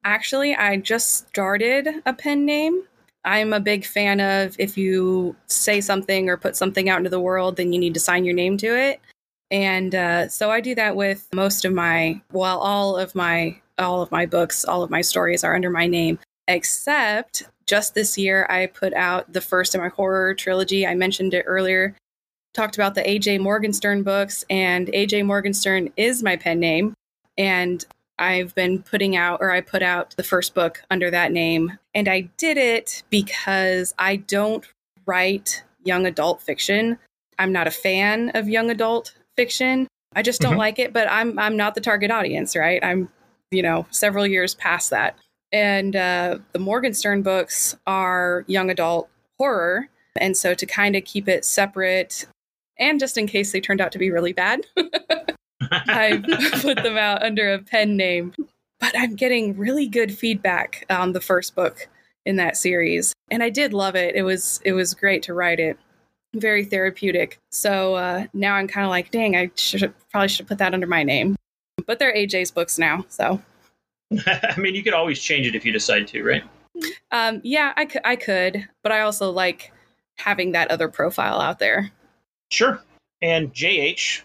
Actually, 0.04 0.54
I 0.54 0.76
just 0.78 1.28
started 1.28 1.88
a 2.04 2.12
pen 2.12 2.44
name. 2.44 2.82
I'm 3.24 3.52
a 3.52 3.60
big 3.60 3.86
fan 3.86 4.20
of 4.20 4.56
if 4.58 4.76
you 4.76 5.36
say 5.46 5.80
something 5.80 6.28
or 6.28 6.36
put 6.36 6.56
something 6.56 6.88
out 6.88 6.98
into 6.98 7.10
the 7.10 7.20
world, 7.20 7.56
then 7.56 7.72
you 7.72 7.78
need 7.78 7.94
to 7.94 8.00
sign 8.00 8.24
your 8.24 8.34
name 8.34 8.56
to 8.58 8.76
it. 8.76 9.00
And 9.50 9.94
uh, 9.94 10.28
so 10.28 10.50
I 10.50 10.60
do 10.60 10.74
that 10.74 10.96
with 10.96 11.28
most 11.34 11.64
of 11.64 11.72
my, 11.72 12.20
well, 12.32 12.58
all 12.58 12.96
of 12.96 13.14
my, 13.14 13.60
all 13.78 14.02
of 14.02 14.10
my 14.10 14.26
books, 14.26 14.64
all 14.64 14.82
of 14.82 14.90
my 14.90 15.02
stories 15.02 15.44
are 15.44 15.54
under 15.54 15.70
my 15.70 15.86
name, 15.86 16.18
except 16.48 17.44
just 17.66 17.94
this 17.94 18.18
year 18.18 18.46
I 18.48 18.66
put 18.66 18.94
out 18.94 19.32
the 19.32 19.40
first 19.40 19.74
of 19.74 19.80
my 19.80 19.88
horror 19.88 20.34
trilogy. 20.34 20.86
I 20.86 20.94
mentioned 20.94 21.34
it 21.34 21.44
earlier. 21.46 21.94
Talked 22.54 22.76
about 22.76 22.94
the 22.94 23.02
AJ 23.02 23.40
Morgenstern 23.40 24.02
books, 24.02 24.44
and 24.50 24.88
AJ 24.88 25.24
Morgenstern 25.26 25.90
is 25.96 26.22
my 26.22 26.36
pen 26.36 26.58
name. 26.60 26.94
And 27.38 27.84
I've 28.18 28.54
been 28.54 28.82
putting 28.82 29.16
out, 29.16 29.40
or 29.40 29.50
I 29.50 29.60
put 29.60 29.82
out 29.82 30.14
the 30.16 30.22
first 30.22 30.54
book 30.54 30.82
under 30.90 31.10
that 31.10 31.32
name. 31.32 31.78
And 31.94 32.08
I 32.08 32.22
did 32.36 32.56
it 32.56 33.02
because 33.10 33.94
I 33.98 34.16
don't 34.16 34.66
write 35.06 35.62
young 35.84 36.06
adult 36.06 36.40
fiction. 36.42 36.98
I'm 37.38 37.52
not 37.52 37.66
a 37.66 37.72
fan 37.72 38.30
of 38.34 38.48
young 38.48 38.70
adult 38.70 39.14
fiction. 39.36 39.88
I 40.14 40.22
just 40.22 40.40
don't 40.40 40.52
mm-hmm. 40.52 40.58
like 40.58 40.78
it, 40.78 40.92
but 40.92 41.10
I'm 41.10 41.38
I'm 41.38 41.56
not 41.56 41.74
the 41.74 41.80
target 41.80 42.10
audience, 42.10 42.54
right? 42.54 42.82
I'm, 42.84 43.08
you 43.50 43.62
know, 43.62 43.86
several 43.90 44.26
years 44.26 44.54
past 44.54 44.90
that. 44.90 45.18
And 45.50 45.96
uh, 45.96 46.38
the 46.52 46.58
Morgenstern 46.58 47.22
books 47.22 47.76
are 47.86 48.44
young 48.46 48.70
adult 48.70 49.08
horror. 49.38 49.88
And 50.16 50.36
so 50.36 50.54
to 50.54 50.66
kind 50.66 50.96
of 50.96 51.04
keep 51.04 51.28
it 51.28 51.44
separate, 51.44 52.26
and 52.78 53.00
just 53.00 53.16
in 53.16 53.26
case 53.26 53.52
they 53.52 53.60
turned 53.60 53.80
out 53.80 53.92
to 53.92 53.98
be 53.98 54.10
really 54.10 54.32
bad, 54.32 54.66
I 55.70 56.22
put 56.60 56.82
them 56.82 56.96
out 56.96 57.22
under 57.22 57.52
a 57.52 57.58
pen 57.58 57.96
name. 57.96 58.34
But 58.80 58.98
I'm 58.98 59.14
getting 59.14 59.56
really 59.56 59.86
good 59.86 60.16
feedback 60.16 60.84
on 60.90 61.12
the 61.12 61.20
first 61.20 61.54
book 61.54 61.88
in 62.26 62.36
that 62.36 62.56
series, 62.56 63.14
and 63.30 63.42
I 63.42 63.48
did 63.48 63.72
love 63.72 63.94
it. 63.94 64.16
It 64.16 64.22
was 64.22 64.60
it 64.64 64.72
was 64.72 64.92
great 64.92 65.22
to 65.24 65.34
write 65.34 65.60
it 65.60 65.78
very 66.34 66.64
therapeutic. 66.64 67.38
So 67.50 67.94
uh, 67.94 68.26
now 68.32 68.54
I'm 68.54 68.68
kind 68.68 68.84
of 68.84 68.90
like, 68.90 69.10
dang, 69.10 69.36
I 69.36 69.50
should 69.54 69.92
probably 70.10 70.28
should 70.28 70.46
put 70.46 70.58
that 70.58 70.74
under 70.74 70.86
my 70.86 71.02
name. 71.02 71.36
But 71.86 71.98
they're 71.98 72.14
AJ's 72.14 72.50
books 72.50 72.78
now, 72.78 73.04
so. 73.08 73.40
I 74.26 74.54
mean, 74.58 74.74
you 74.74 74.82
could 74.82 74.94
always 74.94 75.20
change 75.20 75.46
it 75.46 75.54
if 75.54 75.64
you 75.64 75.72
decide 75.72 76.06
to, 76.08 76.22
right? 76.22 76.44
Um, 77.10 77.40
yeah, 77.44 77.72
I 77.76 77.84
could, 77.84 78.02
I 78.04 78.16
could, 78.16 78.68
but 78.82 78.92
I 78.92 79.02
also 79.02 79.30
like 79.30 79.72
having 80.16 80.52
that 80.52 80.70
other 80.70 80.88
profile 80.88 81.40
out 81.40 81.58
there. 81.58 81.90
Sure. 82.50 82.82
And 83.20 83.52
JH, 83.52 84.22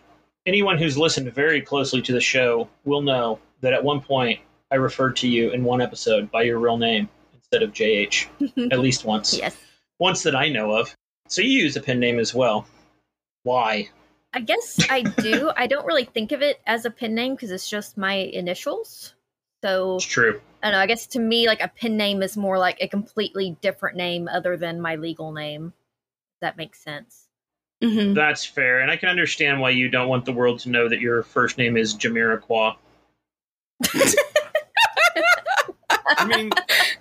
anyone 0.48 0.78
who's 0.78 0.98
listened 0.98 1.32
very 1.34 1.62
closely 1.62 2.02
to 2.02 2.14
the 2.14 2.22
show 2.22 2.68
will 2.86 3.02
know 3.02 3.40
that 3.62 3.74
at 3.74 3.84
one 3.84 4.02
point 4.02 4.40
I 4.72 4.76
referred 4.76 5.18
to 5.18 5.28
you 5.28 5.52
in 5.52 5.64
one 5.64 5.82
episode 5.82 6.32
by 6.32 6.44
your 6.44 6.58
real 6.58 6.78
name 6.78 7.10
instead 7.34 7.62
of 7.62 7.74
JH, 7.74 8.72
at 8.72 8.80
least 8.80 9.06
once. 9.06 9.38
Yes. 9.38 9.56
Once 10.00 10.24
that 10.24 10.36
I 10.36 10.50
know 10.50 10.72
of. 10.72 10.96
So 11.28 11.42
you 11.42 11.50
use 11.50 11.76
a 11.76 11.82
pen 11.82 12.00
name 12.00 12.18
as 12.18 12.34
well. 12.34 12.66
Why? 13.44 13.90
I 14.34 14.40
guess 14.40 14.80
I 14.90 15.02
do. 15.02 15.52
I 15.56 15.68
don't 15.68 15.86
really 15.86 16.06
think 16.06 16.32
of 16.32 16.42
it 16.42 16.62
as 16.66 16.86
a 16.86 16.92
pen 16.92 17.16
name 17.16 17.36
because 17.36 17.52
it's 17.52 17.70
just 17.70 17.98
my 17.98 18.14
initials. 18.14 19.14
So 19.64 19.96
it's 19.96 20.06
true. 20.06 20.42
I 20.64 20.72
know. 20.72 20.80
I 20.80 20.86
guess 20.86 21.08
to 21.08 21.20
me, 21.20 21.48
like 21.48 21.62
a 21.62 21.68
pen 21.68 21.98
name 21.98 22.22
is 22.22 22.38
more 22.38 22.58
like 22.58 22.78
a 22.82 22.88
completely 22.88 23.58
different 23.62 23.98
name 23.98 24.28
other 24.28 24.56
than 24.56 24.82
my 24.82 24.96
legal 24.96 25.32
name. 25.32 25.74
that 26.42 26.58
makes 26.58 26.80
sense. 26.80 27.27
Mm-hmm. 27.84 28.14
That's 28.14 28.44
fair, 28.44 28.80
and 28.80 28.90
I 28.90 28.98
can 28.98 29.10
understand 29.10 29.62
why 29.62 29.70
you 29.70 29.90
don't 29.90 30.08
want 30.08 30.26
the 30.26 30.34
world 30.34 30.60
to 30.62 30.70
know 30.70 30.90
that 30.90 31.00
your 31.00 31.24
first 31.24 31.58
name 31.58 31.78
is 31.78 31.96
Jamiroquai. 31.96 32.76
I 36.10 36.26
mean, 36.26 36.50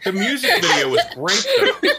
the 0.05 0.13
music 0.13 0.51
video 0.61 0.91
was 0.91 1.03
great. 1.15 1.47
Though. 1.83 1.97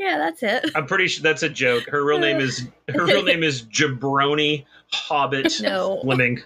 Yeah, 0.00 0.16
that's 0.16 0.42
it. 0.42 0.72
I'm 0.74 0.86
pretty 0.86 1.06
sure 1.06 1.22
that's 1.22 1.44
a 1.44 1.48
joke. 1.48 1.84
Her 1.84 2.04
real 2.04 2.18
name 2.18 2.40
is 2.40 2.66
her 2.88 3.04
real 3.04 3.22
name 3.22 3.44
is 3.44 3.62
Jabroni 3.62 4.64
Hobbit 4.92 5.60
no. 5.60 6.00
Fleming. 6.02 6.42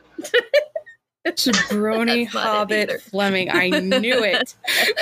Jabroni 1.27 2.27
Hobbit 2.27 3.01
Fleming. 3.01 3.51
I 3.51 3.69
knew 3.69 4.23
it. 4.23 4.55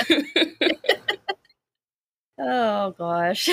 oh 2.39 2.91
gosh. 2.91 3.49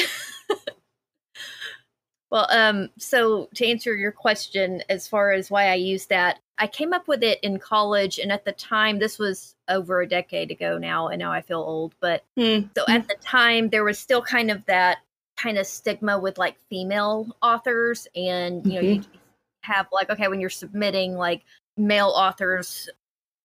Well, 2.30 2.46
um, 2.50 2.90
so 2.98 3.48
to 3.54 3.66
answer 3.66 3.94
your 3.94 4.12
question 4.12 4.82
as 4.88 5.08
far 5.08 5.32
as 5.32 5.50
why 5.50 5.70
I 5.70 5.74
use 5.74 6.06
that, 6.06 6.38
I 6.58 6.66
came 6.66 6.92
up 6.92 7.08
with 7.08 7.22
it 7.22 7.40
in 7.42 7.58
college, 7.58 8.18
and 8.18 8.30
at 8.30 8.44
the 8.44 8.52
time, 8.52 8.98
this 8.98 9.18
was 9.18 9.54
over 9.68 10.00
a 10.00 10.08
decade 10.08 10.50
ago 10.50 10.76
now, 10.76 11.08
and 11.08 11.18
now 11.18 11.32
I 11.32 11.40
feel 11.40 11.60
old. 11.60 11.94
But 12.00 12.24
mm. 12.38 12.68
so 12.76 12.84
at 12.88 13.08
the 13.08 13.16
time, 13.22 13.70
there 13.70 13.84
was 13.84 13.98
still 13.98 14.22
kind 14.22 14.50
of 14.50 14.64
that 14.66 14.98
kind 15.38 15.56
of 15.56 15.66
stigma 15.66 16.18
with 16.18 16.36
like 16.36 16.56
female 16.68 17.34
authors, 17.42 18.06
and 18.14 18.66
you 18.66 18.74
know, 18.74 18.80
mm-hmm. 18.80 19.02
you 19.02 19.20
have 19.62 19.86
like 19.90 20.10
okay, 20.10 20.28
when 20.28 20.40
you're 20.40 20.50
submitting 20.50 21.16
like 21.16 21.44
male 21.78 22.12
authors, 22.14 22.90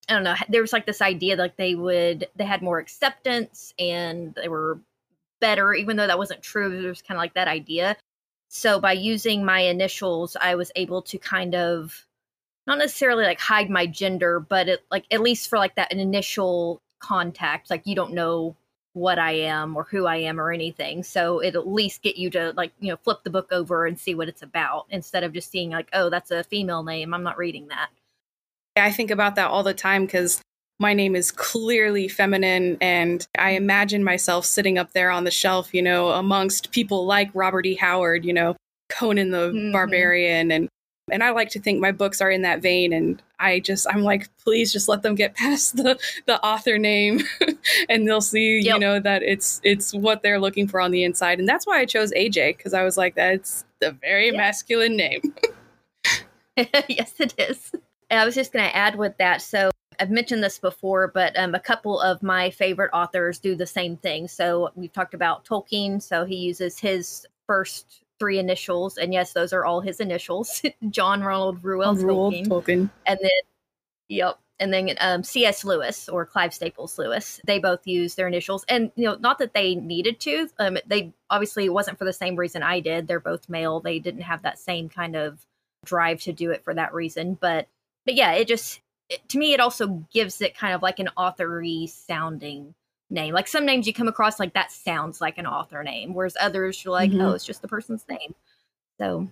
I 0.09 0.13
don't 0.13 0.23
know, 0.23 0.35
there 0.49 0.61
was 0.61 0.73
like 0.73 0.85
this 0.85 1.01
idea 1.01 1.35
like 1.35 1.55
they 1.55 1.73
would 1.73 2.27
they 2.35 2.45
had 2.45 2.61
more 2.61 2.79
acceptance 2.79 3.73
and 3.79 4.33
they 4.35 4.49
were 4.49 4.79
better, 5.45 5.75
even 5.75 5.95
though 5.95 6.07
that 6.07 6.17
wasn't 6.17 6.41
true. 6.41 6.81
There 6.81 6.89
was 6.89 7.03
kind 7.03 7.17
of 7.19 7.21
like 7.21 7.35
that 7.35 7.47
idea. 7.47 7.95
So 8.49 8.79
by 8.79 8.93
using 8.93 9.45
my 9.45 9.59
initials, 9.59 10.35
I 10.41 10.55
was 10.55 10.71
able 10.75 11.03
to 11.03 11.19
kind 11.19 11.53
of 11.53 12.07
not 12.65 12.79
necessarily 12.79 13.25
like 13.25 13.39
hide 13.39 13.69
my 13.69 13.85
gender, 13.85 14.39
but 14.39 14.67
it, 14.67 14.83
like 14.89 15.05
at 15.11 15.21
least 15.21 15.47
for 15.47 15.59
like 15.59 15.75
that 15.75 15.91
initial 15.91 16.81
contact, 16.97 17.69
like 17.69 17.85
you 17.85 17.93
don't 17.93 18.13
know 18.13 18.55
what 18.93 19.19
I 19.19 19.33
am 19.33 19.75
or 19.75 19.83
who 19.83 20.07
I 20.07 20.15
am 20.15 20.39
or 20.39 20.51
anything. 20.51 21.03
So 21.03 21.39
it 21.39 21.53
at 21.55 21.67
least 21.67 22.01
get 22.01 22.17
you 22.17 22.31
to 22.31 22.53
like, 22.57 22.71
you 22.79 22.89
know, 22.89 22.97
flip 23.03 23.19
the 23.23 23.29
book 23.29 23.49
over 23.51 23.85
and 23.85 23.99
see 23.99 24.15
what 24.15 24.29
it's 24.29 24.41
about 24.41 24.87
instead 24.89 25.23
of 25.23 25.31
just 25.31 25.51
seeing 25.51 25.69
like, 25.69 25.89
oh, 25.93 26.09
that's 26.09 26.31
a 26.31 26.43
female 26.43 26.81
name. 26.81 27.13
I'm 27.13 27.21
not 27.21 27.37
reading 27.37 27.67
that. 27.67 27.89
I 28.77 28.91
think 28.91 29.11
about 29.11 29.35
that 29.35 29.51
all 29.51 29.61
the 29.61 29.75
time 29.75 30.05
because 30.05 30.41
my 30.79 30.93
name 30.93 31.15
is 31.15 31.31
clearly 31.31 32.07
feminine 32.07 32.77
and 32.81 33.27
I 33.37 33.51
imagine 33.51 34.03
myself 34.03 34.45
sitting 34.45 34.77
up 34.77 34.91
there 34.91 35.09
on 35.09 35.23
the 35.23 35.31
shelf, 35.31 35.73
you 35.73 35.81
know, 35.81 36.09
amongst 36.09 36.71
people 36.71 37.05
like 37.05 37.29
Robert 37.33 37.65
E. 37.65 37.75
Howard, 37.75 38.25
you 38.25 38.33
know, 38.33 38.55
Conan 38.89 39.31
the 39.31 39.51
mm-hmm. 39.51 39.71
Barbarian 39.71 40.51
and 40.51 40.69
and 41.11 41.23
I 41.23 41.29
like 41.29 41.49
to 41.49 41.59
think 41.59 41.79
my 41.79 41.91
books 41.91 42.19
are 42.19 42.31
in 42.31 42.41
that 42.41 42.61
vein. 42.61 42.91
And 42.91 43.21
I 43.39 43.59
just, 43.59 43.85
I'm 43.89 44.01
like, 44.01 44.27
please 44.37 44.73
just 44.73 44.89
let 44.89 45.03
them 45.03 45.13
get 45.13 45.35
past 45.35 45.77
the, 45.77 45.99
the 46.25 46.43
author 46.43 46.77
name 46.77 47.21
and 47.89 48.07
they'll 48.07 48.21
see, 48.21 48.59
yep. 48.59 48.75
you 48.75 48.79
know, 48.79 48.99
that 48.99 49.21
it's, 49.21 49.61
it's 49.63 49.93
what 49.93 50.23
they're 50.23 50.39
looking 50.39 50.67
for 50.67 50.81
on 50.81 50.91
the 50.91 51.03
inside. 51.03 51.39
And 51.39 51.47
that's 51.47 51.67
why 51.67 51.79
I 51.79 51.85
chose 51.85 52.11
AJ 52.13 52.57
because 52.57 52.73
I 52.73 52.83
was 52.83 52.97
like, 52.97 53.15
that's 53.15 53.65
the 53.79 53.91
very 53.91 54.31
yeah. 54.31 54.37
masculine 54.37 54.97
name. 54.97 55.21
yes, 56.57 57.13
it 57.19 57.35
is. 57.37 57.71
And 58.09 58.19
I 58.19 58.25
was 58.25 58.33
just 58.33 58.51
going 58.51 58.65
to 58.65 58.75
add 58.75 58.95
with 58.95 59.17
that. 59.17 59.41
So 59.41 59.69
I've 59.99 60.11
mentioned 60.11 60.43
this 60.43 60.59
before, 60.59 61.07
but 61.07 61.37
um, 61.37 61.55
a 61.55 61.59
couple 61.59 61.99
of 61.99 62.23
my 62.23 62.49
favorite 62.49 62.91
authors 62.93 63.39
do 63.39 63.55
the 63.55 63.67
same 63.67 63.97
thing. 63.97 64.27
So 64.27 64.69
we've 64.75 64.91
talked 64.91 65.13
about 65.13 65.45
Tolkien. 65.45 66.01
So 66.01 66.25
he 66.25 66.35
uses 66.35 66.79
his 66.79 67.25
first 67.47 68.03
three 68.19 68.39
initials, 68.39 68.97
and 68.97 69.13
yes, 69.13 69.33
those 69.33 69.53
are 69.53 69.65
all 69.65 69.81
his 69.81 69.99
initials. 69.99 70.61
John 70.89 71.21
Ronald 71.21 71.63
Reuel 71.63 71.95
Tolkien. 71.95 72.47
Tolkien. 72.47 72.89
And 73.05 73.19
then, 73.21 73.41
yep. 74.07 74.39
And 74.59 74.73
then 74.73 74.95
um, 75.01 75.23
C.S. 75.23 75.65
Lewis 75.65 76.07
or 76.07 76.25
Clive 76.25 76.53
Staples 76.53 76.97
Lewis, 76.97 77.41
they 77.45 77.59
both 77.59 77.85
use 77.85 78.15
their 78.15 78.27
initials. 78.27 78.63
And, 78.69 78.89
you 78.95 79.03
know, 79.03 79.17
not 79.19 79.39
that 79.39 79.53
they 79.53 79.75
needed 79.75 80.21
to. 80.21 80.49
Um, 80.59 80.77
they 80.87 81.11
obviously, 81.29 81.65
it 81.65 81.73
wasn't 81.73 81.97
for 81.97 82.05
the 82.05 82.13
same 82.13 82.37
reason 82.37 82.63
I 82.63 82.79
did. 82.79 83.07
They're 83.07 83.19
both 83.19 83.49
male. 83.49 83.81
They 83.81 83.99
didn't 83.99 84.21
have 84.21 84.43
that 84.43 84.57
same 84.57 84.87
kind 84.87 85.17
of 85.17 85.45
drive 85.83 86.21
to 86.21 86.31
do 86.31 86.51
it 86.51 86.63
for 86.63 86.73
that 86.73 86.93
reason. 86.93 87.37
But, 87.39 87.67
but 88.05 88.15
yeah, 88.15 88.31
it 88.31 88.47
just, 88.47 88.79
it, 89.09 89.27
to 89.29 89.37
me, 89.37 89.53
it 89.53 89.59
also 89.59 90.05
gives 90.11 90.41
it 90.41 90.57
kind 90.57 90.73
of 90.73 90.81
like 90.81 90.99
an 90.99 91.09
authory 91.17 91.87
sounding 91.89 92.73
name. 93.09 93.33
Like 93.33 93.47
some 93.47 93.65
names 93.65 93.85
you 93.87 93.93
come 93.93 94.07
across, 94.07 94.39
like 94.39 94.53
that 94.53 94.71
sounds 94.71 95.21
like 95.21 95.37
an 95.37 95.45
author 95.45 95.83
name, 95.83 96.13
whereas 96.13 96.35
others 96.39 96.83
you're 96.83 96.91
like, 96.91 97.11
Mhm. 97.11 97.21
oh, 97.23 97.31
it's 97.33 97.45
just 97.45 97.61
the 97.61 97.67
person's 97.67 98.05
name. 98.09 98.33
So, 98.99 99.29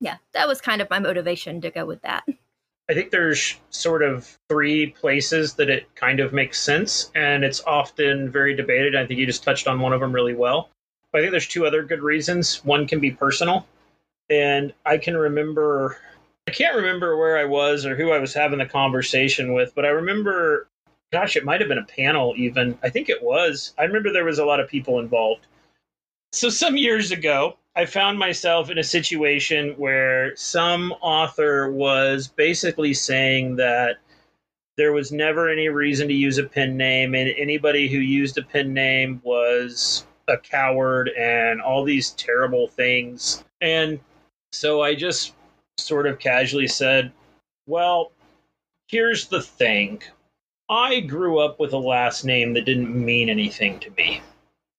yeah, 0.00 0.16
that 0.32 0.48
was 0.48 0.60
kind 0.60 0.80
of 0.80 0.88
my 0.90 0.98
motivation 0.98 1.60
to 1.60 1.70
go 1.70 1.84
with 1.84 2.02
that. 2.02 2.24
I 2.88 2.92
think 2.94 3.10
there's 3.10 3.56
sort 3.70 4.02
of 4.02 4.38
three 4.48 4.88
places 4.88 5.54
that 5.54 5.70
it 5.70 5.94
kind 5.94 6.20
of 6.20 6.32
makes 6.34 6.60
sense, 6.60 7.10
and 7.14 7.42
it's 7.44 7.62
often 7.66 8.30
very 8.30 8.54
debated. 8.54 8.94
I 8.94 9.06
think 9.06 9.18
you 9.18 9.26
just 9.26 9.42
touched 9.42 9.66
on 9.66 9.80
one 9.80 9.92
of 9.94 10.00
them 10.00 10.12
really 10.12 10.34
well. 10.34 10.70
But 11.10 11.18
I 11.18 11.22
think 11.22 11.30
there's 11.30 11.48
two 11.48 11.64
other 11.66 11.82
good 11.82 12.02
reasons. 12.02 12.64
One 12.64 12.86
can 12.86 13.00
be 13.00 13.10
personal, 13.10 13.66
and 14.28 14.74
I 14.84 14.98
can 14.98 15.16
remember, 15.16 15.96
I 16.46 16.50
can't 16.50 16.76
remember 16.76 17.16
where 17.16 17.38
I 17.38 17.44
was 17.44 17.86
or 17.86 17.96
who 17.96 18.12
I 18.12 18.18
was 18.18 18.34
having 18.34 18.58
the 18.58 18.66
conversation 18.66 19.54
with, 19.54 19.74
but 19.74 19.84
I 19.84 19.88
remember, 19.88 20.68
gosh, 21.12 21.36
it 21.36 21.44
might 21.44 21.60
have 21.60 21.68
been 21.68 21.78
a 21.78 21.84
panel 21.84 22.34
even. 22.36 22.78
I 22.82 22.90
think 22.90 23.08
it 23.08 23.22
was. 23.22 23.72
I 23.78 23.84
remember 23.84 24.12
there 24.12 24.24
was 24.24 24.38
a 24.38 24.44
lot 24.44 24.60
of 24.60 24.68
people 24.68 24.98
involved. 24.98 25.46
So 26.32 26.50
some 26.50 26.76
years 26.76 27.12
ago, 27.12 27.56
I 27.76 27.86
found 27.86 28.18
myself 28.18 28.70
in 28.70 28.78
a 28.78 28.84
situation 28.84 29.70
where 29.78 30.36
some 30.36 30.92
author 31.00 31.70
was 31.72 32.28
basically 32.28 32.94
saying 32.94 33.56
that 33.56 33.96
there 34.76 34.92
was 34.92 35.12
never 35.12 35.48
any 35.48 35.68
reason 35.68 36.08
to 36.08 36.14
use 36.14 36.38
a 36.38 36.44
pen 36.44 36.76
name, 36.76 37.14
and 37.14 37.32
anybody 37.38 37.88
who 37.88 37.98
used 37.98 38.36
a 38.36 38.42
pen 38.42 38.74
name 38.74 39.20
was 39.24 40.04
a 40.28 40.36
coward 40.36 41.10
and 41.18 41.60
all 41.60 41.84
these 41.84 42.10
terrible 42.12 42.68
things. 42.68 43.44
And 43.60 44.00
so 44.52 44.82
I 44.82 44.94
just 44.94 45.34
sort 45.78 46.06
of 46.06 46.18
casually 46.18 46.68
said, 46.68 47.12
Well, 47.66 48.12
here's 48.88 49.28
the 49.28 49.42
thing. 49.42 50.02
I 50.68 51.00
grew 51.00 51.38
up 51.40 51.60
with 51.60 51.72
a 51.72 51.78
last 51.78 52.24
name 52.24 52.54
that 52.54 52.64
didn't 52.64 52.94
mean 52.94 53.28
anything 53.28 53.78
to 53.80 53.90
me. 53.90 54.22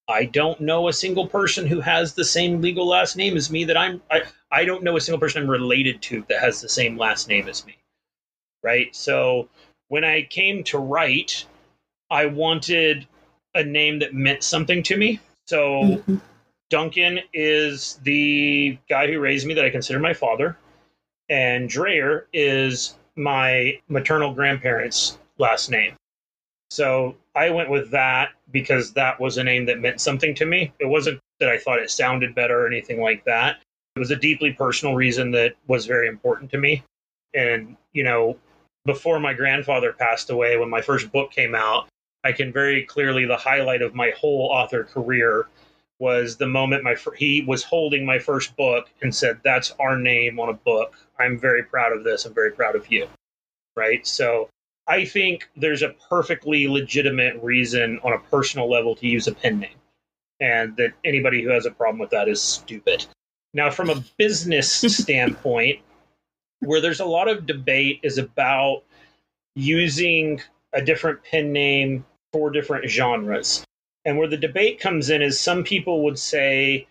I 0.07 0.25
don't 0.25 0.59
know 0.61 0.87
a 0.87 0.93
single 0.93 1.27
person 1.27 1.65
who 1.65 1.79
has 1.81 2.13
the 2.13 2.25
same 2.25 2.61
legal 2.61 2.87
last 2.87 3.15
name 3.15 3.35
as 3.37 3.49
me 3.49 3.63
that 3.65 3.77
I'm 3.77 4.01
I, 4.11 4.23
I 4.51 4.65
don't 4.65 4.83
know 4.83 4.97
a 4.97 5.01
single 5.01 5.19
person 5.19 5.43
I'm 5.43 5.49
related 5.49 6.01
to 6.03 6.25
that 6.29 6.39
has 6.41 6.61
the 6.61 6.69
same 6.69 6.97
last 6.97 7.27
name 7.27 7.47
as 7.47 7.65
me. 7.65 7.77
Right? 8.63 8.95
So 8.95 9.49
when 9.87 10.03
I 10.03 10.23
came 10.23 10.63
to 10.65 10.79
write, 10.79 11.45
I 12.09 12.25
wanted 12.25 13.07
a 13.53 13.63
name 13.63 13.99
that 13.99 14.13
meant 14.13 14.43
something 14.43 14.83
to 14.83 14.97
me. 14.97 15.19
So 15.47 16.03
Mhm. 16.07 16.21
Duncan 16.69 17.19
is 17.33 17.99
the 18.03 18.77
guy 18.89 19.07
who 19.07 19.19
raised 19.19 19.45
me 19.47 19.53
that 19.53 19.65
I 19.65 19.69
consider 19.69 19.99
my 19.99 20.13
father, 20.13 20.57
and 21.29 21.69
Dreyer 21.69 22.27
is 22.33 22.95
my 23.15 23.79
maternal 23.87 24.33
grandparents' 24.33 25.17
last 25.37 25.69
name. 25.69 25.95
So 26.69 27.15
I 27.35 27.49
went 27.49 27.69
with 27.69 27.91
that 27.91 28.29
because 28.51 28.91
that 28.93 29.19
was 29.19 29.37
a 29.37 29.43
name 29.43 29.65
that 29.65 29.79
meant 29.79 30.01
something 30.01 30.35
to 30.35 30.45
me. 30.45 30.73
It 30.79 30.87
wasn't 30.87 31.19
that 31.39 31.49
I 31.49 31.57
thought 31.57 31.79
it 31.79 31.91
sounded 31.91 32.35
better 32.35 32.61
or 32.61 32.67
anything 32.67 33.01
like 33.01 33.23
that. 33.25 33.57
It 33.95 33.99
was 33.99 34.11
a 34.11 34.15
deeply 34.15 34.51
personal 34.51 34.95
reason 34.95 35.31
that 35.31 35.55
was 35.67 35.85
very 35.85 36.07
important 36.07 36.51
to 36.51 36.57
me. 36.57 36.83
And, 37.33 37.77
you 37.93 38.03
know, 38.03 38.37
before 38.85 39.19
my 39.19 39.33
grandfather 39.33 39.93
passed 39.93 40.29
away, 40.29 40.57
when 40.57 40.69
my 40.69 40.81
first 40.81 41.11
book 41.11 41.31
came 41.31 41.55
out, 41.55 41.87
I 42.23 42.31
can 42.31 42.51
very 42.51 42.83
clearly, 42.83 43.25
the 43.25 43.37
highlight 43.37 43.81
of 43.81 43.93
my 43.93 44.11
whole 44.11 44.49
author 44.51 44.83
career 44.83 45.47
was 45.99 46.37
the 46.37 46.47
moment 46.47 46.83
my 46.83 46.95
fir- 46.95 47.15
he 47.15 47.41
was 47.47 47.63
holding 47.63 48.05
my 48.05 48.19
first 48.19 48.55
book 48.55 48.89
and 49.01 49.13
said, 49.15 49.39
"That's 49.43 49.71
our 49.79 49.97
name 49.97 50.39
on 50.39 50.49
a 50.49 50.53
book. 50.53 50.95
I'm 51.19 51.39
very 51.39 51.63
proud 51.63 51.93
of 51.93 52.03
this. 52.03 52.25
I'm 52.25 52.33
very 52.33 52.51
proud 52.51 52.75
of 52.75 52.91
you." 52.91 53.07
Right? 53.75 54.05
So, 54.05 54.49
I 54.87 55.05
think 55.05 55.49
there's 55.55 55.81
a 55.81 55.95
perfectly 56.09 56.67
legitimate 56.67 57.41
reason 57.41 57.99
on 58.03 58.13
a 58.13 58.19
personal 58.19 58.69
level 58.69 58.95
to 58.95 59.07
use 59.07 59.27
a 59.27 59.33
pen 59.33 59.59
name, 59.59 59.77
and 60.39 60.75
that 60.77 60.93
anybody 61.03 61.41
who 61.41 61.49
has 61.49 61.65
a 61.65 61.71
problem 61.71 61.99
with 61.99 62.11
that 62.11 62.27
is 62.27 62.41
stupid. 62.41 63.05
Now, 63.53 63.71
from 63.71 63.89
a 63.89 64.03
business 64.17 64.71
standpoint, 64.97 65.79
where 66.59 66.81
there's 66.81 66.99
a 66.99 67.05
lot 67.05 67.27
of 67.27 67.45
debate 67.45 67.99
is 68.03 68.17
about 68.17 68.83
using 69.55 70.41
a 70.73 70.81
different 70.81 71.23
pen 71.23 71.53
name 71.53 72.05
for 72.33 72.51
different 72.51 72.89
genres. 72.89 73.65
And 74.05 74.17
where 74.17 74.27
the 74.27 74.37
debate 74.37 74.79
comes 74.79 75.09
in 75.09 75.21
is 75.21 75.39
some 75.39 75.63
people 75.63 76.03
would 76.03 76.19
say 76.19 76.87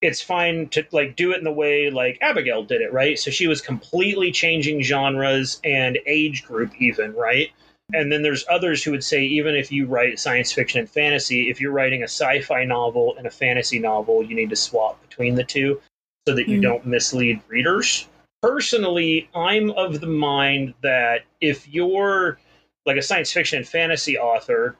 it's 0.00 0.20
fine 0.20 0.68
to 0.68 0.84
like 0.92 1.16
do 1.16 1.32
it 1.32 1.38
in 1.38 1.44
the 1.44 1.52
way 1.52 1.90
like 1.90 2.18
Abigail 2.20 2.62
did 2.62 2.80
it, 2.80 2.92
right? 2.92 3.18
So 3.18 3.30
she 3.30 3.46
was 3.46 3.60
completely 3.60 4.30
changing 4.30 4.82
genres 4.82 5.60
and 5.64 5.98
age 6.06 6.44
group 6.44 6.72
even, 6.80 7.14
right? 7.14 7.50
And 7.94 8.12
then 8.12 8.22
there's 8.22 8.44
others 8.50 8.82
who 8.84 8.90
would 8.90 9.02
say 9.02 9.24
even 9.24 9.54
if 9.54 9.72
you 9.72 9.86
write 9.86 10.18
science 10.18 10.52
fiction 10.52 10.80
and 10.80 10.90
fantasy, 10.90 11.48
if 11.48 11.60
you're 11.60 11.72
writing 11.72 12.02
a 12.02 12.04
sci-fi 12.04 12.64
novel 12.64 13.14
and 13.16 13.26
a 13.26 13.30
fantasy 13.30 13.78
novel, 13.78 14.22
you 14.22 14.36
need 14.36 14.50
to 14.50 14.56
swap 14.56 15.00
between 15.08 15.36
the 15.36 15.44
two 15.44 15.80
so 16.26 16.34
that 16.34 16.48
you 16.48 16.58
Mm. 16.58 16.62
don't 16.62 16.86
mislead 16.86 17.40
readers. 17.48 18.06
Personally, 18.42 19.28
I'm 19.34 19.70
of 19.70 20.00
the 20.00 20.06
mind 20.06 20.74
that 20.82 21.22
if 21.40 21.66
you're 21.66 22.38
like 22.84 22.96
a 22.96 23.02
science 23.02 23.32
fiction 23.32 23.58
and 23.58 23.66
fantasy 23.66 24.18
author 24.18 24.76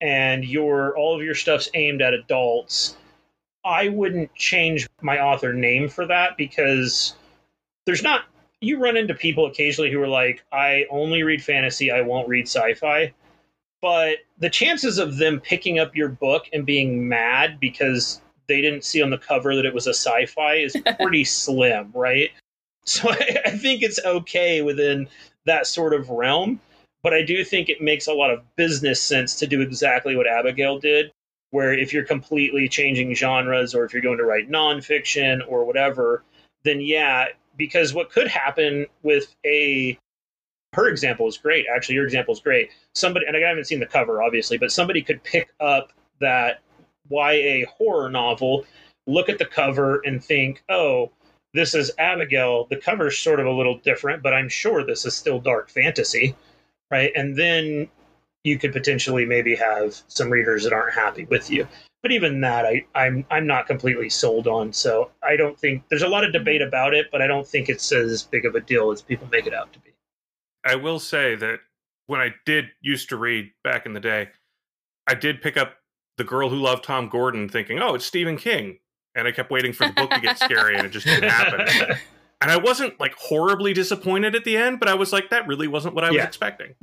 and 0.00 0.44
your 0.44 0.96
all 0.96 1.16
of 1.16 1.22
your 1.22 1.34
stuff's 1.34 1.68
aimed 1.74 2.02
at 2.02 2.14
adults, 2.14 2.96
I 3.64 3.88
wouldn't 3.88 4.34
change 4.34 4.88
my 5.02 5.18
author 5.18 5.52
name 5.52 5.88
for 5.88 6.06
that 6.06 6.36
because 6.36 7.14
there's 7.86 8.02
not 8.02 8.24
you 8.60 8.78
run 8.78 8.96
into 8.96 9.14
people 9.14 9.46
occasionally 9.46 9.90
who 9.90 10.00
are 10.02 10.08
like, 10.08 10.44
I 10.52 10.86
only 10.90 11.22
read 11.22 11.42
fantasy, 11.42 11.90
I 11.90 12.00
won't 12.00 12.28
read 12.28 12.46
sci-fi. 12.46 13.12
But 13.80 14.18
the 14.38 14.50
chances 14.50 14.98
of 14.98 15.18
them 15.18 15.40
picking 15.40 15.78
up 15.78 15.94
your 15.94 16.08
book 16.08 16.46
and 16.52 16.66
being 16.66 17.08
mad 17.08 17.60
because 17.60 18.20
they 18.48 18.60
didn't 18.60 18.84
see 18.84 19.00
on 19.00 19.10
the 19.10 19.18
cover 19.18 19.54
that 19.54 19.64
it 19.64 19.74
was 19.74 19.86
a 19.86 19.94
sci-fi 19.94 20.54
is 20.54 20.76
pretty 21.00 21.24
slim, 21.24 21.92
right? 21.94 22.30
So 22.84 23.10
I, 23.10 23.36
I 23.46 23.50
think 23.50 23.82
it's 23.82 24.00
okay 24.04 24.62
within 24.62 25.08
that 25.46 25.66
sort 25.66 25.94
of 25.94 26.10
realm. 26.10 26.60
But 27.02 27.14
I 27.14 27.22
do 27.22 27.44
think 27.44 27.68
it 27.68 27.80
makes 27.80 28.06
a 28.06 28.12
lot 28.12 28.30
of 28.30 28.42
business 28.56 29.00
sense 29.00 29.36
to 29.36 29.46
do 29.46 29.60
exactly 29.60 30.16
what 30.16 30.26
Abigail 30.26 30.78
did, 30.78 31.12
where 31.50 31.72
if 31.72 31.92
you're 31.92 32.04
completely 32.04 32.68
changing 32.68 33.14
genres 33.14 33.74
or 33.74 33.84
if 33.84 33.92
you're 33.92 34.02
going 34.02 34.18
to 34.18 34.24
write 34.24 34.50
nonfiction 34.50 35.40
or 35.46 35.64
whatever, 35.64 36.24
then 36.64 36.80
yeah, 36.80 37.26
because 37.56 37.94
what 37.94 38.10
could 38.10 38.28
happen 38.28 38.86
with 39.02 39.34
a 39.46 39.98
her 40.74 40.88
example 40.88 41.26
is 41.26 41.38
great. 41.38 41.66
Actually, 41.74 41.94
your 41.94 42.04
example 42.04 42.34
is 42.34 42.40
great. 42.40 42.70
Somebody, 42.94 43.26
and 43.26 43.36
I 43.36 43.40
haven't 43.40 43.64
seen 43.64 43.80
the 43.80 43.86
cover, 43.86 44.22
obviously, 44.22 44.58
but 44.58 44.70
somebody 44.70 45.02
could 45.02 45.22
pick 45.22 45.48
up 45.60 45.92
that 46.20 46.60
YA 47.10 47.66
horror 47.66 48.10
novel, 48.10 48.66
look 49.06 49.28
at 49.28 49.38
the 49.38 49.46
cover, 49.46 50.00
and 50.04 50.22
think, 50.22 50.62
oh, 50.68 51.10
this 51.54 51.74
is 51.74 51.90
Abigail. 51.98 52.66
The 52.66 52.76
cover's 52.76 53.18
sort 53.18 53.40
of 53.40 53.46
a 53.46 53.50
little 53.50 53.78
different, 53.78 54.22
but 54.22 54.34
I'm 54.34 54.48
sure 54.48 54.84
this 54.84 55.06
is 55.06 55.16
still 55.16 55.40
dark 55.40 55.70
fantasy, 55.70 56.36
right? 56.90 57.12
And 57.14 57.36
then 57.36 57.88
you 58.44 58.58
could 58.58 58.72
potentially 58.72 59.24
maybe 59.24 59.54
have 59.56 60.00
some 60.08 60.30
readers 60.30 60.64
that 60.64 60.72
aren't 60.72 60.94
happy 60.94 61.24
with 61.26 61.50
you. 61.50 61.66
But 62.02 62.12
even 62.12 62.40
that, 62.42 62.64
I, 62.64 62.84
I'm 62.94 63.24
I'm 63.30 63.46
not 63.46 63.66
completely 63.66 64.08
sold 64.08 64.46
on. 64.46 64.72
So 64.72 65.10
I 65.22 65.36
don't 65.36 65.58
think 65.58 65.82
there's 65.88 66.02
a 66.02 66.08
lot 66.08 66.24
of 66.24 66.32
debate 66.32 66.62
about 66.62 66.94
it, 66.94 67.08
but 67.10 67.20
I 67.20 67.26
don't 67.26 67.46
think 67.46 67.68
it's 67.68 67.90
as 67.90 68.22
big 68.22 68.44
of 68.44 68.54
a 68.54 68.60
deal 68.60 68.92
as 68.92 69.02
people 69.02 69.28
make 69.32 69.46
it 69.46 69.54
out 69.54 69.72
to 69.72 69.80
be. 69.80 69.90
I 70.64 70.76
will 70.76 71.00
say 71.00 71.34
that 71.34 71.60
when 72.06 72.20
I 72.20 72.34
did 72.46 72.66
used 72.80 73.08
to 73.10 73.16
read 73.16 73.50
back 73.64 73.84
in 73.84 73.94
the 73.94 74.00
day, 74.00 74.28
I 75.08 75.14
did 75.14 75.42
pick 75.42 75.56
up 75.56 75.74
The 76.18 76.24
Girl 76.24 76.48
Who 76.48 76.56
Loved 76.56 76.84
Tom 76.84 77.08
Gordon 77.08 77.48
thinking, 77.48 77.80
oh, 77.80 77.94
it's 77.94 78.06
Stephen 78.06 78.36
King. 78.36 78.78
And 79.14 79.26
I 79.26 79.32
kept 79.32 79.50
waiting 79.50 79.72
for 79.72 79.86
the 79.86 79.92
book 79.94 80.10
to 80.10 80.20
get 80.20 80.38
scary 80.38 80.76
and 80.76 80.86
it 80.86 80.90
just 80.90 81.06
didn't 81.06 81.30
happen. 81.30 81.96
And 82.40 82.50
I 82.50 82.56
wasn't 82.56 82.98
like 83.00 83.14
horribly 83.14 83.72
disappointed 83.72 84.34
at 84.34 84.44
the 84.44 84.56
end, 84.56 84.78
but 84.78 84.88
I 84.88 84.94
was 84.94 85.12
like, 85.12 85.30
that 85.30 85.46
really 85.46 85.66
wasn't 85.66 85.94
what 85.94 86.04
I 86.04 86.10
was 86.10 86.22
expecting. 86.22 86.74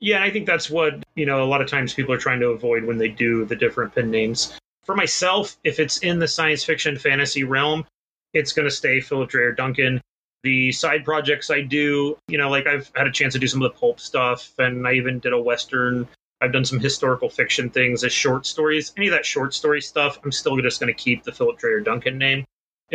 Yeah, 0.00 0.16
and 0.16 0.24
I 0.24 0.30
think 0.30 0.46
that's 0.46 0.70
what, 0.70 1.02
you 1.14 1.26
know, 1.26 1.42
a 1.42 1.46
lot 1.46 1.62
of 1.62 1.68
times 1.68 1.94
people 1.94 2.12
are 2.12 2.18
trying 2.18 2.40
to 2.40 2.48
avoid 2.48 2.84
when 2.84 2.98
they 2.98 3.08
do 3.08 3.44
the 3.44 3.56
different 3.56 3.94
pen 3.94 4.10
names. 4.10 4.58
For 4.84 4.94
myself, 4.94 5.56
if 5.64 5.80
it's 5.80 5.98
in 5.98 6.18
the 6.18 6.28
science 6.28 6.62
fiction 6.62 6.98
fantasy 6.98 7.42
realm, 7.42 7.86
it's 8.34 8.52
going 8.52 8.68
to 8.68 8.74
stay 8.74 9.00
Philip 9.00 9.30
Dreyer 9.30 9.52
Duncan. 9.52 10.00
The 10.42 10.72
side 10.72 11.04
projects 11.04 11.50
I 11.50 11.62
do, 11.62 12.18
you 12.28 12.36
know, 12.36 12.50
like 12.50 12.66
I've 12.66 12.90
had 12.94 13.06
a 13.06 13.10
chance 13.10 13.32
to 13.32 13.38
do 13.38 13.46
some 13.46 13.62
of 13.62 13.72
the 13.72 13.78
pulp 13.78 13.98
stuff, 13.98 14.52
and 14.58 14.86
I 14.86 14.92
even 14.92 15.20
did 15.20 15.32
a 15.32 15.40
Western. 15.40 16.06
I've 16.42 16.52
done 16.52 16.66
some 16.66 16.78
historical 16.78 17.30
fiction 17.30 17.70
things 17.70 18.04
as 18.04 18.12
short 18.12 18.44
stories. 18.44 18.92
Any 18.98 19.06
of 19.06 19.12
that 19.12 19.24
short 19.24 19.54
story 19.54 19.80
stuff, 19.80 20.18
I'm 20.22 20.32
still 20.32 20.60
just 20.60 20.80
going 20.80 20.94
to 20.94 21.02
keep 21.02 21.24
the 21.24 21.32
Philip 21.32 21.58
Dreyer 21.58 21.80
Duncan 21.80 22.18
name. 22.18 22.44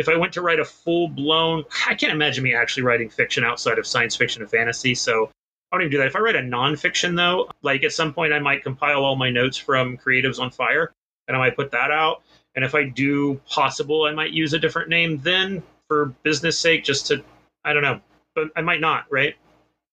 If 0.00 0.08
I 0.08 0.16
went 0.16 0.32
to 0.32 0.40
write 0.40 0.58
a 0.58 0.64
full 0.64 1.08
blown, 1.08 1.62
I 1.86 1.94
can't 1.94 2.10
imagine 2.10 2.42
me 2.42 2.54
actually 2.54 2.84
writing 2.84 3.10
fiction 3.10 3.44
outside 3.44 3.78
of 3.78 3.86
science 3.86 4.16
fiction 4.16 4.40
and 4.40 4.50
fantasy. 4.50 4.94
So 4.94 5.30
I 5.70 5.76
don't 5.76 5.82
even 5.82 5.92
do 5.92 5.98
that. 5.98 6.06
If 6.06 6.16
I 6.16 6.20
write 6.20 6.36
a 6.36 6.40
nonfiction, 6.40 7.14
though, 7.14 7.50
like 7.60 7.84
at 7.84 7.92
some 7.92 8.14
point 8.14 8.32
I 8.32 8.38
might 8.38 8.64
compile 8.64 9.04
all 9.04 9.14
my 9.14 9.28
notes 9.28 9.58
from 9.58 9.98
Creatives 9.98 10.40
on 10.40 10.50
Fire 10.50 10.94
and 11.28 11.36
I 11.36 11.40
might 11.40 11.54
put 11.54 11.70
that 11.72 11.90
out. 11.90 12.22
And 12.56 12.64
if 12.64 12.74
I 12.74 12.84
do 12.84 13.38
possible, 13.46 14.04
I 14.04 14.12
might 14.12 14.32
use 14.32 14.54
a 14.54 14.58
different 14.58 14.88
name 14.88 15.18
then 15.18 15.62
for 15.86 16.06
business 16.22 16.58
sake, 16.58 16.82
just 16.82 17.06
to, 17.08 17.22
I 17.66 17.74
don't 17.74 17.82
know, 17.82 18.00
but 18.34 18.48
I 18.56 18.62
might 18.62 18.80
not, 18.80 19.04
right? 19.10 19.36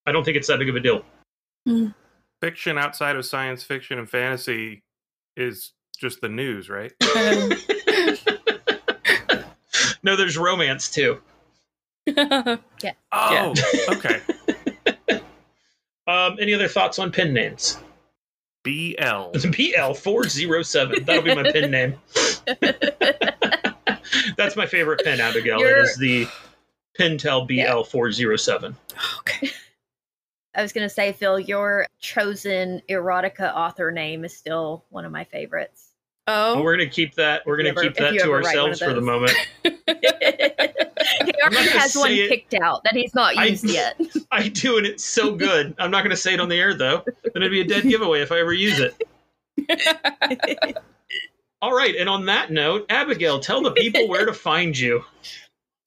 I 0.05 0.13
don't 0.13 0.23
think 0.23 0.37
it's 0.37 0.47
that 0.47 0.57
big 0.57 0.69
of 0.69 0.77
a 0.77 0.79
deal. 0.79 1.03
Hmm. 1.65 1.87
Fiction 2.39 2.77
outside 2.77 3.17
of 3.17 3.25
science 3.25 3.61
fiction 3.61 3.99
and 3.99 4.09
fantasy 4.09 4.83
is 5.35 5.73
just 5.99 6.21
the 6.21 6.29
news, 6.29 6.69
right? 6.69 6.93
No, 10.07 10.15
there's 10.15 10.37
romance 10.37 10.89
too. 10.89 11.19
Yeah. 12.07 12.93
Oh, 13.11 13.53
okay. 13.89 14.21
Um, 16.07 16.37
any 16.39 16.53
other 16.53 16.69
thoughts 16.69 16.97
on 16.99 17.11
pen 17.11 17.33
names? 17.33 17.77
BL. 18.63 18.69
BL407. 19.35 21.05
That'll 21.05 21.23
be 21.23 21.35
my 21.35 21.51
pen 21.51 21.69
name. 21.71 21.95
That's 24.37 24.55
my 24.55 24.65
favorite 24.65 25.01
pen, 25.03 25.19
Abigail. 25.19 25.57
It 25.57 25.63
You're- 25.63 25.81
is 25.81 25.97
the 25.97 26.27
Pentel 26.97 27.45
BL407. 27.49 28.73
okay. 29.19 29.49
I 30.55 30.61
was 30.61 30.71
going 30.71 30.87
to 30.87 30.93
say, 30.93 31.11
Phill, 31.11 31.39
your 31.41 31.85
chosen 31.99 32.81
erotica 32.89 33.53
author 33.53 33.91
name 33.91 34.23
is 34.23 34.33
still 34.35 34.85
one 34.89 35.03
of 35.03 35.11
my 35.11 35.25
favorites. 35.25 35.86
Well, 36.27 36.55
Oh, 36.57 36.61
we're 36.61 36.75
gonna 36.75 36.89
keep 36.89 37.15
that. 37.15 37.45
We're 37.45 37.55
gonna 37.57 37.69
ever- 37.69 37.83
keep 37.83 37.95
that 37.95 38.11
to 38.11 38.21
ever 38.23 38.31
write 38.39 38.57
one 38.57 38.71
ourselves 38.71 38.79
for 38.79 38.93
the 38.93 38.99
moment. 39.01 39.31
he 39.63 39.71
not 39.85 41.53
already 41.53 41.69
has 41.69 41.95
one 41.95 42.07
say 42.09 42.17
it. 42.17 42.29
picked 42.29 42.53
out 42.55 42.83
that 42.83 42.93
he's 42.93 43.13
not 43.15 43.37
I- 43.37 43.45
used 43.45 43.63
yet. 43.69 43.99
I 44.31 44.49
do, 44.49 44.77
and 44.77 44.85
it's 44.85 45.05
so 45.05 45.33
good. 45.35 45.73
I'm 45.79 45.89
not 45.91 46.03
gonna 46.03 46.17
say 46.17 46.33
it 46.33 46.39
on 46.41 46.49
the 46.49 46.59
air 46.59 46.73
though. 46.73 47.03
Then 47.23 47.31
it'd 47.43 47.51
be 47.51 47.61
a 47.61 47.65
dead 47.65 47.83
giveaway 47.83 48.21
if 48.21 48.31
I 48.31 48.39
ever 48.39 48.51
use 48.53 48.79
it. 48.79 50.77
All 51.61 51.75
right, 51.75 51.95
and 51.95 52.07
on 52.07 52.25
that 52.27 52.51
note, 52.51 52.85
Abigail, 52.89 53.39
tell 53.39 53.61
the 53.63 53.71
people 53.71 54.07
where 54.07 54.25
to 54.25 54.33
find 54.33 54.77
you. 54.77 55.03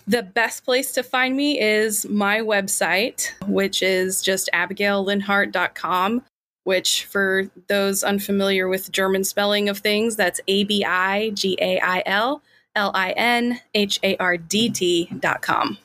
The 0.08 0.22
best 0.24 0.64
place 0.64 0.90
to 0.94 1.02
find 1.04 1.36
me 1.36 1.60
is 1.60 2.04
my 2.08 2.38
website, 2.40 3.30
which 3.46 3.80
is 3.82 4.20
just 4.22 4.50
abigaillinhardt.com, 4.52 6.22
which 6.70 7.04
for 7.06 7.50
those 7.66 8.04
unfamiliar 8.04 8.68
with 8.68 8.92
German 8.92 9.24
spelling 9.24 9.68
of 9.68 9.78
things, 9.78 10.14
that's 10.14 10.40
A 10.46 10.62
B 10.62 10.84
I 10.84 11.30
G 11.30 11.58
A 11.60 11.80
I 11.80 12.04
L 12.06 12.42
L 12.76 12.92
I 12.94 13.10
N 13.16 13.60
H 13.74 13.98
A 14.04 14.16
R 14.18 14.36
D 14.36 14.70
T 14.70 15.10
dot 15.18 15.42
com. 15.42 15.76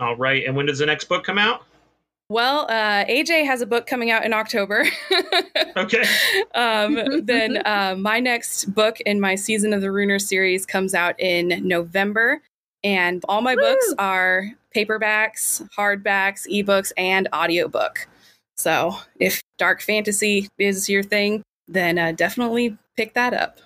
All 0.00 0.16
right, 0.16 0.42
and 0.46 0.56
when 0.56 0.64
does 0.64 0.78
the 0.78 0.86
next 0.86 1.04
book 1.04 1.22
come 1.22 1.36
out? 1.36 1.66
Well, 2.30 2.60
uh, 2.70 3.04
AJ 3.04 3.44
has 3.44 3.60
a 3.60 3.66
book 3.66 3.86
coming 3.86 4.10
out 4.10 4.24
in 4.24 4.32
October. 4.32 4.86
Okay. 5.74 6.04
um, 6.54 7.24
then 7.24 7.62
uh, 7.64 7.94
my 7.98 8.20
next 8.20 8.66
book 8.74 9.00
in 9.00 9.20
my 9.20 9.34
Season 9.34 9.72
of 9.72 9.80
the 9.80 9.90
Runner 9.90 10.18
series 10.18 10.66
comes 10.66 10.92
out 10.92 11.18
in 11.18 11.66
November. 11.66 12.42
And 12.84 13.24
all 13.26 13.40
my 13.40 13.54
books 13.54 13.94
are 13.98 14.50
paperbacks, 14.76 15.66
hardbacks, 15.78 16.46
ebooks, 16.46 16.92
and 16.98 17.26
audiobook. 17.34 18.06
So 18.56 18.96
if 19.18 19.42
dark 19.62 19.80
fantasy 19.80 20.48
is 20.58 20.88
your 20.88 21.04
thing, 21.04 21.40
then 21.68 21.96
uh, 21.96 22.10
definitely 22.10 22.76
pick 22.96 23.14
that 23.14 23.32
up. 23.32 23.60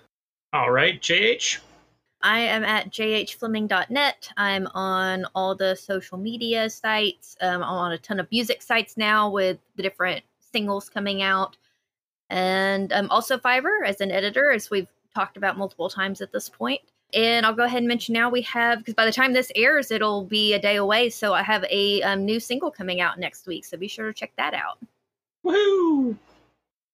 All 0.52 0.70
right, 0.70 1.00
JH. 1.00 1.60
I 2.20 2.40
am 2.40 2.64
at 2.64 2.90
jhfleming.net. 2.90 4.30
I'm 4.36 4.66
on 4.74 5.24
all 5.34 5.54
the 5.54 5.74
social 5.74 6.18
media 6.18 6.68
sites. 6.68 7.34
Um, 7.40 7.62
I'm 7.62 7.78
on 7.78 7.92
a 7.92 7.98
ton 7.98 8.20
of 8.20 8.30
music 8.30 8.60
sites 8.60 8.98
now 8.98 9.30
with 9.30 9.56
the 9.76 9.82
different 9.82 10.22
singles 10.52 10.90
coming 10.90 11.22
out. 11.22 11.56
And 12.28 12.92
um, 12.92 13.08
also 13.08 13.38
Fiverr 13.38 13.86
as 13.86 14.02
an 14.02 14.10
editor, 14.10 14.50
as 14.50 14.68
we've 14.68 14.92
talked 15.14 15.38
about 15.38 15.56
multiple 15.56 15.88
times 15.88 16.20
at 16.20 16.30
this 16.30 16.50
point. 16.50 16.82
And 17.14 17.46
I'll 17.46 17.54
go 17.54 17.64
ahead 17.64 17.78
and 17.78 17.88
mention 17.88 18.12
now 18.12 18.28
we 18.28 18.42
have, 18.42 18.80
because 18.80 18.92
by 18.92 19.06
the 19.06 19.12
time 19.12 19.32
this 19.32 19.50
airs, 19.56 19.90
it'll 19.90 20.24
be 20.24 20.52
a 20.52 20.58
day 20.58 20.76
away. 20.76 21.08
So 21.08 21.32
I 21.32 21.42
have 21.42 21.64
a 21.70 22.02
um, 22.02 22.26
new 22.26 22.38
single 22.38 22.70
coming 22.70 23.00
out 23.00 23.18
next 23.18 23.46
week. 23.46 23.64
So 23.64 23.78
be 23.78 23.88
sure 23.88 24.08
to 24.08 24.12
check 24.12 24.32
that 24.36 24.52
out. 24.52 24.78
Woohoo! 25.46 26.16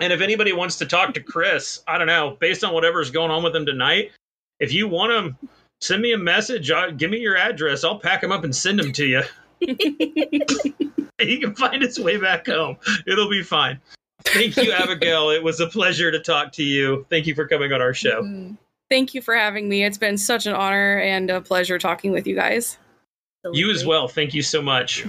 And 0.00 0.12
if 0.12 0.20
anybody 0.20 0.52
wants 0.52 0.76
to 0.78 0.86
talk 0.86 1.14
to 1.14 1.20
Chris, 1.20 1.82
I 1.88 1.96
don't 1.96 2.06
know, 2.06 2.36
based 2.38 2.64
on 2.64 2.74
whatever's 2.74 3.10
going 3.10 3.30
on 3.30 3.42
with 3.42 3.56
him 3.56 3.64
tonight, 3.64 4.12
if 4.60 4.72
you 4.72 4.88
want 4.88 5.12
him, 5.12 5.38
send 5.80 6.02
me 6.02 6.12
a 6.12 6.18
message. 6.18 6.70
Uh, 6.70 6.90
give 6.90 7.10
me 7.10 7.18
your 7.18 7.36
address. 7.36 7.82
I'll 7.82 7.98
pack 7.98 8.22
him 8.22 8.30
up 8.30 8.44
and 8.44 8.54
send 8.54 8.78
him 8.78 8.92
to 8.92 9.06
you. 9.06 9.22
he 9.60 11.38
can 11.38 11.54
find 11.54 11.82
his 11.82 11.98
way 11.98 12.16
back 12.16 12.46
home. 12.46 12.76
It'll 13.06 13.30
be 13.30 13.42
fine. 13.42 13.80
Thank 14.24 14.56
you, 14.56 14.72
Abigail. 14.72 15.30
It 15.30 15.42
was 15.42 15.60
a 15.60 15.66
pleasure 15.66 16.10
to 16.10 16.20
talk 16.20 16.52
to 16.52 16.62
you. 16.62 17.06
Thank 17.10 17.26
you 17.26 17.34
for 17.34 17.46
coming 17.46 17.72
on 17.72 17.80
our 17.80 17.94
show. 17.94 18.22
Mhm. 18.22 18.56
Thank 18.88 19.14
you 19.14 19.22
for 19.22 19.34
having 19.34 19.68
me. 19.68 19.84
It's 19.84 19.98
been 19.98 20.16
such 20.18 20.46
an 20.46 20.54
honor 20.54 21.00
and 21.00 21.30
a 21.30 21.40
pleasure 21.40 21.78
talking 21.78 22.12
with 22.12 22.26
you 22.26 22.36
guys. 22.36 22.78
You 23.52 23.70
as 23.70 23.84
well. 23.84 24.08
Thank 24.08 24.34
you 24.34 24.42
so 24.42 24.62
much. 24.62 25.04